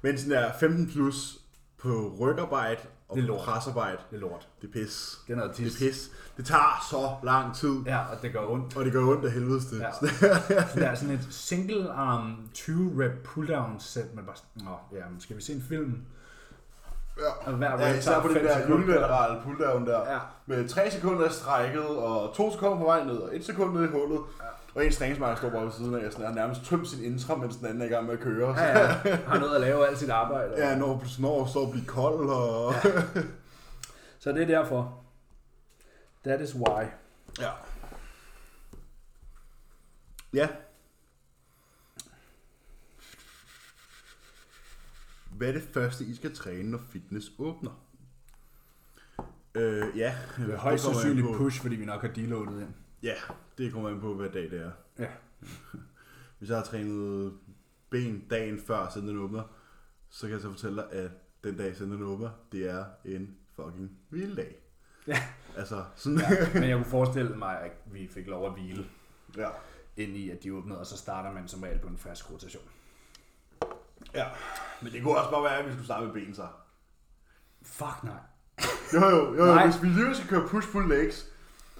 Men 0.01 0.17
sådan 0.17 0.31
der 0.31 0.51
15 0.59 0.87
plus 0.89 1.37
på 1.77 2.15
rygarbejde 2.19 2.81
og 3.09 3.15
Det 3.17 3.23
er 3.23 3.27
lort. 3.27 3.41
presarbejde, 3.45 3.97
Det 4.11 4.15
er 4.15 4.19
lort. 4.19 4.47
det 4.61 4.67
er 4.67 4.71
pis. 4.71 5.17
Det 5.27 5.33
er 5.33 5.37
noget 5.37 5.57
Det 5.57 5.65
tis. 5.71 5.81
er 5.81 5.87
pis. 5.87 6.11
Det 6.37 6.45
tager 6.45 6.85
så 6.89 7.15
lang 7.25 7.55
tid, 7.55 7.75
Ja, 7.85 8.05
og 8.15 8.21
det 8.21 8.33
gør 8.33 8.47
ondt. 8.47 8.77
og 8.77 8.85
det 8.85 8.93
gør 8.93 9.01
ondt 9.07 9.25
af 9.25 9.31
helvedes 9.31 9.65
til. 9.65 9.77
Ja. 9.77 9.91
Så 10.71 10.73
der 10.75 10.87
er 10.87 10.95
sådan 10.95 11.15
et 11.15 11.27
single 11.29 11.91
arm 11.91 12.49
20 12.53 13.05
rep 13.05 13.23
pulldown 13.23 13.79
set, 13.79 14.13
man 14.15 14.25
bare 14.25 14.35
sådan, 14.35 14.63
Nå, 14.91 14.97
ja, 14.97 15.09
men 15.09 15.19
skal 15.21 15.35
vi 15.37 15.41
se 15.41 15.53
en 15.53 15.61
film? 15.61 16.01
Ja. 17.19 17.51
Og 17.51 17.57
hver 17.57 17.73
rep 17.73 17.79
Ja, 17.79 17.99
tager 18.01 18.21
på 18.21 18.27
den 18.27 18.35
der 18.45 18.73
unilaterale 18.73 19.41
pulldown 19.43 19.85
der. 19.87 20.11
Ja, 20.13 20.19
Med 20.45 20.69
3 20.69 20.91
sekunder 20.91 21.29
strækket, 21.29 21.85
og 21.87 22.33
2 22.35 22.51
sekunder 22.51 22.77
på 22.77 22.83
vej 22.83 23.03
ned, 23.03 23.17
og 23.17 23.35
1 23.35 23.45
sekund 23.45 23.73
ned 23.73 23.83
i 23.83 23.87
hullet. 23.87 24.19
Og 24.75 24.85
en 24.85 24.91
strængsmarker 24.91 25.35
står 25.35 25.49
bare 25.49 25.63
ved 25.65 25.71
siden 25.71 25.95
af, 25.95 26.05
og 26.07 26.11
sådan 26.13 26.25
er 26.27 26.33
nærmest 26.35 26.65
tømt 26.65 26.87
sin 26.87 27.03
intra, 27.03 27.35
mens 27.35 27.55
den 27.55 27.65
anden 27.65 27.81
er 27.81 27.85
i 27.85 27.89
gang 27.89 28.05
med 28.05 28.13
at 28.13 28.19
køre. 28.19 28.59
ja, 28.59 28.79
ja. 28.79 29.15
Har 29.27 29.39
noget 29.39 29.55
at 29.55 29.61
lave 29.61 29.87
alt 29.87 29.97
sit 29.99 30.09
arbejde. 30.09 30.53
Ja, 30.57 30.75
når, 30.75 31.03
når 31.19 31.45
står 31.45 31.65
at 31.65 31.71
blive 31.71 31.85
kold, 31.85 32.29
og... 32.29 32.73
Ja. 32.83 33.21
Så 34.19 34.31
det 34.31 34.41
er 34.41 34.45
derfor. 34.47 35.03
That 36.25 36.41
is 36.41 36.55
why. 36.55 36.83
ja. 37.39 37.49
Ja. 40.33 40.47
Hvad 45.37 45.47
er 45.47 45.51
det 45.51 45.61
første, 45.61 46.05
I 46.05 46.15
skal 46.15 46.35
træne, 46.35 46.71
når 46.71 46.77
fitness 46.89 47.31
åbner? 47.39 47.83
Øh, 49.55 49.97
ja. 49.97 50.15
Det 50.37 50.53
er 50.53 50.57
højst 50.57 50.83
sandsynligt 50.83 51.27
push, 51.27 51.61
fordi 51.61 51.75
vi 51.75 51.85
nok 51.85 52.01
har 52.01 52.07
deloadet 52.07 52.61
ind. 52.61 52.73
Ja, 53.03 53.13
det 53.57 53.73
kommer 53.73 53.89
an 53.89 53.99
på, 53.99 54.13
hvad 54.13 54.29
dag 54.29 54.51
det 54.51 54.61
er. 54.61 54.71
Ja. 54.99 55.07
Hvis 56.37 56.49
jeg 56.49 56.57
har 56.57 56.63
trænet 56.63 57.33
ben 57.89 58.25
dagen 58.29 58.59
før 58.59 58.89
senden 58.93 59.17
åbner, 59.17 59.43
så 60.09 60.21
kan 60.21 60.33
jeg 60.33 60.41
så 60.41 60.49
fortælle 60.49 60.75
dig, 60.81 60.91
at 60.91 61.11
den 61.43 61.57
dag 61.57 61.75
senden 61.75 62.03
åbner, 62.03 62.29
det 62.51 62.69
er 62.69 62.85
en 63.05 63.35
fucking 63.55 63.99
vild 64.09 64.35
dag. 64.35 64.55
Ja. 65.07 65.17
Altså, 65.57 65.83
sådan... 65.95 66.19
Ja, 66.19 66.53
men 66.53 66.69
jeg 66.69 66.77
kunne 66.77 66.85
forestille 66.85 67.35
mig, 67.35 67.61
at 67.61 67.71
vi 67.85 68.07
fik 68.07 68.27
lov 68.27 68.45
at 68.45 68.53
hvile 68.53 68.85
ja. 69.37 69.49
ind 69.97 70.17
i, 70.17 70.29
at 70.29 70.43
de 70.43 70.53
åbnede, 70.53 70.79
og 70.79 70.85
så 70.85 70.97
starter 70.97 71.31
man 71.31 71.47
som 71.47 71.63
regel 71.63 71.79
på 71.79 71.87
en 71.87 71.97
fast 71.97 72.31
rotation. 72.31 72.63
Ja. 74.17 74.25
Men 74.81 74.91
det 74.91 75.03
kunne 75.03 75.17
også 75.17 75.31
bare 75.31 75.43
være, 75.43 75.57
at 75.57 75.65
vi 75.65 75.71
skulle 75.71 75.85
starte 75.85 76.05
med 76.05 76.13
ben 76.13 76.33
så. 76.35 76.47
Fuck 77.61 78.03
nej. 78.03 78.13
Jo, 78.93 78.99
jo, 79.09 79.33
jo, 79.33 79.45
jo. 79.45 79.45
Nej. 79.55 79.65
Hvis 79.67 79.83
vi 79.83 79.87
lige 79.87 80.15
skal 80.15 80.27
køre 80.27 80.47
push-pull 80.47 80.87
legs, 80.89 81.25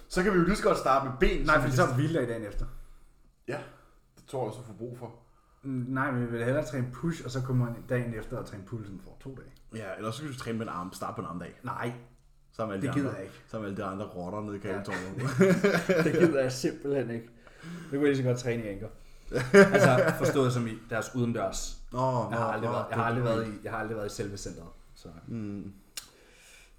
så 0.08 0.22
kan 0.22 0.32
vi 0.32 0.38
jo 0.38 0.44
lige 0.44 0.56
så 0.56 0.62
godt 0.62 0.78
starte 0.78 1.04
med 1.08 1.12
ben. 1.20 1.46
Nej, 1.46 1.54
så 1.54 1.60
fordi 1.60 1.70
vi 1.70 1.76
så 1.76 1.84
er 1.84 1.94
hviledag 1.94 2.28
dagen 2.28 2.44
efter. 2.46 2.66
Ja, 3.48 3.58
det 4.16 4.24
tror 4.26 4.40
jeg 4.42 4.48
også, 4.48 4.60
du 4.60 4.66
får 4.66 4.72
brug 4.74 4.98
for. 4.98 5.14
Mm, 5.62 5.84
Nej, 5.88 6.10
men 6.10 6.26
vi 6.26 6.30
vil 6.32 6.44
hellere 6.44 6.64
træne 6.66 6.88
push, 6.92 7.24
og 7.24 7.30
så 7.30 7.40
kommer 7.42 7.64
man 7.64 7.74
dagen 7.88 8.14
efter 8.14 8.36
og 8.38 8.46
træne 8.46 8.62
pull, 8.64 8.84
sådan 8.84 9.00
for 9.04 9.16
to 9.20 9.34
dage. 9.36 9.82
Ja, 9.84 9.94
eller 9.96 10.10
så 10.10 10.22
kan 10.22 10.30
du 10.32 10.38
træne 10.38 10.58
med 10.58 10.66
en 10.66 10.72
arm, 10.72 10.92
starte 10.92 11.14
på 11.14 11.20
en 11.20 11.26
armdag. 11.26 11.60
Nej, 11.62 11.92
Sammen 12.52 12.70
med 12.70 12.76
alle 12.76 12.86
det 12.88 12.94
de 12.94 12.98
gider 13.00 13.08
andre, 13.10 13.18
jeg 13.18 13.26
ikke. 13.26 13.40
sammen 13.48 13.70
med 13.70 13.78
alle 13.78 13.84
de 13.84 13.94
andre 13.94 14.06
rotter 14.06 14.40
nede 14.40 14.56
i 14.56 14.58
kabeltårnet. 14.58 15.30
Det 16.04 16.12
gider 16.20 16.40
jeg 16.40 16.52
simpelthen 16.52 17.10
ikke. 17.10 17.28
Det 17.62 17.90
kunne 17.90 18.00
jeg 18.00 18.08
lige 18.08 18.16
så 18.16 18.22
godt 18.22 18.38
træne 18.38 18.64
i 18.64 18.68
anker. 18.68 18.88
altså 19.54 20.12
forstået 20.18 20.52
som 20.52 20.66
i 20.66 20.78
deres 20.90 21.14
udendørs. 21.14 21.77
Nå, 21.92 22.28
Jeg 22.30 22.38
har 22.38 22.44
aldrig, 22.52 22.70
været, 22.70 22.86
jeg 22.90 22.98
har 22.98 23.04
aldrig, 23.04 23.24
været, 23.24 23.46
i, 23.48 23.50
jeg 23.64 23.72
har 23.72 23.78
aldrig 23.78 23.96
været 23.96 24.06
i 24.12 24.14
selve 24.14 24.36
centret. 24.36 24.68
Så. 24.94 25.08
Mm. 25.28 25.72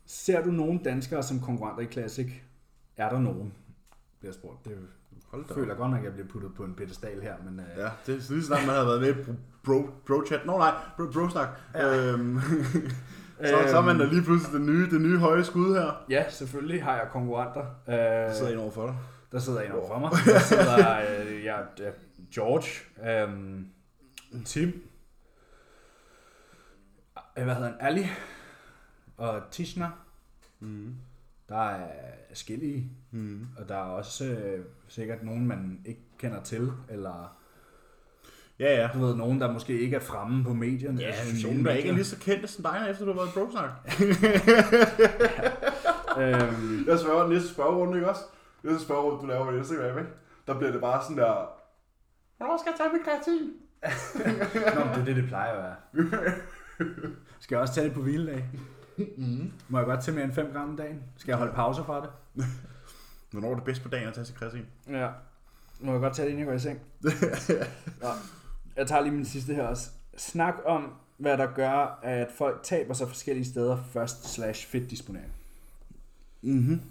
Ser 0.06 0.44
du 0.44 0.52
nogen 0.52 0.84
danskere 0.84 1.24
som 1.24 1.40
konkurrenter 1.40 1.84
i 1.84 1.92
Classic? 1.92 2.28
Er 2.98 3.10
der 3.10 3.20
nogen? 3.20 3.54
Bliver 4.20 4.34
spurgt. 4.34 4.66
Det 4.66 4.78
Hold 5.32 5.44
da 5.44 5.48
jeg 5.50 5.56
føler 5.56 5.76
godt 5.76 5.90
nok, 5.92 6.00
at 6.00 6.06
jeg 6.06 6.14
bliver 6.14 6.28
puttet 6.28 6.54
på 6.56 6.64
en 6.64 6.74
pedestal 6.76 7.22
her, 7.22 7.34
men... 7.46 7.60
Øh, 7.60 7.66
Ja, 7.78 7.90
det 8.06 8.16
er 8.16 8.34
lige 8.34 8.44
snart, 8.46 8.66
man 8.68 8.76
har 8.76 8.84
været 8.84 9.02
med 9.02 9.10
i 9.10 9.38
bro, 9.64 9.90
bro 10.08 10.26
chat. 10.28 10.46
Nå 10.46 10.58
nej, 10.58 10.74
bro, 10.98 11.04
bro 11.14 11.30
snak. 11.30 11.48
Ja. 11.74 12.12
Øhm, 12.12 12.40
så, 13.46 13.58
så 13.68 13.78
er 13.78 13.82
man 13.82 14.00
da 14.00 14.06
lige 14.06 14.22
pludselig 14.24 14.54
den 14.60 14.66
nye, 14.66 14.90
det 14.92 15.02
nye 15.02 15.18
høje 15.18 15.44
skud 15.44 15.76
her. 15.76 16.06
ja, 16.10 16.30
selvfølgelig 16.30 16.84
har 16.84 16.96
jeg 16.96 17.08
konkurrenter. 17.12 17.62
Øh, 17.88 17.96
Der 17.96 18.34
sidder 18.34 18.52
en 18.52 18.58
over 18.58 18.72
for 18.72 18.86
dig. 18.86 18.96
Der 19.32 19.40
sidder 19.40 19.62
en 19.62 19.72
over 19.72 19.88
for 19.88 20.00
mig. 20.00 20.12
Der 20.26 20.40
sidder 20.40 21.00
øh, 21.00 21.44
ja, 21.44 21.58
George, 22.34 22.68
øhm, 23.24 23.68
Tim, 24.46 24.89
øh, 27.38 27.44
hvad 27.44 27.56
hedder 27.56 27.70
han, 27.70 27.78
Ali 27.80 28.08
og 29.18 29.42
Tishna. 29.52 29.90
Mm. 30.60 30.96
Der 31.50 31.70
er 31.70 31.88
forskellige, 32.28 32.92
Mm. 33.12 33.48
og 33.58 33.70
der 33.70 33.76
er 33.76 33.80
også 33.84 34.26
øh, 34.26 34.66
sikkert 34.88 35.24
nogen, 35.24 35.48
man 35.48 35.82
ikke 35.86 36.02
kender 36.18 36.42
til, 36.44 36.72
eller 36.90 37.36
Ja, 38.60 38.82
ja. 38.82 38.90
du 38.94 39.00
ved, 39.06 39.16
nogen, 39.16 39.42
der 39.42 39.52
måske 39.52 39.80
ikke 39.82 39.96
er 39.96 40.00
fremme 40.00 40.44
på 40.44 40.54
medierne. 40.54 41.02
Ja, 41.02 41.08
altså 41.08 41.48
nogen, 41.48 41.66
der 41.66 41.72
ikke 41.72 41.90
er 41.90 41.94
lige 41.94 42.04
så 42.06 42.20
kendte 42.20 42.48
som 42.48 42.64
dig, 42.64 42.88
efter 42.90 43.06
du 43.06 43.12
har 43.14 43.20
været 43.20 43.30
i 43.30 43.34
bro 43.34 43.52
snak. 43.52 43.70
øhm, 46.22 46.86
Jeg 46.88 47.00
spørger 47.00 47.28
næste 47.30 47.50
spørgerunde, 47.50 47.96
ikke 47.98 48.10
også? 48.10 48.22
Næste 48.64 48.84
spørgerunde, 48.86 49.22
du 49.22 49.26
laver 49.28 49.46
på 49.46 49.52
Instagram, 49.58 49.98
ikke? 49.98 50.10
Der 50.48 50.58
bliver 50.58 50.72
det 50.72 50.82
bare 50.82 51.04
sådan 51.04 51.18
der... 51.18 51.50
Hvornår 52.38 52.58
skal 52.58 52.72
jeg 52.72 52.78
tage 52.78 52.94
mit 52.94 53.04
kreatin? 53.06 53.52
Nå, 54.76 54.86
men 54.86 54.94
det 54.94 55.00
er 55.02 55.06
det, 55.06 55.16
det 55.16 55.28
plejer 55.28 55.54
at 55.54 55.64
være. 55.64 55.76
Skal 57.40 57.56
jeg 57.56 57.62
også 57.62 57.74
tage 57.74 57.86
det 57.86 57.94
på 57.94 58.02
hviledag? 58.02 58.46
Mm. 59.18 59.52
Må 59.70 59.78
jeg 59.78 59.86
godt 59.86 60.04
tage 60.04 60.16
mere 60.16 60.26
end 60.26 60.34
5 60.34 60.52
gram 60.52 60.70
om 60.70 60.78
dagen? 60.78 61.04
Skal 61.18 61.32
jeg 61.32 61.38
holde 61.38 61.54
pauser 61.54 61.84
fra 61.84 62.02
det? 62.02 62.10
Hvornår 63.32 63.52
er 63.52 63.56
det 63.56 63.64
bedst 63.64 63.84
på 63.84 63.90
dagen 63.90 64.08
at 64.08 64.14
tage 64.14 64.34
kreatin? 64.36 64.66
Ja. 64.90 65.10
Må 65.80 65.92
jeg 65.92 66.02
godt 66.02 66.16
tage 66.16 66.26
det, 66.26 66.32
inden 66.32 66.40
jeg 66.40 66.48
går 66.48 66.56
i 66.56 66.60
seng? 66.60 66.80
ja. 68.04 68.12
Jeg 68.76 68.88
tager 68.88 69.02
lige 69.02 69.14
min 69.14 69.26
sidste 69.26 69.54
her 69.54 69.64
også. 69.64 69.90
Snak 70.18 70.56
om, 70.66 70.94
hvad 71.18 71.38
der 71.38 71.54
gør, 71.54 72.00
at 72.04 72.28
folk 72.38 72.60
taber 72.64 72.94
sig 72.94 73.08
forskellige 73.08 73.46
steder 73.46 73.84
først 73.84 74.34
slash 74.34 74.68
fedtdisponering. 74.68 75.34
Mhm. 76.42 76.82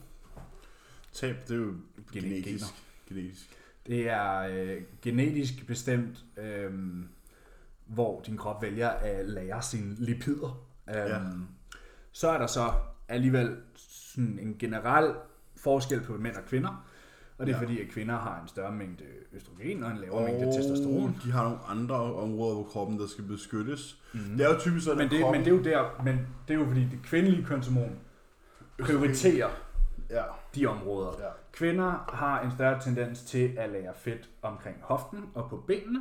Tab, 1.13 1.37
det 1.49 1.55
er 1.55 1.59
jo 1.59 1.75
genetisk. 2.13 2.65
Genetisk. 3.09 3.59
Det 3.87 4.09
er 4.09 4.39
øh, 4.39 4.83
genetisk 5.03 5.67
bestemt, 5.67 6.25
øh, 6.37 6.73
hvor 7.89 8.21
din 8.27 8.37
krop 8.37 8.63
vælger 8.63 8.89
at 8.89 9.29
lære 9.29 9.63
sine 9.63 9.95
lipider. 9.99 10.61
Ja. 10.89 11.19
Så 12.13 12.29
er 12.29 12.39
der 12.39 12.47
så 12.47 12.73
alligevel 13.09 13.57
sådan 13.77 14.39
en 14.43 14.57
generel 14.59 15.13
forskel 15.57 16.01
på 16.01 16.13
mænd 16.13 16.37
og 16.37 16.43
kvinder. 16.45 16.85
Og 17.39 17.47
det 17.47 17.53
er 17.53 17.57
Ja. 17.57 17.63
fordi, 17.63 17.81
at 17.81 17.89
kvinder 17.89 18.15
har 18.19 18.41
en 18.43 18.49
større 18.49 18.73
mængde 18.73 19.05
østrogen 19.33 19.83
og 19.83 19.91
en 19.91 19.97
lavere 19.97 20.25
mængde 20.25 20.47
testosteron. 20.57 21.17
de 21.25 21.33
har 21.33 21.43
nogle 21.43 21.59
andre 21.69 21.95
områder 22.15 22.55
på 22.57 22.63
kroppen, 22.63 22.99
der 23.01 23.07
skal 23.07 23.25
beskyttes. 23.25 23.99
Mm. 24.15 24.21
Det 24.37 24.47
er 24.47 24.55
jo 24.55 24.61
typisk 24.61 24.85
sådan, 24.85 24.99
Men 24.99 25.11
det, 25.11 25.21
kroppen... 25.21 25.41
men 25.41 25.45
det 25.63 25.67
er 25.69 25.79
jo 25.79 25.83
der, 25.85 26.03
men 26.05 26.27
det 26.49 26.55
er 26.55 26.59
jo 26.59 26.67
fordi 26.67 26.81
det 26.81 26.99
kvindelige 27.03 27.45
kønshormon 27.45 27.97
prioriterer 28.83 29.49
Ja, 30.11 30.23
de 30.55 30.67
områder. 30.67 31.11
ja. 31.19 31.29
Kvinder 31.53 32.11
har 32.13 32.41
en 32.43 32.51
større 32.51 32.81
tendens 32.81 33.23
til 33.25 33.55
at 33.59 33.71
lære 33.71 33.93
fedt 33.97 34.29
omkring 34.43 34.77
hoften 34.81 35.19
og 35.35 35.51
på 35.51 35.57
benene, 35.57 36.01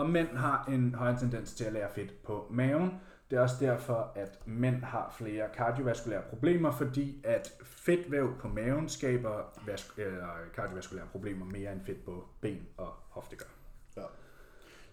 og 0.00 0.10
mænd 0.10 0.28
har 0.28 0.64
en 0.68 0.94
højere 0.94 1.18
tendens 1.18 1.54
til 1.54 1.64
at 1.64 1.72
lære 1.72 1.88
fedt 1.94 2.22
på 2.22 2.46
maven. 2.50 2.94
Det 3.30 3.36
er 3.36 3.40
også 3.40 3.56
derfor, 3.60 4.12
at 4.14 4.38
mænd 4.46 4.82
har 4.84 5.14
flere 5.18 5.44
kardiovaskulære 5.56 6.22
problemer, 6.30 6.70
fordi 6.72 7.20
at 7.24 7.52
fedtvæv 7.62 8.38
på 8.38 8.48
maven 8.48 8.88
skaber 8.88 9.40
vas- 9.68 10.00
eller 10.00 10.26
kardiovaskulære 10.54 11.06
problemer 11.12 11.46
mere 11.46 11.72
end 11.72 11.80
fedt 11.86 12.04
på 12.04 12.24
ben 12.40 12.58
og 12.76 12.88
hofte 13.10 13.36
gør. 13.36 13.46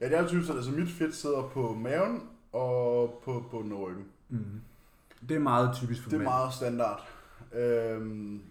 Ja, 0.01 0.05
det 0.09 0.17
er 0.17 0.27
typisk 0.27 0.47
sådan, 0.47 0.57
altså 0.59 0.71
mit 0.71 0.89
fedt 0.89 1.15
sidder 1.15 1.49
på 1.53 1.73
maven 1.73 2.29
og 2.53 3.21
på 3.23 3.43
bunden 3.51 3.71
af 3.71 3.81
ryggen. 3.81 4.05
Mm. 4.29 4.61
Det 5.29 5.35
er 5.35 5.39
meget 5.39 5.75
typisk 5.75 6.03
for 6.03 6.09
Det 6.09 6.15
er 6.15 6.19
mænd. 6.19 6.29
meget 6.29 6.53
standard. 6.53 7.07
Øhm, 7.53 8.41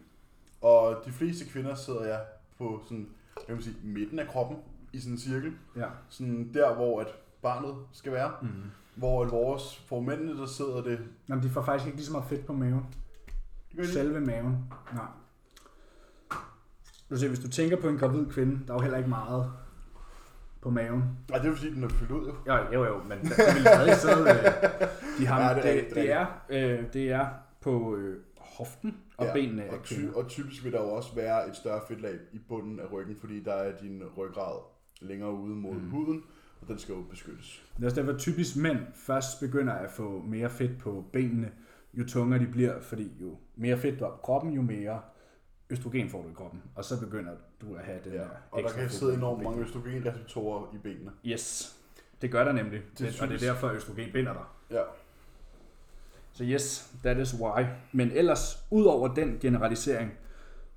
og 0.60 1.02
de 1.04 1.12
fleste 1.12 1.44
kvinder 1.44 1.74
sidder 1.74 2.04
jeg 2.04 2.20
på 2.58 2.80
sådan, 2.84 3.08
hvad 3.34 3.44
kan 3.46 3.54
man 3.54 3.62
sige, 3.62 3.76
midten 3.82 4.18
af 4.18 4.26
kroppen 4.28 4.56
i 4.96 5.00
sådan 5.00 5.12
en 5.12 5.18
cirkel. 5.18 5.52
Ja. 5.76 5.86
Sådan 6.08 6.50
der, 6.54 6.74
hvor 6.74 7.00
at 7.00 7.06
barnet 7.42 7.74
skal 7.92 8.12
være. 8.12 8.32
Mm. 8.42 8.48
Hvor 8.94 9.24
at 9.24 9.30
vores, 9.30 9.76
for 9.88 10.00
mændene, 10.00 10.38
der 10.38 10.46
sidder 10.46 10.82
det... 10.82 10.98
Jamen, 11.28 11.44
de 11.44 11.50
får 11.50 11.62
faktisk 11.62 11.86
ikke 11.86 11.96
lige 11.98 12.06
så 12.06 12.12
meget 12.12 12.28
fedt 12.28 12.46
på 12.46 12.52
maven. 12.52 12.86
det. 13.76 13.88
Selve 13.88 14.20
maven. 14.20 14.64
Nej. 14.94 15.04
Du 17.10 17.16
ser, 17.16 17.28
hvis 17.28 17.38
du 17.38 17.48
tænker 17.48 17.80
på 17.80 17.88
en 17.88 17.98
gravid 17.98 18.26
kvinde, 18.26 18.60
der 18.66 18.72
er 18.72 18.76
jo 18.76 18.80
heller 18.82 18.98
ikke 18.98 19.08
meget 19.10 19.52
på 20.60 20.70
maven. 20.70 21.04
Nej, 21.30 21.38
det 21.38 21.50
er 21.50 21.54
fordi, 21.56 21.74
den 21.74 21.84
er 21.84 21.88
fyldt 21.88 22.10
ud 22.10 22.26
jo. 22.26 22.34
Jo, 22.54 22.72
jo, 22.72 22.84
jo, 22.84 22.98
men 23.02 23.18
der 23.18 23.54
vil 23.54 23.62
stadig 23.62 23.96
sidde... 23.96 24.30
Øh, 24.30 24.88
de 25.18 25.26
har, 25.26 25.40
Ja, 25.42 25.48
ja, 25.48 25.54
det 25.54 25.62
det, 25.62 25.70
er 25.80 25.84
det, 25.84 25.94
det, 25.94 26.12
er, 26.12 26.26
øh, 26.78 26.92
det 26.92 27.10
er 27.12 27.26
på 27.60 27.96
øh, 27.96 28.20
hoften 28.38 28.96
og 29.16 29.26
ja, 29.26 29.32
benene 29.32 29.64
af 29.64 29.68
og, 29.76 29.82
ty- 29.84 30.08
og 30.14 30.28
typisk 30.28 30.64
vil 30.64 30.72
der 30.72 30.82
jo 30.82 30.88
også 30.90 31.14
være 31.14 31.48
et 31.48 31.56
større 31.56 31.80
fedtlag 31.88 32.14
i 32.32 32.38
bunden 32.48 32.80
af 32.80 32.92
ryggen, 32.92 33.16
fordi 33.20 33.42
der 33.42 33.52
er 33.52 33.78
din 33.78 34.02
ryggrad 34.16 34.58
længere 35.00 35.32
ude 35.32 35.54
mod 35.56 35.74
Mm. 35.74 35.90
huden, 35.90 36.22
og 36.60 36.68
den 36.68 36.78
skal 36.78 36.92
jo 36.92 37.02
beskyttes. 37.10 37.62
Det 37.76 37.82
er 37.82 37.86
også 37.86 38.00
derfor, 38.02 38.18
typisk 38.18 38.56
mænd 38.56 38.78
først 38.94 39.40
begynder 39.40 39.72
at 39.72 39.90
få 39.90 40.22
mere 40.26 40.50
fedt 40.50 40.78
på 40.78 41.04
benene, 41.12 41.50
jo 41.94 42.04
tungere 42.06 42.38
de 42.40 42.46
bliver, 42.46 42.80
fordi 42.80 43.12
jo 43.20 43.36
mere 43.56 43.78
fedt 43.78 44.00
du 44.00 44.04
har 44.04 44.10
på 44.10 44.16
kroppen, 44.16 44.52
jo 44.52 44.62
mere 44.62 45.00
østrogen 45.70 46.10
får 46.10 46.22
du 46.22 46.28
i 46.28 46.32
kroppen. 46.34 46.62
Og 46.74 46.84
så 46.84 47.00
begynder 47.00 47.32
du 47.60 47.74
at 47.74 47.84
have 47.84 48.00
den 48.04 48.12
Ja. 48.12 48.18
her 48.18 48.28
Og 48.50 48.62
der 48.62 48.72
kan 48.72 48.90
sidde 48.90 49.14
enormt 49.14 49.42
mange 49.42 49.62
østrogenreceptorer 49.64 50.74
i 50.74 50.78
benene. 50.78 51.10
Yes, 51.26 51.76
det 52.22 52.30
gør 52.30 52.44
der 52.44 52.52
nemlig. 52.52 52.80
Det 52.98 52.98
Det 52.98 53.20
og 53.22 53.28
det 53.28 53.42
er 53.42 53.52
derfor, 53.52 53.68
at 53.68 53.76
østrogen 53.76 54.12
binder 54.12 54.32
dig. 54.32 54.42
Ja. 54.70 54.82
Så 56.32 56.44
yes, 56.44 56.94
that 57.02 57.18
is 57.18 57.34
why. 57.40 57.64
Men 57.92 58.10
ellers, 58.10 58.66
ud 58.70 58.84
over 58.84 59.14
den 59.14 59.38
generalisering, 59.40 60.12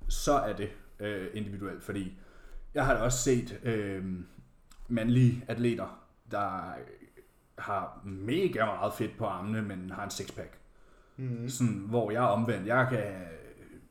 så 0.08 0.32
er 0.32 0.52
det 0.52 0.68
øh, 1.00 1.26
individuelt, 1.34 1.82
fordi 1.82 2.18
jeg 2.74 2.86
har 2.86 2.94
da 2.94 3.00
også 3.00 3.18
set 3.18 3.60
øh, 3.62 4.04
mandlige 4.88 5.44
atleter, 5.48 6.00
der 6.30 6.72
har 7.58 8.00
mega 8.04 8.64
meget 8.64 8.92
fedt 8.94 9.18
på 9.18 9.26
armene, 9.26 9.62
men 9.62 9.90
har 9.90 10.04
en 10.04 10.10
sixpack. 10.10 10.58
Mm. 11.16 11.48
Sådan, 11.48 11.72
hvor 11.88 12.10
jeg 12.10 12.22
er 12.24 12.28
omvendt. 12.28 12.66
Jeg 12.66 12.86
kan 12.90 12.98
have 12.98 13.28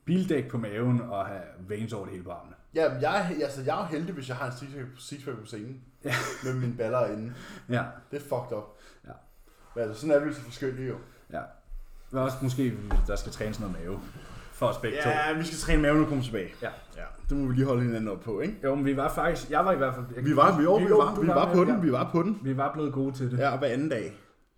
bildæk 0.06 0.48
på 0.52 0.58
maven 0.58 1.02
og 1.02 1.26
have 1.26 1.42
veins 1.60 1.94
over 1.94 2.04
det 2.06 2.12
hele 2.12 2.24
på 2.24 2.32
armene. 2.32 2.56
Ja, 2.76 2.94
men 2.94 3.02
jeg, 3.02 3.38
altså, 3.44 3.62
jeg 3.64 3.76
er 3.76 3.80
jo 3.80 3.86
heldig, 3.86 4.14
hvis 4.14 4.30
jeg 4.30 4.38
har 4.38 4.46
en 4.46 4.52
sixpack- 4.98 5.40
på 5.40 5.46
scenen. 5.46 5.82
Ja. 6.04 6.14
Med 6.44 6.54
mine 6.54 6.74
baller 6.78 7.06
inde. 7.06 7.34
Ja, 7.70 7.84
Det 8.12 8.18
er 8.18 8.22
fucked 8.22 8.58
up. 8.58 8.64
Ja. 9.08 9.12
Men 9.76 9.84
altså, 9.84 10.02
sådan 10.02 10.16
er 10.22 10.26
vi 10.26 10.34
så 10.34 10.42
forskellige 10.42 10.88
jo. 10.88 10.96
ja. 11.34 11.42
Er 12.14 12.20
også 12.20 12.38
måske, 12.42 12.78
der 13.08 13.16
skal 13.16 13.32
trænes 13.32 13.60
noget 13.60 13.76
mave 13.80 14.00
for 14.60 14.66
os 14.66 14.78
begge 14.78 14.98
to. 15.04 15.10
Ja, 15.10 15.34
vi 15.38 15.44
skal 15.46 15.58
træne 15.58 15.82
maven 15.82 16.02
og 16.02 16.08
komme 16.08 16.24
tilbage. 16.24 16.54
Ja. 16.62 16.70
ja. 16.98 17.04
Det 17.30 17.38
må 17.38 17.48
vi 17.48 17.54
lige 17.54 17.66
holde 17.66 17.82
hinanden 17.82 18.08
op 18.08 18.20
på, 18.20 18.40
ikke? 18.40 18.56
Jo, 18.64 18.76
men 18.76 18.86
vi 18.86 18.98
var 18.98 19.10
faktisk, 19.14 19.50
jeg 19.50 19.66
var 19.66 19.72
i 19.72 19.78
hvert 19.78 19.96
fald... 19.96 20.06
jeg 20.16 20.26
Vi 20.26 20.36
var, 20.36 20.58
vi, 20.58 20.64
jo, 20.64 20.76
vi, 20.76 20.84
jo, 20.84 20.98
var, 20.98 21.22
vi 21.22 21.28
var 21.28 21.46
med, 21.46 21.56
på 21.56 21.66
den, 21.66 21.84
vi 21.84 21.92
var 21.92 22.10
på 22.12 22.24
den. 22.24 22.40
Vi 22.44 22.58
var 22.58 22.74
blevet 22.74 22.94
gode 22.94 23.12
til 23.16 23.32
det. 23.32 23.38
Ja, 23.40 23.58
hver 23.58 23.68
anden 23.68 23.90
dag, 23.90 24.14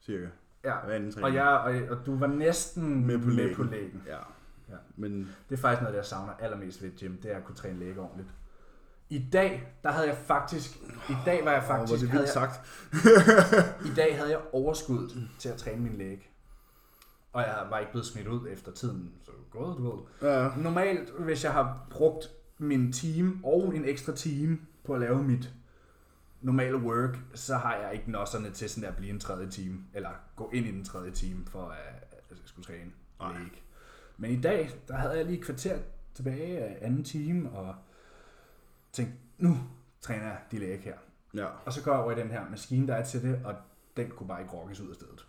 cirka. 0.06 0.26
Ja, 0.66 0.74
hver 0.86 0.96
anden 0.96 1.10
og, 1.10 1.14
træning. 1.22 1.36
jeg, 1.36 1.48
og, 1.48 1.98
og 1.98 2.06
du 2.06 2.18
var 2.18 2.28
næsten 2.28 3.08
Med 3.08 3.20
på 3.20 3.26
med 3.26 3.36
lægen. 3.36 3.56
på 3.56 3.64
lægen. 3.64 4.04
Ja. 4.08 4.18
Ja. 4.70 4.76
Men 4.96 5.30
Det 5.50 5.58
er 5.58 5.62
faktisk 5.62 5.82
noget, 5.82 5.96
jeg 5.98 6.06
savner 6.06 6.34
allermest 6.40 6.84
ved 6.84 6.90
gym, 7.00 7.18
det 7.24 7.32
er 7.32 7.38
at 7.38 7.44
kunne 7.44 7.56
træne 7.56 7.80
læge 7.80 8.00
ordentligt. 8.00 8.30
I 9.10 9.30
dag, 9.34 9.74
der 9.84 9.92
havde 9.92 10.08
jeg 10.08 10.18
faktisk, 10.18 10.78
i 11.10 11.16
dag 11.26 11.46
var 11.46 11.52
jeg 11.52 11.64
faktisk, 11.64 12.02
det 12.02 12.10
havde 12.10 12.24
jeg, 12.24 12.34
sagt. 12.34 12.60
i 13.92 13.96
dag 13.96 14.18
havde 14.18 14.30
jeg 14.32 14.40
overskud 14.52 15.10
til 15.40 15.50
at 15.50 15.56
træne 15.56 15.82
min 15.82 15.98
læge. 15.98 16.22
Og 17.34 17.42
jeg 17.42 17.68
var 17.70 17.80
ikke 17.80 17.92
blevet 17.92 18.06
smidt 18.06 18.28
ud 18.28 18.48
efter 18.50 18.72
tiden, 18.72 19.12
så 19.24 19.32
gået, 19.52 19.78
du 19.78 19.92
ved. 19.92 20.30
Ja. 20.30 20.50
Normalt, 20.58 21.10
hvis 21.20 21.44
jeg 21.44 21.54
har 21.54 21.88
brugt 21.90 22.32
min 22.58 22.92
time 22.92 23.40
og 23.44 23.76
en 23.76 23.86
ekstra 23.86 24.16
time 24.16 24.60
på 24.84 24.94
at 24.94 25.00
lave 25.00 25.24
mit 25.24 25.54
normale 26.42 26.78
work, 26.78 27.18
så 27.34 27.56
har 27.56 27.76
jeg 27.76 27.94
ikke 27.94 28.12
nosserne 28.12 28.52
til 28.52 28.70
sådan 28.70 28.90
at 28.90 28.96
blive 28.96 29.10
en 29.10 29.20
tredje 29.20 29.50
time, 29.50 29.80
eller 29.94 30.10
gå 30.36 30.50
ind 30.54 30.66
i 30.66 30.72
den 30.72 30.86
tredje 30.86 31.12
time 31.12 31.46
for 31.46 31.66
at, 31.66 32.04
jeg 32.30 32.38
skulle 32.46 32.66
træne 32.66 32.92
Nej. 33.20 33.34
læge. 33.34 33.52
Men 34.18 34.32
i 34.32 34.42
dag, 34.42 34.72
der 34.88 34.96
havde 34.96 35.18
jeg 35.18 35.26
lige 35.26 35.38
et 35.38 35.44
kvarter 35.46 35.80
tilbage 36.14 36.60
af 36.60 36.78
anden 36.82 37.04
time, 37.04 37.52
og 37.52 37.76
tænkte, 38.92 39.18
nu 39.38 39.58
træner 40.02 40.26
jeg 40.26 40.38
de 40.52 40.60
læge 40.60 40.78
her. 40.78 40.98
Ja. 41.34 41.46
Og 41.66 41.74
så 41.74 41.84
går 41.84 41.92
jeg 41.92 42.02
over 42.02 42.12
i 42.12 42.16
den 42.16 42.32
her 42.32 42.50
maskine, 42.50 42.88
der 42.88 42.96
er 42.96 43.06
til 43.06 43.22
det, 43.24 43.46
og 43.46 43.56
den 43.98 44.10
kunne 44.10 44.28
bare 44.28 44.42
ikke 44.42 44.54
rokkes 44.54 44.80
ud 44.80 44.90
af 44.90 44.96
stedet. 44.96 45.28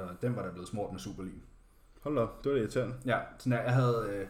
Og 0.00 0.22
den 0.22 0.36
var 0.36 0.42
der 0.42 0.50
blevet 0.52 0.68
smurt 0.68 0.92
med 0.92 1.00
superlim. 1.00 1.42
Hold 2.02 2.18
op, 2.18 2.44
det 2.44 2.50
var 2.52 2.56
det 2.56 2.62
irriterende. 2.62 2.94
Ja, 3.06 3.18
sådan 3.38 3.52
der, 3.52 3.62
jeg 3.64 3.72
havde, 3.74 4.06
øh, 4.10 4.26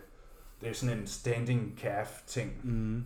det 0.60 0.68
er 0.68 0.74
sådan 0.74 0.98
en 0.98 1.06
standing 1.06 1.78
calf 1.78 2.22
ting, 2.26 2.60
Mm. 2.64 3.04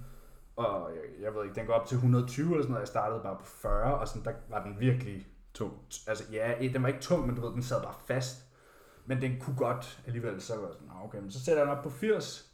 og 0.57 0.91
jeg, 0.95 1.23
jeg 1.25 1.35
ved 1.35 1.45
ikke, 1.45 1.55
den 1.55 1.67
går 1.67 1.73
op 1.75 1.87
til 1.87 1.95
120 1.95 2.47
eller 2.47 2.63
sådan 2.63 2.71
noget, 2.71 2.81
jeg 2.81 2.89
startede 2.89 3.21
bare 3.23 3.37
på 3.37 3.45
40, 3.47 3.95
og 3.99 4.09
sådan, 4.09 4.25
der 4.25 4.33
var 4.51 4.63
den 4.65 4.77
virkelig, 4.81 5.27
Tung. 5.55 5.73
altså 6.07 6.25
ja, 6.33 6.55
den 6.73 6.83
var 6.83 6.89
ikke 6.89 7.01
tung, 7.01 7.27
men 7.27 7.37
du 7.37 7.43
ved, 7.47 7.53
den 7.53 7.63
sad 7.63 7.83
bare 7.83 7.95
fast, 8.07 8.37
men 9.07 9.21
den 9.23 9.41
kunne 9.41 9.57
godt 9.57 10.01
alligevel, 10.07 10.41
så 10.41 10.57
var 10.57 10.63
jeg 10.67 10.73
sådan, 10.75 10.89
"Nå, 10.89 10.95
okay, 11.05 11.19
men 11.19 11.31
så 11.31 11.45
sætter 11.45 11.63
jeg 11.63 11.69
den 11.71 11.77
op 11.79 11.83
på 11.85 11.91
80, 11.91 12.53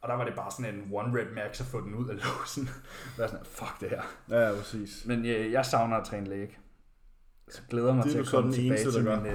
og 0.00 0.08
der 0.08 0.14
var 0.14 0.24
det 0.24 0.34
bare 0.34 0.50
sådan 0.50 0.74
en 0.74 0.88
one 0.92 1.20
rep 1.20 1.34
max 1.34 1.60
at 1.60 1.66
få 1.66 1.80
den 1.80 1.94
ud 1.94 2.08
af 2.08 2.14
låsen. 2.16 2.68
Jeg 3.16 3.22
var 3.22 3.26
sådan, 3.26 3.46
fuck 3.46 3.80
det 3.80 3.88
her. 3.88 4.02
Ja, 4.30 4.52
præcis. 4.58 5.04
Men 5.06 5.26
øh, 5.26 5.52
jeg 5.52 5.66
savner 5.66 5.96
at 5.96 6.04
træne 6.06 6.26
læge. 6.26 6.58
Så 7.50 7.60
glæder 7.70 7.94
mig 7.94 8.04
Det 8.04 8.12
til 8.12 8.18
at 8.18 8.26
komme 8.26 8.46
den 8.46 8.54
tilbage 8.54 8.80
eneste, 8.82 8.92
til 8.92 9.04
min 9.04 9.12
uh, 9.12 9.18
Øh. 9.18 9.30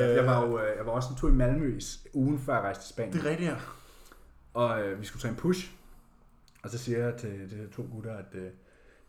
calf. 0.00 0.16
Jeg 0.16 0.26
var 0.26 0.46
jo 0.46 0.58
øh, 0.60 0.76
jeg 0.76 0.86
var 0.86 0.92
også 0.92 1.08
en 1.12 1.16
tur 1.16 1.28
i 1.28 1.32
Malmø 1.32 1.78
ugen 2.12 2.38
før 2.38 2.54
jeg 2.54 2.62
rejste 2.62 2.84
til 2.84 2.88
Spanien. 2.90 3.12
Det 3.12 3.26
er 3.26 3.30
rigtigt, 3.30 3.50
ja. 3.50 3.56
Og 4.54 4.82
øh, 4.82 5.00
vi 5.00 5.06
skulle 5.06 5.20
træne 5.22 5.36
push. 5.36 5.70
Og 6.62 6.70
så 6.70 6.78
siger 6.78 7.04
jeg 7.06 7.14
til 7.16 7.30
de 7.30 7.68
to 7.76 7.88
gutter, 7.92 8.16
at 8.16 8.34
øh, 8.34 8.50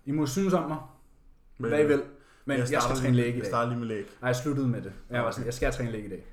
I 0.06 0.12
må 0.12 0.26
synes 0.26 0.54
om 0.54 0.70
mig, 0.70 0.78
hvad 1.58 1.84
I 1.84 1.88
vil. 1.88 2.04
Men 2.46 2.58
jeg, 2.60 2.72
jeg 2.72 2.82
skal 2.82 2.96
træne 2.96 3.16
læge 3.16 3.28
i 3.28 3.32
Jeg 3.34 3.42
dag. 3.42 3.50
starter 3.50 3.70
lige 3.70 3.80
med 3.80 3.88
læg. 3.88 4.06
Nej, 4.22 4.28
jeg 4.28 4.36
sluttede 4.36 4.68
med 4.68 4.82
det. 4.82 4.94
Jeg 5.10 5.22
var 5.24 5.32
sådan, 5.32 5.46
jeg 5.46 5.54
skal 5.54 5.72
træne 5.74 5.92
læge 5.92 6.06
i 6.06 6.10
dag. 6.10 6.26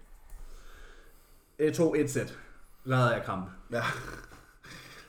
Jeg 1.59 1.75
tog 1.75 2.01
et 2.01 2.11
sæt. 2.11 2.39
Lavede 2.85 3.15
jeg 3.15 3.23
krampe. 3.25 3.51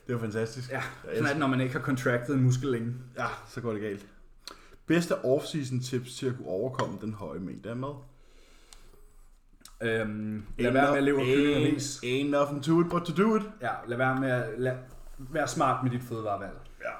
Det 0.07 0.15
var 0.15 0.19
fantastisk. 0.21 0.69
Ja, 0.71 0.75
Jeg 0.75 0.83
sådan 1.17 1.29
det, 1.29 1.37
når 1.37 1.47
man 1.47 1.61
ikke 1.61 1.73
har 1.73 1.81
contracted 1.81 2.35
en 2.35 2.41
muskel 2.43 2.69
længe. 2.71 2.93
Ja, 3.17 3.25
så 3.47 3.61
går 3.61 3.71
det 3.73 3.81
galt. 3.81 4.05
Bedste 4.89 5.13
off-season 5.13 5.81
tips 5.81 6.15
til 6.15 6.25
at 6.27 6.35
kunne 6.37 6.47
overkomme 6.47 6.97
den 7.01 7.13
høje 7.13 7.39
mængde 7.39 7.69
af 7.69 7.75
mad? 7.75 7.95
Øhm, 9.81 10.43
lad 10.57 10.71
være 10.71 10.89
med 10.89 10.97
at 10.97 11.03
leve 11.03 11.19
af 11.19 11.25
kylling 11.25 11.57
og 11.57 11.73
ris. 11.73 11.97
Ain't 12.03 12.29
nothing 12.29 12.63
to 12.63 12.81
it 12.81 12.89
but 12.89 13.01
to 13.01 13.23
do 13.23 13.35
it. 13.35 13.43
Ja, 13.61 13.71
lad 13.87 13.97
være 13.97 14.19
med 14.19 14.29
at 14.31 14.59
lad, 14.59 14.77
være 15.17 15.47
smart 15.47 15.83
med 15.83 15.91
dit 15.91 16.03
fødevarevalg. 16.03 16.57
Ja. 16.81 16.91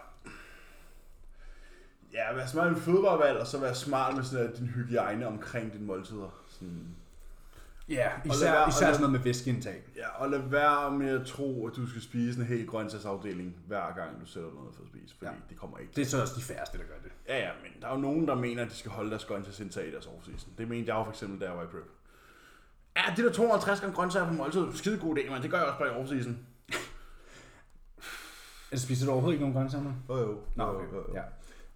Ja, 2.13 2.35
vær 2.35 2.45
smart 2.45 2.71
med 2.71 2.81
fødevarevalg, 2.81 3.37
og 3.37 3.47
så 3.47 3.59
vær 3.59 3.73
smart 3.73 4.15
med 4.15 4.23
sådan, 4.23 4.49
at 4.49 4.57
din 4.57 4.67
hygiejne 4.67 5.27
omkring 5.27 5.73
dine 5.73 5.85
måltider. 5.85 6.43
Sådan. 6.47 6.95
Ja, 7.89 8.09
især, 8.25 8.51
være- 8.51 8.69
især 8.69 8.79
sådan 8.85 8.99
noget 8.99 9.11
med 9.11 9.19
væskeindtag. 9.19 9.83
Ja, 9.95 10.07
og 10.23 10.29
lad 10.29 10.39
være 10.39 10.91
med 10.91 11.19
at 11.21 11.25
tro, 11.27 11.67
at 11.67 11.75
du 11.75 11.87
skal 11.89 12.01
spise 12.01 12.39
en 12.39 12.45
hel 12.45 12.67
grøntsagsafdeling, 12.67 13.55
hver 13.67 13.93
gang 13.95 14.21
du 14.21 14.25
sætter 14.25 14.49
noget 14.53 14.75
for 14.75 14.81
at 14.83 14.87
spise, 14.89 15.15
fordi 15.17 15.31
Ja. 15.31 15.37
det 15.49 15.57
kommer 15.57 15.77
ikke 15.77 15.93
Det 15.95 16.01
er 16.01 16.05
så 16.05 16.21
også 16.21 16.33
de 16.37 16.41
færreste, 16.41 16.77
der 16.77 16.83
gør 16.83 16.93
det. 17.03 17.11
Ja, 17.27 17.37
ja, 17.39 17.49
men 17.63 17.81
der 17.81 17.87
er 17.87 17.91
jo 17.91 17.97
nogen, 18.01 18.27
der 18.27 18.35
mener, 18.35 18.63
at 18.63 18.69
de 18.69 18.75
skal 18.75 18.91
holde 18.91 19.09
deres 19.09 19.25
grøntsagsindtag 19.25 19.87
i 19.87 19.91
deres 19.91 20.05
off-season. 20.05 20.47
Det 20.57 20.67
mente 20.67 20.87
jeg 20.93 20.99
jo 20.99 21.03
for 21.03 21.11
eksempel, 21.11 21.39
da 21.41 21.45
jeg 21.45 21.55
var 21.57 21.63
i 21.63 21.67
prep. 21.67 21.89
Ja, 22.97 23.01
det 23.15 23.25
der 23.25 23.31
250 23.31 23.79
gram 23.81 23.93
grøntsager 23.93 24.27
på 24.27 24.33
måltid, 24.33 24.65
skide 24.73 24.97
god 24.99 25.17
idé, 25.17 25.31
men 25.31 25.41
det 25.41 25.51
gør 25.51 25.57
jeg 25.57 25.67
også 25.67 25.79
bare 25.79 25.87
i 25.87 26.03
off-season. 26.03 26.31
Altså, 28.71 28.85
spiser 28.85 29.05
du 29.05 29.11
overhovedet 29.11 29.35
ikke 29.35 29.41
nogen 29.49 29.55
grøntsager? 29.55 29.93
Jo, 30.09 30.17
jo. 30.17 30.37
Nå, 30.55 30.63
Jo, 30.63 30.69
okay. 30.75 30.87
jo, 30.93 30.97
jo. 30.97 31.13
Ja. 31.15 31.23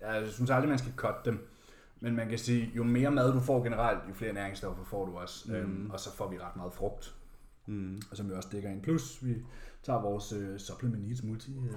ja. 0.01 0.11
Jeg 0.20 0.30
synes 0.32 0.49
aldrig, 0.49 0.70
man 0.70 0.78
skal 0.78 0.91
cutte 0.95 1.20
dem. 1.26 1.47
Men 2.04 2.16
man 2.16 2.30
kan 2.30 2.38
sige, 2.38 2.72
jo 2.76 2.84
mere 2.84 3.12
mad 3.12 3.34
du 3.34 3.39
får 3.39 3.64
generelt, 3.64 3.99
jo 4.10 4.14
flere 4.14 4.34
næringsstoffer 4.34 4.84
får 4.84 5.06
du 5.06 5.18
også. 5.18 5.51
Mm. 5.51 5.56
Øhm, 5.56 5.89
og 5.91 5.99
så 5.99 6.16
får 6.16 6.30
vi 6.30 6.38
ret 6.39 6.56
meget 6.56 6.74
frugt, 6.74 7.16
Mm. 7.66 8.01
og 8.12 8.18
som 8.18 8.30
vi 8.30 8.34
også 8.34 8.49
dækker 8.51 8.70
ind. 8.70 8.82
Plus, 8.84 9.26
vi 9.26 9.36
tager 9.84 10.01
vores 10.01 10.34
øh, 10.34 10.60
supplement 10.60 11.04
needs 11.08 11.24
multi, 11.24 11.58
øh, 11.58 11.74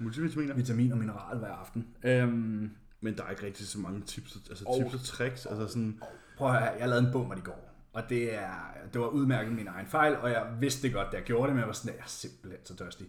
Multivitaminer. 0.00 0.54
vitamin 0.54 0.92
og 0.92 0.98
mineral 0.98 1.38
hver 1.38 1.48
aften. 1.52 1.88
Øhm, 2.02 2.70
Men 3.00 3.16
der 3.16 3.24
er 3.24 3.30
ikke 3.30 3.46
rigtig 3.46 3.66
så 3.68 3.78
mange 3.78 4.00
tips, 4.00 4.36
altså 4.50 4.64
Og- 4.68 4.76
tips 4.78 4.94
og 4.94 5.00
tricks. 5.00 5.46
Altså 5.46 5.66
sådan, 5.66 6.00
prøv 6.38 6.48
at 6.48 6.58
høre, 6.58 6.70
jeg 6.78 6.88
lavede 6.88 7.06
en 7.06 7.12
bummer 7.12 7.34
i 7.36 7.40
går. 7.40 7.70
Og 7.92 8.02
det, 8.08 8.34
er, 8.34 8.54
det 8.92 9.00
var 9.00 9.06
udmærket 9.06 9.52
min 9.52 9.66
egen 9.68 9.86
fejl, 9.86 10.16
og 10.16 10.30
jeg 10.30 10.56
vidste 10.60 10.82
det 10.82 10.92
godt, 10.94 11.08
da 11.12 11.16
jeg 11.16 11.24
gjorde 11.24 11.46
det, 11.46 11.52
men 11.54 11.58
jeg 11.60 11.66
var 11.66 11.72
sådan, 11.72 11.94
jeg 11.96 12.02
er 12.02 12.08
simpelthen 12.08 12.60
så 12.66 12.76
tørstig. 12.76 13.06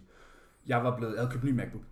Jeg 0.66 0.84
var 0.84 0.96
blevet, 0.96 1.12
jeg 1.12 1.20
havde 1.20 1.32
købt 1.32 1.44
en 1.44 1.50
ny 1.50 1.54
MacBook, 1.56 1.82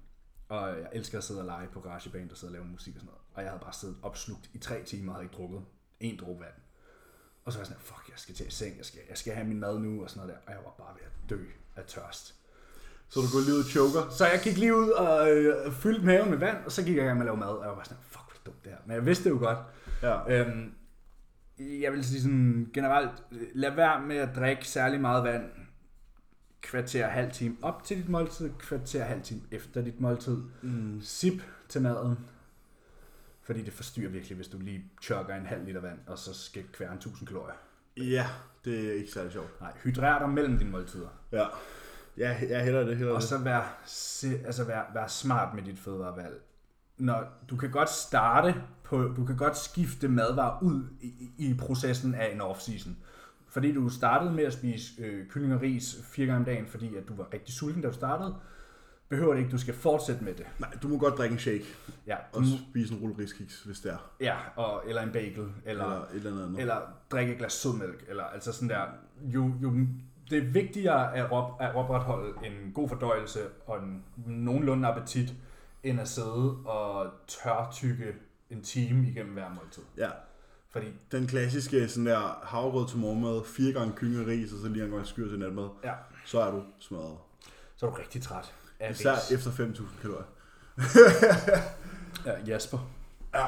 og 0.49 0.69
jeg 0.69 0.89
elsker 0.93 1.19
at 1.19 1.25
sidde 1.25 1.41
og 1.41 1.47
lege 1.47 1.69
på 1.73 1.81
GarageBand 1.81 2.31
og 2.31 2.37
sidde 2.37 2.51
og 2.51 2.53
lave 2.53 2.65
musik 2.65 2.95
og 2.95 3.01
sådan 3.01 3.07
noget. 3.07 3.20
Og 3.35 3.43
jeg 3.43 3.51
havde 3.51 3.63
bare 3.63 3.73
siddet 3.73 3.97
opslugt 4.03 4.51
i 4.55 4.59
tre 4.59 4.83
timer 4.83 5.13
og 5.13 5.17
havde 5.17 5.25
ikke 5.25 5.37
drukket 5.37 5.63
en 6.01 6.17
dråbe 6.17 6.41
vand. 6.41 6.55
Og 7.45 7.53
så 7.53 7.59
var 7.59 7.61
jeg 7.61 7.67
sådan, 7.67 7.83
fuck, 7.83 8.09
jeg 8.09 8.19
skal 8.19 8.35
til 8.35 8.47
i 8.47 8.51
seng, 8.51 8.77
jeg 8.77 8.85
skal, 8.85 9.01
jeg 9.09 9.19
skal 9.19 9.35
have 9.35 9.47
min 9.47 9.61
mad 9.61 9.79
nu 9.79 10.03
og 10.03 10.11
sådan 10.11 10.27
noget 10.27 10.35
der. 10.35 10.47
Og 10.47 10.53
jeg 10.53 10.65
var 10.65 10.85
bare 10.85 10.95
ved 10.95 11.03
at 11.03 11.31
dø 11.31 11.45
af 11.77 11.85
tørst. 11.87 12.35
så 13.09 13.21
du 13.21 13.27
går 13.33 13.41
lige 13.41 13.55
ud 13.55 13.65
og 13.65 13.71
choker. 13.71 14.11
Så 14.11 14.27
jeg 14.27 14.41
gik 14.45 14.57
lige 14.57 14.77
ud 14.77 14.89
og 14.89 15.31
øh, 15.31 15.73
fyldte 15.73 16.07
maven 16.07 16.31
med 16.31 16.39
vand, 16.39 16.65
og 16.65 16.73
så 16.73 16.83
gik 16.83 16.97
jeg 16.97 17.05
i 17.05 17.07
gang 17.07 17.19
med 17.19 17.27
at 17.27 17.31
lave 17.31 17.37
mad. 17.37 17.49
Og 17.49 17.63
jeg 17.63 17.69
var 17.69 17.75
bare 17.75 17.85
sådan, 17.85 18.03
fuck, 18.03 18.25
hvor 18.25 18.41
dumt 18.47 18.65
det 18.65 18.73
her. 18.73 18.79
Men 18.87 18.95
jeg 18.95 19.07
vidste 19.07 19.25
det 19.25 19.31
jo 19.31 19.39
godt. 19.39 19.59
Ja. 20.03 20.41
Øhm, 20.41 20.75
jeg 21.59 21.93
vil 21.93 22.05
sige 22.05 22.23
sådan 22.23 22.71
generelt, 22.75 23.11
lad 23.55 23.71
være 23.71 24.01
med 24.07 24.17
at 24.17 24.37
drikke 24.37 24.69
særlig 24.69 25.01
meget 25.01 25.25
vand 25.25 25.45
kvarter 26.63 27.07
halv 27.07 27.33
time 27.33 27.57
op 27.63 27.85
til 27.85 27.97
dit 27.97 28.09
måltid, 28.09 28.51
kvarter 28.59 29.05
halv 29.05 29.23
time 29.23 29.41
efter 29.51 29.83
dit 29.83 30.01
måltid. 30.01 30.37
Mm. 30.63 31.01
Sip 31.03 31.43
til 31.69 31.83
maden, 31.83 32.19
fordi 33.43 33.63
det 33.63 33.73
forstyrrer 33.73 34.09
virkelig, 34.11 34.37
hvis 34.37 34.49
du 34.49 34.59
lige 34.59 34.85
chugger 35.03 35.37
en 35.37 35.47
halv 35.47 35.65
liter 35.65 35.81
vand, 35.81 35.99
og 36.07 36.19
så 36.19 36.35
skal 36.35 36.63
kværne 36.73 36.95
1000 36.97 37.29
kalorier. 37.29 37.55
Ja, 37.97 38.27
det 38.65 38.89
er 38.89 38.93
ikke 38.93 39.11
særlig 39.11 39.33
sjovt. 39.33 39.61
Nej, 39.61 39.73
hydrer 39.85 40.19
dig 40.19 40.29
mellem 40.29 40.59
dine 40.59 40.71
måltider. 40.71 41.09
Ja. 41.33 41.45
Ja, 42.17 42.37
jeg 42.49 42.65
hælder 42.65 42.85
det, 42.85 42.97
hælder 42.97 43.13
Og 43.13 43.21
det. 43.21 43.29
så 43.29 43.39
vær, 43.39 43.79
altså 44.47 44.65
vær, 44.65 44.91
vær 44.95 45.07
smart 45.07 45.55
med 45.55 45.63
dit 45.63 45.79
fødevarevalg. 45.79 46.41
Når, 46.99 47.25
du 47.51 47.57
kan 47.57 47.71
godt 47.71 47.89
starte 47.91 48.55
på, 48.85 49.03
du 49.03 49.25
kan 49.25 49.37
godt 49.37 49.57
skifte 49.57 50.09
madvarer 50.09 50.63
ud 50.63 50.85
i, 51.01 51.07
i- 51.39 51.51
i 51.51 51.55
processen 51.55 52.15
af 52.15 52.33
en 52.35 52.41
off-season. 52.41 52.91
Fordi 53.49 53.73
du 53.73 53.89
startede 53.89 54.33
med 54.33 54.45
at 54.45 54.53
spise 54.53 55.03
øh, 55.03 55.29
kylling 55.29 55.55
og 55.55 55.61
ris 55.61 55.97
fire 56.05 56.27
gange 56.27 56.39
om 56.39 56.45
dagen, 56.45 56.67
fordi 56.67 56.97
at 56.97 57.09
du 57.09 57.15
var 57.15 57.29
rigtig 57.35 57.55
sulten, 57.55 57.83
da 57.83 57.89
du 57.89 57.95
startede, 57.95 58.35
behøver 59.11 59.33
det 59.35 59.41
ikke, 59.41 59.53
du 59.53 59.59
skal 59.59 59.75
fortsætte 59.75 60.25
med 60.25 60.35
det. 60.35 60.47
Nej, 60.59 60.71
du 60.83 60.89
må 60.89 60.99
godt 60.99 61.19
drikke 61.19 61.33
en 61.33 61.39
shake 61.39 61.65
Ja, 62.07 62.17
og 62.33 62.43
spise 62.71 62.95
en 62.95 63.01
rulle 63.01 63.17
riskiks, 63.19 63.63
hvis 63.63 63.81
det 63.81 63.93
er. 63.93 64.11
ja 64.21 64.37
og, 64.57 64.83
eller 64.87 65.03
en 65.03 65.13
bagel, 65.13 65.53
eller, 65.65 65.85
Eller 65.85 66.03
et 66.11 66.15
eller 66.15 66.47
andet 66.47 66.61
eller 66.61 66.77
drikke 67.11 67.33
et 67.33 67.39
glas 67.39 67.53
sødmælk, 67.53 68.05
eller 68.09 68.25
altså 68.25 68.53
sådan 68.53 68.69
der, 68.69 68.83
jo, 69.23 69.53
jo, 69.63 69.73
det 70.31 70.39
er 70.39 70.51
vigtigere 70.53 71.17
at, 71.17 71.31
op, 71.31 71.57
at 71.61 71.75
opretholde 71.75 72.33
en 72.47 72.73
god 72.75 72.89
fordøjelse 72.89 73.41
og 73.67 73.79
en 73.83 74.05
nogenlunde 74.27 74.89
appetit, 74.89 75.35
end 75.83 76.01
at 76.01 76.09
sidde 76.09 76.57
og 76.65 77.11
tørtykke 77.29 78.15
en 78.51 78.63
time 78.63 79.09
igennem 79.09 79.33
hver 79.33 79.49
måltid. 79.55 79.83
Ja, 79.97 80.09
Fordi, 80.71 80.87
den 81.13 81.27
klassiske 81.27 81.89
sådan 81.89 82.07
der 82.07 82.41
havregrød 82.43 82.89
til 82.89 82.99
morgenmad, 82.99 83.45
fire 83.45 83.73
gange 83.73 83.93
kylling 83.97 84.21
og 84.21 84.27
ris, 84.27 84.53
og 84.53 84.59
så 84.59 84.69
lige 84.69 84.85
en 84.85 84.91
gang 84.91 85.07
skyr 85.07 85.29
til 85.29 85.39
natmad. 85.39 85.69
ja, 85.85 85.93
Så 86.27 86.41
er 86.41 86.51
du 86.51 86.63
smadret. 86.79 87.17
så 87.77 87.87
er 87.87 87.91
du 87.91 87.97
rigtig 87.97 88.23
træt 88.23 88.55
af 88.81 88.91
Især 88.91 89.13
ris. 89.15 89.31
efter 89.31 89.51
5.000 89.51 89.83
kalorier. 90.03 90.25
Ja, 92.27 92.33
Jasper. 92.47 92.79
Ja, 93.35 93.47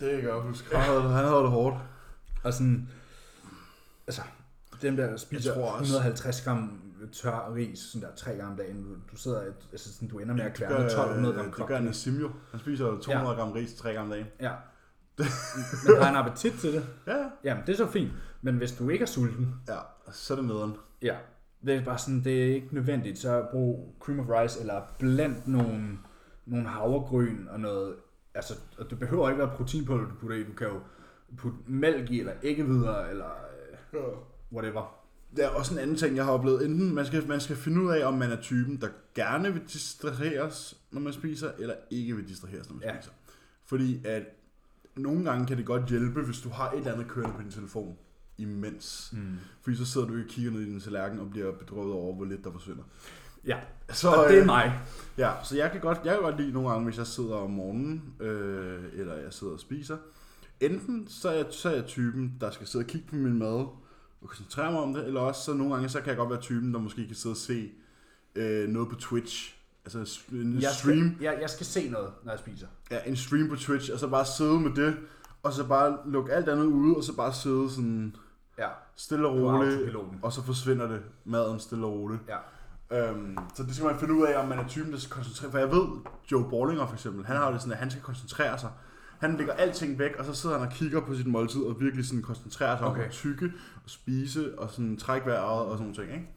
det 0.00 0.10
kan 0.10 0.18
jeg 0.24 0.32
godt 0.32 0.44
huske. 0.44 0.76
Han 0.76 0.84
havde, 0.84 1.02
han 1.02 1.24
havde 1.24 1.40
det 1.40 1.50
hårdt. 1.50 1.76
Og 2.44 2.52
sådan, 2.52 2.88
altså, 4.06 4.22
dem 4.82 4.96
der 4.96 5.16
spiser 5.16 5.50
Jeg 5.50 5.60
tror 5.60 5.70
også- 5.70 5.84
150 5.84 6.40
gram 6.42 6.80
tør 7.12 7.54
ris, 7.54 7.78
sådan 7.78 8.08
der 8.08 8.14
tre 8.16 8.30
gange 8.30 8.46
om 8.50 8.56
dagen, 8.56 8.82
du, 8.84 8.88
du 9.12 9.16
sidder, 9.16 9.42
altså 9.72 9.92
sådan, 9.94 10.08
du 10.08 10.18
ender 10.18 10.34
med 10.34 10.44
at 10.44 10.50
Det 10.50 10.58
kværne 10.58 10.74
gør, 10.74 10.84
1200 10.84 11.34
gram 11.34 11.52
det 11.52 11.66
gør. 11.66 11.80
Nassim 11.80 12.14
jo. 12.20 12.30
Han 12.50 12.60
spiser 12.60 12.98
200 13.00 13.36
gram 13.36 13.52
ris 13.52 13.74
tre 13.74 13.92
gange 13.92 14.00
om 14.02 14.10
dagen. 14.10 14.26
Ja. 14.40 14.52
Men 15.88 16.02
har 16.02 16.10
en 16.10 16.16
appetit 16.16 16.52
til 16.60 16.72
det, 16.72 16.86
Ja, 17.06 17.24
jamen 17.44 17.66
det 17.66 17.72
er 17.72 17.76
så 17.76 17.90
fint. 17.90 18.12
Men 18.42 18.56
hvis 18.56 18.72
du 18.72 18.88
ikke 18.88 19.02
er 19.02 19.06
sulten, 19.06 19.54
ja. 19.68 19.78
Så 20.12 20.34
er 20.34 20.36
det 20.36 20.44
nederen. 20.46 20.76
ja, 21.02 21.16
det 21.66 21.74
er 21.74 21.84
bare 21.84 21.98
sådan, 21.98 22.24
det 22.24 22.42
er 22.42 22.54
ikke 22.54 22.68
nødvendigt, 22.74 23.18
så 23.18 23.46
brug 23.50 23.94
cream 24.00 24.20
of 24.20 24.26
rice, 24.28 24.60
eller 24.60 24.82
blend 24.98 25.36
nogle, 25.46 25.98
nogle 26.46 26.68
havregryn 26.68 27.46
og 27.48 27.60
noget, 27.60 27.94
altså, 28.34 28.54
og 28.78 28.90
det 28.90 28.98
behøver 28.98 29.28
ikke 29.28 29.38
være 29.38 29.56
proteinpulver, 29.56 30.04
du 30.08 30.14
putter 30.20 30.36
i, 30.36 30.42
du 30.44 30.52
kan 30.52 30.66
jo 30.66 30.80
putte 31.36 31.58
mælk 31.66 32.10
i, 32.10 32.20
eller 32.20 32.32
ikke 32.42 32.66
videre, 32.66 33.10
eller 33.10 33.30
øh, 33.92 34.00
whatever. 34.52 35.00
Der 35.36 35.44
er 35.44 35.48
også 35.50 35.74
en 35.74 35.80
anden 35.80 35.96
ting, 35.96 36.16
jeg 36.16 36.24
har 36.24 36.32
oplevet. 36.32 36.64
Enten 36.64 36.94
man 36.94 37.06
skal, 37.06 37.28
man 37.28 37.40
skal 37.40 37.56
finde 37.56 37.82
ud 37.82 37.90
af, 37.90 38.06
om 38.06 38.14
man 38.14 38.30
er 38.32 38.40
typen, 38.40 38.80
der 38.80 38.88
gerne 39.14 39.52
vil 39.52 39.62
distraheres, 39.72 40.80
når 40.90 41.00
man 41.00 41.12
spiser, 41.12 41.50
eller 41.58 41.74
ikke 41.90 42.16
vil 42.16 42.28
distraheres, 42.28 42.68
når 42.70 42.76
man 42.76 42.84
Ja. 42.84 42.94
spiser. 43.00 43.12
Fordi 43.64 44.00
at 44.06 44.22
nogle 44.96 45.24
gange 45.24 45.46
kan 45.46 45.56
det 45.56 45.66
godt 45.66 45.86
hjælpe, 45.88 46.22
hvis 46.22 46.40
du 46.40 46.48
har 46.48 46.70
et 46.70 46.78
eller 46.78 46.92
andet 46.92 47.08
kørende 47.08 47.34
på 47.36 47.42
din 47.42 47.50
telefon 47.50 47.96
imens. 48.38 49.10
Mm. 49.12 49.36
Fordi 49.62 49.76
så 49.76 49.84
sidder 49.86 50.06
du 50.06 50.12
og 50.14 50.20
kigger 50.28 50.50
ned 50.52 50.60
i 50.60 50.64
din 50.64 50.80
tallerken 50.80 51.18
og 51.20 51.30
bliver 51.30 51.52
bedrøvet 51.52 51.92
over, 51.92 52.14
hvor 52.16 52.24
lidt 52.24 52.44
der 52.44 52.52
forsvinder. 52.52 52.82
Ja, 53.46 53.58
Så, 53.92 54.08
og 54.10 54.28
det 54.28 54.36
er 54.36 54.40
øh, 54.40 54.46
mig. 54.46 54.80
Ja, 55.18 55.30
så 55.44 55.56
jeg 55.56 55.70
kan 55.72 55.80
godt, 55.80 55.98
jeg 56.04 56.14
kan 56.14 56.22
godt 56.22 56.40
lide 56.40 56.52
nogle 56.52 56.70
gange, 56.70 56.84
hvis 56.84 56.98
jeg 56.98 57.06
sidder 57.06 57.34
om 57.36 57.50
morgenen, 57.50 58.14
øh, 58.20 58.82
eller 58.92 59.14
jeg 59.14 59.32
sidder 59.32 59.52
og 59.52 59.60
spiser. 59.60 59.96
Enten 60.60 61.06
så 61.08 61.28
er, 61.28 61.34
jeg, 61.34 61.46
så 61.50 61.68
er 61.70 61.74
jeg 61.74 61.84
typen, 61.86 62.34
der 62.40 62.50
skal 62.50 62.66
sidde 62.66 62.82
og 62.82 62.86
kigge 62.86 63.06
på 63.08 63.14
min 63.16 63.38
mad 63.38 63.48
og 64.22 64.28
koncentrere 64.28 64.72
mig 64.72 64.80
om 64.80 64.94
det, 64.94 65.06
eller 65.06 65.20
også 65.20 65.42
så 65.44 65.54
nogle 65.54 65.74
gange, 65.74 65.88
så 65.88 65.98
kan 66.00 66.08
jeg 66.08 66.16
godt 66.16 66.30
være 66.30 66.40
typen, 66.40 66.74
der 66.74 66.80
måske 66.80 67.06
kan 67.06 67.16
sidde 67.16 67.32
og 67.32 67.36
se 67.36 67.70
øh, 68.34 68.68
noget 68.68 68.88
på 68.88 68.94
Twitch. 68.94 69.54
Altså 69.84 70.22
en 70.32 70.58
Jeg 70.60 70.70
stream, 70.78 71.12
skal, 71.14 71.24
jeg, 71.24 71.38
jeg 71.40 71.50
skal 71.50 71.66
se 71.66 71.88
noget, 71.88 72.10
når 72.24 72.32
jeg 72.32 72.38
spiser. 72.38 72.66
ja, 72.90 72.98
en 73.06 73.16
stream 73.16 73.48
på 73.48 73.56
Twitch, 73.56 73.92
og 73.92 73.98
så 73.98 74.08
bare 74.08 74.24
sidde 74.38 74.60
med 74.60 74.70
det, 74.74 74.96
og 75.42 75.52
så 75.52 75.64
bare 75.66 75.98
lukke 76.06 76.32
alt 76.32 76.48
andet 76.48 76.64
ude, 76.64 76.96
og 76.96 77.04
så 77.04 77.16
bare 77.16 77.32
sidde 77.32 77.70
sådan 77.70 78.16
Ja, 78.58 78.68
stille 78.96 79.28
og 79.28 79.34
roligt, 79.34 79.96
og 80.22 80.32
så 80.32 80.42
forsvinder 80.42 80.88
det, 80.88 81.02
maden 81.24 81.60
stille 81.60 81.86
og 81.86 81.92
roligt. 81.92 82.20
Ja. 82.28 82.36
Øhm, 82.90 83.38
så 83.54 83.62
det 83.62 83.74
skal 83.74 83.86
man 83.86 83.98
finde 83.98 84.14
ud 84.14 84.26
af, 84.26 84.42
om 84.42 84.48
man 84.48 84.58
er 84.58 84.68
typen, 84.68 84.92
der 84.92 84.98
skal 84.98 85.12
koncentrere 85.12 85.50
For 85.50 85.58
jeg 85.58 85.70
ved, 85.70 85.86
Joe 86.32 86.50
Ballinger 86.50 86.86
for 86.86 86.94
eksempel, 86.94 87.26
han 87.26 87.36
har 87.36 87.50
det 87.50 87.60
sådan, 87.60 87.72
at 87.72 87.78
han 87.78 87.90
skal 87.90 88.02
koncentrere 88.02 88.58
sig. 88.58 88.70
Han 89.18 89.36
lægger 89.36 89.52
alting 89.52 89.98
væk, 89.98 90.16
og 90.18 90.24
så 90.24 90.34
sidder 90.34 90.58
han 90.58 90.66
og 90.66 90.72
kigger 90.72 91.00
på 91.00 91.14
sit 91.14 91.26
måltid, 91.26 91.62
og 91.62 91.80
virkelig 91.80 92.06
sådan 92.06 92.22
koncentrerer 92.22 92.78
sig 92.78 92.86
okay. 92.86 93.00
om 93.00 93.06
at 93.06 93.10
tykke, 93.10 93.52
og 93.84 93.90
spise, 93.90 94.58
og 94.58 94.70
sådan 94.70 94.96
trække 94.96 95.26
vejret, 95.26 95.66
og 95.66 95.78
sådan 95.78 95.78
nogle 95.78 95.94
ting, 95.94 96.12
ikke? 96.12 96.30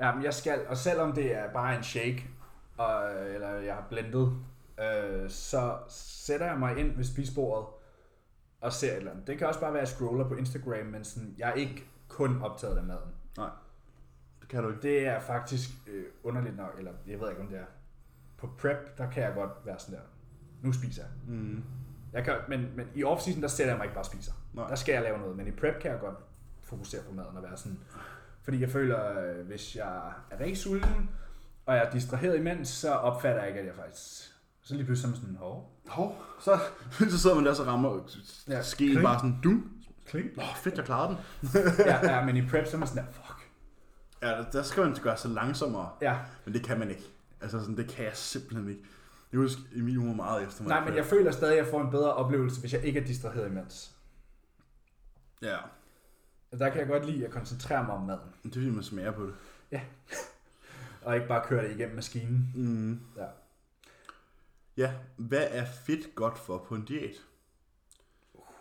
Ja, 0.00 0.14
men 0.14 0.24
jeg 0.24 0.34
skal, 0.34 0.60
og 0.68 0.76
selvom 0.76 1.12
det 1.12 1.34
er 1.34 1.52
bare 1.52 1.76
en 1.76 1.82
shake, 1.82 2.30
og, 2.76 3.02
eller 3.34 3.48
jeg 3.48 3.74
har 3.74 3.84
blendet, 3.90 4.32
øh, 4.80 5.30
så 5.30 5.76
sætter 5.88 6.46
jeg 6.46 6.58
mig 6.58 6.78
ind 6.78 6.96
ved 6.96 7.04
spisbordet 7.04 7.66
og 8.60 8.72
ser 8.72 8.90
et 8.90 8.96
eller 8.96 9.10
andet. 9.10 9.26
Det 9.26 9.38
kan 9.38 9.46
også 9.46 9.60
bare 9.60 9.72
være, 9.72 9.82
at 9.82 9.88
jeg 9.88 9.96
scroller 9.96 10.28
på 10.28 10.34
Instagram, 10.34 10.86
men 10.86 11.04
sådan, 11.04 11.34
jeg 11.38 11.48
er 11.48 11.54
ikke 11.54 11.86
kun 12.08 12.42
optaget 12.42 12.76
af 12.78 12.84
maden. 12.84 13.14
Nej, 13.36 13.50
det 14.40 14.48
kan 14.48 14.62
du 14.62 14.68
ikke. 14.68 14.82
Det 14.82 15.06
er 15.06 15.20
faktisk 15.20 15.70
øh, 15.86 16.04
underligt 16.22 16.56
nok, 16.56 16.74
eller 16.78 16.92
jeg 17.06 17.20
ved 17.20 17.30
ikke, 17.30 17.42
om 17.42 17.48
det 17.48 17.58
er. 17.58 17.64
På 18.36 18.50
prep, 18.58 18.98
der 18.98 19.10
kan 19.10 19.22
jeg 19.22 19.34
godt 19.34 19.50
være 19.64 19.78
sådan 19.78 19.94
der, 19.94 20.04
nu 20.62 20.72
spiser 20.72 21.02
jeg. 21.02 21.34
Mm. 21.34 21.64
jeg 22.12 22.24
kan, 22.24 22.34
men, 22.48 22.76
men 22.76 22.86
i 22.94 23.04
off-season, 23.04 23.40
der 23.42 23.48
sætter 23.48 23.72
jeg 23.72 23.78
mig 23.78 23.84
ikke 23.84 23.94
bare 23.94 24.04
spiser. 24.04 24.32
Nej. 24.52 24.68
Der 24.68 24.74
skal 24.74 24.92
jeg 24.92 25.02
lave 25.02 25.18
noget, 25.18 25.36
men 25.36 25.46
i 25.46 25.50
prep 25.50 25.80
kan 25.80 25.90
jeg 25.90 26.00
godt 26.00 26.16
fokusere 26.62 27.02
på 27.02 27.12
maden 27.12 27.36
og 27.36 27.42
være 27.42 27.56
sådan. 27.56 27.78
Fordi 28.42 28.60
jeg 28.60 28.70
føler, 28.70 29.20
øh, 29.20 29.46
hvis 29.46 29.76
jeg 29.76 30.12
er 30.30 30.40
rigtig 30.40 30.56
sulten, 30.56 31.10
og 31.66 31.74
jeg 31.74 31.84
er 31.84 31.90
distraheret 31.90 32.36
imens, 32.36 32.68
så 32.68 32.92
opfatter 32.92 33.40
jeg 33.40 33.48
ikke, 33.48 33.60
at 33.60 33.66
jeg 33.66 33.74
faktisk... 33.74 34.27
Så 34.68 34.74
lige 34.74 34.84
pludselig 34.84 35.06
er 35.08 35.10
man 35.10 35.20
sådan, 35.20 35.36
hov. 35.36 35.72
Hov, 35.86 36.22
så, 36.40 36.58
så 37.10 37.18
sidder 37.18 37.36
man 37.36 37.46
der, 37.46 37.54
så 37.54 37.64
rammer 37.64 38.08
Ja, 38.48 38.54
ja, 38.56 38.62
skeen 38.62 38.90
kling. 38.90 39.02
bare 39.02 39.18
sådan, 39.18 39.40
du. 39.44 39.62
Kling. 40.06 40.30
Nå, 40.36 40.42
fedt, 40.56 40.76
jeg 40.76 40.84
klarede 40.84 41.16
den. 41.42 41.48
ja, 41.86 42.14
ja, 42.16 42.24
men 42.24 42.36
i 42.36 42.48
prep, 42.48 42.66
så 42.66 42.76
er 42.76 42.78
man 42.78 42.88
sådan 42.88 43.04
der, 43.04 43.10
fuck. 43.12 43.50
Ja, 44.22 44.44
der, 44.52 44.62
skal 44.62 44.82
man 44.82 44.96
gøre 45.02 45.16
sig 45.16 45.30
langsommere, 45.30 45.90
Ja, 46.00 46.18
men 46.44 46.54
det 46.54 46.62
kan 46.64 46.78
man 46.78 46.90
ikke. 46.90 47.02
Altså 47.40 47.60
sådan, 47.60 47.76
det 47.76 47.88
kan 47.88 48.04
jeg 48.04 48.16
simpelthen 48.16 48.68
ikke. 48.68 48.82
Jeg 49.32 49.40
husker, 49.40 49.62
Emil 49.76 49.96
var 49.98 50.14
meget 50.14 50.46
efter 50.46 50.62
mig. 50.62 50.68
nej, 50.68 50.84
men 50.84 50.96
jeg 50.96 51.04
føler 51.04 51.30
stadig, 51.30 51.58
at 51.58 51.64
jeg 51.64 51.70
får 51.70 51.80
en 51.80 51.90
bedre 51.90 52.14
oplevelse, 52.14 52.60
hvis 52.60 52.72
jeg 52.72 52.84
ikke 52.84 53.00
er 53.00 53.04
distraheret 53.04 53.46
imens. 53.50 53.94
Ja, 55.42 55.56
Der 56.58 56.70
kan 56.70 56.78
jeg 56.80 56.88
godt 56.88 57.06
lide 57.06 57.24
at 57.26 57.30
koncentrere 57.30 57.84
mig 57.84 57.94
om 57.94 58.02
maden, 58.02 58.20
det 58.42 58.48
er 58.48 58.52
fordi, 58.54 58.70
man 58.70 58.82
smager 58.82 59.10
på 59.12 59.22
det. 59.26 59.34
og 61.02 61.14
ikke 61.14 61.28
bare 61.28 61.44
køre 61.46 61.64
det 61.64 61.70
igennem 61.76 61.96
maskinen. 61.96 62.52
Mm. 62.54 63.00
Ja. 63.16 63.26
Ja, 64.78 64.92
hvad 65.16 65.46
er 65.50 65.64
fedt 65.86 66.14
godt 66.14 66.38
for 66.38 66.64
på 66.68 66.74
en 66.74 66.84
diæt? 66.84 67.16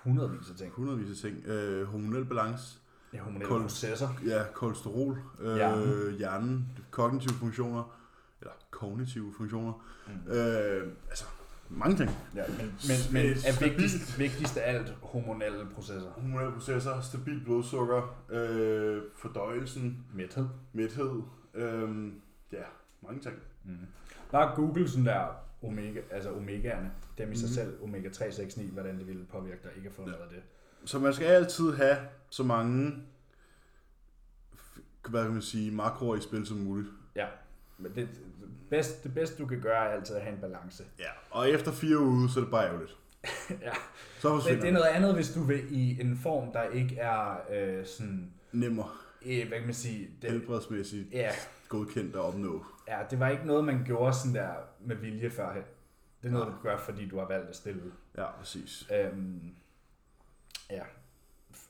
Hundredvis 0.03 0.49
af 0.49 0.55
ting. 0.57 0.73
Hundredvis 0.73 1.09
af 1.23 1.29
ting. 1.31 1.45
Øh, 1.47 1.87
hormonel 1.87 2.25
balance, 2.25 2.79
Ja, 3.13 3.19
hormonelle 3.19 3.55
Kul- 3.55 3.61
processer. 3.61 4.09
ja, 4.25 4.43
kolesterol, 4.53 5.17
øh, 5.39 5.55
Hjernen. 5.55 6.17
hjernen, 6.17 6.67
kognitive 6.91 7.33
funktioner, 7.33 7.97
eller 8.41 8.53
kognitive 8.71 9.33
funktioner. 9.37 9.85
Mm. 10.07 10.31
Øh, 10.31 10.91
altså, 11.09 11.25
mange 11.69 11.97
ting. 11.97 12.09
Ja, 12.35 12.43
men, 12.47 12.57
men, 12.57 12.97
men 13.13 13.31
er 13.31 13.35
Stabilt. 13.35 13.61
vigtigst, 13.81 14.19
vigtigst 14.19 14.57
af 14.57 14.73
alt 14.75 14.93
hormonelle 15.01 15.65
processer. 15.75 16.09
Hormonelle 16.09 16.51
processer, 16.53 17.01
stabil 17.01 17.43
blodsukker, 17.43 18.15
øh, 18.29 19.01
fordøjelsen, 19.15 20.05
Mæthed. 20.13 20.47
mæthed, 20.73 21.21
øh, 21.53 22.11
ja, 22.51 22.63
mange 23.01 23.21
ting. 23.21 23.35
Mm. 23.65 23.77
Bare 24.31 24.55
google 24.55 24.89
sådan 24.89 25.05
der 25.05 25.27
omega, 25.63 25.99
altså 26.11 26.33
omegaerne, 26.35 26.91
dem 27.17 27.31
i 27.31 27.35
sig 27.35 27.45
Mhm. 27.47 27.53
selv, 27.53 27.83
omega 27.83 28.09
3, 28.09 28.31
6, 28.31 28.57
9, 28.57 28.69
hvordan 28.71 28.97
det 28.97 29.07
ville 29.07 29.25
påvirke 29.25 29.59
dig 29.63 29.71
ikke 29.77 29.89
at 29.89 29.95
få 29.95 30.01
noget 30.01 30.15
af 30.15 30.29
det. 30.29 30.41
Så 30.85 30.99
man 30.99 31.13
skal 31.13 31.25
altid 31.27 31.73
have 31.73 31.97
så 32.29 32.43
mange 32.43 33.03
hvad 35.09 35.23
kan 35.23 35.33
man 35.33 35.41
sige, 35.41 35.71
makroer 35.71 36.15
i 36.17 36.21
spil 36.21 36.45
som 36.45 36.57
muligt. 36.57 36.87
Ja, 37.15 37.27
men 37.77 37.91
det, 37.95 38.07
det, 38.41 38.49
bedste, 38.69 39.03
det 39.03 39.13
bedste 39.13 39.37
du 39.43 39.45
kan 39.47 39.61
gøre 39.61 39.85
er 39.85 39.89
altid 39.89 40.15
at 40.15 40.21
have 40.21 40.35
en 40.35 40.41
balance. 40.41 40.83
Ja. 40.99 41.09
Og 41.31 41.49
efter 41.49 41.71
fire 41.71 41.99
uger, 41.99 42.27
så 42.27 42.39
er 42.39 42.43
det 42.43 42.51
bare 42.51 42.65
ærgerligt. 42.67 42.97
ja. 43.67 43.71
Så 44.19 44.41
Men 44.49 44.61
det 44.61 44.67
er 44.69 44.71
noget 44.73 44.85
andet, 44.87 45.15
hvis 45.15 45.33
du 45.33 45.43
vil 45.43 45.63
i 45.71 46.01
en 46.01 46.17
form, 46.17 46.51
der 46.51 46.63
ikke 46.63 46.95
er 46.97 47.37
øh, 47.53 47.85
sådan, 47.85 48.31
nemmere 48.51 48.89
øh, 49.25 49.47
hvad 49.47 49.57
kan 49.57 49.65
man 49.65 49.73
sige, 49.73 50.09
det, 50.21 50.31
helbredsmæssigt 50.31 51.07
ja, 51.13 51.31
godkendt 51.69 52.15
at 52.15 52.21
opnå. 52.21 52.65
Ja, 52.87 52.99
det 53.09 53.19
var 53.19 53.27
ikke 53.29 53.47
noget, 53.47 53.63
man 53.65 53.83
gjorde 53.85 54.13
sådan 54.13 54.35
der 54.35 54.49
med 54.79 54.95
vilje 54.95 55.29
førhen. 55.29 55.63
Det 56.21 56.27
er 56.27 56.31
noget, 56.31 56.47
du 56.47 56.53
gør, 56.63 56.77
fordi 56.77 57.09
du 57.09 57.19
har 57.19 57.25
valgt 57.27 57.49
at 57.49 57.55
stille 57.55 57.83
ud. 57.85 57.91
Ja, 58.17 58.31
præcis. 58.31 58.87
Øhm, 58.95 59.55
ja. 60.69 60.83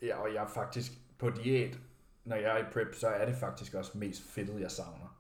ja, 0.01 0.15
og 0.17 0.33
jeg 0.33 0.43
er 0.43 0.47
faktisk 0.47 0.91
på 1.19 1.29
diæt, 1.29 1.77
når 2.25 2.35
jeg 2.35 2.53
er 2.53 2.57
i 2.57 2.63
prep, 2.73 2.95
så 2.95 3.07
er 3.07 3.25
det 3.25 3.35
faktisk 3.35 3.73
også 3.73 3.91
mest 3.97 4.23
fedtet, 4.31 4.61
jeg 4.61 4.71
savner. 4.71 5.17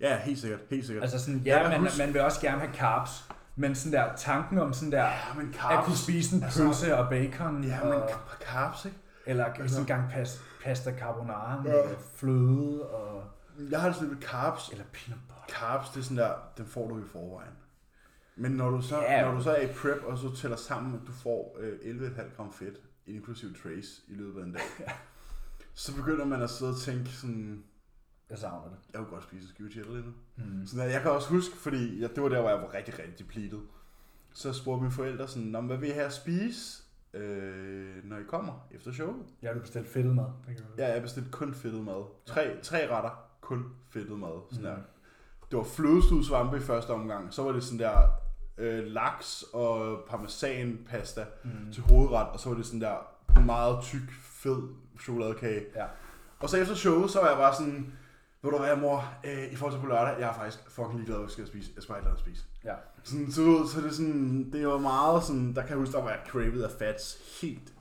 Ja, 0.00 0.18
helt 0.18 0.38
sikkert. 0.38 0.60
Helt 0.70 0.86
sikkert. 0.86 1.02
Altså 1.02 1.18
sådan, 1.24 1.40
ja, 1.40 1.68
man, 1.68 1.80
huske- 1.80 1.98
man 2.04 2.14
vil 2.14 2.20
også 2.22 2.40
gerne 2.40 2.60
have 2.60 2.74
carbs, 2.74 3.10
men 3.56 3.74
sådan 3.74 3.92
der 3.92 4.16
tanken 4.16 4.58
om 4.58 4.72
sådan 4.72 4.92
der, 4.92 5.04
ja, 5.04 5.34
men 5.36 5.48
at 5.48 5.54
carbs. 5.54 5.86
kunne 5.86 5.96
spise 5.96 6.36
en 6.36 6.42
altså- 6.42 6.64
pølse 6.64 6.96
og 6.98 7.08
bacon, 7.10 7.64
Ja, 7.64 7.84
men 7.84 7.92
og, 7.92 8.10
carbs, 8.40 8.84
ikke? 8.84 8.96
eller 9.26 9.44
altså- 9.44 9.68
sådan 9.68 9.82
en 9.82 9.86
gang 9.86 10.10
pas, 10.12 10.42
pasta 10.64 10.98
carbonara 10.98 11.62
med 11.62 11.70
Ja. 11.72 11.94
fløde 12.14 12.90
og, 12.90 13.21
Jeg 13.70 13.80
har 13.80 13.86
det 13.88 13.96
sådan 13.96 14.08
lidt 14.08 14.18
med 14.20 14.28
carbs. 14.28 14.68
eller 14.72 14.84
peanut 14.92 15.20
butter. 15.28 15.44
Carbs, 15.58 15.90
det 15.90 16.00
er 16.00 16.04
sådan 16.04 16.16
der, 16.16 16.34
den 16.56 16.66
får 16.66 16.88
du 16.88 16.98
i 16.98 17.04
forvejen. 17.12 17.52
Men 18.36 18.52
når 18.52 18.70
du 18.70 18.82
så, 18.82 18.98
Ja. 19.00 19.24
når 19.24 19.34
du 19.34 19.42
så 19.42 19.50
er 19.56 19.60
i 19.62 19.72
prep, 19.72 20.02
og 20.04 20.18
så 20.18 20.36
tæller 20.36 20.56
sammen, 20.56 20.94
at 20.94 21.00
du 21.06 21.12
får 21.12 21.56
øh, 21.60 21.78
11,5 21.82 22.36
gram 22.36 22.52
fedt, 22.52 22.80
inklusive 23.06 23.52
trace, 23.62 24.02
i 24.08 24.14
løbet 24.14 24.40
af 24.40 24.44
en 24.44 24.52
dag, 24.52 24.62
så 25.74 25.96
begynder 25.96 26.24
man 26.24 26.42
at 26.42 26.50
sidde 26.50 26.70
og 26.70 26.78
tænke 26.78 27.10
sådan, 27.10 27.64
Jeg 28.30 28.38
savner 28.38 28.68
det. 28.68 28.78
jeg 28.92 28.98
kunne 28.98 29.10
godt 29.10 29.24
spise 29.24 29.42
en 29.42 29.48
skive 29.48 29.70
cheddar 29.70 29.92
lige 29.92 30.04
nu. 30.06 30.12
Mm. 30.36 30.66
Sådan 30.66 30.86
der, 30.86 30.92
jeg 30.92 31.02
kan 31.02 31.10
også 31.10 31.28
huske, 31.28 31.56
fordi 31.56 31.98
ja, 32.00 32.06
det 32.06 32.22
var 32.22 32.28
der, 32.28 32.40
hvor 32.40 32.50
jeg 32.50 32.58
var 32.58 32.74
rigtig, 32.74 32.98
rigtig 32.98 33.18
depleted. 33.18 33.60
Så 34.34 34.52
spurgte 34.52 34.82
mine 34.82 34.92
forældre 34.92 35.28
sådan, 35.28 35.48
"Nå, 35.48 35.60
men 35.60 35.66
hvad 35.68 35.76
vil 35.78 35.88
I 35.88 35.92
at 35.92 36.12
spise, 36.12 36.82
øh, 37.14 38.04
når 38.04 38.18
I 38.18 38.22
kommer 38.22 38.68
efter 38.70 38.92
showet? 38.92 39.22
Jeg 39.42 39.48
har 39.48 39.54
du 39.54 39.60
bestilt 39.60 39.88
fedtet 39.88 40.14
mad. 40.14 40.24
Det 40.48 40.64
Ja, 40.78 40.92
jeg 40.92 41.02
bestilte 41.02 41.30
kun 41.30 41.54
fedtet 41.54 41.84
mad. 41.84 42.04
Tre, 42.26 42.56
tre 42.62 42.88
retter, 42.96 43.24
kun 43.56 43.64
fedtet 43.90 44.18
mad. 44.18 44.40
Sådan 44.50 44.64
der. 44.64 44.76
Mhm. 44.76 44.84
Det 45.50 45.56
var 45.58 45.64
flødestud 45.64 46.24
svampe 46.24 46.56
i 46.56 46.60
første 46.60 46.90
omgang. 46.90 47.34
Så 47.34 47.42
var 47.42 47.52
det 47.52 47.64
sådan 47.64 47.78
der 47.78 47.98
øh, 48.58 48.84
laks 48.86 49.44
og 49.52 49.98
parmesanpasta 50.10 51.24
Mm. 51.44 51.72
til 51.72 51.82
hovedret. 51.82 52.28
Og 52.28 52.40
så 52.40 52.48
var 52.48 52.56
det 52.56 52.66
sådan 52.66 52.80
der 52.80 52.96
meget 53.46 53.82
tyk, 53.82 54.10
fed 54.22 54.62
chokoladekage. 55.00 55.64
Ja. 55.76 55.84
Og 56.40 56.48
så 56.50 56.56
efter 56.56 56.74
showet, 56.74 57.10
så 57.10 57.20
var 57.20 57.28
jeg 57.28 57.36
bare 57.36 57.54
sådan, 57.54 57.92
ved 58.42 58.50
du 58.50 58.58
hvad 58.58 58.76
mor, 58.76 59.14
øh, 59.24 59.52
i 59.52 59.56
forhold 59.56 59.74
til 59.74 59.80
på 59.80 59.86
lørdag, 59.86 60.20
jeg 60.20 60.28
er 60.28 60.34
faktisk 60.34 60.70
fucking 60.70 60.94
ligeglad, 60.94 61.16
hvad 61.16 61.24
jeg 61.24 61.30
skal 61.30 61.46
spise. 61.46 61.70
Jeg 61.74 61.82
skal 61.82 61.92
bare 61.92 61.98
ikke 62.00 62.08
lade 62.08 62.14
at 62.14 62.20
spise. 62.20 62.44
Ja. 62.64 62.74
Sådan, 63.04 63.32
så, 63.32 63.66
så 63.72 63.80
det 63.80 63.86
er 63.86 63.92
sådan, 63.92 64.52
det 64.52 64.66
var 64.66 64.78
meget 64.78 65.24
sådan, 65.24 65.54
der 65.54 65.60
kan 65.60 65.70
jeg 65.70 65.78
huske, 65.78 65.92
der 65.92 66.02
var 66.02 66.10
jeg 66.10 66.20
craved 66.28 66.62
af 66.62 66.70
fats 66.78 67.18
helt 67.42 67.72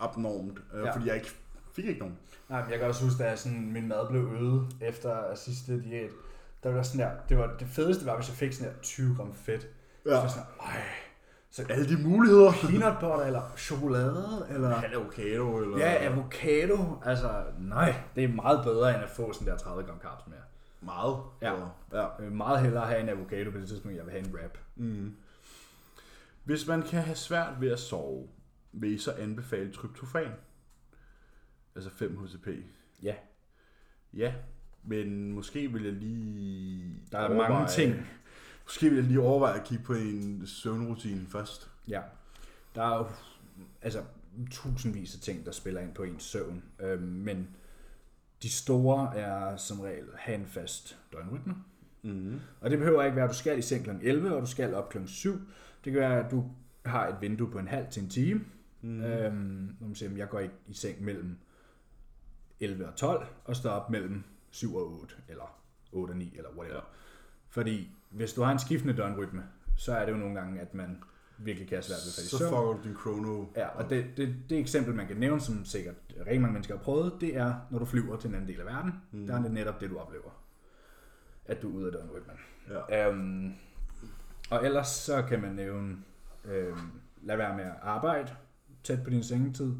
abnormt. 0.00 0.58
Øh, 0.74 0.84
Ja. 0.84 0.94
Fordi 0.94 1.06
jeg 1.06 1.14
ikke, 1.14 1.30
fik 1.72 1.84
ikke 1.84 2.00
nogen. 2.00 2.18
Nej, 2.50 2.62
men 2.62 2.70
jeg 2.70 2.78
kan 2.78 2.88
også 2.88 3.04
huske, 3.04 3.22
da 3.22 3.36
sådan, 3.36 3.72
min 3.72 3.88
mad 3.88 4.08
blev 4.08 4.32
øget 4.40 4.66
efter 4.80 5.34
sidste 5.34 5.82
diæt, 5.82 6.10
der 6.62 6.70
var 6.72 6.82
sådan 6.82 7.00
der, 7.06 7.10
det, 7.28 7.38
var, 7.38 7.56
det 7.60 7.68
fedeste 7.68 8.06
var, 8.06 8.16
hvis 8.16 8.28
jeg 8.28 8.36
fik 8.36 8.52
sådan 8.52 8.72
der 8.74 8.80
20 8.80 9.16
gram 9.16 9.34
fedt. 9.34 9.62
Så 9.62 9.68
Ja. 10.06 10.14
var 10.14 10.20
jeg 10.20 10.30
sådan, 10.30 10.46
ej, 10.60 10.82
så 11.50 11.66
Alle 11.70 11.88
de 11.96 12.02
muligheder. 12.02 12.52
peanut 12.52 12.96
butter, 13.00 13.20
eller 13.26 13.42
chokolade, 13.56 14.46
eller... 14.50 14.82
Avocado, 14.94 15.56
eller... 15.58 15.78
Ja, 15.78 16.04
avocado. 16.12 16.78
Altså, 17.04 17.42
nej, 17.58 17.94
det 18.14 18.24
er 18.24 18.28
meget 18.28 18.60
bedre, 18.64 18.94
end 18.94 19.02
at 19.04 19.10
få 19.10 19.32
sådan 19.32 19.48
der 19.48 19.56
30 19.58 19.82
gram 19.82 19.98
carbs 20.02 20.26
mere. 20.26 20.40
Meget. 20.80 21.16
Ja. 21.42 21.54
Så, 21.90 21.98
ja. 21.98 22.06
Vil 22.20 22.32
meget 22.32 22.60
hellere 22.60 22.86
have 22.86 23.00
en 23.00 23.08
avocado 23.08 23.50
på 23.50 23.58
det 23.58 23.68
tidspunkt, 23.68 23.96
jeg 23.96 24.04
vil 24.04 24.12
have 24.12 24.26
en 24.26 24.34
wrap. 24.34 24.58
Mm. 24.76 25.16
Hvis 26.44 26.66
man 26.66 26.82
kan 26.82 27.02
have 27.02 27.16
svært 27.16 27.60
ved 27.60 27.70
at 27.70 27.78
sove, 27.80 28.28
vil 28.72 28.92
I 28.94 28.98
så 28.98 29.12
anbefale 29.18 29.72
tryptofan? 29.72 30.30
Altså 31.74 31.90
5 31.90 32.18
HCP. 32.18 32.48
Ja. 33.02 33.14
Ja, 34.14 34.34
men 34.82 35.32
måske 35.32 35.72
vil 35.72 35.84
jeg 35.84 35.92
lige... 35.92 36.94
Der 37.12 37.18
er 37.18 37.48
mange 37.48 37.68
ting. 37.68 37.94
Måske 38.64 38.88
vil 38.88 38.96
jeg 38.96 39.04
lige 39.04 39.20
overveje 39.20 39.60
at 39.60 39.66
kigge 39.66 39.84
på 39.84 39.92
en 39.92 40.46
søvnrutine 40.46 41.26
først. 41.26 41.70
Ja. 41.88 42.00
Der 42.74 42.82
er 42.82 42.98
jo 42.98 43.06
altså, 43.82 44.02
tusindvis 44.50 45.14
af 45.14 45.20
ting, 45.20 45.46
der 45.46 45.52
spiller 45.52 45.80
ind 45.80 45.94
på 45.94 46.02
ens 46.02 46.22
søvn. 46.22 46.62
Øhm, 46.80 47.02
men 47.02 47.48
de 48.42 48.50
store 48.50 49.16
er 49.16 49.56
som 49.56 49.80
regel 49.80 50.06
have 50.16 50.38
en 50.38 50.46
fast 50.46 50.98
døgnrytme. 51.12 51.54
Mm-hmm. 52.02 52.40
Og 52.60 52.70
det 52.70 52.78
behøver 52.78 53.02
ikke 53.02 53.16
være, 53.16 53.24
at 53.24 53.30
du 53.30 53.36
skal 53.36 53.58
i 53.58 53.62
seng 53.62 53.84
kl. 53.84 53.90
11, 54.02 54.34
og 54.34 54.42
du 54.42 54.46
skal 54.46 54.74
op 54.74 54.88
kl. 54.88 54.98
7. 55.06 55.32
Det 55.84 55.92
kan 55.92 56.00
være, 56.00 56.24
at 56.24 56.30
du 56.30 56.50
har 56.84 57.08
et 57.08 57.16
vindue 57.20 57.50
på 57.50 57.58
en 57.58 57.68
halv 57.68 57.86
til 57.90 58.02
en 58.02 58.08
time. 58.08 58.44
Mm. 58.82 58.90
Mm. 58.90 59.02
Øhm, 59.02 59.76
når 59.80 59.86
man 59.86 59.94
siger, 59.94 60.10
at 60.10 60.18
jeg 60.18 60.28
går 60.28 60.38
ikke 60.38 60.54
i 60.68 60.74
seng 60.74 61.04
mellem 61.04 61.36
11 62.60 62.88
og 62.88 62.96
12, 62.96 63.26
og 63.44 63.54
op 63.64 63.90
mellem 63.90 64.22
7 64.50 64.76
og 64.76 65.00
8, 65.00 65.14
eller 65.28 65.60
8 65.92 66.12
og 66.12 66.16
9, 66.16 66.34
eller 66.36 66.50
whatever. 66.50 66.76
Ja. 66.80 66.84
Fordi 67.48 67.90
hvis 68.10 68.32
du 68.32 68.42
har 68.42 68.52
en 68.52 68.58
skiftende 68.58 68.96
døgnrytme, 68.96 69.42
så 69.76 69.92
er 69.92 70.04
det 70.04 70.12
jo 70.12 70.16
nogle 70.16 70.34
gange, 70.34 70.60
at 70.60 70.74
man 70.74 71.02
virkelig 71.38 71.68
kan 71.68 71.76
have 71.76 71.82
svært 71.82 71.98
ved 72.04 72.10
at 72.10 72.14
falde 72.16 72.26
i 72.26 72.30
Så 72.30 72.38
søvn. 72.38 72.50
fucker 72.50 72.82
du 72.82 72.88
din 72.88 72.96
chrono. 72.96 73.44
Ja, 73.56 73.68
og 73.68 73.90
det, 73.90 74.06
det, 74.16 74.36
det 74.50 74.58
eksempel, 74.58 74.94
man 74.94 75.06
kan 75.06 75.16
nævne, 75.16 75.40
som 75.40 75.64
sikkert 75.64 75.94
rigtig 76.18 76.40
mange 76.40 76.52
mennesker 76.52 76.76
har 76.76 76.82
prøvet, 76.82 77.12
det 77.20 77.36
er, 77.36 77.54
når 77.70 77.78
du 77.78 77.84
flyver 77.84 78.16
til 78.16 78.28
en 78.28 78.34
anden 78.34 78.48
del 78.48 78.60
af 78.60 78.66
verden. 78.66 78.92
Mm. 79.12 79.26
Der 79.26 79.38
er 79.38 79.42
det 79.42 79.52
netop 79.52 79.80
det, 79.80 79.90
du 79.90 79.98
oplever. 79.98 80.30
At 81.44 81.62
du 81.62 81.70
er 81.70 81.74
ude 81.74 81.86
af 81.86 81.92
døgnrytmen. 81.92 82.36
Ja. 82.90 83.08
Øhm, 83.08 83.52
og 84.50 84.64
ellers 84.64 84.88
så 84.88 85.22
kan 85.22 85.40
man 85.42 85.52
nævne, 85.54 85.96
øhm, 86.44 86.90
lad 87.22 87.36
være 87.36 87.56
med 87.56 87.64
at 87.64 87.74
arbejde 87.82 88.32
tæt 88.84 89.04
på 89.04 89.10
din 89.10 89.22
sengetid. 89.24 89.74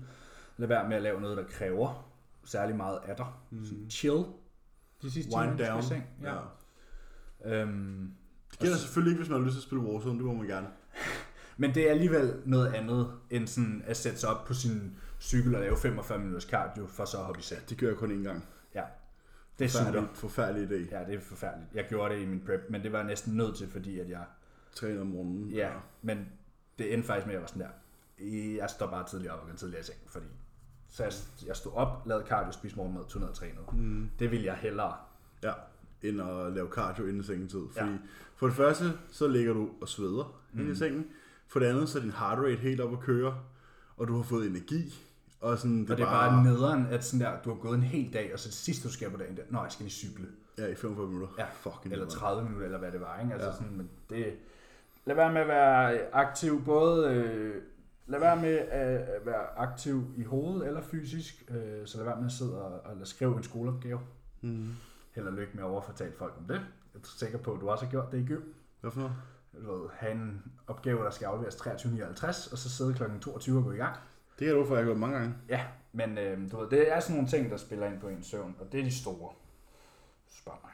Lad 0.57 0.69
være 0.69 0.89
med 0.89 0.97
at 0.97 1.03
lave 1.03 1.21
noget, 1.21 1.37
der 1.37 1.45
kræver 1.45 2.10
særlig 2.51 2.77
meget 2.77 2.99
af 3.07 3.17
dig. 3.17 3.27
Mm. 3.51 3.91
Chill. 3.91 4.25
De 5.03 5.11
sidste 5.11 5.37
Wind 5.37 5.59
down. 5.59 5.83
seng. 5.83 6.05
Ja. 6.23 6.35
ja. 7.45 7.63
Øhm, 7.63 8.15
Det 8.51 8.59
gælder 8.59 8.77
selvfølgelig 8.77 9.11
ikke, 9.11 9.19
hvis 9.23 9.31
man 9.31 9.39
har 9.41 9.45
lyst 9.47 9.55
til 9.55 9.61
at 9.61 9.65
spille 9.65 9.85
Warzone. 9.85 10.19
Det 10.19 10.25
må 10.27 10.33
man 10.35 10.47
gerne. 10.47 10.69
men 11.57 11.75
det 11.75 11.87
er 11.87 11.91
alligevel 11.91 12.43
noget 12.45 12.75
andet, 12.75 13.13
end 13.31 13.47
sådan 13.47 13.83
at 13.87 13.97
sætte 13.97 14.19
sig 14.19 14.29
op 14.29 14.45
på 14.45 14.55
sin 14.55 14.97
cykel 15.21 15.55
og 15.55 15.61
lave 15.61 15.77
45 15.77 16.19
minutters 16.19 16.43
cardio, 16.45 16.87
for 16.87 17.05
så 17.05 17.19
at 17.19 17.25
hoppe 17.25 17.41
i 17.41 17.43
seng. 17.43 17.69
Det 17.69 17.79
gør 17.79 17.89
jeg 17.89 17.97
kun 17.97 18.21
én 18.21 18.25
gang. 18.25 18.45
Ja. 18.75 18.85
Det 19.59 19.71
sutter. 19.71 20.07
Forfærdelig, 20.15 20.69
forfærdelig 20.69 20.69
idé. 20.71 20.97
Ja, 20.97 21.05
det 21.05 21.15
er 21.15 21.21
forfærdeligt. 21.21 21.75
Jeg 21.75 21.87
gjorde 21.89 22.15
det 22.15 22.23
i 22.23 22.27
min 22.27 22.41
prep, 22.47 22.61
men 22.71 22.83
det 22.83 22.93
var 22.93 22.99
jeg 22.99 23.07
næsten 23.07 23.37
nødt 23.37 23.57
til, 23.57 23.69
fordi 23.71 23.99
at 23.99 24.09
jeg... 24.09 24.25
Træner 24.75 25.01
om 25.01 25.07
morgenen. 25.07 25.51
Ja, 25.51 25.71
men 26.03 26.29
det 26.79 26.95
endte 26.95 27.07
faktisk 27.07 27.27
med, 27.27 27.35
at 27.35 27.37
jeg 27.37 27.43
var 27.43 27.47
sådan 27.49 27.63
der. 27.63 28.57
Jeg 28.57 28.71
står 28.71 28.87
bare 28.87 29.09
tidligere 29.09 29.35
op 29.35 29.41
og 29.41 29.49
går 29.49 29.57
tidligere 29.57 29.81
i 29.81 29.85
seng, 29.85 29.99
fordi... 30.07 30.27
Så 30.91 31.03
jeg, 31.03 31.13
jeg 31.47 31.57
stod 31.57 31.73
op, 31.73 32.03
lavede 32.07 32.27
cardio, 32.27 32.53
spiste 32.53 32.77
morgenmad, 32.77 33.03
tog 33.09 33.21
ned 33.21 33.29
og 33.29 33.35
trænede. 33.35 33.65
Mm. 33.73 34.11
Det 34.19 34.31
ville 34.31 34.47
jeg 34.47 34.55
hellere. 34.55 34.95
Ja, 35.43 35.53
end 36.03 36.23
at 36.23 36.53
lave 36.53 36.69
cardio 36.69 37.07
inden 37.07 37.23
sengetid. 37.23 37.61
Fordi 37.73 37.91
Ja. 37.91 37.97
for 38.37 38.47
det 38.47 38.57
første, 38.57 38.85
så 39.11 39.29
ligger 39.29 39.53
du 39.53 39.69
og 39.81 39.89
sveder 39.89 40.41
mm. 40.53 40.61
inde 40.61 40.73
i 40.73 40.75
sengen. 40.75 41.07
For 41.49 41.61
det 41.61 41.67
andet, 41.67 41.89
så 41.89 41.99
er 41.99 42.03
din 42.03 42.11
heart 42.11 42.39
rate 42.39 42.57
helt 42.57 42.81
op 42.81 42.93
at 42.93 43.01
køre, 43.01 43.35
og 43.97 44.09
du 44.09 44.17
har 44.17 44.23
fået 44.23 44.47
energi. 44.47 44.95
Og, 45.41 45.59
sådan, 45.59 45.81
Det 45.83 45.91
og 45.91 45.97
det 45.97 46.03
er 46.03 46.11
bare 46.11 46.45
nederen, 46.45 46.87
at 46.87 47.05
sådan 47.05 47.21
der, 47.27 47.43
du 47.45 47.51
har 47.51 47.57
gået 47.57 47.75
en 47.75 47.83
hel 47.83 48.13
dag, 48.13 48.31
og 48.33 48.39
så 48.39 48.49
det 48.49 48.55
sidste, 48.55 48.89
du 48.89 48.93
skal 48.93 49.11
på 49.11 49.17
dagen, 49.17 49.37
der, 49.37 49.43
nå, 49.51 49.63
jeg 49.63 49.73
skal 49.73 49.85
lige 49.85 49.93
cykle. 49.93 50.27
Ja, 50.59 50.67
i 50.67 50.75
45 50.75 51.07
minutter. 51.07 51.29
Ja, 51.39 51.47
Fucking 51.53 51.93
Eller 51.93 52.05
nederen. 52.05 52.21
30 52.21 52.43
minutter, 52.45 52.67
eller 52.67 52.79
hvad 52.79 52.93
det 52.93 53.01
var, 53.01 53.21
ikke? 53.21 53.33
Altså 53.33 53.49
ja. 53.49 53.55
sådan, 53.55 53.77
men 53.77 53.91
det... 54.11 54.33
Lad 55.05 55.17
være 55.17 55.33
med 55.33 55.41
at 55.41 55.49
være 55.49 55.99
aktiv, 56.15 56.65
både... 56.65 57.11
Øh, 57.15 57.63
lad 58.11 58.21
være 58.21 58.37
med 58.37 58.59
at 58.59 59.27
være 59.27 59.59
aktiv 59.59 60.15
i 60.17 60.23
hovedet 60.23 60.67
eller 60.67 60.81
fysisk, 60.83 61.45
øh, 61.51 61.87
så 61.87 61.97
lad 61.99 62.05
være 62.05 62.17
med 62.17 62.27
at 62.27 62.33
sidde 62.33 62.65
og, 62.65 62.81
og 63.01 63.07
skrive 63.07 63.37
en 63.37 63.43
skoleopgave. 63.43 64.01
Mm. 64.41 64.69
Held 65.13 65.27
og 65.27 65.33
lykke 65.33 65.53
med 65.55 65.63
at 65.65 65.69
overfortale 65.69 66.13
folk 66.19 66.35
om 66.39 66.45
det. 66.45 66.55
Jeg 66.95 67.01
er 67.01 67.07
sikker 67.19 67.39
på, 67.39 67.53
at 67.55 67.61
du 67.61 67.71
også 67.71 67.85
har 67.85 67.91
gjort 67.91 68.13
det 68.13 68.19
i 68.19 68.27
gym. 68.27 68.43
Hvad 68.81 68.91
for 68.91 69.01
noget? 69.01 69.15
Du 69.67 69.73
ved, 69.83 69.89
have 69.93 70.13
en 70.13 70.43
opgave, 70.67 71.05
der 71.05 71.11
skal 71.11 71.27
afleveres 71.27 71.55
23.59, 71.55 72.27
og 72.53 72.59
så 72.59 72.71
sidde 72.71 72.95
kl. 72.95 73.03
22 73.21 73.59
og 73.59 73.65
gå 73.65 73.73
i 73.73 73.77
gang. 73.77 73.97
Det 74.39 74.47
kan 74.47 74.57
du 74.57 74.65
for, 74.67 74.75
jeg 74.75 74.85
har 74.85 74.89
gjort 74.89 74.99
mange 75.01 75.17
gange. 75.19 75.35
Ja, 75.49 75.67
men 75.93 76.19
øh, 76.19 76.51
du 76.53 76.61
ved, 76.61 76.71
det 76.71 76.93
er 76.93 77.01
sådan 77.01 77.17
nogle 77.17 77.29
ting, 77.31 77.51
der 77.51 77.57
spiller 77.57 77.87
ind 77.87 78.01
på 78.01 78.09
ens 78.09 78.27
søvn, 78.27 78.57
og 78.61 78.73
det 78.73 78.81
er 78.81 78.85
de 78.85 79.01
store. 79.01 79.33
Spørg 80.29 80.59
mig. 80.63 80.73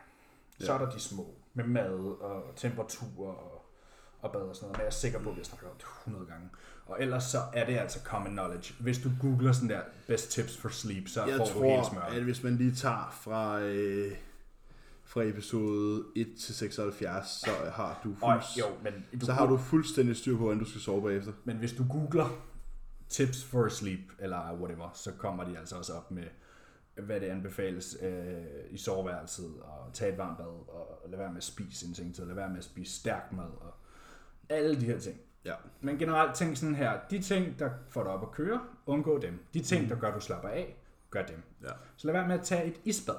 Så 0.61 0.73
Ja. 0.73 0.79
er 0.79 0.85
der 0.85 0.91
de 0.91 1.01
små, 1.01 1.35
med 1.55 1.65
mad 1.65 1.91
og 2.21 2.43
temperatur 2.57 3.29
og, 3.29 3.66
og 4.27 4.33
bad 4.33 4.41
og 4.41 4.57
sådan 4.57 4.65
noget, 4.67 4.77
men 4.77 4.81
jeg 4.81 4.87
er 4.87 4.91
sikker 4.91 5.19
på, 5.19 5.29
at 5.31 5.37
vi 5.37 5.41
har 5.41 5.45
snakket 5.45 5.69
om 5.71 5.77
det 5.77 5.87
100 6.07 6.27
gange. 6.27 6.49
Og 6.87 6.97
ellers 7.01 7.25
så 7.25 7.39
er 7.55 7.67
det 7.67 7.79
altså 7.79 7.99
common 8.05 8.33
knowledge. 8.33 8.75
Hvis 8.81 8.99
du 8.99 9.11
googler 9.21 9.53
sådan 9.53 9.69
der, 9.69 9.81
best 10.07 10.31
tips 10.31 10.57
for 10.57 10.69
sleep, 10.69 11.09
så 11.09 11.25
Jeg 11.25 11.37
får 11.37 11.45
du 11.45 11.63
hele 11.63 11.77
tror, 11.77 11.91
smør. 11.91 12.01
at 12.01 12.23
hvis 12.23 12.43
man 12.43 12.57
lige 12.57 12.75
tager 12.75 13.17
fra, 13.23 13.61
øh, 13.61 14.13
fra 15.05 15.23
episode 15.23 16.05
1 16.17 16.27
til 16.41 16.55
76, 16.55 17.29
så 17.29 17.51
har 17.73 18.01
du, 18.05 18.15
fuldst- 18.15 18.59
jo, 18.59 18.65
men, 19.13 19.21
så 19.21 19.33
har 19.33 19.47
du 19.47 19.57
fuldstændig 19.57 20.17
styr 20.17 20.33
på, 20.37 20.43
hvordan 20.43 20.59
du 20.59 20.65
skal 20.71 20.81
sove 20.81 21.03
bagefter. 21.03 21.33
men 21.45 21.57
hvis 21.57 21.73
du 21.73 21.85
googler 21.91 22.29
tips 23.09 23.45
for 23.45 23.69
sleep, 23.69 24.01
eller 24.19 24.55
whatever, 24.55 24.91
så 24.95 25.13
kommer 25.19 25.45
de 25.45 25.59
altså 25.59 25.77
også 25.77 25.93
op 25.93 26.11
med, 26.11 26.25
hvad 27.03 27.21
det 27.21 27.27
anbefales 27.27 27.97
øh, 28.03 28.35
i 28.71 28.79
soveværelset, 28.79 29.55
og 29.63 29.91
tage 29.93 30.13
et 30.13 30.19
varmt 30.19 30.39
bad, 30.39 30.47
og 30.47 31.03
lade 31.09 31.19
være 31.19 31.29
med 31.29 31.37
at 31.37 31.45
spise 31.45 31.85
inden 31.85 31.95
sengetid, 31.95 32.25
lade 32.25 32.37
være 32.37 32.49
med 32.49 32.59
at 32.59 32.65
spise 32.65 32.93
stærk 33.01 33.33
mad, 33.33 33.45
og 33.45 33.75
alle 34.49 34.81
de 34.81 34.85
her 34.87 34.99
ting. 34.99 35.17
Ja. 35.45 35.55
Men 35.81 35.99
generelt 35.99 36.35
tænk 36.35 36.57
sådan 36.57 36.75
her, 36.75 36.99
de 37.11 37.23
ting, 37.23 37.59
der 37.59 37.71
får 37.91 38.03
dig 38.03 38.13
op 38.13 38.23
at 38.23 38.31
køre, 38.33 38.61
undgå 38.87 39.19
dem. 39.19 39.39
De 39.55 39.61
ting, 39.63 39.91
der 39.91 39.97
gør, 39.97 40.15
du 40.15 40.21
slapper 40.21 40.49
af, 40.49 40.77
gør 41.11 41.23
dem. 41.23 41.43
Ja. 41.63 41.69
Så 41.97 42.07
lad 42.07 42.13
være 42.15 42.29
med 42.29 42.35
at 42.39 42.45
tage 42.45 42.65
et 42.65 42.81
isbad, 42.85 43.15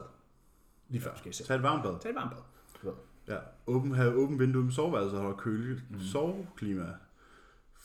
lige 0.89 1.01
før 1.01 1.11
skal 1.15 1.29
i 1.29 1.33
seng. 1.33 1.47
Tag 1.47 1.55
et 1.55 1.63
varmt 1.63 1.83
bad. 1.83 1.99
Tag 2.01 2.09
et 2.09 2.15
varmt 2.15 2.31
bad. 2.31 2.41
Du 2.81 2.87
ved. 2.87 2.95
Ja. 3.27 3.37
Åben, 3.67 3.91
have 3.95 4.13
åben 4.13 4.39
vindue 4.39 4.63
med 4.63 4.71
soveværelset, 4.71 5.19
og 5.19 5.37
køligt 5.37 5.83
mm. 5.89 5.95
Mm. 5.95 6.01
soveklima. 6.01 6.85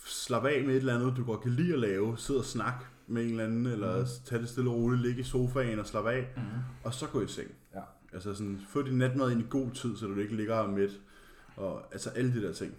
Slap 0.04 0.44
af 0.44 0.62
med 0.64 0.70
et 0.74 0.76
eller 0.78 0.94
andet, 0.94 1.16
du 1.16 1.24
godt 1.24 1.40
kan 1.40 1.50
lide 1.50 1.72
at 1.72 1.78
lave. 1.78 2.18
Sid 2.18 2.34
og 2.36 2.44
snak 2.44 2.74
med 3.06 3.22
en 3.22 3.30
eller 3.30 3.44
anden, 3.44 3.66
eller 3.66 3.96
Mhm. 3.98 4.06
tag 4.24 4.38
det 4.40 4.48
stille 4.48 4.70
og 4.70 4.76
roligt, 4.76 5.02
ligge 5.02 5.20
i 5.20 5.24
sofaen 5.24 5.78
og 5.78 5.86
slappe 5.86 6.10
af, 6.12 6.28
Mm-hmm. 6.36 6.48
og 6.84 6.94
så 6.94 7.06
gå 7.08 7.20
i 7.22 7.26
seng. 7.26 7.50
Ja. 7.74 7.80
Altså 8.12 8.34
sådan, 8.34 8.60
få 8.68 8.82
din 8.82 8.98
natmad 8.98 9.30
ind 9.30 9.40
i 9.40 9.46
god 9.50 9.70
tid, 9.70 9.96
så 9.96 10.06
du 10.06 10.14
ikke 10.20 10.36
ligger 10.36 10.54
og 10.54 10.64
er 10.64 10.70
midt. 10.70 11.00
Og 11.56 11.84
altså 11.92 12.10
alle 12.10 12.34
de 12.34 12.46
der 12.46 12.52
ting. 12.52 12.74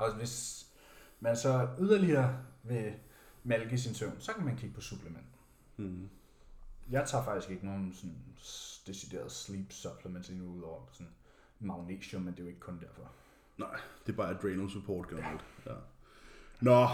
Og 0.00 0.14
hvis 0.14 0.66
man 1.20 1.36
så 1.36 1.68
yderligere 1.80 2.38
vil 2.62 2.94
malke 3.44 3.78
sin 3.78 3.94
søvn, 3.94 4.16
så 4.18 4.32
kan 4.32 4.44
man 4.44 4.56
kigge 4.56 4.74
på 4.74 4.80
supplement. 4.80 5.26
Mm. 5.76 6.08
Jeg 6.90 7.08
tager 7.08 7.24
faktisk 7.24 7.50
ikke 7.50 7.66
nogen 7.66 7.92
sådan 7.94 8.16
decideret 8.86 9.32
sleep 9.32 9.72
supplements 9.72 10.28
lige 10.28 10.40
nu, 10.40 10.52
udover 10.52 10.80
sådan 10.92 11.12
magnesium, 11.60 12.22
men 12.22 12.32
det 12.32 12.40
er 12.40 12.44
jo 12.44 12.48
ikke 12.48 12.60
kun 12.60 12.80
derfor. 12.80 13.10
Det 14.06 14.12
er 14.12 14.16
bare 14.16 14.30
adrenal 14.30 14.70
support 14.70 15.08
generelt. 15.08 15.40
Ja. 15.66 15.72
Nå, 16.60 16.88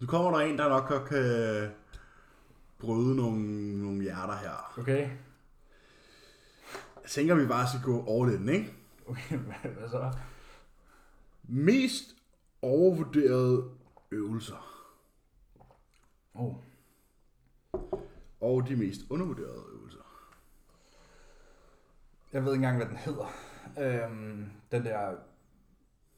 nu 0.00 0.06
kommer 0.06 0.30
der 0.30 0.46
en, 0.46 0.58
der 0.58 0.68
nok 0.68 0.88
godt 0.88 1.08
kan 1.08 1.70
bryde 2.78 3.16
nogle, 3.16 3.78
nogle 3.82 4.02
hjerter 4.02 4.36
her. 4.36 4.78
Okay. 4.78 5.10
Jeg 7.02 7.10
tænker, 7.10 7.34
vi 7.34 7.46
bare 7.46 7.68
skal 7.68 7.80
gå 7.82 8.22
all 8.22 8.40
in, 8.40 8.48
ikke? 8.48 8.74
Okay, 9.06 9.36
hvad 9.78 9.88
så? 9.90 10.12
Mest 11.44 12.15
overvurderede 12.66 13.70
øvelser. 14.10 14.86
Oh. 16.34 16.54
Og 18.40 18.68
de 18.68 18.76
mest 18.76 19.00
undervurderede 19.10 19.64
øvelser. 19.72 19.98
Jeg 22.32 22.44
ved 22.44 22.52
ikke 22.52 22.64
engang, 22.66 22.76
hvad 22.76 22.86
den 22.86 22.96
hedder. 22.96 23.26
Øhm, 23.80 24.50
den 24.72 24.84
der, 24.84 25.14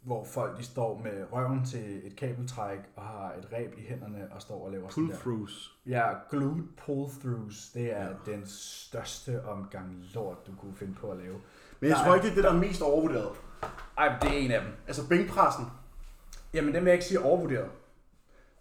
hvor 0.01 0.25
folk 0.25 0.59
de 0.59 0.63
står 0.65 0.99
med 0.99 1.27
røven 1.33 1.65
til 1.65 2.07
et 2.07 2.17
kabeltræk 2.17 2.79
og 2.97 3.03
har 3.03 3.33
et 3.33 3.49
ræb 3.53 3.79
i 3.79 3.83
hænderne 3.83 4.29
og 4.33 4.43
står 4.43 4.65
og 4.65 4.73
laver 4.73 4.89
sådan 4.89 5.09
der. 5.09 5.17
Pull-throughs. 5.17 5.73
Ja, 5.87 6.13
glute 6.31 6.63
pull-throughs, 6.81 7.71
det 7.75 7.93
er 7.97 8.05
Ja. 8.09 8.33
den 8.33 8.47
største 8.47 9.45
omgang 9.45 10.05
lort, 10.15 10.47
du 10.47 10.53
kunne 10.61 10.75
finde 10.77 10.95
på 10.95 11.11
at 11.11 11.19
lave. 11.19 11.41
Men 11.81 11.91
jeg 11.91 11.99
tror 12.05 12.15
ikke, 12.15 12.25
det 12.25 12.31
er 12.31 12.35
det, 12.35 12.45
der 12.45 12.53
er 12.53 12.59
mest 12.59 12.83
overvurderet. 12.83 13.37
Ej, 13.99 14.19
det 14.23 14.29
er 14.31 14.39
en 14.39 14.51
af 14.51 14.61
dem. 14.61 14.73
Altså 14.87 15.09
bænkpressen, 15.09 15.65
Jamen, 16.55 16.75
den 16.75 16.85
vil 16.85 16.91
jeg 16.91 16.95
ikke 16.95 17.05
sige 17.05 17.21
overvurderet. 17.21 17.71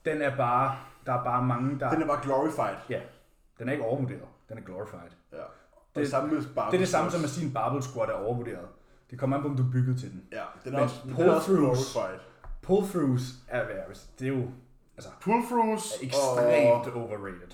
Den 0.05 0.21
er 0.21 0.37
bare, 0.37 0.77
der 1.05 1.13
er 1.13 1.23
bare 1.23 1.43
mange, 1.45 1.79
der... 1.79 1.89
den 1.89 2.01
er 2.01 2.07
bare 2.07 2.23
glorified. 2.23 2.75
Ja, 2.89 3.01
den 3.59 3.67
er 3.69 3.71
ikke 3.71 3.83
overvurderet. 3.85 4.27
Den 4.49 4.57
er 4.57 4.61
glorified. 4.61 5.11
Ja. 5.31 5.37
Det- 5.37 5.45
det, 5.95 6.09
samme 6.09 6.33
med 6.33 6.41
Det 6.41 6.57
er 6.57 6.69
det 6.71 6.87
samme 6.87 7.11
som 7.11 7.23
at 7.23 7.29
sige, 7.29 7.47
en 7.47 7.53
barbell 7.53 7.83
squat 7.83 8.09
er 8.09 8.13
overvurderet. 8.13 8.67
Det 9.11 9.19
kommer 9.19 9.35
an 9.37 9.41
på, 9.43 9.49
om 9.49 9.57
du 9.57 9.63
er 9.63 9.71
bygget 9.71 9.99
til 9.99 10.11
den. 10.11 10.27
Ja, 10.31 10.43
den 10.63 10.73
er 10.73 10.77
Men 10.77 10.83
også, 10.83 10.95
den 11.03 11.11
er 11.21 11.35
også 11.35 11.55
glorified. 11.55 12.19
Pull-throughs 12.67 13.23
er 13.47 13.65
værst. 13.67 14.19
Det 14.19 14.27
er 14.27 14.31
jo 14.37 14.47
altså, 14.97 15.09
Pull-throughs 15.21 16.01
er 16.01 16.05
ekstremt 16.05 16.87
og, 16.95 17.01
overrated. 17.03 17.51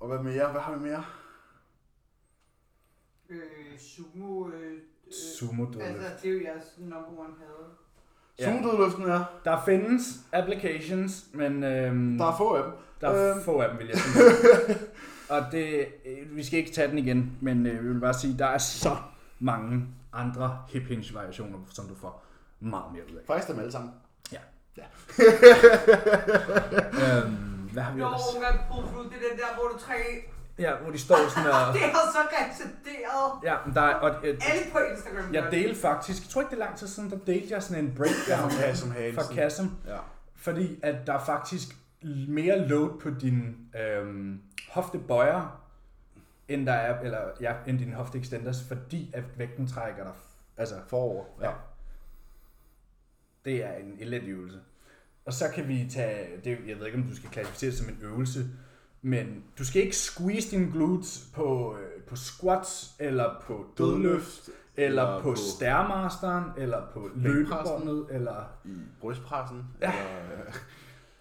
og 0.00 0.08
hvad 0.08 0.18
mere? 0.18 0.50
Hvad 0.52 0.60
har 0.60 0.76
vi 0.76 0.78
mere? 0.88 1.04
Øh, 3.28 3.78
sumo, 3.78 4.48
øh, 4.48 4.72
øh, 4.72 5.12
Sumo 5.38 5.64
deadlift. 5.64 5.86
altså 6.04 6.22
det 6.22 6.30
er 6.30 6.34
jo 6.34 6.40
jeres 6.44 6.74
number 6.78 7.18
one 7.18 7.34
had. 8.44 8.46
Ja. 9.06 9.12
Er, 9.12 9.24
Der 9.44 9.62
findes 9.64 10.04
applications, 10.32 11.24
men 11.34 11.64
øhm, 11.64 12.18
der 12.18 12.26
er 12.26 12.36
få 12.36 12.54
af 12.54 12.62
dem. 12.62 12.72
der 13.00 13.08
er 13.08 13.34
øhm. 13.34 13.44
få 13.44 13.60
af 13.60 13.68
dem, 13.70 13.78
vil 13.78 13.86
jeg 13.86 13.98
sige. 13.98 14.24
Og 15.36 15.42
det, 15.52 15.86
øh, 16.06 16.36
vi 16.36 16.44
skal 16.44 16.58
ikke 16.58 16.72
tage 16.72 16.88
den 16.88 16.98
igen, 16.98 17.32
men 17.40 17.66
øh, 17.66 17.84
vi 17.84 17.88
vil 17.88 18.00
bare 18.00 18.14
sige, 18.14 18.38
der 18.38 18.46
er 18.46 18.58
så 18.58 18.96
mange 19.38 19.86
andre 20.12 20.58
hip 20.68 20.82
hinge 20.82 21.14
variationer, 21.14 21.58
som 21.70 21.86
du 21.86 21.94
får 21.94 22.24
meget 22.60 22.92
mere 22.92 23.02
ud 23.12 23.16
af. 23.16 23.22
Faktisk 23.26 23.48
dem 23.48 23.58
alle 23.58 23.72
sammen. 23.72 23.90
Øhm, 27.04 27.34
hvad 27.72 27.82
har 27.82 27.92
vi 27.94 28.00
Jo, 28.00 28.06
ellers? 28.06 28.22
hvad 28.38 28.54
Buflu, 28.68 29.02
det 29.02 29.12
er 29.12 29.28
den 29.30 29.38
der, 29.38 29.50
hvor 29.54 29.68
du 29.72 29.78
tre... 29.78 29.94
Ja, 30.58 30.76
hvor 30.76 30.90
de 30.90 30.98
står 30.98 31.16
sådan 31.28 31.50
og... 31.50 31.72
Det 31.74 31.82
er 31.84 31.92
så 32.12 32.18
retarderet. 32.18 33.44
Ja, 33.44 33.56
men 33.66 33.74
der 33.74 33.80
er, 33.80 33.94
og, 33.94 34.10
øh, 34.26 34.40
Alle 34.52 34.62
på 34.72 34.78
Instagram. 34.78 35.34
jeg 35.34 35.48
delte 35.50 35.80
faktisk, 35.80 36.22
jeg 36.22 36.30
tror 36.30 36.40
ikke 36.40 36.50
det 36.50 36.56
er 36.62 36.64
lang 36.64 36.76
tid 36.78 36.86
siden, 36.86 37.10
der 37.10 37.18
delte 37.26 37.54
jeg 37.54 37.62
sådan 37.62 37.84
en 37.84 37.94
breakdown 37.94 38.50
Fra 38.50 38.60
Kassem 38.66 38.92
fra 39.14 39.34
Kassem, 39.34 39.70
Ja. 39.86 39.98
fordi 40.36 40.80
at 40.82 41.06
der 41.06 41.12
er 41.12 41.24
faktisk 41.24 41.68
mere 42.28 42.68
load 42.68 43.00
på 43.00 43.10
din 43.10 43.56
øhm, 43.80 44.40
hoftebøjer, 44.70 45.62
end 46.48 46.66
der 46.66 46.72
er, 46.72 47.00
eller 47.00 47.20
ja, 47.40 47.54
end 47.66 47.78
din 47.78 47.92
hofteextenders, 47.92 48.64
fordi 48.68 49.10
at 49.14 49.24
vægten 49.38 49.66
trækker 49.66 50.04
dig, 50.04 50.12
altså 50.56 50.74
Forover. 50.88 51.24
Ja. 51.42 51.50
Det 53.44 53.64
er 53.64 53.72
en 53.72 53.96
elendig 54.00 54.30
øvelse. 54.30 54.58
Og 55.24 55.32
så 55.32 55.44
kan 55.54 55.68
vi 55.68 55.88
tage, 55.90 56.26
det, 56.44 56.58
jeg 56.66 56.78
ved 56.78 56.86
ikke 56.86 56.98
om 56.98 57.04
du 57.04 57.16
skal 57.16 57.30
klassificere 57.30 57.70
det 57.70 57.78
som 57.78 57.88
en 57.88 57.98
øvelse, 58.02 58.40
men 59.06 59.44
du 59.58 59.64
skal 59.64 59.82
ikke 59.82 59.96
squeeze 59.96 60.50
dine 60.50 60.72
glutes 60.72 61.28
på, 61.34 61.76
øh, 61.80 62.02
på 62.02 62.16
squats, 62.16 62.90
eller 62.98 63.30
på 63.46 63.66
dødløft, 63.78 64.50
eller, 64.76 65.02
eller 65.02 65.22
på, 65.22 65.30
på 65.30 65.36
stærmasteren, 65.36 66.44
eller 66.56 66.82
på 66.94 67.08
løbebåndet, 67.14 68.06
eller... 68.10 68.44
I 68.64 68.74
brystpressen. 69.00 69.64
Ja. 69.80 69.92
Eller, 69.92 70.46
øh, 70.46 70.54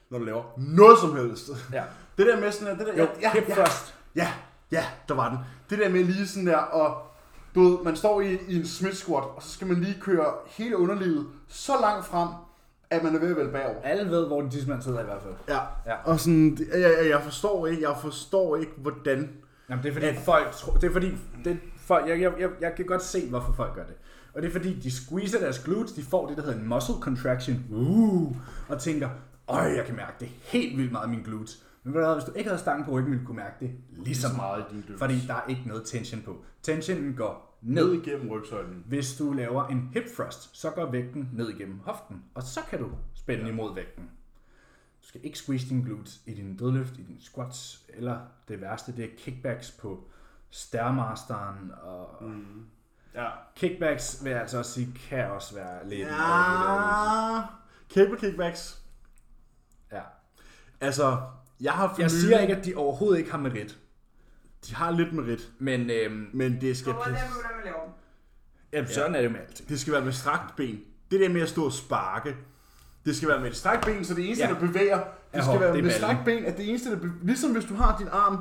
når 0.10 0.20
du 0.20 0.26
laver 0.26 0.44
noget 0.58 1.00
som 1.00 1.16
helst. 1.16 1.50
Ja, 1.74 1.84
Det 2.18 2.26
der 2.26 2.40
med 2.40 2.52
sådan 2.52 2.68
her, 2.78 2.86
det 2.86 2.94
der, 2.96 3.04
jo, 3.04 3.08
ja, 3.22 3.32
hip 3.34 3.50
ja, 3.50 3.54
thrust. 3.56 3.96
ja, 4.16 4.34
ja, 4.72 4.86
der 5.08 5.14
var 5.14 5.30
den. 5.30 5.38
Det 5.70 5.80
der 5.80 5.90
med 5.90 6.04
lige 6.04 6.28
sådan 6.28 6.48
der, 6.48 6.58
og 6.58 7.04
du 7.56 7.64
ved, 7.64 7.84
man 7.84 7.96
står 7.96 8.22
i, 8.22 8.38
i 8.48 8.56
en 8.56 8.68
Smith 8.68 8.96
squat, 8.96 9.24
og 9.24 9.44
så 9.44 9.50
skal 9.50 9.68
man 9.68 9.82
lige 9.82 10.02
køre 10.02 10.34
hele 10.48 10.78
underlivet 10.78 11.28
så 11.48 11.74
langt 11.82 12.06
frem, 12.06 12.30
at 12.90 13.04
man 13.04 13.16
er 13.16 13.20
ved 13.20 13.30
at 13.30 13.38
vælge 13.38 13.52
bagover. 13.52 13.82
Alle 13.84 14.12
ved, 14.12 14.28
hvor 14.28 14.42
den 14.42 14.50
tidsmand 14.50 14.82
sidder 14.82 15.02
i 15.02 15.04
hvert 15.04 15.22
fald. 15.22 15.34
Ja. 15.48 15.60
Ja. 15.86 15.96
Og 16.04 16.20
sådan, 16.20 16.58
jeg, 16.74 17.08
jeg, 17.10 17.22
forstår 17.24 17.68
ikke, 17.68 17.90
jeg 17.90 17.98
forstår 18.02 18.58
ikke, 18.58 18.72
hvordan. 18.78 19.30
Jamen, 19.70 19.84
det 19.84 19.90
er 19.90 19.94
fordi 19.94 20.26
folk 20.26 20.52
tror, 20.52 20.74
det 20.74 20.88
er 20.88 20.92
fordi, 20.92 21.12
det, 21.44 21.60
folk, 21.78 22.10
jeg, 22.10 22.22
jeg, 22.22 22.34
jeg, 22.40 22.50
jeg 22.62 22.76
kan 22.76 22.86
godt 22.86 23.04
se, 23.04 23.30
hvorfor 23.30 23.54
folk 23.54 23.76
gør 23.76 23.86
det. 23.86 23.96
Og 24.34 24.42
det 24.42 24.48
er 24.48 24.52
fordi, 24.52 24.80
de 24.80 24.92
squeezer 24.92 25.40
deres 25.40 25.60
glutes, 25.60 25.94
de 25.94 26.04
får 26.04 26.28
det, 26.28 26.38
der 26.38 26.44
hedder 26.44 26.60
en 26.60 26.70
muscle 26.70 26.96
contraction, 27.02 27.66
uh, 27.72 28.36
og 28.70 28.80
tænker, 28.80 29.10
øj, 29.48 29.64
jeg 29.64 29.86
kan 29.86 29.96
mærke 29.96 30.14
det 30.20 30.30
helt 30.42 30.78
vildt 30.78 30.92
meget 30.92 31.08
i 31.08 31.10
mine 31.10 31.24
glutes. 31.24 31.64
Men 31.84 31.94
hvad, 31.94 32.14
hvis 32.14 32.26
du 32.26 32.32
ikke 32.36 32.50
havde 32.50 32.62
stangen 32.62 32.86
på 32.86 32.92
ryggen, 32.92 33.12
ville 33.12 33.22
du 33.22 33.28
kunne 33.28 33.38
mærke 33.38 33.56
det 33.60 33.72
lige 33.92 34.16
så 34.16 34.28
meget, 34.36 34.66
fordi 34.98 35.24
der 35.28 35.34
er 35.34 35.42
ikke 35.48 35.62
noget 35.66 35.84
tension 35.86 36.22
på. 36.22 36.36
Tensionen 36.64 37.14
går 37.14 37.45
Ned 37.62 37.86
ned. 37.86 37.94
igennem 38.08 38.30
rygsøjlen. 38.32 38.84
Hvis 38.88 39.18
du 39.18 39.34
laver 39.34 39.68
en 39.68 39.90
hip 39.94 40.04
thrust, 40.16 40.58
så 40.58 40.70
går 40.70 40.92
vægten 40.92 41.30
ned 41.34 41.50
igennem 41.50 41.80
hoften, 41.80 42.24
og 42.34 42.44
så 42.44 42.60
kan 42.70 42.80
du 42.80 42.90
spænde 43.14 43.50
imod 43.50 43.76
vægten. 43.76 44.04
Du 45.02 45.08
skal 45.08 45.22
ikke 45.24 45.38
squeeze 45.38 45.70
dine 45.70 45.84
glutes 45.84 46.22
i 46.26 46.34
din 46.34 46.58
dødløft, 46.58 46.98
i 46.98 47.02
din 47.04 47.18
squats, 47.22 47.86
eller 47.90 48.20
det 48.48 48.62
værste, 48.62 48.96
det 48.96 49.06
er 49.06 49.10
kickbacks 49.18 49.72
på 49.72 50.04
stærmasteren. 50.50 51.72
Og 51.84 52.24
mm. 52.24 52.66
Ja. 53.16 53.30
Kickbacks 53.56 54.24
vil 54.24 54.30
jeg 54.32 54.42
altså 54.42 54.58
også 54.58 54.72
sige, 54.72 54.94
kan 55.10 55.32
også 55.32 55.56
være 55.56 55.90
lidt. 55.90 56.08
Ja. 56.08 57.42
Cable 57.94 58.18
kickbacks. 58.18 58.82
Ja. 59.92 60.02
Altså, 60.82 61.22
jeg 61.62 61.74
har 61.74 61.88
for 61.88 62.02
Jeg 62.02 62.10
nylig- 62.10 62.22
siger 62.22 62.40
ikke, 62.40 62.56
at 62.56 62.66
de 62.66 62.76
overhovedet 62.76 63.20
ikke 63.20 63.32
har 63.32 63.38
merit, 63.40 63.80
De 64.70 64.76
har 64.76 64.92
lidt 64.92 65.14
merit, 65.14 65.50
men 65.60 65.90
øhm, 65.90 66.28
men 66.34 66.62
det 66.62 66.78
skal, 66.78 66.94
hvordan 66.94 67.12
vil 67.14 67.20
man 67.56 67.64
lave 67.66 67.76
dem? 67.86 67.92
jamen, 68.74 68.88
sådan 68.90 69.16
er 69.16 69.22
det 69.22 69.32
med 69.32 69.40
alting. 69.40 69.70
det 69.70 69.80
skal 69.80 69.94
være 69.94 70.06
med 70.06 70.12
strakt 70.12 70.56
ben. 70.56 70.80
Det 71.12 71.20
der 71.20 71.30
med 71.30 71.42
at 71.42 71.50
stå 71.50 71.66
og 71.66 71.72
sparke, 71.74 72.36
det 73.06 73.16
skal 73.16 73.30
være 73.30 73.40
med 73.42 73.48
et 73.50 73.56
strakt 73.56 73.86
ben, 73.86 74.06
så 74.06 74.14
det 74.14 74.26
eneste, 74.26 74.46
Ja. 74.48 74.54
der 74.54 74.60
bevæger, 74.60 74.98
det 74.98 75.04
Er 75.34 75.42
skal 75.42 75.44
hop, 75.52 75.60
være 75.62 75.72
det 75.72 75.80
er 75.80 75.84
med 75.84 75.92
ballen. 75.92 76.02
strakt 76.02 76.26
ben, 76.26 76.46
at 76.46 76.58
det 76.58 76.70
eneste, 76.70 76.90
der 76.92 76.96
bevæger, 76.96 77.16
ligesom 77.24 77.52
hvis 77.52 77.66
du 77.66 77.74
har 77.76 77.98
din 77.98 78.08
arm, 78.12 78.38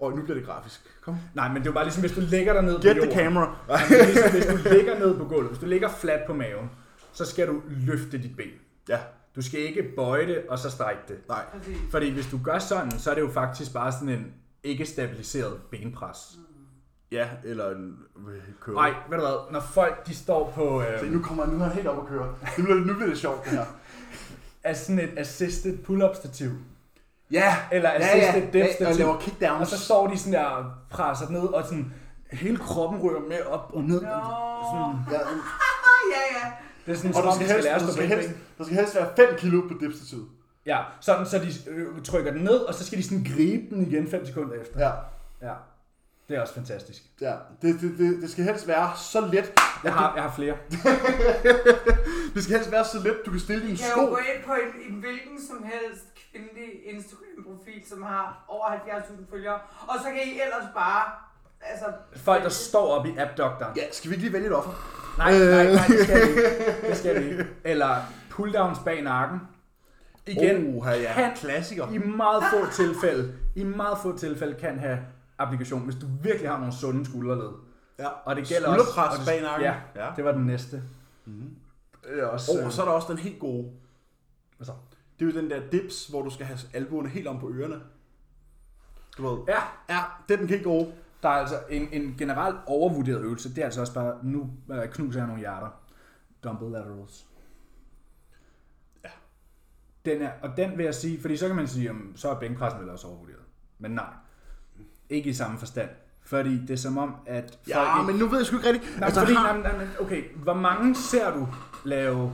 og 0.00 0.12
nu 0.16 0.22
bliver 0.22 0.36
det 0.38 0.46
grafisk. 0.46 0.80
Kom. 1.02 1.16
Nej, 1.34 1.48
men 1.48 1.56
det 1.56 1.62
er 1.62 1.66
jo 1.66 1.72
bare 1.72 1.84
ligesom, 1.84 2.00
hvis 2.02 2.12
du 2.12 2.20
lægger 2.20 2.52
dig 2.52 2.62
ned 2.62 2.72
Get 2.72 2.82
på 2.82 2.86
the 2.88 2.94
jorden. 2.96 3.12
camera. 3.14 3.56
Det 3.88 4.00
er 4.00 4.06
ligesom, 4.06 4.30
hvis 4.30 4.46
du 4.46 4.56
ligger 4.74 4.98
ned 4.98 5.16
på 5.18 5.24
gulvet, 5.24 5.48
hvis 5.48 5.58
du 5.58 5.66
ligger 5.66 5.88
fladt 5.88 6.26
på 6.26 6.34
maven, 6.34 6.70
så 7.12 7.24
skal 7.24 7.48
du 7.48 7.62
løfte 7.68 8.18
dit 8.18 8.36
ben. 8.36 8.46
Ja, 8.88 8.98
Du 9.36 9.42
skal 9.42 9.60
ikke 9.60 9.82
bøje 9.96 10.26
det, 10.26 10.38
og 10.48 10.58
så 10.58 10.70
strække 10.70 11.02
det. 11.08 11.16
nej. 11.28 11.44
Fordi 11.90 12.10
hvis 12.10 12.26
du 12.26 12.40
gør 12.44 12.58
sådan, 12.58 12.98
så 12.98 13.10
er 13.10 13.14
det 13.14 13.20
jo 13.22 13.30
faktisk 13.30 13.72
bare 13.72 13.92
sådan 13.92 14.08
en 14.08 14.32
ikke 14.62 14.86
stabiliseret 14.86 15.60
benpres. 15.70 16.38
Ja, 17.12 17.28
eller 17.44 17.70
en 17.70 17.98
øh, 18.28 18.34
curl. 18.60 18.74
Nej, 18.74 18.90
ved 19.10 19.18
du 19.18 19.24
hvad, 19.24 19.52
når 19.52 19.60
folk 19.60 20.06
de 20.06 20.14
står 20.14 20.52
på 20.54 20.82
Se, 21.00 21.06
øh, 21.06 21.12
nu 21.12 21.22
kommer 21.22 21.46
nu 21.46 21.64
er 21.64 21.68
helt 21.68 21.86
op 21.86 21.98
at 22.02 22.08
køre. 22.08 22.34
Nu 22.58 22.64
bliver, 22.64 22.78
nu 22.78 22.94
bliver 22.94 23.08
det 23.08 23.18
sjovt, 23.18 23.44
det 23.44 23.52
her. 23.52 23.64
er 24.62 24.74
sådan 24.74 24.98
et 24.98 25.10
assisted 25.18 25.78
pull-up 25.78 26.14
stativ, 26.16 26.50
Ja, 27.30 27.56
eller 27.72 27.90
ja, 27.90 27.96
assisted 27.96 28.40
ja. 28.40 28.46
dip 28.46 28.54
ja, 28.54 28.66
og 28.68 28.74
stativ, 28.74 28.98
laver 28.98 29.18
kickdowns. 29.20 29.60
og 29.60 29.66
så 29.66 29.84
står 29.84 30.06
de 30.06 30.18
sådan 30.18 30.32
der 30.32 30.44
og 30.44 30.64
presser 30.90 31.28
ned, 31.30 31.40
og 31.40 31.64
sådan 31.64 31.92
hele 32.32 32.56
kroppen 32.56 33.00
ryger 33.02 33.20
med 33.20 33.42
op 33.42 33.70
og 33.74 33.82
ned. 33.84 34.00
Nå. 34.02 34.08
Sådan, 34.08 34.96
Ja, 35.10 35.18
ja, 36.14 36.22
ja. 36.36 36.52
det 36.86 36.92
er 36.92 36.96
sådan, 36.96 37.14
og 37.16 37.22
der 37.22 37.32
skal, 37.34 37.46
skal 37.48 37.54
helst, 37.54 37.68
at 37.68 37.80
der, 37.80 37.92
skal 37.92 38.08
helst, 38.08 38.28
der 38.58 38.64
skal 38.64 38.76
helst 38.76 38.94
være 38.94 39.08
5 39.16 39.28
kilo 39.38 39.60
på 39.60 39.74
dipstativet. 39.80 40.26
Ja, 40.68 40.78
sådan 41.00 41.26
så 41.26 41.38
de 41.38 41.70
øh, 41.70 42.02
trykker 42.04 42.32
den 42.32 42.42
ned, 42.42 42.56
og 42.58 42.74
så 42.74 42.86
skal 42.86 42.98
de 42.98 43.02
sådan 43.02 43.24
gribe 43.36 43.74
den 43.74 43.86
igen 43.86 44.10
5 44.10 44.26
sekunder 44.26 44.54
efter. 44.60 44.80
Ja, 44.80 44.92
Ja, 45.48 45.54
det 46.28 46.36
er 46.36 46.40
også 46.40 46.54
fantastisk. 46.54 47.02
ja. 47.20 47.34
Det, 47.62 47.80
det, 47.80 47.98
det, 47.98 48.22
det 48.22 48.30
skal 48.30 48.44
helst 48.44 48.68
være 48.68 48.90
så 48.96 49.20
let. 49.20 49.52
Jeg 49.84 49.92
har, 49.94 50.14
jeg 50.14 50.22
har 50.22 50.32
flere. 50.36 50.56
Det 52.34 52.42
skal 52.44 52.56
helst 52.56 52.72
være 52.72 52.84
så 52.84 52.98
let, 53.04 53.16
du 53.26 53.30
kan 53.30 53.40
stille 53.40 53.62
dine 53.62 53.72
I 53.72 53.76
kan 53.76 53.86
jo 53.96 54.00
gå 54.08 54.16
sko. 54.16 54.16
ind 54.16 54.44
på 54.46 54.52
en, 54.52 54.92
en 54.94 55.00
hvilken 55.00 55.36
som 55.48 55.62
helst 55.64 56.04
kvindelig 56.32 56.70
Instagram-profil, 56.84 57.82
som 57.88 58.02
har 58.02 58.44
over 58.48 58.66
70.000 58.66 59.30
følgere, 59.30 59.58
og 59.88 59.94
så 59.98 60.04
kan 60.04 60.20
I 60.26 60.30
ellers 60.30 60.68
bare, 60.74 61.02
altså... 61.62 61.84
Folk, 62.16 62.42
der 62.42 62.48
står 62.48 62.86
op 62.86 63.06
i 63.06 63.16
abductoren. 63.18 63.76
Ja, 63.76 63.82
skal 63.92 64.10
vi 64.10 64.14
ikke 64.14 64.24
lige 64.24 64.32
vælge 64.32 64.46
et 64.46 64.54
offer? 64.54 64.72
Nej, 65.18 65.38
nej, 65.38 65.64
nej, 65.72 65.86
det 65.88 66.00
skal 66.04 66.16
vi 66.22 66.28
ikke. 66.30 66.88
Det 66.88 66.96
skal 66.96 67.22
vi 67.24 67.30
ikke. 67.30 67.46
Eller 67.64 67.96
pull-downs 68.30 68.84
bag 68.84 69.02
nakken. 69.02 69.40
Igen, 70.28 70.76
Oha, 70.76 70.90
ja. 70.90 71.12
kan 71.14 71.36
Klassiker. 71.36 71.88
i 71.92 71.98
meget 71.98 72.42
få 72.52 72.70
tilfælde, 72.72 73.34
i 73.56 73.64
meget 73.64 73.98
få 74.02 74.16
tilfælde 74.16 74.54
kan 74.54 74.78
have 74.78 74.98
applikation, 75.38 75.84
hvis 75.84 75.94
du 75.94 76.06
virkelig 76.22 76.50
har 76.50 76.58
nogle 76.58 76.72
sunde 76.74 77.06
skulderled. 77.06 77.50
Ja. 77.98 78.08
Og 78.24 78.36
det 78.36 78.48
gælder 78.48 78.68
også... 78.68 78.84
Skulderpres 78.84 79.18
og 79.18 79.18
det- 79.18 79.26
bag 79.26 79.42
nakken. 79.42 79.64
Ja, 79.94 80.04
ja. 80.06 80.10
det 80.16 80.24
var 80.24 80.32
den 80.32 80.46
næste. 80.46 80.82
Er 82.04 82.24
også... 82.26 82.52
Oh, 82.60 82.66
og 82.66 82.72
så 82.72 82.80
er 82.82 82.86
der 82.86 82.92
også 82.92 83.08
den 83.12 83.18
helt 83.18 83.38
gode. 83.40 83.70
Hvad 84.56 84.64
så? 84.66 84.72
Det 85.18 85.28
er 85.28 85.32
jo 85.34 85.40
den 85.40 85.50
der 85.50 85.60
dips, 85.72 86.06
hvor 86.06 86.22
du 86.22 86.30
skal 86.30 86.46
have 86.46 86.58
albuerne 86.74 87.08
helt 87.08 87.26
om 87.26 87.40
på 87.40 87.50
ørerne. 87.54 87.80
Du 89.18 89.28
ved. 89.28 89.38
Ja, 89.48 89.58
Ja, 89.94 90.00
det 90.28 90.34
er 90.34 90.38
den 90.38 90.48
helt 90.48 90.64
gode. 90.64 90.92
der 91.22 91.28
er 91.28 91.32
altså 91.32 91.58
en, 91.70 91.88
en 91.92 92.14
generelt 92.18 92.56
overvurderet 92.66 93.20
øvelse. 93.20 93.48
Det 93.48 93.58
er 93.58 93.64
altså 93.64 93.80
også 93.80 93.94
bare, 93.94 94.14
nu 94.22 94.50
øh, 94.72 94.88
knuser 94.88 95.20
jeg 95.20 95.26
nogle 95.26 95.40
hjerter. 95.40 95.68
Dumbbell 96.44 96.72
laterals. 96.72 97.26
Ja. 100.08 100.14
Den 100.14 100.22
er, 100.22 100.30
og 100.42 100.50
den 100.56 100.76
vil 100.78 100.84
jeg 100.84 100.94
sige, 100.94 101.20
fordi 101.20 101.36
så 101.36 101.46
kan 101.46 101.56
man 101.56 101.68
sige, 101.68 101.90
om 101.90 102.12
så 102.16 102.30
er 102.30 102.34
bænkpressen 102.40 102.80
vel 102.80 102.90
også 102.90 103.06
overvurderet. 103.06 103.38
Men 103.78 103.90
nej, 103.90 104.04
ikke 105.10 105.30
i 105.30 105.34
samme 105.34 105.58
forstand. 105.58 105.88
Fordi 106.24 106.58
det 106.58 106.70
er 106.70 106.76
som 106.76 106.98
om, 106.98 107.14
at 107.26 107.42
folk 107.44 107.68
Ja, 107.68 108.00
ikke... 108.00 108.12
men 108.12 108.20
nu 108.20 108.26
ved 108.28 108.38
jeg 108.38 108.46
sgu 108.46 108.56
ikke 108.56 108.68
rigtigt. 108.68 108.96
Nej, 108.98 109.04
altså, 109.06 109.20
fordi, 109.20 109.32
har... 109.34 109.56
nej, 109.56 109.76
nej, 109.76 109.86
okay, 110.00 110.22
hvor 110.36 110.54
mange 110.54 110.94
ser 110.94 111.34
du 111.34 111.48
lave... 111.84 112.32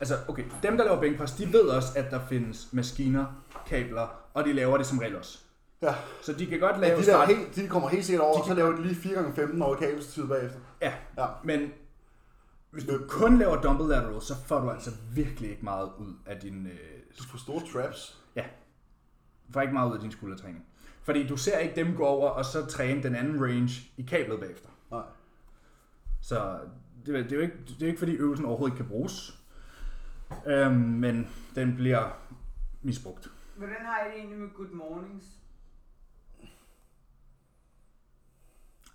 Altså, 0.00 0.14
okay, 0.28 0.44
dem, 0.62 0.76
der 0.76 0.84
laver 0.84 1.00
bænkpres, 1.00 1.32
de 1.32 1.52
ved 1.52 1.60
også, 1.60 1.88
at 1.96 2.10
der 2.10 2.20
findes 2.28 2.68
maskiner, 2.72 3.24
kabler, 3.66 4.08
og 4.34 4.44
de 4.44 4.52
laver 4.52 4.76
det 4.76 4.86
som 4.86 4.98
regel 4.98 5.16
også. 5.16 5.38
Ja. 5.82 5.94
Så 6.22 6.32
de 6.32 6.46
kan 6.46 6.60
godt 6.60 6.76
Ja, 6.76 6.80
lave... 6.80 6.92
de, 6.92 6.96
der 6.96 7.02
start- 7.02 7.28
helt, 7.28 7.56
de 7.56 7.68
kommer 7.68 7.88
helt 7.88 8.04
sikkert 8.04 8.24
over, 8.24 8.34
De 8.34 8.40
og 8.40 8.46
så 8.48 8.54
laver 8.54 8.72
de 8.76 8.82
lige 8.82 9.14
4x15 9.16 9.62
over 9.62 9.76
kabelstid 9.76 10.26
bagefter. 10.28 10.58
Ja, 10.82 10.92
Ja. 11.18 11.26
men 11.44 11.60
hvis 12.70 12.84
du 12.84 13.04
kun 13.08 13.38
laver 13.38 13.60
dumbbell 13.60 13.88
lateral, 13.88 14.22
så 14.22 14.34
får 14.46 14.60
du 14.60 14.70
altså 14.70 14.90
virkelig 15.14 15.50
ikke 15.50 15.64
meget 15.64 15.90
ud 15.98 16.14
af 16.26 16.40
din... 16.40 16.66
Øh, 16.66 16.78
Du 17.18 17.22
får 17.24 17.38
store 17.38 17.60
traps. 17.72 18.22
du 19.46 19.52
får 19.52 19.60
ikke 19.60 19.72
meget 19.74 19.90
ud 19.90 19.94
af 19.94 20.00
din 20.00 20.12
skuldertræning. 20.12 20.66
Fordi 21.02 21.26
du 21.26 21.36
ser 21.36 21.58
ikke 21.58 21.76
dem 21.84 21.96
gå 21.96 22.04
over 22.04 22.30
og 22.30 22.44
så 22.44 22.66
træne 22.66 23.02
den 23.02 23.14
anden 23.14 23.44
range 23.44 23.70
i 23.96 24.02
kablet 24.02 24.40
bagefter. 24.40 24.68
Nej. 24.90 25.02
Så 26.22 26.60
det, 27.06 27.14
er- 27.16 27.22
det, 27.22 27.32
er 27.32 27.36
jo 27.36 27.42
ikke, 27.42 27.56
det 27.66 27.82
er 27.82 27.86
ikke 27.86 27.98
fordi 27.98 28.12
øvelsen 28.12 28.46
overhovedet 28.46 28.74
ikke 28.74 28.82
kan 28.84 28.88
bruges. 28.90 29.38
Øhm, 30.46 30.74
men 30.74 31.28
den 31.54 31.76
bliver 31.76 32.18
misbrugt. 32.82 33.30
Hvordan 33.56 33.76
har 33.80 34.04
I 34.04 34.08
det 34.10 34.16
egentlig 34.18 34.38
med 34.38 34.48
good 34.54 34.68
mornings? 34.70 35.26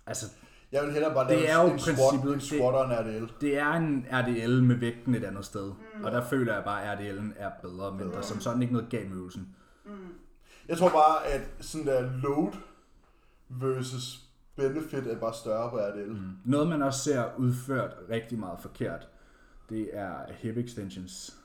Altså, 0.06 0.26
Jeg 0.74 0.82
vil 0.84 0.92
hellere 0.92 1.14
bare 1.14 1.28
Det 1.28 1.36
lave 1.38 1.48
er 1.48 1.62
jo 1.62 1.72
en, 1.72 1.78
squat, 1.78 1.96
princippet, 1.96 2.32
en 2.32 2.38
det- 2.38 2.42
squat 2.48 2.74
og 2.74 2.84
en 2.84 2.90
RDL. 2.98 3.32
Det 3.40 3.58
er 3.58 3.72
en 3.72 4.06
RDL 4.12 4.62
med 4.62 4.76
vægten 4.76 5.14
et 5.14 5.24
andet 5.24 5.44
sted. 5.44 5.72
Mm. 5.98 6.04
Og 6.04 6.12
der 6.12 6.24
føler 6.24 6.54
jeg 6.54 6.64
bare, 6.64 6.82
at 6.82 6.98
RDL'en 6.98 7.32
er 7.36 7.50
bedre, 7.62 7.92
men 7.92 8.08
der 8.10 8.16
er 8.18 8.22
som 8.22 8.40
sådan 8.40 8.62
ikke 8.62 8.74
noget 8.74 8.90
galt 8.90 9.08
med 9.10 9.16
øvelsen. 9.16 9.56
Jeg 10.68 10.78
tror 10.78 10.88
bare, 10.88 11.26
at 11.26 11.40
sådan 11.60 11.86
der 11.86 12.10
load 12.22 12.52
versus 13.48 14.20
benefit 14.56 15.06
er 15.06 15.18
bare 15.18 15.34
større 15.34 15.70
på 15.70 15.76
RDL. 15.76 16.10
Mm. 16.10 16.30
Noget, 16.44 16.68
man 16.68 16.82
også 16.82 17.00
ser 17.00 17.24
udført 17.38 17.94
rigtig 18.10 18.38
meget 18.38 18.60
forkert, 18.60 19.08
det 19.68 19.88
er 19.92 20.14
hip 20.32 20.56
extensions. 20.56 21.36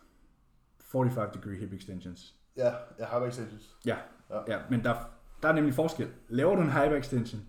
45 0.80 1.30
degree 1.34 1.56
hip 1.56 1.74
extensions. 1.74 2.34
Ja, 2.58 2.72
jeg 3.00 3.08
har 3.08 3.26
extensions. 3.26 3.76
Ja, 3.86 3.98
Ja. 4.30 4.36
ja. 4.36 4.42
ja 4.48 4.60
men 4.70 4.84
der, 4.84 4.96
der 5.44 5.50
er 5.50 5.54
nemlig 5.54 5.74
forskel. 5.74 6.08
Laver 6.30 6.56
du 6.56 6.62
en 6.62 6.70
hip 6.72 6.92
extension, 6.92 7.42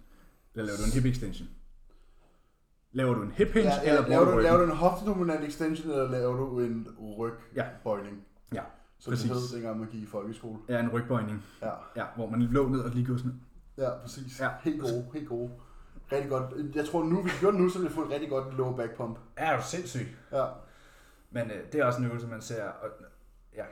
eller 0.54 0.66
laver 0.66 0.76
du 0.78 0.84
en 0.84 0.92
hip 1.02 1.04
extension? 1.12 1.48
Laver 2.92 3.14
du 3.14 3.22
en 3.22 3.30
hip 3.30 3.48
hinge, 3.48 3.68
Ja, 3.70 3.80
eller 3.80 3.94
ja, 3.94 4.00
bruger 4.06 4.10
laver, 4.10 4.24
du 4.24 4.30
ryggen? 4.30 4.44
laver 4.44 4.58
du 4.58 4.64
en 4.64 4.76
hoftedominant 4.76 5.44
extension, 5.44 5.90
eller 5.90 6.10
laver 6.10 6.36
du 6.36 6.60
en 6.60 6.88
Ja. 7.56 7.66
rygbøjning? 7.74 8.24
Ja, 8.54 8.62
Som 8.98 9.10
det 9.10 9.18
præcis. 9.18 9.30
hed, 9.30 9.56
dengang 9.56 9.78
man 9.78 9.88
gik 9.88 10.02
i 10.02 10.06
folkeskole. 10.06 10.58
Ja, 10.68 10.80
en 10.80 10.88
rygbøjning. 10.92 11.44
Ja, 11.62 11.70
Ja, 11.96 12.04
hvor 12.16 12.30
man 12.30 12.40
lå 12.42 12.68
ned 12.68 12.80
og 12.80 12.90
lige 12.90 13.06
går 13.06 13.16
sådan. 13.16 13.40
ja 13.78 13.90
præcis. 14.02 14.40
Ja. 14.40 14.48
Helt 14.62 14.80
gode, 14.80 15.06
helt 15.14 15.28
gode. 15.28 15.50
Rigtig 16.12 16.30
godt. 16.30 16.74
Jeg 16.76 16.84
tror 16.86 17.04
nu, 17.04 17.22
vi 17.22 17.30
gjorde 17.40 17.56
det 17.56 17.62
nu, 17.64 17.68
så 17.68 17.78
ville 17.78 17.88
vi 17.88 17.94
få 17.94 18.02
et 18.02 18.10
rigtig 18.10 18.28
godt 18.30 18.56
lower 18.56 18.76
back 18.76 18.96
pump. 18.96 19.18
Ja, 19.38 19.44
er 19.52 19.56
du 19.56 19.62
sindssyg. 19.62 20.06
Ja. 20.32 20.44
Men 21.30 21.50
øh, 21.50 21.72
det 21.72 21.80
er 21.80 21.84
også 21.84 21.98
en 21.98 22.06
øvelse, 22.06 22.26
man 22.26 22.42
ser. 22.42 22.64
Og, 22.64 22.88
ja, 23.56 23.64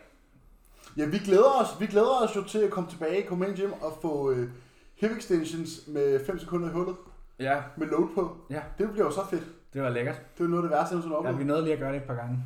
Ja, 0.96 1.06
vi 1.06 1.18
glæder 1.18 1.60
os, 1.62 1.80
vi 1.80 1.86
glæder 1.86 2.22
os 2.24 2.36
jo 2.36 2.42
til 2.44 2.58
at 2.58 2.70
komme 2.70 2.90
tilbage, 2.90 3.26
komme 3.26 3.48
ind 3.48 3.58
i 3.58 3.62
gym 3.62 3.70
og 3.80 3.98
få 4.02 4.30
øh, 4.30 4.50
hip 4.94 5.10
extensions 5.10 5.80
med 5.88 6.26
5 6.26 6.38
sekunder 6.38 6.68
i 6.68 6.72
hullet, 6.72 6.96
ja, 7.38 7.62
med 7.76 7.86
load 7.86 8.08
på. 8.14 8.36
Ja. 8.50 8.62
Det 8.78 8.90
bliver 8.92 9.04
jo 9.04 9.10
så 9.10 9.26
fedt. 9.30 9.44
det 9.72 9.82
var 9.82 9.88
lækkert. 9.88 10.22
Det 10.38 10.44
er 10.44 10.48
noget 10.48 10.62
af 10.64 10.68
det 10.68 10.76
værste, 10.78 10.94
jeg 10.94 11.04
nogensinde 11.04 11.22
har 11.26 11.32
Ja, 11.32 11.38
vi 11.38 11.44
nåede 11.44 11.62
lige 11.62 11.72
at 11.74 11.78
gøre 11.78 11.92
det 11.92 12.00
et 12.00 12.06
par 12.06 12.14
gange. 12.14 12.44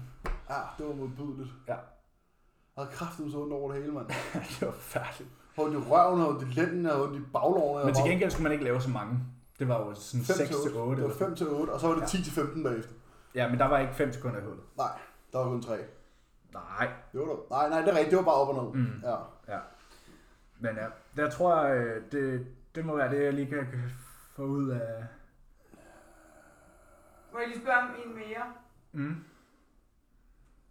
Ja, 0.51 0.55
det 0.78 0.86
var 0.86 0.94
modbydeligt. 0.94 1.51
Ja. 1.69 1.73
Jeg 2.77 2.85
havde 2.85 2.90
kraften 2.93 3.31
så 3.31 3.39
ondt 3.39 3.52
over 3.52 3.73
det 3.73 3.81
hele, 3.82 3.93
mand. 3.94 4.06
det 4.60 4.62
var 4.69 4.73
færdigt. 4.73 5.28
Jeg 5.56 5.64
havde 5.64 5.77
ondt 5.77 5.86
i 5.86 5.90
røven, 5.90 6.19
jeg 6.19 6.24
havde 6.27 6.36
ondt 6.39 6.43
i 6.43 6.60
lænden, 6.60 6.82
jeg 6.85 6.93
havde 6.93 7.05
ondt 7.05 7.16
i 7.16 7.23
baglårene. 7.32 7.85
Men 7.86 7.94
til 7.94 8.05
gengæld 8.05 8.31
skulle 8.31 8.43
man 8.43 8.52
ikke 8.52 8.64
lave 8.64 8.81
så 8.81 8.90
mange. 8.90 9.19
Det 9.59 9.69
var 9.69 9.78
jo 9.78 9.94
sådan 9.94 10.24
6 10.24 10.39
til 10.39 10.77
8. 10.77 11.02
Det 11.02 11.10
var 11.10 11.14
5 11.27 11.35
til 11.36 11.48
8, 11.48 11.70
og 11.70 11.81
så 11.81 11.86
var 11.86 11.94
det 11.94 12.01
Ja. 12.02 12.06
10 12.06 12.23
til 12.24 12.32
15 12.32 12.62
bagefter. 12.64 12.93
Ja, 13.35 13.48
men 13.48 13.59
der 13.59 13.64
var 13.69 13.78
ikke 13.78 13.94
5 13.94 14.12
sekunder 14.12 14.39
i 14.40 14.43
hullet. 14.43 14.62
Nej, 14.78 14.90
der 15.32 15.39
var 15.39 15.44
kun 15.44 15.62
3. 15.62 15.77
Nej. 16.52 16.89
Det 17.12 17.20
var 17.20 17.27
der. 17.27 17.36
Nej, 17.51 17.69
nej, 17.69 17.81
det 17.81 17.89
er 17.89 17.93
rigtigt. 17.93 18.10
Det 18.10 18.16
var 18.19 18.24
bare 18.24 18.35
op 18.35 18.48
og 18.56 18.64
ned. 18.74 18.82
Mm. 18.82 19.01
Ja. 19.02 19.16
Ja. 19.55 19.59
Men 20.60 20.70
ja, 20.77 20.86
der 21.23 21.31
tror 21.31 21.64
jeg, 21.64 21.77
øh, 21.77 22.02
det, 22.12 22.47
det 22.74 22.85
må 22.85 22.97
være 22.97 23.10
det, 23.14 23.24
jeg 23.24 23.32
lige 23.32 23.47
kan 23.47 23.66
få 24.37 24.43
ud 24.43 24.69
af... 24.71 25.05
Må 27.33 27.39
jeg 27.39 27.49
lige 27.49 27.61
spørge 27.61 27.79
om 27.79 27.89
en 28.07 28.15
mere? 28.15 28.45
Mm. 28.93 29.25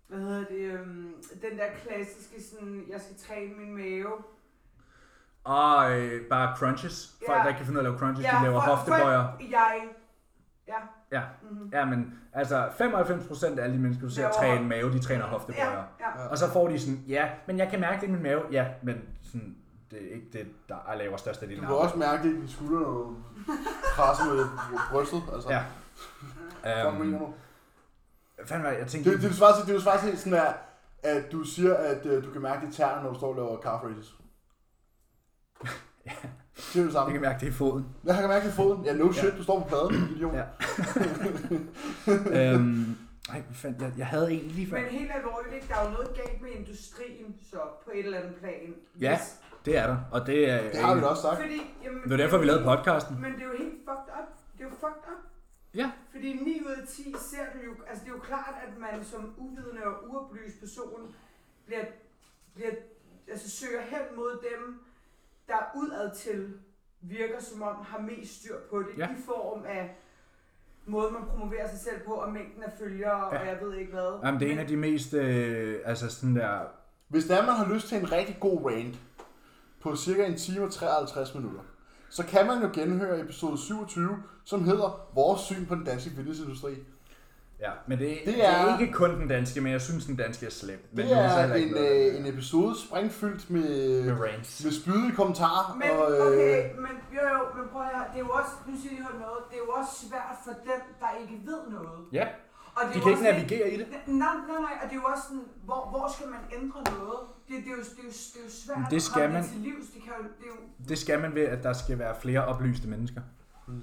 Hvad 0.08 0.20
hedder 0.20 0.46
det? 0.46 0.58
Øhm, 0.60 1.14
den 1.42 1.58
der 1.58 1.66
klassiske 1.86 2.44
sådan, 2.44 2.84
jeg 2.90 3.02
skal 3.02 3.16
træne 3.18 3.54
min 3.54 3.76
mave. 3.76 4.12
Og 5.44 6.00
øh, 6.00 6.28
bare 6.30 6.58
crunches. 6.58 7.16
Folk, 7.28 7.38
Ja. 7.38 7.44
der 7.44 7.48
ikke 7.48 7.58
kan 7.58 7.66
finde 7.66 7.80
ud 7.80 7.86
af 7.86 7.90
at 7.90 7.92
lave 7.94 8.00
crunches, 8.00 8.28
de 8.40 8.44
laver 8.44 8.62
for- 8.62 8.76
hoftebøjer. 8.76 9.32
For, 9.34 9.42
jeg, 9.52 9.82
ja. 10.68 10.76
Ja. 11.12 11.22
Mm-hmm. 11.52 11.70
Ja, 11.74 11.86
men 11.86 12.20
altså 12.34 12.68
95% 12.68 13.60
af 13.60 13.64
alle 13.64 13.76
de 13.76 13.82
mennesker, 13.82 14.06
du 14.08 14.14
ser 14.14 14.22
Laver- 14.22 14.34
træne 14.34 14.68
mave, 14.68 14.92
de 14.92 15.00
træner 15.00 15.26
hoftebøjer. 15.26 15.72
Ja, 15.72 15.84
ja. 16.00 16.22
Ja. 16.22 16.28
Og 16.28 16.38
så 16.38 16.52
får 16.54 16.68
de 16.68 16.80
sådan, 16.80 17.04
ja, 17.08 17.30
men 17.48 17.58
jeg 17.58 17.70
kan 17.70 17.80
mærke 17.80 18.02
det 18.02 18.08
i 18.08 18.12
min 18.12 18.24
mave. 18.24 18.42
Ja, 18.52 18.68
men 18.84 19.10
sådan, 19.22 19.58
det 19.92 20.10
er 20.10 20.16
ikke 20.16 20.28
det, 20.34 20.48
der 20.70 20.76
er 20.88 20.96
laver 20.96 21.18
største 21.18 21.48
del 21.48 21.58
Du 21.58 21.62
kan 21.62 21.76
også 21.76 21.98
mærke 21.98 22.24
det 22.24 22.30
i 22.34 22.36
dine 22.36 22.50
skuldre, 22.50 22.80
når 22.82 22.92
du 22.94 23.16
presser 23.96 24.26
med 24.36 24.46
brystet. 24.92 25.22
Altså. 25.34 25.50
Ja. 25.50 25.64
Fuck, 26.90 27.00
mener 27.00 27.20
Um, 27.20 27.26
du? 27.26 27.34
hvad 28.36 28.46
fandme 28.46 28.68
jeg 28.68 28.88
tænkte... 28.88 29.12
Det, 29.12 29.22
det, 29.22 29.30
er 29.30 29.34
svaret 29.34 29.56
til, 29.56 29.66
det 29.66 29.72
er 29.72 29.76
jo 29.76 29.82
svaret 29.82 30.00
til 30.02 30.18
sådan 30.18 30.34
der, 30.34 30.54
at 31.04 31.32
du 31.32 31.44
siger, 31.44 31.74
at 31.76 32.06
uh, 32.06 32.24
du 32.24 32.32
kan 32.32 32.42
mærke 32.42 32.66
det 32.66 32.74
i 32.74 32.76
tæerne, 32.78 33.04
når 33.04 33.12
du 33.14 33.18
står 33.18 33.28
og 33.30 33.36
laver 33.36 33.62
calf 33.62 33.84
raises. 33.84 34.16
Ja. 36.06 36.12
Det 36.56 36.76
er 36.76 36.80
det 36.80 36.84
jeg 36.86 36.92
samme. 36.92 37.12
kan 37.14 37.22
mærke 37.22 37.40
det 37.40 37.48
i 37.48 37.52
foden. 37.52 37.86
Jeg 38.04 38.16
kan 38.16 38.30
mærke 38.30 38.46
det 38.46 38.52
i 38.52 38.56
foden. 38.56 38.86
Ja, 38.86 38.94
no 38.94 39.12
shit, 39.12 39.34
du 39.38 39.44
står 39.44 39.60
på 39.60 39.68
pladen, 39.68 40.10
idiot. 40.16 40.34
Ja. 40.36 40.46
øhm, 42.54 42.96
ej, 43.30 43.42
hvad 43.42 43.56
fanden, 43.56 43.82
jeg, 43.82 43.92
jeg 43.98 44.08
havde 44.08 44.34
en 44.34 44.40
lige 44.48 44.70
før. 44.70 44.78
Men 44.78 44.86
helt 44.90 45.12
alvorligt, 45.16 45.56
ikke? 45.56 45.68
der 45.68 45.76
er 45.76 45.86
jo 45.86 45.92
noget 45.92 46.14
galt 46.16 46.42
med 46.42 46.50
industrien 46.52 47.36
så 47.52 47.58
på 47.86 47.92
et 47.94 48.06
eller 48.06 48.18
andet 48.20 48.36
plan. 48.36 48.74
Ja. 49.00 49.18
Hvis- 49.18 49.36
Det 49.66 49.78
er 49.78 49.88
der, 49.88 49.98
og 50.12 50.28
det 50.28 50.50
er... 50.50 50.62
Det 50.72 50.80
har 50.80 50.96
vi 50.96 51.02
da 51.02 51.06
også 51.08 51.22
sagt. 51.22 51.42
Fordi, 51.42 51.62
jamen, 51.84 52.02
Det 52.04 52.12
var 52.12 52.18
derfor, 52.18 52.38
vi 52.38 52.46
lavede 52.46 52.64
podcasten. 52.64 53.22
Men 53.22 53.34
det 53.34 53.42
er 53.42 53.46
jo 53.46 53.58
helt 53.58 53.74
fucked 53.88 54.10
up. 54.20 54.28
Det 54.58 54.64
er 54.66 54.70
jo 54.70 54.76
fucked 54.76 55.06
up. 55.14 55.22
Ja. 55.76 55.92
Fordi 56.12 56.34
9 56.34 56.62
ud 56.66 56.72
af 56.82 56.88
10 56.88 57.16
ser 57.20 57.46
du 57.54 57.60
jo, 57.66 57.72
altså 57.90 58.04
det 58.06 58.12
er 58.12 58.16
jo 58.16 58.20
klart, 58.22 58.54
at 58.68 58.78
man 58.80 59.04
som 59.06 59.34
uvidende 59.38 59.84
og 59.86 60.10
uoplyst 60.10 60.60
person 60.60 61.16
bliver, 61.66 61.86
bliver, 62.56 62.72
altså 63.32 63.50
søger 63.50 63.82
hen 63.82 64.16
mod 64.16 64.32
dem, 64.52 64.80
der 65.48 65.72
udad 65.76 66.16
til 66.16 66.54
virker 67.02 67.40
som 67.42 67.62
om 67.62 67.76
har 67.86 68.00
mest 68.00 68.40
styr 68.40 68.56
på 68.70 68.80
det, 68.80 68.98
Ja. 68.98 69.06
i 69.12 69.22
form 69.26 69.64
af 69.66 69.96
måde, 70.86 71.12
man 71.12 71.22
promoverer 71.30 71.70
sig 71.70 71.80
selv 71.80 72.00
på, 72.06 72.14
og 72.14 72.32
mængden 72.32 72.64
af 72.64 72.72
følgere. 72.80 73.34
Ja. 73.36 73.40
og 73.40 73.48
jeg 73.48 73.58
ved 73.62 73.74
ikke 73.76 73.92
hvad. 73.92 74.20
Jamen, 74.24 74.40
det 74.40 74.48
er 74.48 74.52
en 74.52 74.60
af 74.60 74.68
de 74.68 74.78
mest, 74.78 75.14
øh, 75.14 75.80
altså 75.86 76.10
sådan 76.10 76.36
der... 76.36 76.60
Hvis 77.08 77.26
der 77.26 77.46
man 77.46 77.56
har 77.56 77.74
lyst 77.74 77.88
til 77.88 77.98
en 77.98 78.12
rigtig 78.12 78.38
god 78.40 78.66
rant 78.72 79.00
på 79.84 79.96
cirka 79.96 80.26
en 80.26 80.38
time 80.38 80.66
og 80.66 80.72
53 80.74 81.36
minutter, 81.36 81.60
så 82.10 82.26
kan 82.26 82.48
man 82.48 82.62
jo 82.62 82.70
genhøre 82.74 83.20
episode 83.20 83.58
27, 83.58 84.10
som 84.46 84.64
hedder 84.64 85.08
Vores 85.16 85.42
syn 85.42 85.66
på 85.66 85.76
den 85.76 85.84
danske 85.84 86.10
fitnessindustri. 86.16 86.72
Ja, 87.60 87.72
men 87.88 88.00
det, 88.00 88.08
det, 88.10 88.18
Det 88.26 88.34
det 88.36 88.46
er, 88.46 88.52
er- 88.52 88.80
ikke 88.80 88.94
kun 88.94 89.10
den 89.20 89.28
danske, 89.28 89.62
men 89.62 89.72
jeg 89.72 89.82
synes, 89.82 90.06
den 90.06 90.16
danske 90.16 90.46
er 90.46 90.50
slem. 90.50 90.80
Men 90.92 91.06
Det 91.06 91.18
er 91.18 91.54
ikke 91.56 91.68
en, 91.68 91.74
noget, 91.74 92.12
øh, 92.14 92.20
en 92.20 92.26
episode 92.34 92.76
sprængfyldt 92.86 93.50
med, 93.50 94.04
med 94.06 94.14
rants. 94.26 94.64
med 94.64 94.72
spydige 94.72 95.12
kommentarer. 95.16 95.76
Men 95.76 95.90
og, 95.92 96.12
øh, 96.12 96.28
okay, 96.28 96.76
men 96.76 96.94
jo 97.16 97.22
jo, 97.36 97.42
men 97.58 97.66
prøv 97.72 97.82
høre, 97.84 98.06
det 98.14 98.20
er 98.22 98.26
jo 98.28 98.30
også, 98.40 98.52
nu 98.68 98.74
siger 98.82 98.94
jeg 98.96 99.06
noget, 99.26 99.40
det 99.50 99.56
er 99.60 99.64
jo 99.68 99.72
også 99.80 99.92
svært 100.08 100.36
for 100.46 100.52
dem, 100.70 100.82
der 101.02 101.10
ikke 101.22 101.36
ved 101.50 101.62
noget. 101.78 102.00
Ja, 102.20 102.28
Og 102.76 102.82
det 102.88 102.90
er 102.90 102.94
de 102.94 103.00
kan 103.04 103.12
ikke 103.12 103.24
navigere 103.24 103.68
i 103.74 103.78
det. 103.82 103.88
Nej, 104.08 104.36
nej, 104.50 104.60
nej, 104.68 104.76
og 104.82 104.86
det 104.90 104.96
er 104.98 105.02
jo 105.04 105.08
også 105.14 105.24
sådan, 105.30 105.48
hvor, 105.68 105.82
hvor 105.92 106.06
skal 106.16 106.28
man 106.36 106.42
ændre 106.60 106.80
noget? 107.00 107.20
Det, 107.52 107.64
det, 107.64 107.72
er, 107.72 107.76
jo, 107.76 107.84
det, 107.84 108.00
er, 108.00 108.04
jo, 108.04 108.10
det 108.10 108.40
er 108.40 108.44
jo 108.44 108.50
svært 108.50 108.78
Men 108.78 108.88
det 108.90 108.96
at 108.96 109.02
skal 109.02 109.22
komme 109.22 109.34
man. 109.34 109.44
det 109.44 109.52
til 109.52 109.60
livs. 109.62 109.90
Det, 109.94 110.02
kan 110.04 110.14
jo, 110.18 110.24
det 110.24 110.44
er 110.44 110.48
jo, 110.48 110.86
Det 110.88 110.98
skal 110.98 111.22
man 111.22 111.36
ved, 111.36 111.42
at 111.42 111.64
der 111.64 111.74
skal 111.74 112.00
være 112.00 112.16
flere 112.22 112.46
oplyste 112.46 112.88
mennesker. 112.88 113.22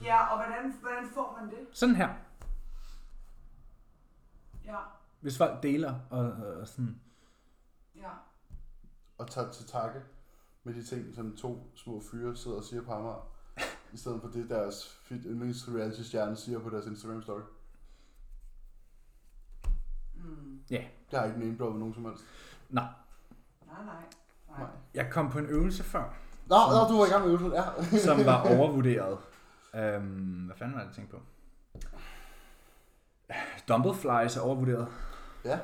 ja, 0.03 0.27
og 0.27 0.37
hvordan, 0.47 0.73
hvordan 0.81 1.09
får 1.15 1.39
man 1.41 1.51
det? 1.51 1.59
Sådan 1.73 1.95
her. 1.95 2.09
Ja, 4.65 4.77
Hvis 5.21 5.39
folk 5.39 5.63
deler 5.63 5.95
og, 6.11 6.21
og 6.33 6.69
sådan... 6.69 7.01
ja. 7.97 8.11
og 9.19 9.31
tager 9.31 9.51
til 9.53 9.67
takke 9.67 10.01
med 10.65 10.75
de 10.75 10.85
ting, 10.85 11.15
som 11.15 11.37
to 11.37 11.73
små 11.77 12.03
fyre 12.11 12.37
sidder 12.37 12.57
og 12.57 12.65
siger 12.65 12.83
på 12.83 12.93
Amager. 12.93 13.33
I 13.93 13.97
stedet 13.97 14.21
for 14.21 14.29
det, 14.29 14.51
deres 14.51 15.01
fit 15.03 15.23
yndlings 15.25 15.69
reality 15.69 16.01
stjerne 16.03 16.37
siger 16.37 16.59
på 16.59 16.71
deres 16.71 16.87
Instagram 16.87 17.23
story. 17.23 17.41
Mm. 20.15 20.61
Jeg 20.71 20.91
har 21.13 21.25
ikke 21.25 21.39
name 21.39 21.57
nogen 21.79 21.95
som 21.95 22.05
helst. 22.05 22.25
Nej, 22.69 22.87
Nej, 23.69 23.85
nej. 23.85 24.59
nej. 24.59 24.67
Jeg 24.95 25.11
kom 25.11 25.31
på 25.31 25.39
en 25.39 25.47
øvelse 25.47 25.83
før, 25.83 26.15
Nå, 26.47 26.57
nå, 26.57 26.89
du 26.95 26.99
var 26.99 27.07
i 27.07 27.09
gang 27.09 27.23
med 27.23 27.29
øvelsen, 27.31 27.53
ja. 27.53 27.99
som 27.99 28.27
var 28.27 28.43
overvurderet. 28.59 29.19
Øhm, 29.75 30.45
hvad 30.47 30.57
fanden 30.57 30.75
var 30.75 30.81
det, 30.81 30.87
jeg 30.89 30.95
tænkte 30.97 31.17
på? 31.17 31.23
Dumbbell 33.69 33.95
flies 33.95 34.37
er 34.37 34.41
overvurderet. 34.41 34.89
Ja. 35.45 35.59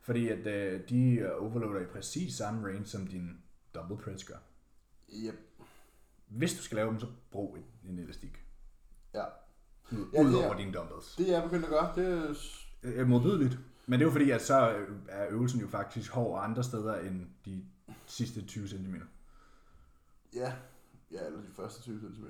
Fordi 0.00 0.28
at 0.28 0.46
øh, 0.46 0.88
de 0.88 1.10
øh, 1.14 1.30
overloader 1.42 1.80
i 1.80 1.84
præcis 1.92 2.34
samme 2.34 2.68
range, 2.68 2.84
som 2.86 3.06
din 3.06 3.38
dumbbell 3.74 4.00
press 4.02 4.24
gør. 4.24 4.36
Yep. 5.12 5.34
Hvis 6.26 6.54
du 6.54 6.62
skal 6.62 6.76
lave 6.76 6.90
dem, 6.90 7.00
så 7.00 7.06
brug 7.30 7.56
en, 7.56 7.90
en 7.90 7.98
elastik. 7.98 8.44
Ja. 9.14 9.24
Ud, 9.92 10.06
Ja, 10.14 10.22
Udover 10.22 10.52
er- 10.52 10.56
dine 10.56 10.72
dumbbells. 10.72 11.14
Det 11.16 11.28
er 11.28 11.32
jeg 11.32 11.42
begyndt 11.42 11.64
at 11.64 11.70
gøre. 11.70 11.92
Det 11.96 12.28
er... 12.28 12.34
s- 12.34 12.60
Øh, 12.82 13.06
modbydeligt. 13.08 13.58
Men 13.86 14.00
det 14.00 14.04
er 14.04 14.08
jo 14.08 14.12
fordi, 14.12 14.30
at 14.30 14.42
så 14.42 14.74
er 15.08 15.26
øvelsen 15.30 15.60
jo 15.60 15.68
faktisk 15.68 16.12
hård 16.12 16.44
andre 16.44 16.64
steder 16.64 16.94
end 16.94 17.26
de 17.44 17.64
sidste 18.06 18.42
20 18.46 18.68
cm. 18.68 18.94
Ja. 20.34 20.52
Ja, 21.12 21.26
eller 21.26 21.38
de 21.40 21.46
første 21.56 21.82
20 21.82 22.00
cm. 22.00 22.24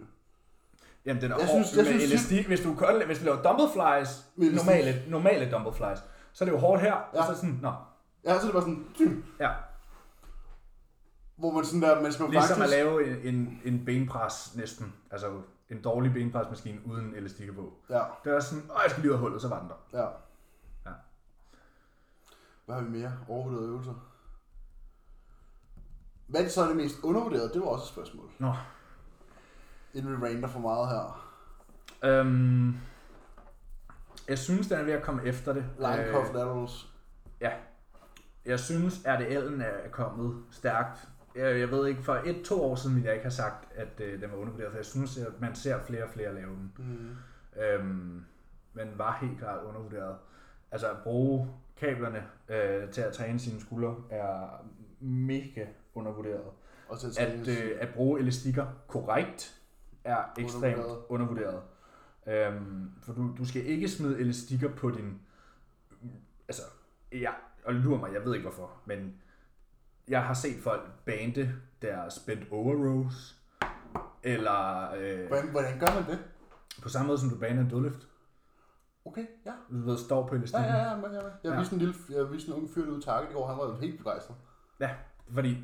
Jamen, 1.04 1.22
den 1.22 1.32
er 1.32 1.38
Jeg 1.38 1.46
hård 1.46 1.64
synes- 1.64 1.76
jeg 1.76 1.84
med 1.84 2.00
synes- 2.00 2.04
elastik. 2.12 2.46
Hvis 2.46 2.60
du, 2.60 2.74
kun, 2.74 3.06
hvis 3.06 3.18
du 3.18 3.24
laver 3.24 3.42
dumbbell 3.42 3.68
flies, 3.72 4.24
normale, 4.36 5.02
normale 5.08 5.50
dumbbell 5.50 5.76
flies, 5.76 5.98
så 6.32 6.44
er 6.44 6.46
det 6.46 6.52
jo 6.52 6.58
hårdt 6.58 6.82
her, 6.82 6.94
ja. 7.14 7.20
Og 7.20 7.26
så 7.34 7.40
sådan, 7.40 7.58
nå, 7.62 7.72
Ja, 8.24 8.34
så 8.34 8.40
er 8.40 8.44
det 8.44 8.52
bare 8.52 8.62
sådan... 8.62 8.86
Tyn, 8.94 9.22
ja. 9.40 9.50
hvor 11.36 11.50
man 11.52 11.64
sådan 11.64 11.82
der, 11.82 12.02
mens 12.02 12.20
man 12.20 12.30
Ligesom 12.30 12.56
faktisk... 12.56 12.76
at 12.78 12.84
lave 12.84 13.06
en, 13.26 13.34
en, 13.34 13.60
en 13.64 13.84
benpres 13.84 14.56
næsten, 14.56 14.92
altså 15.10 15.40
en 15.70 15.82
dårlig 15.82 16.12
benpresmaskine 16.12 16.78
uden 16.86 17.14
elastikker 17.14 17.54
på. 17.54 17.72
Ja, 17.90 18.02
Det 18.24 18.32
er 18.34 18.40
sådan, 18.40 18.64
åh, 18.70 18.76
jeg 18.82 18.90
skal 18.90 19.00
lige 19.02 19.10
ud 19.10 19.14
af 19.14 19.20
hullet, 19.20 19.42
så 19.42 19.48
var 19.48 19.60
den 19.60 19.68
der. 19.68 20.02
Ja. 20.02 20.08
Hvad 22.66 22.74
har 22.76 22.82
vi 22.82 22.90
mere? 22.90 23.12
Overvurderede 23.28 23.68
øvelser. 23.68 24.10
Hvad 26.26 26.44
er 26.44 26.48
så 26.48 26.68
det 26.68 26.76
mest 26.76 26.96
undervurderede? 27.02 27.52
Det 27.52 27.60
var 27.60 27.66
også 27.66 27.82
et 27.84 27.88
spørgsmål. 27.88 28.30
Nå. 28.38 28.52
Inden 29.94 30.20
vi 30.20 30.26
rander 30.26 30.48
for 30.48 30.60
meget 30.60 30.88
her. 30.88 31.30
Øhm, 32.04 32.76
jeg 34.28 34.38
synes, 34.38 34.68
den 34.68 34.78
er 34.78 34.84
ved 34.84 34.92
at 34.92 35.02
komme 35.02 35.24
efter 35.24 35.52
det. 35.52 35.64
Line 35.78 36.06
Øh, 36.06 36.14
laterals. 36.14 36.90
Jeg 38.46 38.60
synes, 38.60 38.94
RDL'en 39.06 39.62
er 39.62 39.88
kommet 39.90 40.44
stærkt. 40.50 41.08
Jeg, 41.34 41.58
jeg 41.60 41.70
ved 41.70 41.86
ikke, 41.86 42.02
for 42.02 42.14
et-to 42.14 42.62
år 42.62 42.74
siden 42.74 42.96
ville 42.96 43.06
jeg 43.06 43.14
ikke 43.14 43.24
have 43.24 43.30
sagt, 43.30 43.68
at 43.74 44.00
øh, 44.00 44.20
den 44.20 44.30
var 44.30 44.36
undervurderet, 44.36 44.70
for 44.70 44.78
jeg 44.78 44.84
synes, 44.84 45.18
at 45.18 45.40
man 45.40 45.54
ser 45.54 45.82
flere 45.82 46.04
og 46.04 46.10
flere 46.10 46.34
lave 46.34 46.50
den. 46.50 46.72
Mm. 46.78 47.16
Øhm, 47.62 48.24
men 48.72 48.88
var 48.96 49.18
helt 49.20 49.38
klart 49.38 49.64
undervurderet. 49.64 50.16
Altså 50.70 50.90
at 50.90 50.96
bruge 51.02 51.50
kablerne 51.76 52.22
øh, 52.48 52.90
til 52.90 53.00
at 53.00 53.12
træne 53.12 53.38
sine 53.38 53.60
skuldre 53.60 53.96
er 54.10 54.64
mega 55.00 55.66
undervurderet. 55.94 56.44
Og 56.88 57.00
til 57.00 57.12
At, 57.18 57.48
øh, 57.48 57.76
at 57.80 57.88
bruge 57.94 58.20
elastikker 58.20 58.66
korrekt 58.88 59.60
er 60.04 60.22
ekstremt 60.38 60.64
Undervurderet. 60.76 61.04
undervurderet. 61.08 61.60
Øhm, 62.26 62.90
for 63.02 63.12
du, 63.12 63.34
du 63.38 63.44
skal 63.44 63.66
ikke 63.66 63.88
smide 63.88 64.18
elastikker 64.20 64.68
på 64.68 64.90
din... 64.90 65.20
Altså, 66.48 66.62
ja, 67.12 67.30
og 67.64 67.74
lur 67.74 67.96
mig, 67.98 68.12
jeg 68.12 68.24
ved 68.24 68.34
ikke 68.34 68.48
hvorfor, 68.48 68.70
men 68.86 69.14
jeg 70.08 70.22
har 70.24 70.34
set 70.34 70.56
folk 70.62 70.82
bande 71.04 71.52
deres 71.82 72.18
bent 72.26 72.42
over 72.50 72.74
rows, 72.74 73.36
eller 74.22 74.90
øh, 74.96 75.26
Hvordan, 75.28 75.48
hvordan 75.50 75.78
gør 75.78 76.00
man 76.00 76.10
det? 76.10 76.18
på 76.82 76.88
samme 76.88 77.06
måde 77.06 77.18
som 77.18 77.30
du 77.30 77.36
baner 77.38 77.62
en 77.62 77.68
dødløft. 77.68 78.08
Okay, 79.04 79.26
ja. 79.46 79.52
Du 79.70 79.90
ved, 79.90 79.98
står 79.98 80.26
på 80.26 80.34
Ja, 80.34 80.38
elastikken. 80.38 80.68
ja, 80.68 80.76
ja. 80.76 80.88
Jeg, 80.90 81.12
jeg, 81.44 81.52
Ja. 81.52 81.58
viste 81.58 81.72
en 81.74 81.78
lille, 81.78 81.94
jeg 82.10 82.32
viste 82.32 82.48
en 82.48 82.54
ung 82.54 82.70
fyr 82.74 82.86
ude 82.90 82.98
i 82.98 83.02
Target 83.02 83.30
i 83.30 83.32
går, 83.32 83.46
han 83.46 83.58
var 83.58 83.76
helt 83.80 83.98
begejstret. 83.98 84.36
Fordi 85.34 85.58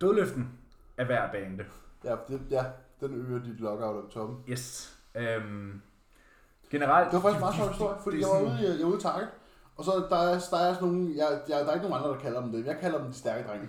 dødløften 0.00 0.48
er 0.96 1.22
at 1.22 1.30
bane. 1.32 1.64
Ja, 2.04 2.16
det, 2.28 2.40
ja, 2.50 2.64
den 3.00 3.14
øger 3.14 3.42
dit 3.44 3.60
lockout 3.60 3.96
op 4.04 4.10
toppen. 4.10 4.38
Yes. 4.48 4.96
Øhm, 5.14 5.80
generelt... 6.70 7.06
Det 7.06 7.14
var 7.14 7.20
faktisk 7.20 7.36
en 7.36 7.40
meget 7.40 7.54
sjov 7.54 7.68
historie, 7.68 7.96
fordi 8.02 8.16
jeg 8.20 8.28
er 8.28 8.34
var 8.34 8.40
ude 8.40 8.58
jeg 8.78 8.78
var 8.86 8.90
ude 8.90 8.98
i 8.98 9.00
Target, 9.00 9.28
og 9.76 9.84
så 9.84 9.90
der 10.10 10.16
er, 10.16 10.38
der 10.50 10.58
er 10.58 10.74
sådan 10.74 10.88
nogle, 10.88 11.12
jeg, 11.16 11.40
jeg, 11.48 11.58
der 11.60 11.66
er 11.70 11.74
ikke 11.74 11.88
nogen 11.88 12.02
andre, 12.04 12.14
der 12.14 12.20
kalder 12.20 12.40
dem 12.40 12.52
det, 12.52 12.66
jeg 12.66 12.78
kalder 12.80 12.98
dem 12.98 13.06
de 13.06 13.14
stærke 13.14 13.48
drenge. 13.48 13.68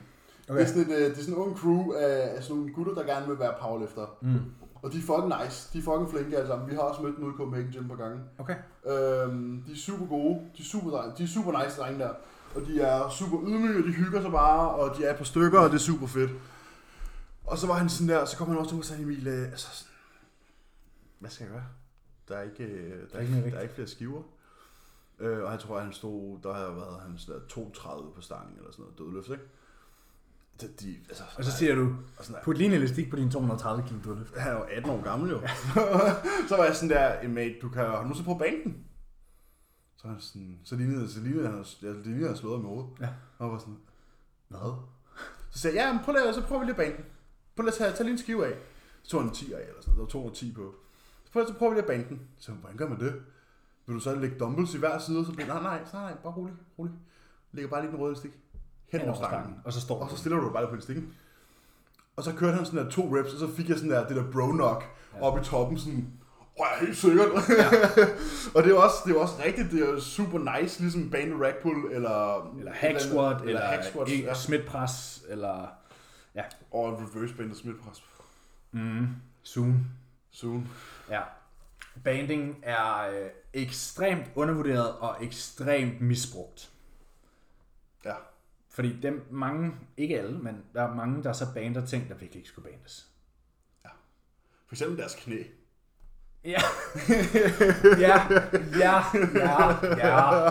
Okay. 0.49 0.59
Det, 0.59 0.63
er 0.63 0.67
sådan 0.67 0.81
et, 0.81 0.95
øh, 0.97 1.09
det 1.09 1.17
er 1.17 1.21
sådan 1.21 1.33
en 1.33 1.39
ung 1.39 1.57
crew 1.57 1.91
af, 1.93 2.35
af 2.35 2.43
sådan 2.43 2.57
nogle 2.57 2.73
gutter, 2.73 2.93
der 2.93 3.03
gerne 3.03 3.27
vil 3.27 3.39
være 3.39 3.53
powerlifter. 3.61 4.17
Mm. 4.21 4.39
Og 4.81 4.91
de 4.91 4.97
er 4.97 5.01
fucking 5.01 5.33
nice, 5.43 5.69
de 5.73 5.77
er 5.79 5.83
fucking 5.83 6.09
flinke 6.09 6.37
alle 6.37 6.47
sammen. 6.47 6.69
Vi 6.69 6.75
har 6.75 6.81
også 6.81 7.01
mødt 7.01 7.15
dem 7.15 7.23
ude 7.25 7.33
i 7.33 7.37
Copenhagen 7.37 7.71
Gym 7.71 7.87
på 7.87 7.95
gange. 7.95 8.19
Okay. 8.37 8.55
Øhm, 8.85 9.63
de 9.67 9.71
er 9.71 9.75
super 9.75 10.05
gode, 10.05 10.35
de 10.57 10.61
er 10.61 10.65
super, 10.65 11.13
de 11.17 11.23
er 11.23 11.27
super 11.27 11.63
nice 11.63 11.81
drenge 11.81 11.99
der. 11.99 12.13
Og 12.55 12.61
de 12.61 12.81
er 12.81 13.09
super 13.09 13.37
ydmyge, 13.47 13.77
og 13.79 13.83
de 13.83 13.91
hygger 13.91 14.21
sig 14.21 14.31
bare, 14.31 14.69
og 14.69 14.97
de 14.97 15.05
er 15.05 15.17
på 15.17 15.23
stykker, 15.23 15.59
og 15.59 15.69
det 15.69 15.75
er 15.75 15.79
super 15.79 16.07
fedt. 16.07 16.31
Og 17.45 17.57
så 17.57 17.67
var 17.67 17.73
han 17.73 17.89
sådan 17.89 18.09
der, 18.09 18.25
så 18.25 18.37
kom 18.37 18.47
han 18.47 18.57
også 18.57 18.69
til 18.69 18.75
mig 18.75 18.81
og 18.81 18.85
sagde, 18.85 19.03
Emil, 19.03 19.27
øh, 19.27 19.51
altså 19.51 19.67
sådan, 19.71 19.93
hvad 21.19 21.29
skal 21.29 21.43
jeg 21.43 21.53
gøre? 21.53 21.65
Der 22.27 22.35
er 22.35 22.43
ikke, 22.43 22.63
øh, 22.63 23.09
der 23.11 23.17
er 23.17 23.21
ikke 23.21 23.51
der 23.51 23.57
er 23.57 23.61
ikke 23.61 23.73
flere 23.73 23.87
skiver. 23.87 24.21
Øh, 25.19 25.43
og 25.43 25.51
jeg 25.51 25.59
tror, 25.59 25.77
at 25.77 25.83
han 25.83 25.93
stod, 25.93 26.39
der 26.43 26.53
havde 26.53 26.75
været 26.75 27.01
han 27.01 27.17
sådan 27.17 27.41
der 27.41 27.47
32 27.47 28.11
på 28.15 28.21
stangen, 28.21 28.57
eller 28.57 28.71
sådan 28.71 28.83
noget, 28.83 28.99
dødløft, 28.99 29.29
ikke? 29.29 29.43
De, 30.61 30.67
de, 30.81 30.95
altså, 31.09 31.23
Og 31.37 31.43
så 31.43 31.51
siger 31.51 31.75
du, 31.75 31.95
og 32.17 32.25
sådan 32.25 32.41
put 32.43 32.57
lige 32.57 32.67
en 32.67 32.73
elastik 32.73 33.09
på 33.09 33.15
din 33.15 33.31
230 33.31 33.83
kg 33.87 34.05
dødløft. 34.05 34.37
han 34.37 34.51
er 34.53 34.57
jo 34.57 34.63
18 34.63 34.91
år 34.91 35.03
gammel 35.03 35.29
jo. 35.31 35.39
så 36.49 36.55
var 36.57 36.63
jeg 36.65 36.75
sådan 36.75 36.89
der, 36.89 37.19
"Eh, 37.21 37.29
mate, 37.29 37.55
du 37.61 37.69
kan 37.69 37.85
har 37.85 38.01
du 38.03 38.07
nu 38.07 38.13
så 38.15 38.23
på 38.23 38.33
banken. 38.33 38.85
Så 39.97 40.07
han 40.07 40.17
sådan, 40.19 40.59
så 40.63 40.75
lignede, 40.75 41.11
så 41.11 41.19
lignede 41.19 41.47
han, 41.47 41.65
ja, 41.81 41.87
det 41.87 42.05
lignede, 42.05 42.27
han 42.27 42.37
slået 42.37 42.59
i 42.59 42.63
hovedet. 42.63 42.89
Ja. 43.01 43.07
Og 43.37 43.45
jeg 43.45 43.51
var 43.53 43.59
sådan, 43.59 43.77
hvad? 44.47 44.73
Så 45.49 45.59
sagde 45.59 45.77
jeg, 45.77 45.85
ja, 45.85 45.93
men 45.93 46.03
prøv 46.03 46.13
lige, 46.13 46.33
så 46.33 46.41
prøver 46.41 46.59
vi 46.59 46.65
lige 46.65 46.75
banken. 46.75 47.05
Prøv 47.55 47.63
lige 47.63 47.73
at 47.73 47.77
tage, 47.77 47.91
tage 47.91 48.03
lige 48.03 48.11
en 48.11 48.17
skive 48.17 48.45
af. 48.47 48.53
Så 49.03 49.09
tog 49.09 49.21
han 49.21 49.29
en 49.29 49.35
10 49.35 49.53
af, 49.53 49.59
eller 49.59 49.81
sådan 49.81 49.93
noget. 49.95 50.13
Der 50.13 50.19
var 50.19 50.23
210 50.23 50.51
på. 50.53 50.75
Så 51.25 51.31
prøv, 51.31 51.47
så 51.47 51.53
prøver 51.53 51.73
vi 51.73 51.79
lige 51.79 51.87
banken. 51.87 52.21
Så 52.37 52.51
hvordan 52.51 52.77
gør 52.77 52.89
man 52.89 52.99
det? 52.99 53.13
Vil 53.85 53.95
du 53.95 53.99
så 53.99 54.15
lægge 54.15 54.39
dumbbells 54.39 54.73
i 54.73 54.77
hver 54.77 54.99
side? 54.99 55.25
Så 55.25 55.31
bliver 55.31 55.47
nej, 55.47 55.61
nej, 55.63 55.79
nej, 55.93 56.01
nej, 56.01 56.13
bare 56.23 56.33
rolig, 56.33 56.53
rolig. 56.79 56.93
Lægger 57.51 57.69
bare 57.69 57.81
lige 57.81 57.91
den 57.91 57.99
røde 57.99 58.15
stik. 58.15 58.31
Hen 58.91 59.01
over 59.01 59.13
stangen. 59.13 59.55
Og 59.65 59.73
så 59.73 59.81
står 59.81 59.99
Og 59.99 60.09
så 60.09 60.17
stiller 60.17 60.37
du 60.39 60.45
dig 60.45 60.53
bare 60.53 60.67
på 60.67 60.73
elastikken. 60.73 61.13
Og 62.15 62.23
så 62.23 62.33
kørte 62.33 62.55
han 62.55 62.65
sådan 62.65 62.85
der 62.85 62.91
to 62.91 63.15
reps, 63.17 63.33
og 63.33 63.39
så 63.39 63.55
fik 63.55 63.69
jeg 63.69 63.77
sådan 63.77 63.91
der, 63.91 64.07
det 64.07 64.15
der 64.15 64.31
bro 64.31 64.51
knock 64.51 64.85
Ja. 65.15 65.21
op 65.21 65.39
i 65.39 65.43
toppen, 65.43 65.79
sådan, 65.79 66.13
åh, 66.39 66.45
jeg 66.59 66.75
er 66.81 66.85
helt 66.85 66.97
sikkert. 66.97 67.27
Ja. 67.49 67.69
og 68.55 68.63
det 68.63 68.71
er 68.71 68.75
også, 68.75 68.95
det 69.05 69.15
er 69.15 69.19
også 69.19 69.33
rigtigt, 69.45 69.71
det 69.71 69.89
er 69.89 69.99
super 69.99 70.59
nice, 70.59 70.81
ligesom 70.81 71.09
bane 71.09 71.45
rack 71.45 71.61
pull, 71.61 71.91
eller... 71.91 72.49
Eller 72.57 72.71
hack 72.73 72.99
squat, 72.99 73.41
eller, 73.41 73.47
eller 73.47 73.61
hack 73.67 73.83
squat, 73.83 74.09
ja. 74.09 74.33
smith 74.33 74.65
press, 74.65 75.23
eller... 75.29 75.67
Og 76.71 76.93
reverse 77.01 77.33
band 77.35 77.51
og 77.51 77.57
smith 77.57 77.79
press. 77.83 78.03
Mm, 78.71 79.07
zoom. 79.45 79.85
Soon. 80.31 80.69
Ja. 81.09 81.21
Banding 82.03 82.55
er 82.63 83.09
øh, 83.09 83.29
ekstremt 83.53 84.25
undervurderet 84.35 84.91
og 84.99 85.15
ekstremt 85.21 86.01
misbrugt. 86.01 86.69
Ja. 88.05 88.13
Fordi 88.79 88.99
dem 89.01 89.21
mange, 89.31 89.71
ikke 89.97 90.19
alle, 90.19 90.39
men 90.39 90.63
der 90.73 90.83
er 90.83 90.95
mange, 90.95 91.23
der 91.23 91.33
så 91.33 91.45
bander 91.53 91.85
ting, 91.85 92.09
der 92.09 92.15
virkelig 92.15 92.35
ikke 92.39 92.49
skulle 92.49 92.69
bandes. 92.69 93.05
For 94.67 94.73
eksempel 94.75 94.97
deres 94.97 95.15
knæ. 95.15 95.43
Ja. 96.45 96.57
ja, 98.07 98.21
ja, 98.79 99.03
ja, 99.35 99.69
ja. 99.97 100.49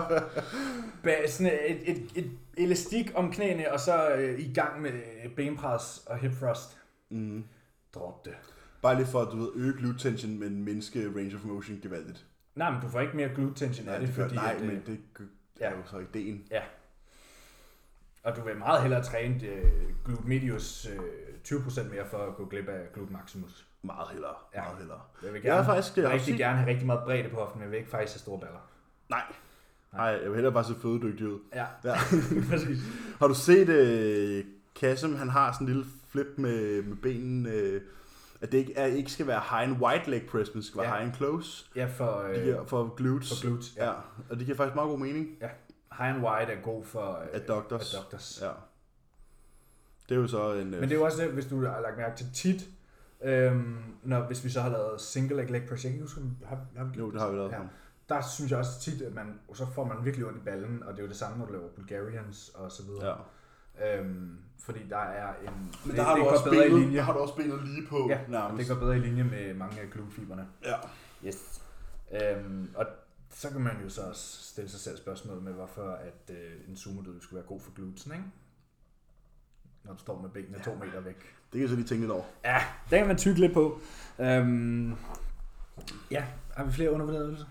Ba- 1.05 1.31
sådan 1.31 1.53
et, 1.69 1.91
et, 1.91 2.11
et 2.15 2.31
elastik 2.57 3.13
om 3.15 3.33
knæene, 3.33 3.73
og 3.73 3.81
så 3.81 4.15
øh, 4.15 4.41
i 4.41 4.53
gang 4.55 4.83
med 4.83 4.93
benpres 5.37 6.03
og 6.07 6.19
hip 6.19 6.33
thrust. 6.33 6.79
Mm. 7.11 7.45
Drop 7.95 8.25
det. 8.25 8.35
Bare 8.83 8.97
lige 8.97 9.07
for 9.07 9.21
at 9.21 9.29
du 9.33 9.37
ved, 9.37 9.51
øge 9.55 9.73
glute 9.73 9.99
tension, 9.99 10.39
men 10.39 10.65
mindske 10.65 11.07
range 11.17 11.35
of 11.37 11.45
motion 11.45 11.79
gevaldigt. 11.83 12.27
Nej, 12.55 12.71
men 12.71 12.81
du 12.81 12.89
får 12.89 13.01
ikke 13.01 13.17
mere 13.17 13.29
glute 13.35 13.55
tension 13.67 13.89
af 13.89 14.01
det, 14.01 14.09
gør- 14.17 14.23
fordi 14.23 14.35
nej, 14.35 14.53
at, 14.57 14.61
øh, 14.63 14.67
men 14.67 14.83
det 14.87 15.01
er 15.61 15.71
jo 15.71 15.83
så 15.87 15.99
ideen. 15.99 16.47
Og 18.29 18.37
du 18.37 18.41
vil 18.45 18.57
meget 18.57 18.83
hellere 18.83 19.03
træne 19.03 19.45
øh, 19.47 19.65
glute 20.05 20.23
medius 20.29 20.87
øh, 20.87 21.59
20% 21.59 21.83
mere 21.95 22.05
for 22.11 22.19
at 22.19 22.37
gå 22.37 22.45
glip 22.47 22.69
af 22.69 22.81
glute 22.95 23.13
maximus. 23.13 23.67
Meget 23.83 24.09
hellere, 24.13 24.35
Ja. 24.55 24.61
meget 24.63 24.79
hellere. 24.79 25.01
Jeg 25.23 25.33
vil 25.33 25.35
Jeg 25.35 25.43
gerne 25.51 25.61
er 25.61 25.65
faktisk 25.65 25.99
er 25.99 26.03
rigtig 26.03 26.15
også 26.35 26.37
gerne 26.45 26.59
have 26.59 26.71
rigtig 26.71 26.87
meget 26.87 27.01
bredde 27.05 27.29
på 27.29 27.37
hoften, 27.37 27.59
men 27.59 27.63
jeg 27.65 27.71
vil 27.71 27.79
ikke 27.79 27.91
faktisk 27.91 28.15
have 28.15 28.21
store 28.21 28.41
baller. 28.41 28.71
Nej. 29.11 29.23
Nej, 29.93 30.05
jeg 30.05 30.25
vil 30.25 30.35
hellere 30.35 30.53
bare 30.53 30.65
se 30.65 30.75
fødedygtig 30.83 31.29
ud. 31.29 31.39
Ja, 31.55 31.65
Ja. 31.85 31.95
præcis. 32.51 32.79
Har 33.19 33.29
du 33.29 33.35
set 33.35 33.69
uh, 33.69 34.45
Kasim, 34.81 35.17
han 35.17 35.29
har 35.29 35.53
sådan 35.53 35.67
en 35.67 35.73
lille 35.73 35.87
flip 36.11 36.27
med, 36.37 36.83
med 36.83 36.97
benen, 36.97 37.47
uh, 37.47 37.81
at 38.41 38.53
det 38.53 38.59
ikke, 38.59 38.73
er, 38.77 38.87
ikke 38.87 39.13
skal 39.13 39.27
være 39.27 39.41
high 39.51 39.63
and 39.71 39.77
wide 39.83 40.11
leg 40.11 40.23
press, 40.31 40.55
men 40.55 40.63
skal 40.63 40.79
være 40.81 40.89
Ja. 40.91 40.95
high 40.97 41.07
and 41.07 41.15
close. 41.17 41.65
Ja, 41.77 41.87
for, 41.97 42.21
De 42.21 42.39
øh, 42.39 42.45
giver, 42.45 42.65
for 42.67 42.95
glutes. 42.97 43.29
for 43.41 43.47
glutes. 43.49 43.75
Ja. 43.77 43.85
Ja, 43.87 43.93
og 44.31 44.37
det 44.39 44.45
giver 44.47 44.57
faktisk 44.57 44.75
meget 44.75 44.89
god 44.91 44.99
mening. 44.99 45.29
High 45.99 46.15
and 46.15 46.25
wide 46.27 46.53
er 46.53 46.61
god 46.63 46.85
for 46.85 47.19
øh, 47.19 47.27
Adductors. 47.33 47.95
adductors. 47.95 48.39
Ja. 48.43 48.51
Det 50.09 50.15
er 50.17 50.21
jo 50.21 50.27
så 50.27 50.53
en... 50.53 50.59
øh, 50.75 50.81
Men 50.81 50.83
det 50.83 50.93
er 50.93 50.99
jo 50.99 51.05
også 51.05 51.23
det, 51.23 51.31
hvis 51.33 51.47
du 51.47 51.67
har 51.67 51.81
lagt 51.81 51.97
mærke 51.97 52.17
til 52.17 52.27
tit, 52.35 52.69
øhm, 53.23 53.77
når, 54.03 54.21
hvis 54.27 54.45
vi 54.45 54.51
så 54.51 54.61
har 54.61 54.71
lavet 54.71 55.01
single 55.01 55.37
leg 55.37 55.51
leg 55.51 55.69
press, 55.69 55.85
jeg 55.85 55.93
kan 55.93 55.97
ikke 56.01 56.05
huske, 56.05 56.21
har, 56.47 56.59
har 56.77 56.85
vi 56.85 56.99
Jo, 56.99 57.11
det 57.11 57.21
har 57.21 57.31
vi 57.31 57.37
lavet. 57.37 57.51
Ja. 57.53 57.59
Der 58.09 58.21
synes 58.23 58.51
jeg 58.51 58.59
også 58.59 58.81
tit, 58.81 59.03
at 59.03 59.15
man, 59.15 59.41
så 59.55 59.67
får 59.75 59.85
man 59.85 60.05
virkelig 60.05 60.27
ondt 60.27 60.39
i 60.39 60.41
ballen, 60.45 60.83
og 60.83 60.93
det 60.93 60.99
er 60.99 61.03
jo 61.03 61.09
det 61.09 61.17
samme, 61.17 61.39
når 61.39 61.47
du 61.47 61.53
laver 61.53 61.69
Bulgarians 61.69 62.49
og 62.55 62.73
så 62.73 62.83
videre. 62.83 63.07
ja. 63.09 63.99
Øhm, 63.99 64.39
fordi 64.65 64.79
der 64.91 64.99
er 64.99 65.33
en... 65.49 65.75
Men 65.87 65.97
der 65.97 66.03
har, 66.03 66.15
det 66.15 66.25
du 66.25 66.29
også 66.29 66.45
bedre 66.45 66.67
i 66.67 66.69
benet, 66.71 66.81
linje. 66.83 66.97
der 66.97 67.03
har 67.03 67.13
du 67.13 67.19
også 67.19 67.35
benet 67.35 67.65
lige 67.69 67.87
på 67.87 68.07
Ja, 68.11 68.19
nærmest. 68.29 68.69
Det 68.69 68.77
går 68.77 68.85
bedre 68.85 68.97
i 68.97 69.01
linje 69.01 69.25
med 69.25 69.55
mange 69.55 69.81
af 69.81 69.91
glutefiberne. 69.91 70.47
Ja. 70.65 70.75
Yes. 71.27 71.63
Øhm, 72.23 72.71
og 72.77 72.87
så 73.31 73.51
kan 73.51 73.61
man 73.61 73.83
jo 73.85 73.89
så 73.91 74.03
også 74.03 74.43
stille 74.43 74.71
sig 74.71 74.81
selv 74.81 74.97
spørgsmålet 74.97 75.43
med, 75.43 75.53
hvorfor 75.53 75.91
at 75.91 76.31
øh, 76.37 76.69
en 76.69 76.77
sumodød 76.77 77.21
skulle 77.21 77.39
være 77.39 77.47
god 77.49 77.61
for 77.61 77.73
glutesen, 77.75 78.13
ikke? 78.13 78.25
Når 79.85 79.93
du 79.93 79.99
står 79.99 80.23
med 80.23 80.31
benene 80.31 80.63
to 80.65 80.75
meter 80.75 81.01
væk. 81.01 81.17
Det 81.17 81.53
kan 81.53 81.61
jeg 81.61 81.69
så 81.69 81.75
lige 81.75 81.87
tænke 81.87 82.03
lidt 82.03 82.13
over. 82.13 82.25
Ja, 82.45 82.63
det 82.91 82.99
kan 82.99 83.07
man 83.07 83.19
tykke 83.19 83.41
lidt 83.41 83.53
på. 83.55 83.81
Øhm, 84.19 84.95
ja, 86.11 86.27
har 86.57 86.65
vi 86.65 86.73
flere 86.73 86.91
undervurderede 86.93 87.25
øvelser? 87.27 87.47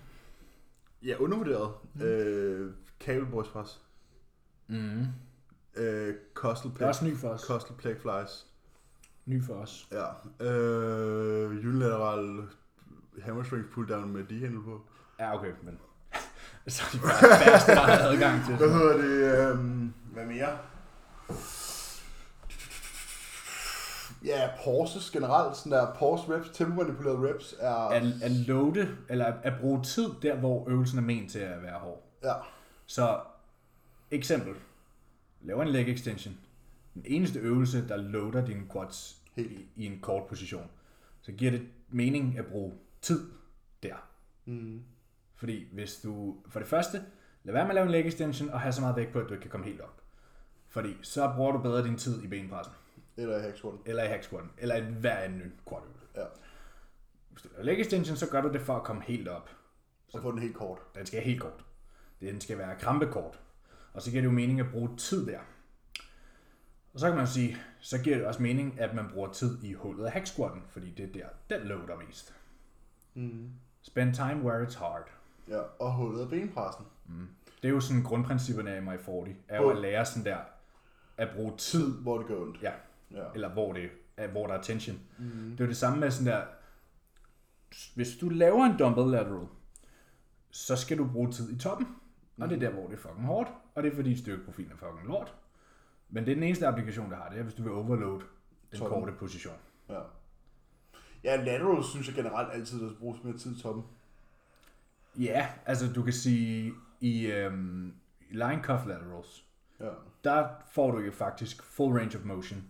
Ja, 1.02 1.16
undervurderet. 1.18 1.72
Mm. 1.94 2.02
Øh, 2.02 2.72
kabelbrystpres. 3.00 3.80
Mm. 4.66 5.04
Øh, 5.76 6.14
costal 6.34 6.70
Det 6.70 6.82
er 6.82 6.86
også 6.88 7.04
ny 7.04 7.16
for 7.16 7.28
os. 7.28 7.40
costal 7.40 7.76
plate 7.76 8.00
flies. 8.00 8.46
Ny 9.26 9.44
for 9.44 9.54
os. 9.54 9.88
Ja. 9.92 10.06
Øh, 10.46 11.50
unilateral 11.50 12.42
hamstring 13.22 13.64
pull 13.72 13.88
down 13.88 14.12
med 14.12 14.24
D-handle 14.24 14.62
på. 14.64 14.86
Ja, 15.18 15.34
okay, 15.38 15.50
men... 15.62 15.78
så 16.68 16.82
er 16.86 16.96
de 16.96 17.02
bare 17.02 17.38
færreste, 17.44 17.72
der 17.72 17.80
har 17.80 18.08
adgang 18.08 18.44
til 18.44 18.56
Hvad 18.56 18.66
det. 18.68 18.74
hedder 18.76 18.96
det? 18.96 19.52
Øh, 19.52 19.58
hvad 20.12 20.24
mere? 20.26 20.58
Ja, 24.24 24.50
pauses 24.64 25.10
generelt. 25.10 25.56
Sådan 25.56 25.72
der 25.72 25.94
pause 25.94 26.34
reps, 26.34 26.48
tempo-manipulerede 26.48 27.28
reps 27.34 27.54
er... 27.60 27.74
At, 27.74 28.02
at 28.22 28.30
loade, 28.30 28.96
eller 29.08 29.24
at, 29.24 29.34
at 29.42 29.52
bruge 29.60 29.82
tid 29.82 30.10
der, 30.22 30.36
hvor 30.36 30.68
øvelsen 30.68 30.98
er 30.98 31.02
ment 31.02 31.30
til 31.30 31.38
at 31.38 31.62
være 31.62 31.78
hård. 31.78 32.02
Ja. 32.24 32.32
Så, 32.86 33.20
eksempel. 34.10 34.54
Laver 35.40 35.62
en 35.62 35.68
leg 35.68 35.88
extension. 35.88 36.34
Den 36.94 37.02
eneste 37.06 37.38
øvelse, 37.38 37.88
der 37.88 37.96
loader 37.96 38.46
dine 38.46 38.62
quads 38.72 39.16
Helt. 39.36 39.52
i, 39.52 39.68
i 39.76 39.86
en 39.86 39.98
kort 40.00 40.26
position. 40.28 40.70
Så 41.22 41.32
giver 41.32 41.50
det 41.50 41.68
mening 41.88 42.38
at 42.38 42.46
bruge 42.46 42.72
tid 43.02 43.30
der. 43.82 43.94
Mm. 44.44 44.82
Fordi 45.38 45.68
hvis 45.72 45.96
du, 45.96 46.36
for 46.48 46.58
det 46.58 46.68
første, 46.68 47.02
lad 47.44 47.52
være 47.54 47.62
med 47.64 47.70
at 47.70 47.74
lave 47.74 47.84
en 47.84 47.90
leg 47.92 48.06
extension 48.06 48.50
og 48.50 48.60
have 48.60 48.72
så 48.72 48.80
meget 48.80 48.96
vægt 48.96 49.12
på, 49.12 49.18
at 49.20 49.28
du 49.28 49.34
ikke 49.34 49.42
kan 49.42 49.50
komme 49.50 49.66
helt 49.66 49.80
op. 49.80 50.02
Fordi 50.68 50.96
så 51.02 51.32
bruger 51.36 51.52
du 51.52 51.58
bedre 51.58 51.84
din 51.84 51.96
tid 51.98 52.22
i 52.22 52.26
benpressen, 52.26 52.74
Eller 53.16 53.38
i 53.38 53.40
hack 53.40 53.56
squatten. 53.56 53.82
eller 53.86 54.02
i 54.02 54.06
hack 54.06 54.22
squatten, 54.22 54.52
eller 54.58 54.76
i 54.76 54.80
hver 54.80 55.16
anden 55.16 55.52
quadøvelse. 55.68 56.06
Ja. 56.16 56.24
Hvis 57.30 57.42
du 57.42 57.48
laver 57.48 57.64
leg 57.64 57.80
extension, 57.80 58.16
så 58.16 58.30
gør 58.30 58.40
du 58.40 58.52
det 58.52 58.60
for 58.60 58.76
at 58.76 58.82
komme 58.82 59.02
helt 59.02 59.28
op. 59.28 59.50
Og 60.14 60.22
få 60.22 60.30
den 60.30 60.38
helt 60.38 60.54
kort. 60.56 60.78
Den 60.94 61.06
skal 61.06 61.22
helt 61.22 61.40
kort. 61.40 61.64
Den 62.20 62.40
skal 62.40 62.58
være 62.58 62.76
krampekort. 62.78 63.40
Og 63.92 64.02
så 64.02 64.10
giver 64.10 64.20
det 64.22 64.26
jo 64.28 64.32
mening 64.32 64.60
at 64.60 64.70
bruge 64.72 64.96
tid 64.96 65.26
der. 65.26 65.38
Og 66.94 67.00
så 67.00 67.06
kan 67.08 67.16
man 67.16 67.26
sige, 67.26 67.56
så 67.80 67.98
giver 68.02 68.16
det 68.16 68.26
også 68.26 68.42
mening, 68.42 68.80
at 68.80 68.94
man 68.94 69.08
bruger 69.12 69.32
tid 69.32 69.62
i 69.62 69.72
hullet 69.72 70.04
af 70.06 70.12
hack 70.12 70.26
squatten, 70.26 70.62
fordi 70.68 70.90
det 70.90 71.04
er 71.04 71.12
der, 71.48 71.56
den 71.58 71.66
loader 71.68 71.96
mest. 72.06 72.34
Mm. 73.14 73.50
Spend 73.82 74.14
time 74.14 74.42
where 74.44 74.66
it's 74.66 74.78
hard. 74.78 75.10
Ja, 75.48 75.60
og 75.78 75.94
hullet 75.94 76.20
af 76.20 76.28
benpressen. 76.28 76.84
Det 77.62 77.68
er 77.68 77.72
jo 77.72 77.80
sådan 77.80 78.02
grundprincipperne 78.02 78.70
af 78.70 78.80
MI40, 78.80 79.28
er 79.48 79.62
jo 79.62 79.68
at 79.68 79.76
lære 79.78 80.04
sådan 80.06 80.24
der, 80.24 80.38
at 81.16 81.28
bruge 81.36 81.56
tid, 81.56 81.92
Hvor 82.02 82.18
det 82.18 82.26
gør 82.26 82.36
ondt. 82.40 82.62
ja, 82.62 82.72
Ja. 83.10 83.24
eller 83.34 83.48
hvor, 83.48 83.72
det, 83.72 83.90
er, 84.16 84.26
hvor 84.28 84.46
der 84.46 84.54
er 84.54 84.62
tension. 84.62 84.96
Mm. 85.18 85.24
Det 85.50 85.60
er 85.60 85.64
jo 85.64 85.68
det 85.68 85.76
samme 85.76 86.00
med 86.00 86.10
sådan 86.10 86.32
der, 86.32 86.42
hvis 87.94 88.16
du 88.16 88.28
laver 88.28 88.64
en 88.64 88.76
dumbbell 88.78 89.10
lateral, 89.10 89.46
så 90.50 90.76
skal 90.76 90.98
du 90.98 91.08
bruge 91.12 91.30
tid 91.32 91.52
i 91.52 91.58
toppen. 91.58 91.86
Og 92.40 92.48
det 92.48 92.56
er 92.56 92.60
der, 92.60 92.70
hvor 92.70 92.86
det 92.86 92.92
er 92.94 92.98
fucking 92.98 93.26
hårdt. 93.26 93.50
Og 93.74 93.82
det 93.82 93.92
er 93.92 93.96
fordi 93.96 94.16
styrkeprofilen 94.16 94.72
er 94.72 94.76
fucking 94.76 95.06
lort. 95.08 95.34
Men 96.10 96.24
det 96.24 96.30
er 96.30 96.34
den 96.36 96.42
eneste 96.44 96.66
applikation, 96.66 97.10
der 97.10 97.16
har 97.16 97.28
det, 97.28 97.38
er, 97.38 97.42
hvis 97.42 97.54
du 97.54 97.62
vil 97.62 97.72
overload 97.72 98.20
den 98.70 98.78
Toppen. 98.78 99.00
korte 99.00 99.12
position. 99.12 99.54
Ja. 99.88 100.00
Ja, 101.24 101.36
lateral 101.44 101.84
synes 101.84 102.06
jeg 102.06 102.14
generelt 102.14 102.48
altid, 102.52 102.80
der 102.80 102.88
skal 102.88 102.98
bruges 102.98 103.24
mere 103.24 103.38
tid 103.38 103.56
i 103.56 103.60
toppen. 103.60 103.84
Ja, 105.18 105.48
altså 105.66 105.92
du 105.92 106.02
kan 106.02 106.12
sige, 106.12 106.72
i 107.00 107.26
øhm, 107.26 107.94
i 108.30 108.34
line 108.34 108.60
cuff 108.62 108.86
laterals, 108.86 109.44
Ja, 109.80 109.88
der 110.24 110.48
får 110.72 110.90
du 110.90 110.98
jo 110.98 111.12
faktisk 111.12 111.62
full 111.62 111.92
range 111.98 112.18
of 112.18 112.24
motion. 112.24 112.64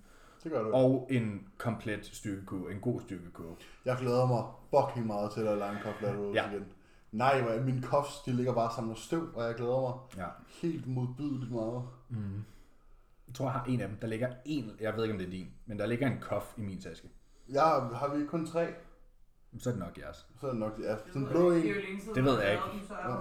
det 0.45 0.53
gør 0.53 0.63
du. 0.63 0.73
Og 0.73 1.09
en 1.11 1.49
komplet 1.59 2.07
styrkekurve, 2.07 2.73
en 2.73 2.81
god 2.81 3.01
styrkekurve. 3.01 3.57
Jeg 3.85 3.97
glæder 4.01 4.27
mig 4.27 4.45
fucking 4.71 5.07
meget 5.07 5.31
til 5.33 5.41
at 5.41 5.71
en 5.73 5.79
cuff 5.83 6.03
laterals 6.03 6.35
Ja. 6.35 6.51
igen. 6.51 6.65
Nej, 7.13 7.43
hvor 7.43 7.65
mine 7.65 7.83
cuffs, 7.83 8.23
de 8.27 8.33
ligger 8.33 8.55
bare 8.55 8.71
sammen 8.75 8.89
med 8.89 8.97
støv, 8.97 9.29
og 9.35 9.45
jeg 9.45 9.55
glæder 9.55 9.81
mig 9.81 10.25
Ja. 10.25 10.29
helt 10.63 10.87
modbydeligt 10.87 11.53
meget. 11.53 11.83
Mm. 12.09 12.45
Jeg 13.29 13.35
tror, 13.35 13.45
jeg 13.45 13.53
har 13.53 13.65
en 13.65 13.81
af 13.81 13.89
dem. 13.89 13.97
Der 13.97 14.07
ligger 14.07 14.29
en, 14.45 14.71
jeg 14.81 14.97
ved 14.97 15.05
ikke, 15.05 15.13
om 15.13 15.19
det 15.19 15.27
er 15.27 15.31
din, 15.31 15.49
men 15.67 15.79
der 15.79 15.87
ligger 15.87 16.07
en 16.07 16.21
cuff 16.21 16.45
i 16.59 16.61
min 16.61 16.81
taske. 16.81 17.09
Jeg 17.49 17.63
har 17.63 18.15
vi 18.17 18.27
kun 18.27 18.47
tre, 18.47 18.67
Så 19.61 19.69
er 19.69 19.73
det 19.73 19.81
nok 19.81 19.99
jeres. 19.99 20.27
så 20.41 20.47
er 20.47 20.51
det 20.51 20.61
nok, 20.61 20.73
ja, 20.83 20.91
Det 20.91 20.99
den 21.15 21.23
ved 21.25 21.31
blå 21.31 21.51
jeg 21.53 21.59
en. 21.61 21.65
ikke. 21.67 21.81
Det 22.15 22.19
er 22.19 22.23
ved 22.23 22.41
jeg 22.43 22.51
ikke. 22.53 22.63
der 22.89 23.11
Ja. 23.11 23.17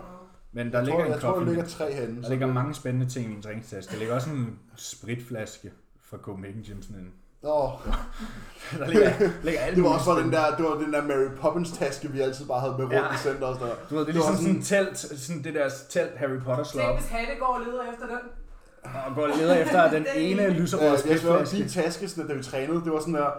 Men 0.51 0.71
der 0.71 0.77
Jeg 0.77 0.85
ligger 0.85 0.99
tror, 0.99 1.05
en 1.05 1.11
jeg 1.11 1.21
tror, 1.21 1.39
der 1.39 1.45
ligger 1.45 1.65
tre 1.65 1.93
herinde. 1.93 2.21
Der 2.23 2.29
ligger 2.29 2.47
mange 2.47 2.73
spændende 2.75 3.09
ting 3.09 3.25
i 3.25 3.29
min 3.29 3.41
træningstaske. 3.41 3.91
Der 3.91 3.97
ligger 3.99 4.15
også 4.15 4.29
en 4.29 4.59
spritflaske 4.75 5.71
fra 6.09 6.17
Copenhagen. 6.17 6.81
Sådan 6.83 7.01
en. 7.01 7.13
Åh, 7.43 7.71
Der 8.79 8.87
ligger, 8.87 9.11
ligger 9.43 9.59
alt 9.61 9.75
det 9.75 9.83
var 9.83 9.89
også 9.89 10.19
den 10.19 10.31
der, 10.31 10.55
det 10.55 10.65
var 10.65 10.73
den 10.75 10.93
der 10.93 11.01
Mary 11.03 11.35
Poppins 11.41 11.71
taske, 11.71 12.07
vi 12.11 12.19
altid 12.19 12.45
bare 12.45 12.59
havde 12.59 12.71
med 12.73 12.79
rundt 12.85 12.93
Ja. 12.93 13.13
i 13.13 13.17
center 13.17 13.45
og 13.47 13.55
sådan 13.55 13.67
noget. 13.67 13.89
Du 13.89 13.95
ved, 13.95 14.01
det 14.05 14.09
er 14.09 14.13
ligesom 14.13 14.35
sådan 14.35 14.63
sådan- 14.63 14.85
en 14.87 14.87
telt, 14.87 14.97
sådan 15.21 15.43
det 15.43 15.53
der 15.53 15.69
telt 15.89 16.17
Harry 16.17 16.39
Potter 16.45 16.63
slår 16.63 16.81
Tænk, 16.81 16.91
op, 16.93 16.99
hvis 16.99 17.09
Hanne 17.09 17.39
går 17.39 17.45
og 17.45 17.59
leder 17.65 17.83
efter 17.93 18.05
den. 18.07 18.19
og 19.07 19.15
går 19.15 19.21
og 19.23 19.37
leder 19.39 19.55
efter 19.55 19.91
den 19.91 20.03
Den 20.15 20.21
ene 20.21 20.49
lyserøde 20.49 20.85
Ja, 20.85 20.91
jeg 20.91 20.99
sværger, 20.99 21.17
spritflaske. 21.45 21.57
din 21.57 21.69
taske, 21.69 22.07
sådan, 22.09 22.27
da 22.29 22.33
vi 22.33 22.43
trænede, 22.43 22.81
det 22.83 22.91
var 22.91 22.99
sådan 22.99 23.13
der, 23.13 23.29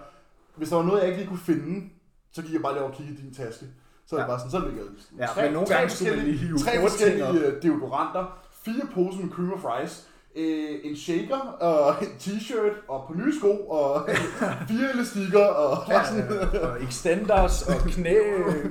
hvis 0.56 0.69
der 0.69 0.77
var 0.77 0.82
noget, 0.85 0.98
jeg 1.01 1.06
ikke 1.09 1.19
lige 1.20 1.28
kunne 1.28 1.39
finde, 1.52 1.89
så 2.33 2.43
gik 2.43 2.53
jeg 2.53 2.63
bare 2.63 2.73
lige 2.73 2.83
over 2.83 2.91
og 2.93 2.97
kiggede 2.97 3.19
i 3.19 3.23
din 3.23 3.35
taske. 3.35 3.65
Så 4.07 4.17
er 4.17 4.21
det 4.21 4.25
Ja. 4.25 4.29
bare 4.31 4.39
sådan, 4.39 4.51
så 4.51 4.59
ligger 4.59 4.83
det 4.83 4.93
Ja, 5.19 5.43
men 5.45 5.53
nogle 5.53 5.69
gange 5.69 5.91
skulle 5.91 6.17
man 6.17 6.25
lige 6.25 6.37
hive 6.39 6.59
tre 6.59 6.81
forskellige 6.81 7.29
øh, 7.47 7.63
deodoranter, 7.63 8.39
fire 8.65 8.87
poser 8.95 9.21
med 9.21 9.31
cream 9.31 9.53
of 9.53 9.65
rice, 9.65 10.03
øh, 10.37 10.75
en 10.85 10.97
shaker, 10.97 11.39
og 11.39 11.95
en 12.05 12.09
t-shirt, 12.21 12.75
og 12.89 13.05
på 13.09 13.15
nye 13.19 13.33
sko, 13.39 13.51
og 13.69 14.09
fire 14.69 14.91
elastikker, 14.95 15.45
og 15.47 15.87
bare 15.91 16.07
sådan, 16.07 16.29
Ja, 16.53 16.67
og 16.69 16.83
extenders, 16.83 17.63
og 17.69 17.75
knæ, 17.95 18.15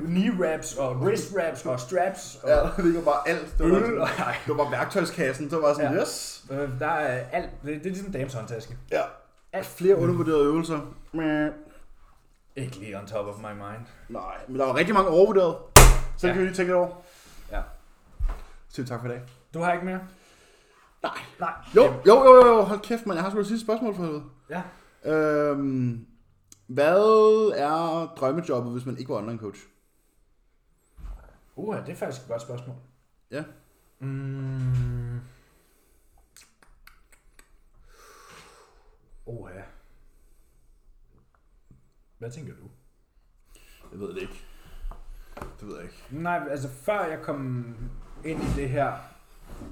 knee 0.05 0.31
wraps, 0.39 0.75
og 0.75 0.95
wrist 0.95 1.35
wraps, 1.35 1.65
og 1.65 1.79
straps, 1.79 2.39
og 2.43 2.49
ja, 2.49 2.55
der 2.55 2.83
ligger 2.83 3.01
bare 3.01 3.27
alt. 3.29 3.55
Det 3.57 3.71
var, 3.71 3.77
øl. 3.77 3.99
Og, 3.99 4.07
det 4.47 4.57
var 4.57 4.63
bare 4.63 4.71
værktøjskassen, 4.71 5.49
så 5.49 5.59
var 5.59 5.73
sådan, 5.73 5.93
Ja. 5.93 6.01
yes. 6.01 6.45
øh, 6.51 6.69
der 6.79 6.87
er 6.87 7.23
alt. 7.31 7.49
Det, 7.65 7.73
det 7.73 7.85
er 7.85 7.89
ligesom 7.89 8.11
dames 8.11 8.33
håndtaske. 8.33 8.77
Ja. 8.91 9.01
Alt. 9.53 9.65
Flere 9.65 9.95
undervurderede 9.97 10.43
øvelser. 10.43 10.79
Ikke 12.57 12.79
lige 12.79 12.97
on 12.99 13.07
top 13.07 13.25
of 13.27 13.37
my 13.41 13.53
mind. 13.53 13.85
Nej, 14.09 14.37
men 14.47 14.59
der 14.59 14.65
var 14.65 14.75
rigtig 14.75 14.93
mange 14.95 15.09
overvurderede. 15.09 15.57
Så 16.17 16.27
Ja. 16.27 16.33
kan 16.33 16.41
vi 16.41 16.45
lige 16.47 16.55
tænke 16.55 16.71
det 16.71 16.79
over. 16.79 16.95
Ja. 17.51 17.61
Så 18.69 18.85
tak 18.85 18.99
for 19.01 19.07
i 19.07 19.11
dag. 19.11 19.21
Du 19.53 19.59
har 19.59 19.73
ikke 19.73 19.85
mere? 19.85 19.99
Nej. 21.03 21.17
Nej. 21.39 21.53
Jo, 21.75 21.83
jo, 22.07 22.23
jo, 22.25 22.45
jo, 22.47 22.61
hold 22.61 22.79
kæft, 22.79 23.05
man. 23.05 23.15
Jeg 23.15 23.23
har 23.23 23.29
sgu 23.31 23.39
et 23.39 23.47
sidste 23.47 23.65
spørgsmål 23.65 23.95
for 23.95 24.03
helvede. 24.03 24.23
Ja. 24.49 24.61
Øhm, 25.13 26.07
hvad 26.67 27.51
er 27.55 28.13
drømmejobbet, 28.19 28.71
hvis 28.71 28.85
man 28.85 28.97
ikke 28.97 29.09
var 29.09 29.17
online 29.17 29.39
coach? 29.39 29.61
Uh, 31.55 31.75
det 31.77 31.89
er 31.89 31.95
faktisk 31.95 32.21
et 32.21 32.27
godt 32.27 32.41
spørgsmål. 32.41 32.75
Ja. 33.31 33.43
Mm. 33.99 35.19
Uh, 39.25 39.49
ja. 39.55 39.61
Hvad 42.17 42.31
tænker 42.31 42.53
du? 42.53 42.63
Jeg 43.91 43.99
ved 43.99 44.07
det 44.13 44.21
ikke. 44.21 44.43
Det 45.59 45.67
ved 45.67 45.75
jeg 45.75 45.83
ikke. 45.83 46.05
Nej, 46.11 46.47
altså 46.49 46.69
før 46.69 47.05
jeg 47.05 47.21
kom 47.21 47.75
ind 48.25 48.41
i 48.43 48.47
det 48.61 48.69
her, 48.69 48.93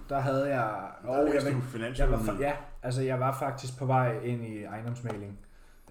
der 0.10 0.20
havde 0.20 0.56
jeg... 0.56 0.92
Og 1.04 1.18
jeg, 1.34 1.44
ved- 1.46 1.52
jeg 1.98 2.12
var, 2.12 2.18
ja, 2.40 2.56
altså 2.84 3.02
jeg 3.02 3.20
var 3.20 3.40
faktisk 3.40 3.78
på 3.80 3.86
vej 3.86 4.20
ind 4.20 4.46
i 4.46 4.64
ejendomsmaling, 4.64 5.40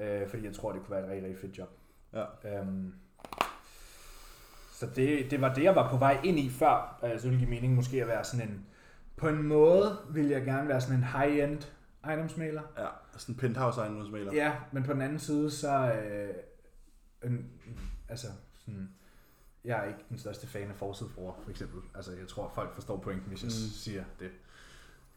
øh, 0.01 0.29
fordi 0.29 0.45
jeg 0.45 0.55
tror, 0.55 0.73
det 0.73 0.81
kunne 0.83 0.91
være 0.97 1.05
et 1.05 1.11
rigtig, 1.11 1.25
rigtig 1.29 1.41
fedt 1.41 1.59
job. 1.59 1.69
Ja. 2.13 2.59
Øhm, 2.61 2.95
så 4.73 4.87
det, 4.97 5.31
det 5.31 5.41
var 5.41 5.55
det, 5.55 5.63
jeg 5.63 5.75
var 5.77 5.91
på 5.91 5.97
vej 5.97 6.21
ind 6.25 6.39
i 6.39 6.51
før. 6.51 6.99
Så 7.01 7.09
ville 7.09 7.31
det 7.31 7.39
give 7.39 7.51
mening 7.51 7.75
måske 7.75 8.03
at 8.03 8.09
være 8.09 8.25
sådan 8.25 8.49
en... 8.49 8.67
På 9.17 9.29
en 9.29 9.43
måde 9.43 9.99
ville 10.11 10.31
jeg 10.31 10.45
gerne 10.45 10.69
være 10.69 10.81
sådan 10.81 10.97
en 10.97 11.05
high-end 11.05 11.63
ejendomsmaler. 12.05 12.63
Ja, 12.79 12.87
sådan 13.17 13.35
en 13.35 13.39
penthouse 13.39 13.81
ejendomsmaler. 13.81 14.33
Ja, 14.35 14.53
men 14.73 14.83
på 14.83 14.93
den 14.93 15.03
anden 15.03 15.19
side, 15.19 15.51
så... 15.51 15.93
Øh, 15.93 16.35
en, 17.31 17.51
altså, 18.09 18.27
sådan, 18.53 18.91
jeg 19.65 19.79
er 19.79 19.85
ikke 19.85 20.05
den 20.09 20.19
største 20.19 20.47
fan 20.47 20.69
af 20.71 20.77
forsidefruer, 20.77 21.33
for 21.43 21.51
eksempel. 21.51 21.81
Altså, 21.95 22.13
jeg 22.13 22.29
tror, 22.29 22.53
folk 22.55 22.75
forstår 22.75 22.97
pointen, 22.97 23.29
hvis 23.29 23.43
jeg 23.43 23.47
Mm. 23.49 23.71
siger 23.71 24.05
det. 24.21 24.31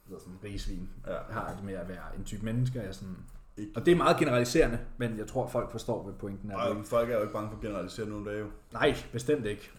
Det 0.07 0.15
er 0.15 0.19
sådan 0.19 0.37
rigesvin. 0.43 0.89
Ja. 1.07 1.17
Har 1.29 1.53
det 1.55 1.63
med 1.63 1.73
at 1.73 1.89
være 1.89 2.15
en 2.17 2.23
type 2.23 2.45
menneske. 2.45 2.81
Jeg 2.81 2.95
sådan, 2.95 3.15
Ikke. 3.57 3.71
og 3.75 3.85
det 3.85 3.91
er 3.91 3.95
meget 3.95 4.17
generaliserende, 4.17 4.79
men 4.97 5.17
jeg 5.17 5.27
tror, 5.27 5.47
folk 5.47 5.71
forstår, 5.71 6.03
hvad 6.03 6.13
pointen 6.13 6.51
er. 6.51 6.57
Ej, 6.57 6.83
folk 6.83 7.09
er 7.09 7.15
jo 7.15 7.21
ikke 7.21 7.33
bange 7.33 7.49
for 7.49 7.55
at 7.57 7.61
generalisere 7.61 8.05
nogle 8.09 8.29
dage. 8.31 8.39
jo. 8.39 8.51
Nej, 8.73 8.95
bestemt 9.11 9.45
ikke. 9.45 9.71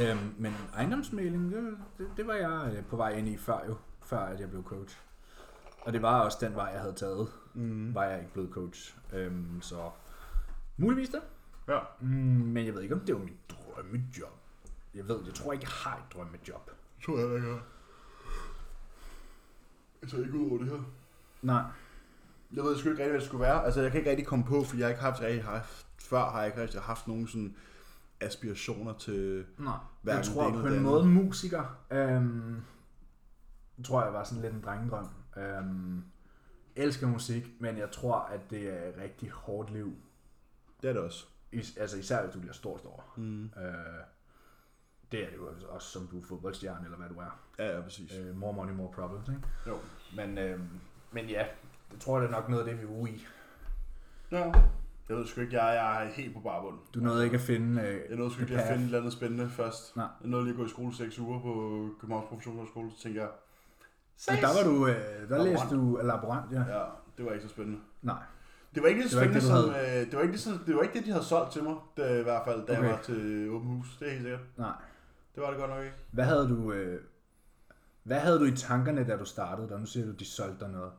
Øhm, 0.00 0.34
men 0.38 0.54
ejendomsmæling, 0.76 1.52
det, 1.52 1.76
det, 1.98 2.08
det 2.16 2.26
var 2.26 2.34
jeg 2.34 2.74
øh, 2.76 2.84
på 2.84 2.96
vej 2.96 3.10
ind 3.10 3.28
i 3.28 3.36
før 3.36 3.66
jo, 3.68 3.76
før 4.02 4.18
at 4.18 4.40
jeg 4.40 4.50
blev 4.50 4.64
coach. 4.64 4.96
Og 5.82 5.92
det 5.92 6.02
var 6.02 6.20
også 6.20 6.38
den 6.40 6.54
vej, 6.54 6.64
jeg 6.64 6.80
havde 6.80 6.94
taget, 6.94 7.28
Mm. 7.54 7.94
var 7.94 8.04
jeg 8.04 8.18
ikke 8.18 8.32
blevet 8.32 8.50
coach. 8.52 8.96
Øhm, 9.12 9.58
så 9.62 9.90
muligvis 10.76 11.08
det. 11.08 11.20
Ja. 11.68 11.78
Mm, 12.00 12.06
men 12.46 12.66
jeg 12.66 12.74
ved 12.74 12.82
ikke, 12.82 12.94
om 12.94 13.00
det 13.00 13.14
var 13.14 13.20
mit 13.20 13.50
drømmejob. 13.50 14.38
Jeg 14.94 15.08
ved, 15.08 15.18
jeg 15.26 15.34
tror 15.34 15.52
ikke, 15.52 15.62
jeg 15.64 15.70
har 15.92 15.96
et 15.96 16.14
drømmejob. 16.14 16.70
tror 17.04 17.18
jeg 17.18 17.34
ikke. 17.36 17.58
Jeg 20.02 20.10
tager 20.10 20.24
ikke 20.24 20.38
ud 20.38 20.50
over 20.50 20.58
det 20.58 20.68
her. 20.68 20.80
Nej. 21.42 21.62
Jeg 22.52 22.64
ved 22.64 22.76
sgu 22.76 22.88
ikke 22.88 23.02
rigtig, 23.02 23.10
hvad 23.10 23.20
det 23.20 23.26
skulle 23.28 23.42
være. 23.42 23.64
Altså, 23.64 23.80
jeg 23.80 23.90
kan 23.90 23.98
ikke 24.00 24.10
rigtig 24.10 24.26
komme 24.26 24.44
på, 24.44 24.64
for 24.64 24.76
jeg 24.76 24.86
har 24.86 24.90
ikke 24.90 25.02
haft, 25.02 25.20
rigtig 25.20 25.44
haft 25.44 25.86
før 25.98 26.30
har 26.30 26.38
jeg 26.38 26.46
ikke 26.46 26.62
rigtig 26.62 26.80
haft 26.80 27.08
nogen 27.08 27.26
sådan 27.28 27.56
aspirationer 28.20 28.92
til... 28.92 29.46
Nej. 29.58 29.76
Jeg 30.04 30.24
tror 30.24 30.50
på 30.50 30.66
en 30.66 30.82
måde 30.82 31.06
musiker. 31.06 31.76
Øhm, 31.90 32.54
jeg 33.78 33.84
tror 33.84 34.04
jeg 34.04 34.12
var 34.12 34.24
sådan 34.24 34.42
lidt 34.42 34.54
en 34.54 34.62
drengedrøm. 34.62 35.06
Øhm, 35.40 36.04
elsker 36.76 37.06
musik, 37.06 37.46
men 37.60 37.78
jeg 37.78 37.90
tror, 37.90 38.14
at 38.18 38.40
det 38.50 38.68
er 38.68 38.88
et 38.88 38.94
rigtig 38.98 39.30
hårdt 39.30 39.72
liv. 39.72 39.96
Det 40.82 40.88
er 40.88 40.92
det 40.92 41.02
også. 41.02 41.26
Is, 41.52 41.76
altså 41.76 41.98
især 41.98 42.22
hvis 42.22 42.32
du 42.34 42.40
bliver 42.40 42.52
stor, 42.54 42.78
stor. 42.78 43.04
Mm. 43.16 43.44
Øh, 43.44 43.50
det 45.12 45.24
er 45.24 45.30
det 45.30 45.36
jo 45.36 45.48
også, 45.68 45.88
som 45.88 46.06
du 46.06 46.18
er 46.20 46.24
fodboldstjerne, 46.24 46.84
eller 46.84 46.98
hvad 46.98 47.08
du 47.08 47.14
er. 47.20 47.40
Ja, 47.58 47.76
ja, 47.76 47.80
præcis. 47.82 48.18
Øh, 48.18 48.36
more 48.36 48.52
money, 48.52 48.72
more 48.72 48.92
problems, 48.92 49.28
ikke? 49.28 49.40
Jo. 49.66 49.76
Men, 50.16 50.38
øh, 50.38 50.60
men 51.12 51.26
ja, 51.28 51.46
det 51.92 52.00
tror 52.00 52.20
jeg 52.20 52.28
det 52.28 52.34
er 52.34 52.40
nok 52.40 52.48
noget 52.48 52.62
af 52.62 52.68
det, 52.70 52.78
vi 52.78 52.86
er 52.94 53.00
ude 53.00 53.10
i. 53.10 53.26
Ja. 54.32 54.52
Jeg 55.08 55.16
ved 55.18 55.26
sgu 55.26 55.40
ikke, 55.40 55.62
jeg, 55.62 55.74
jeg 55.74 56.06
er 56.06 56.10
helt 56.10 56.34
på 56.34 56.40
barbund. 56.40 56.78
Du 56.94 57.00
nåede 57.00 57.24
ikke 57.24 57.34
at 57.34 57.40
finde... 57.40 57.82
Øh, 57.82 58.00
Jeg 58.08 58.16
nåede 58.16 58.32
sgu 58.32 58.42
ikke 58.42 58.58
at 58.58 58.68
finde 58.68 58.80
et 58.80 58.84
eller 58.84 58.98
andet 58.98 59.12
spændende 59.12 59.50
først. 59.50 59.96
Nej. 59.96 60.06
Jeg 60.20 60.28
nåede 60.30 60.44
lige 60.44 60.52
at 60.52 60.58
gå 60.58 60.64
i 60.66 60.68
skole 60.68 60.94
6 60.94 61.18
uger 61.18 61.40
på 61.40 61.88
Københavns 62.00 62.28
Professionshøjskole, 62.28 62.90
så 62.90 63.02
tænkte 63.02 63.20
jeg, 63.20 63.30
Men 64.28 64.38
der 64.40 64.50
var 64.64 64.70
du... 64.70 64.86
Øh, 64.86 64.94
der 64.94 65.20
Laborant. 65.28 65.44
læste 65.50 65.74
du 65.76 66.00
laborant, 66.02 66.52
ja. 66.52 66.58
ja, 66.78 66.84
det 67.16 67.24
var 67.24 67.32
ikke 67.32 67.42
så 67.42 67.48
spændende. 67.48 67.78
Nej. 68.02 68.22
Det 68.74 68.82
var 68.82 68.88
ikke 68.88 69.00
lige 69.00 69.10
så 69.10 69.20
Det 69.20 69.28
var 69.28 69.34
ikke 69.34 69.40
spændende 69.40 69.66
det, 69.66 69.72
du 69.72 69.88
som... 69.88 70.00
Øh, 70.00 70.06
det, 70.10 70.16
var 70.16 70.20
ikke 70.22 70.32
lige 70.32 70.40
så, 70.42 70.50
det 70.66 70.74
var 70.76 70.82
ikke 70.82 70.98
det, 70.98 71.06
de 71.06 71.10
havde 71.12 71.24
solgt 71.24 71.52
til 71.52 71.62
mig, 71.62 71.74
da, 71.96 72.18
i 72.20 72.22
hvert 72.22 72.42
fald, 72.44 72.66
da 72.66 72.72
okay. 72.72 72.82
jeg 72.82 72.90
var 72.90 73.00
til 73.02 73.50
åben 73.50 73.68
hus. 73.68 73.96
Det 74.00 74.06
er 74.08 74.10
helt 74.12 74.22
sikkert. 74.22 74.40
Nej. 74.56 74.72
Det 75.34 75.42
var 75.42 75.50
det 75.50 75.58
godt 75.58 75.70
nok 75.70 75.82
ikke. 75.84 75.96
Hvad 76.10 76.24
havde 76.24 76.48
du, 76.48 76.72
øh, 76.72 77.00
hvad 78.02 78.18
havde 78.18 78.38
du 78.38 78.44
i 78.44 78.56
tankerne, 78.56 79.04
da 79.08 79.16
du 79.16 79.24
startede 79.24 79.68
der? 79.68 79.78
Nu 79.78 79.86
siger 79.86 80.06
du, 80.06 80.12
de 80.12 80.24
solgte 80.24 80.64
dig 80.64 80.68
noget. 80.72 80.92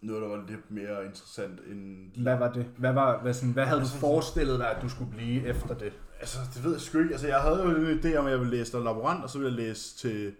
Noget, 0.00 0.22
der 0.22 0.28
var 0.28 0.44
lidt 0.48 0.70
mere 0.70 1.04
interessant 1.04 1.60
end... 1.70 2.12
Hvad 2.22 2.36
var 2.38 2.52
det? 2.52 2.66
Hvad, 2.78 2.92
var, 2.92 3.22
hvad, 3.22 3.34
sådan, 3.34 3.52
hvad 3.52 3.64
havde 3.64 3.80
du 3.80 3.84
Altså- 3.84 3.98
forestillet 3.98 4.58
dig, 4.58 4.70
at 4.76 4.82
du 4.82 4.88
skulle 4.88 5.10
blive 5.10 5.46
efter 5.46 5.74
det? 5.74 5.92
Altså, 6.20 6.38
det 6.54 6.64
ved 6.64 6.72
jeg 6.72 6.80
sgu 6.80 6.98
ikke. 6.98 7.10
Altså, 7.10 7.26
jeg 7.26 7.40
havde 7.40 7.62
jo 7.62 7.70
en 7.70 7.98
idé 7.98 8.16
om, 8.16 8.24
at 8.26 8.30
jeg 8.32 8.40
ville 8.40 8.56
læse 8.56 8.72
der 8.72 8.84
laborant, 8.84 9.22
og 9.24 9.30
så 9.30 9.38
ville 9.38 9.52
jeg 9.56 9.66
læse 9.68 9.96
til... 9.96 10.34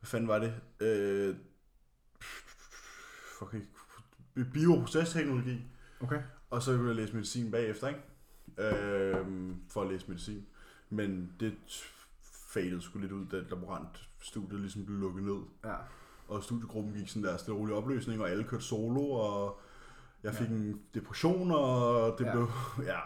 Hvad 0.00 0.06
fanden 0.08 0.28
var 0.28 0.38
det? 0.38 0.54
Øh, 0.80 1.36
fuck 3.38 3.54
ikke. 3.54 3.66
Bioprocesteknologi. 4.52 5.62
Okay. 6.00 6.22
Og 6.50 6.62
så 6.62 6.72
ville 6.72 6.86
jeg 6.88 6.96
læse 6.96 7.14
medicin 7.14 7.50
bagefter, 7.50 7.88
ikke? 7.88 8.00
Øh, 8.58 9.26
for 9.70 9.82
at 9.82 9.88
læse 9.88 10.08
medicin. 10.08 10.46
Men 10.90 11.32
det 11.40 11.54
fadede 12.48 12.82
sgu 12.82 12.98
lidt 12.98 13.12
ud, 13.12 13.26
da 13.26 13.36
laborantstudiet 13.40 14.60
ligesom 14.60 14.86
blev 14.86 14.98
lukket 14.98 15.24
ned. 15.24 15.38
Ja. 15.64 15.74
Og 16.28 16.42
studiegruppen 16.42 16.94
gik 16.94 17.08
sådan 17.08 17.22
der 17.22 17.36
stille 17.36 17.58
rolig 17.58 17.74
opløsning, 17.74 18.20
og 18.20 18.30
alle 18.30 18.44
kørte 18.44 18.64
solo, 18.64 19.10
og 19.10 19.60
jeg 20.22 20.34
fik 20.34 20.48
Ja. 20.48 20.54
en 20.54 20.80
depression, 20.94 21.50
og 21.50 22.18
det 22.18 22.24
Ja. 22.24 22.32
blev... 22.32 22.48
Ja, 22.92 23.00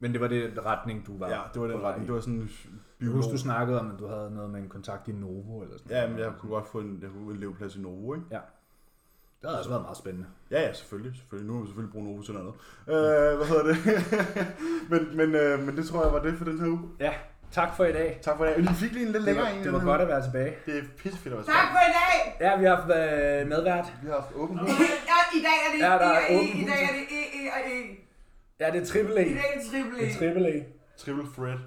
Men 0.00 0.12
det 0.12 0.20
var 0.20 0.28
det 0.28 0.52
retning, 0.66 1.06
du 1.06 1.18
var 1.18 1.28
ja, 1.28 1.40
det 1.54 1.62
var 1.62 1.68
den 1.68 1.82
retning. 1.82 2.04
i. 2.04 2.06
Det 2.06 2.14
var 2.14 2.20
sådan 2.20 2.40
Jeg 2.40 2.48
biolog. 2.98 3.16
husker, 3.16 3.32
du 3.32 3.38
snakkede 3.38 3.80
om, 3.80 3.90
at 3.90 3.98
du 3.98 4.06
havde 4.06 4.30
noget 4.34 4.50
med 4.50 4.60
en 4.60 4.68
kontakt 4.68 5.08
i 5.08 5.12
Novo 5.12 5.62
eller 5.62 5.78
sådan 5.78 5.96
Ja, 5.96 6.08
men 6.08 6.18
jeg 6.18 6.32
kunne 6.40 6.50
godt 6.50 6.66
få 6.68 6.78
en, 6.80 6.98
jeg 7.02 7.10
kunne 7.10 7.30
en 7.30 7.36
elevplads 7.36 7.76
i 7.76 7.80
Novo, 7.80 8.14
ikke? 8.14 8.26
Det 9.40 9.50
havde 9.50 9.58
også 9.58 9.70
været 9.70 9.82
meget 9.82 9.96
spændende. 9.96 10.26
Ja, 10.50 10.60
ja, 10.60 10.72
selvfølgelig. 10.72 11.16
selvfølgelig. 11.20 11.46
Nu 11.50 11.54
har 11.54 11.60
vi 11.62 11.66
selvfølgelig 11.68 11.92
brugt 11.92 12.06
Novo 12.06 12.22
til 12.22 12.34
noget. 12.34 12.54
Øh, 12.94 13.36
hvad 13.38 13.46
hedder 13.46 13.64
det? 13.64 13.76
men, 14.92 15.16
men, 15.16 15.34
øh, 15.34 15.58
men 15.66 15.76
det 15.76 15.86
tror 15.88 16.04
jeg 16.04 16.12
var 16.12 16.22
det 16.22 16.34
for 16.38 16.44
den 16.44 16.60
her 16.60 16.66
uge. 16.68 16.82
Ja, 17.00 17.12
tak 17.50 17.76
for 17.76 17.84
i 17.84 17.92
dag. 17.92 18.18
Tak 18.22 18.36
for 18.36 18.44
det. 18.44 18.54
Vi 18.58 18.66
fik 18.82 18.92
lige 18.92 19.06
en 19.06 19.12
lidt 19.12 19.16
Det 19.16 19.24
længere 19.24 19.44
var, 19.46 19.52
en. 19.58 19.64
det 19.64 19.72
var 19.72 19.84
godt 19.84 20.00
at 20.00 20.08
være 20.08 20.22
tilbage. 20.26 20.54
Det 20.66 20.78
er 20.78 20.82
pissefedt 20.98 21.32
at 21.34 21.38
være 21.38 21.46
Tak 21.56 21.68
for 21.74 21.80
i 21.90 21.92
dag! 22.00 22.14
Ja, 22.46 22.58
vi 22.58 22.64
har 22.64 22.74
haft 22.76 22.88
øh, 22.90 23.48
medvært. 23.54 23.86
Vi 24.02 24.06
har 24.08 24.14
haft 24.20 24.32
åben 24.34 24.58
hus. 24.58 24.68
Ja, 25.12 25.20
i 25.38 25.42
dag 25.48 25.56
er 25.66 25.70
det 25.74 25.80
Ja, 25.86 25.92
der 26.04 26.10
er 26.18 26.20
E, 26.20 26.34
og 26.34 26.34
E, 26.34 26.38
åbent 26.38 26.54
i 26.62 26.64
dag 26.72 26.80
er 26.88 26.92
det 26.98 27.04
E, 27.18 27.22
E 27.40 27.42
og 27.56 27.60
E. 27.76 28.05
Ja, 28.60 28.70
det 28.70 28.82
er 28.82 28.86
triple 28.86 29.20
A. 29.20 29.24
Dag 29.24 29.30
er 29.30 29.60
det 29.60 29.70
triple 29.70 29.98
Det 30.00 30.12
er 30.12 30.18
triple 30.18 30.48
A. 30.48 30.62
Triple 30.96 31.26
threat. 31.36 31.58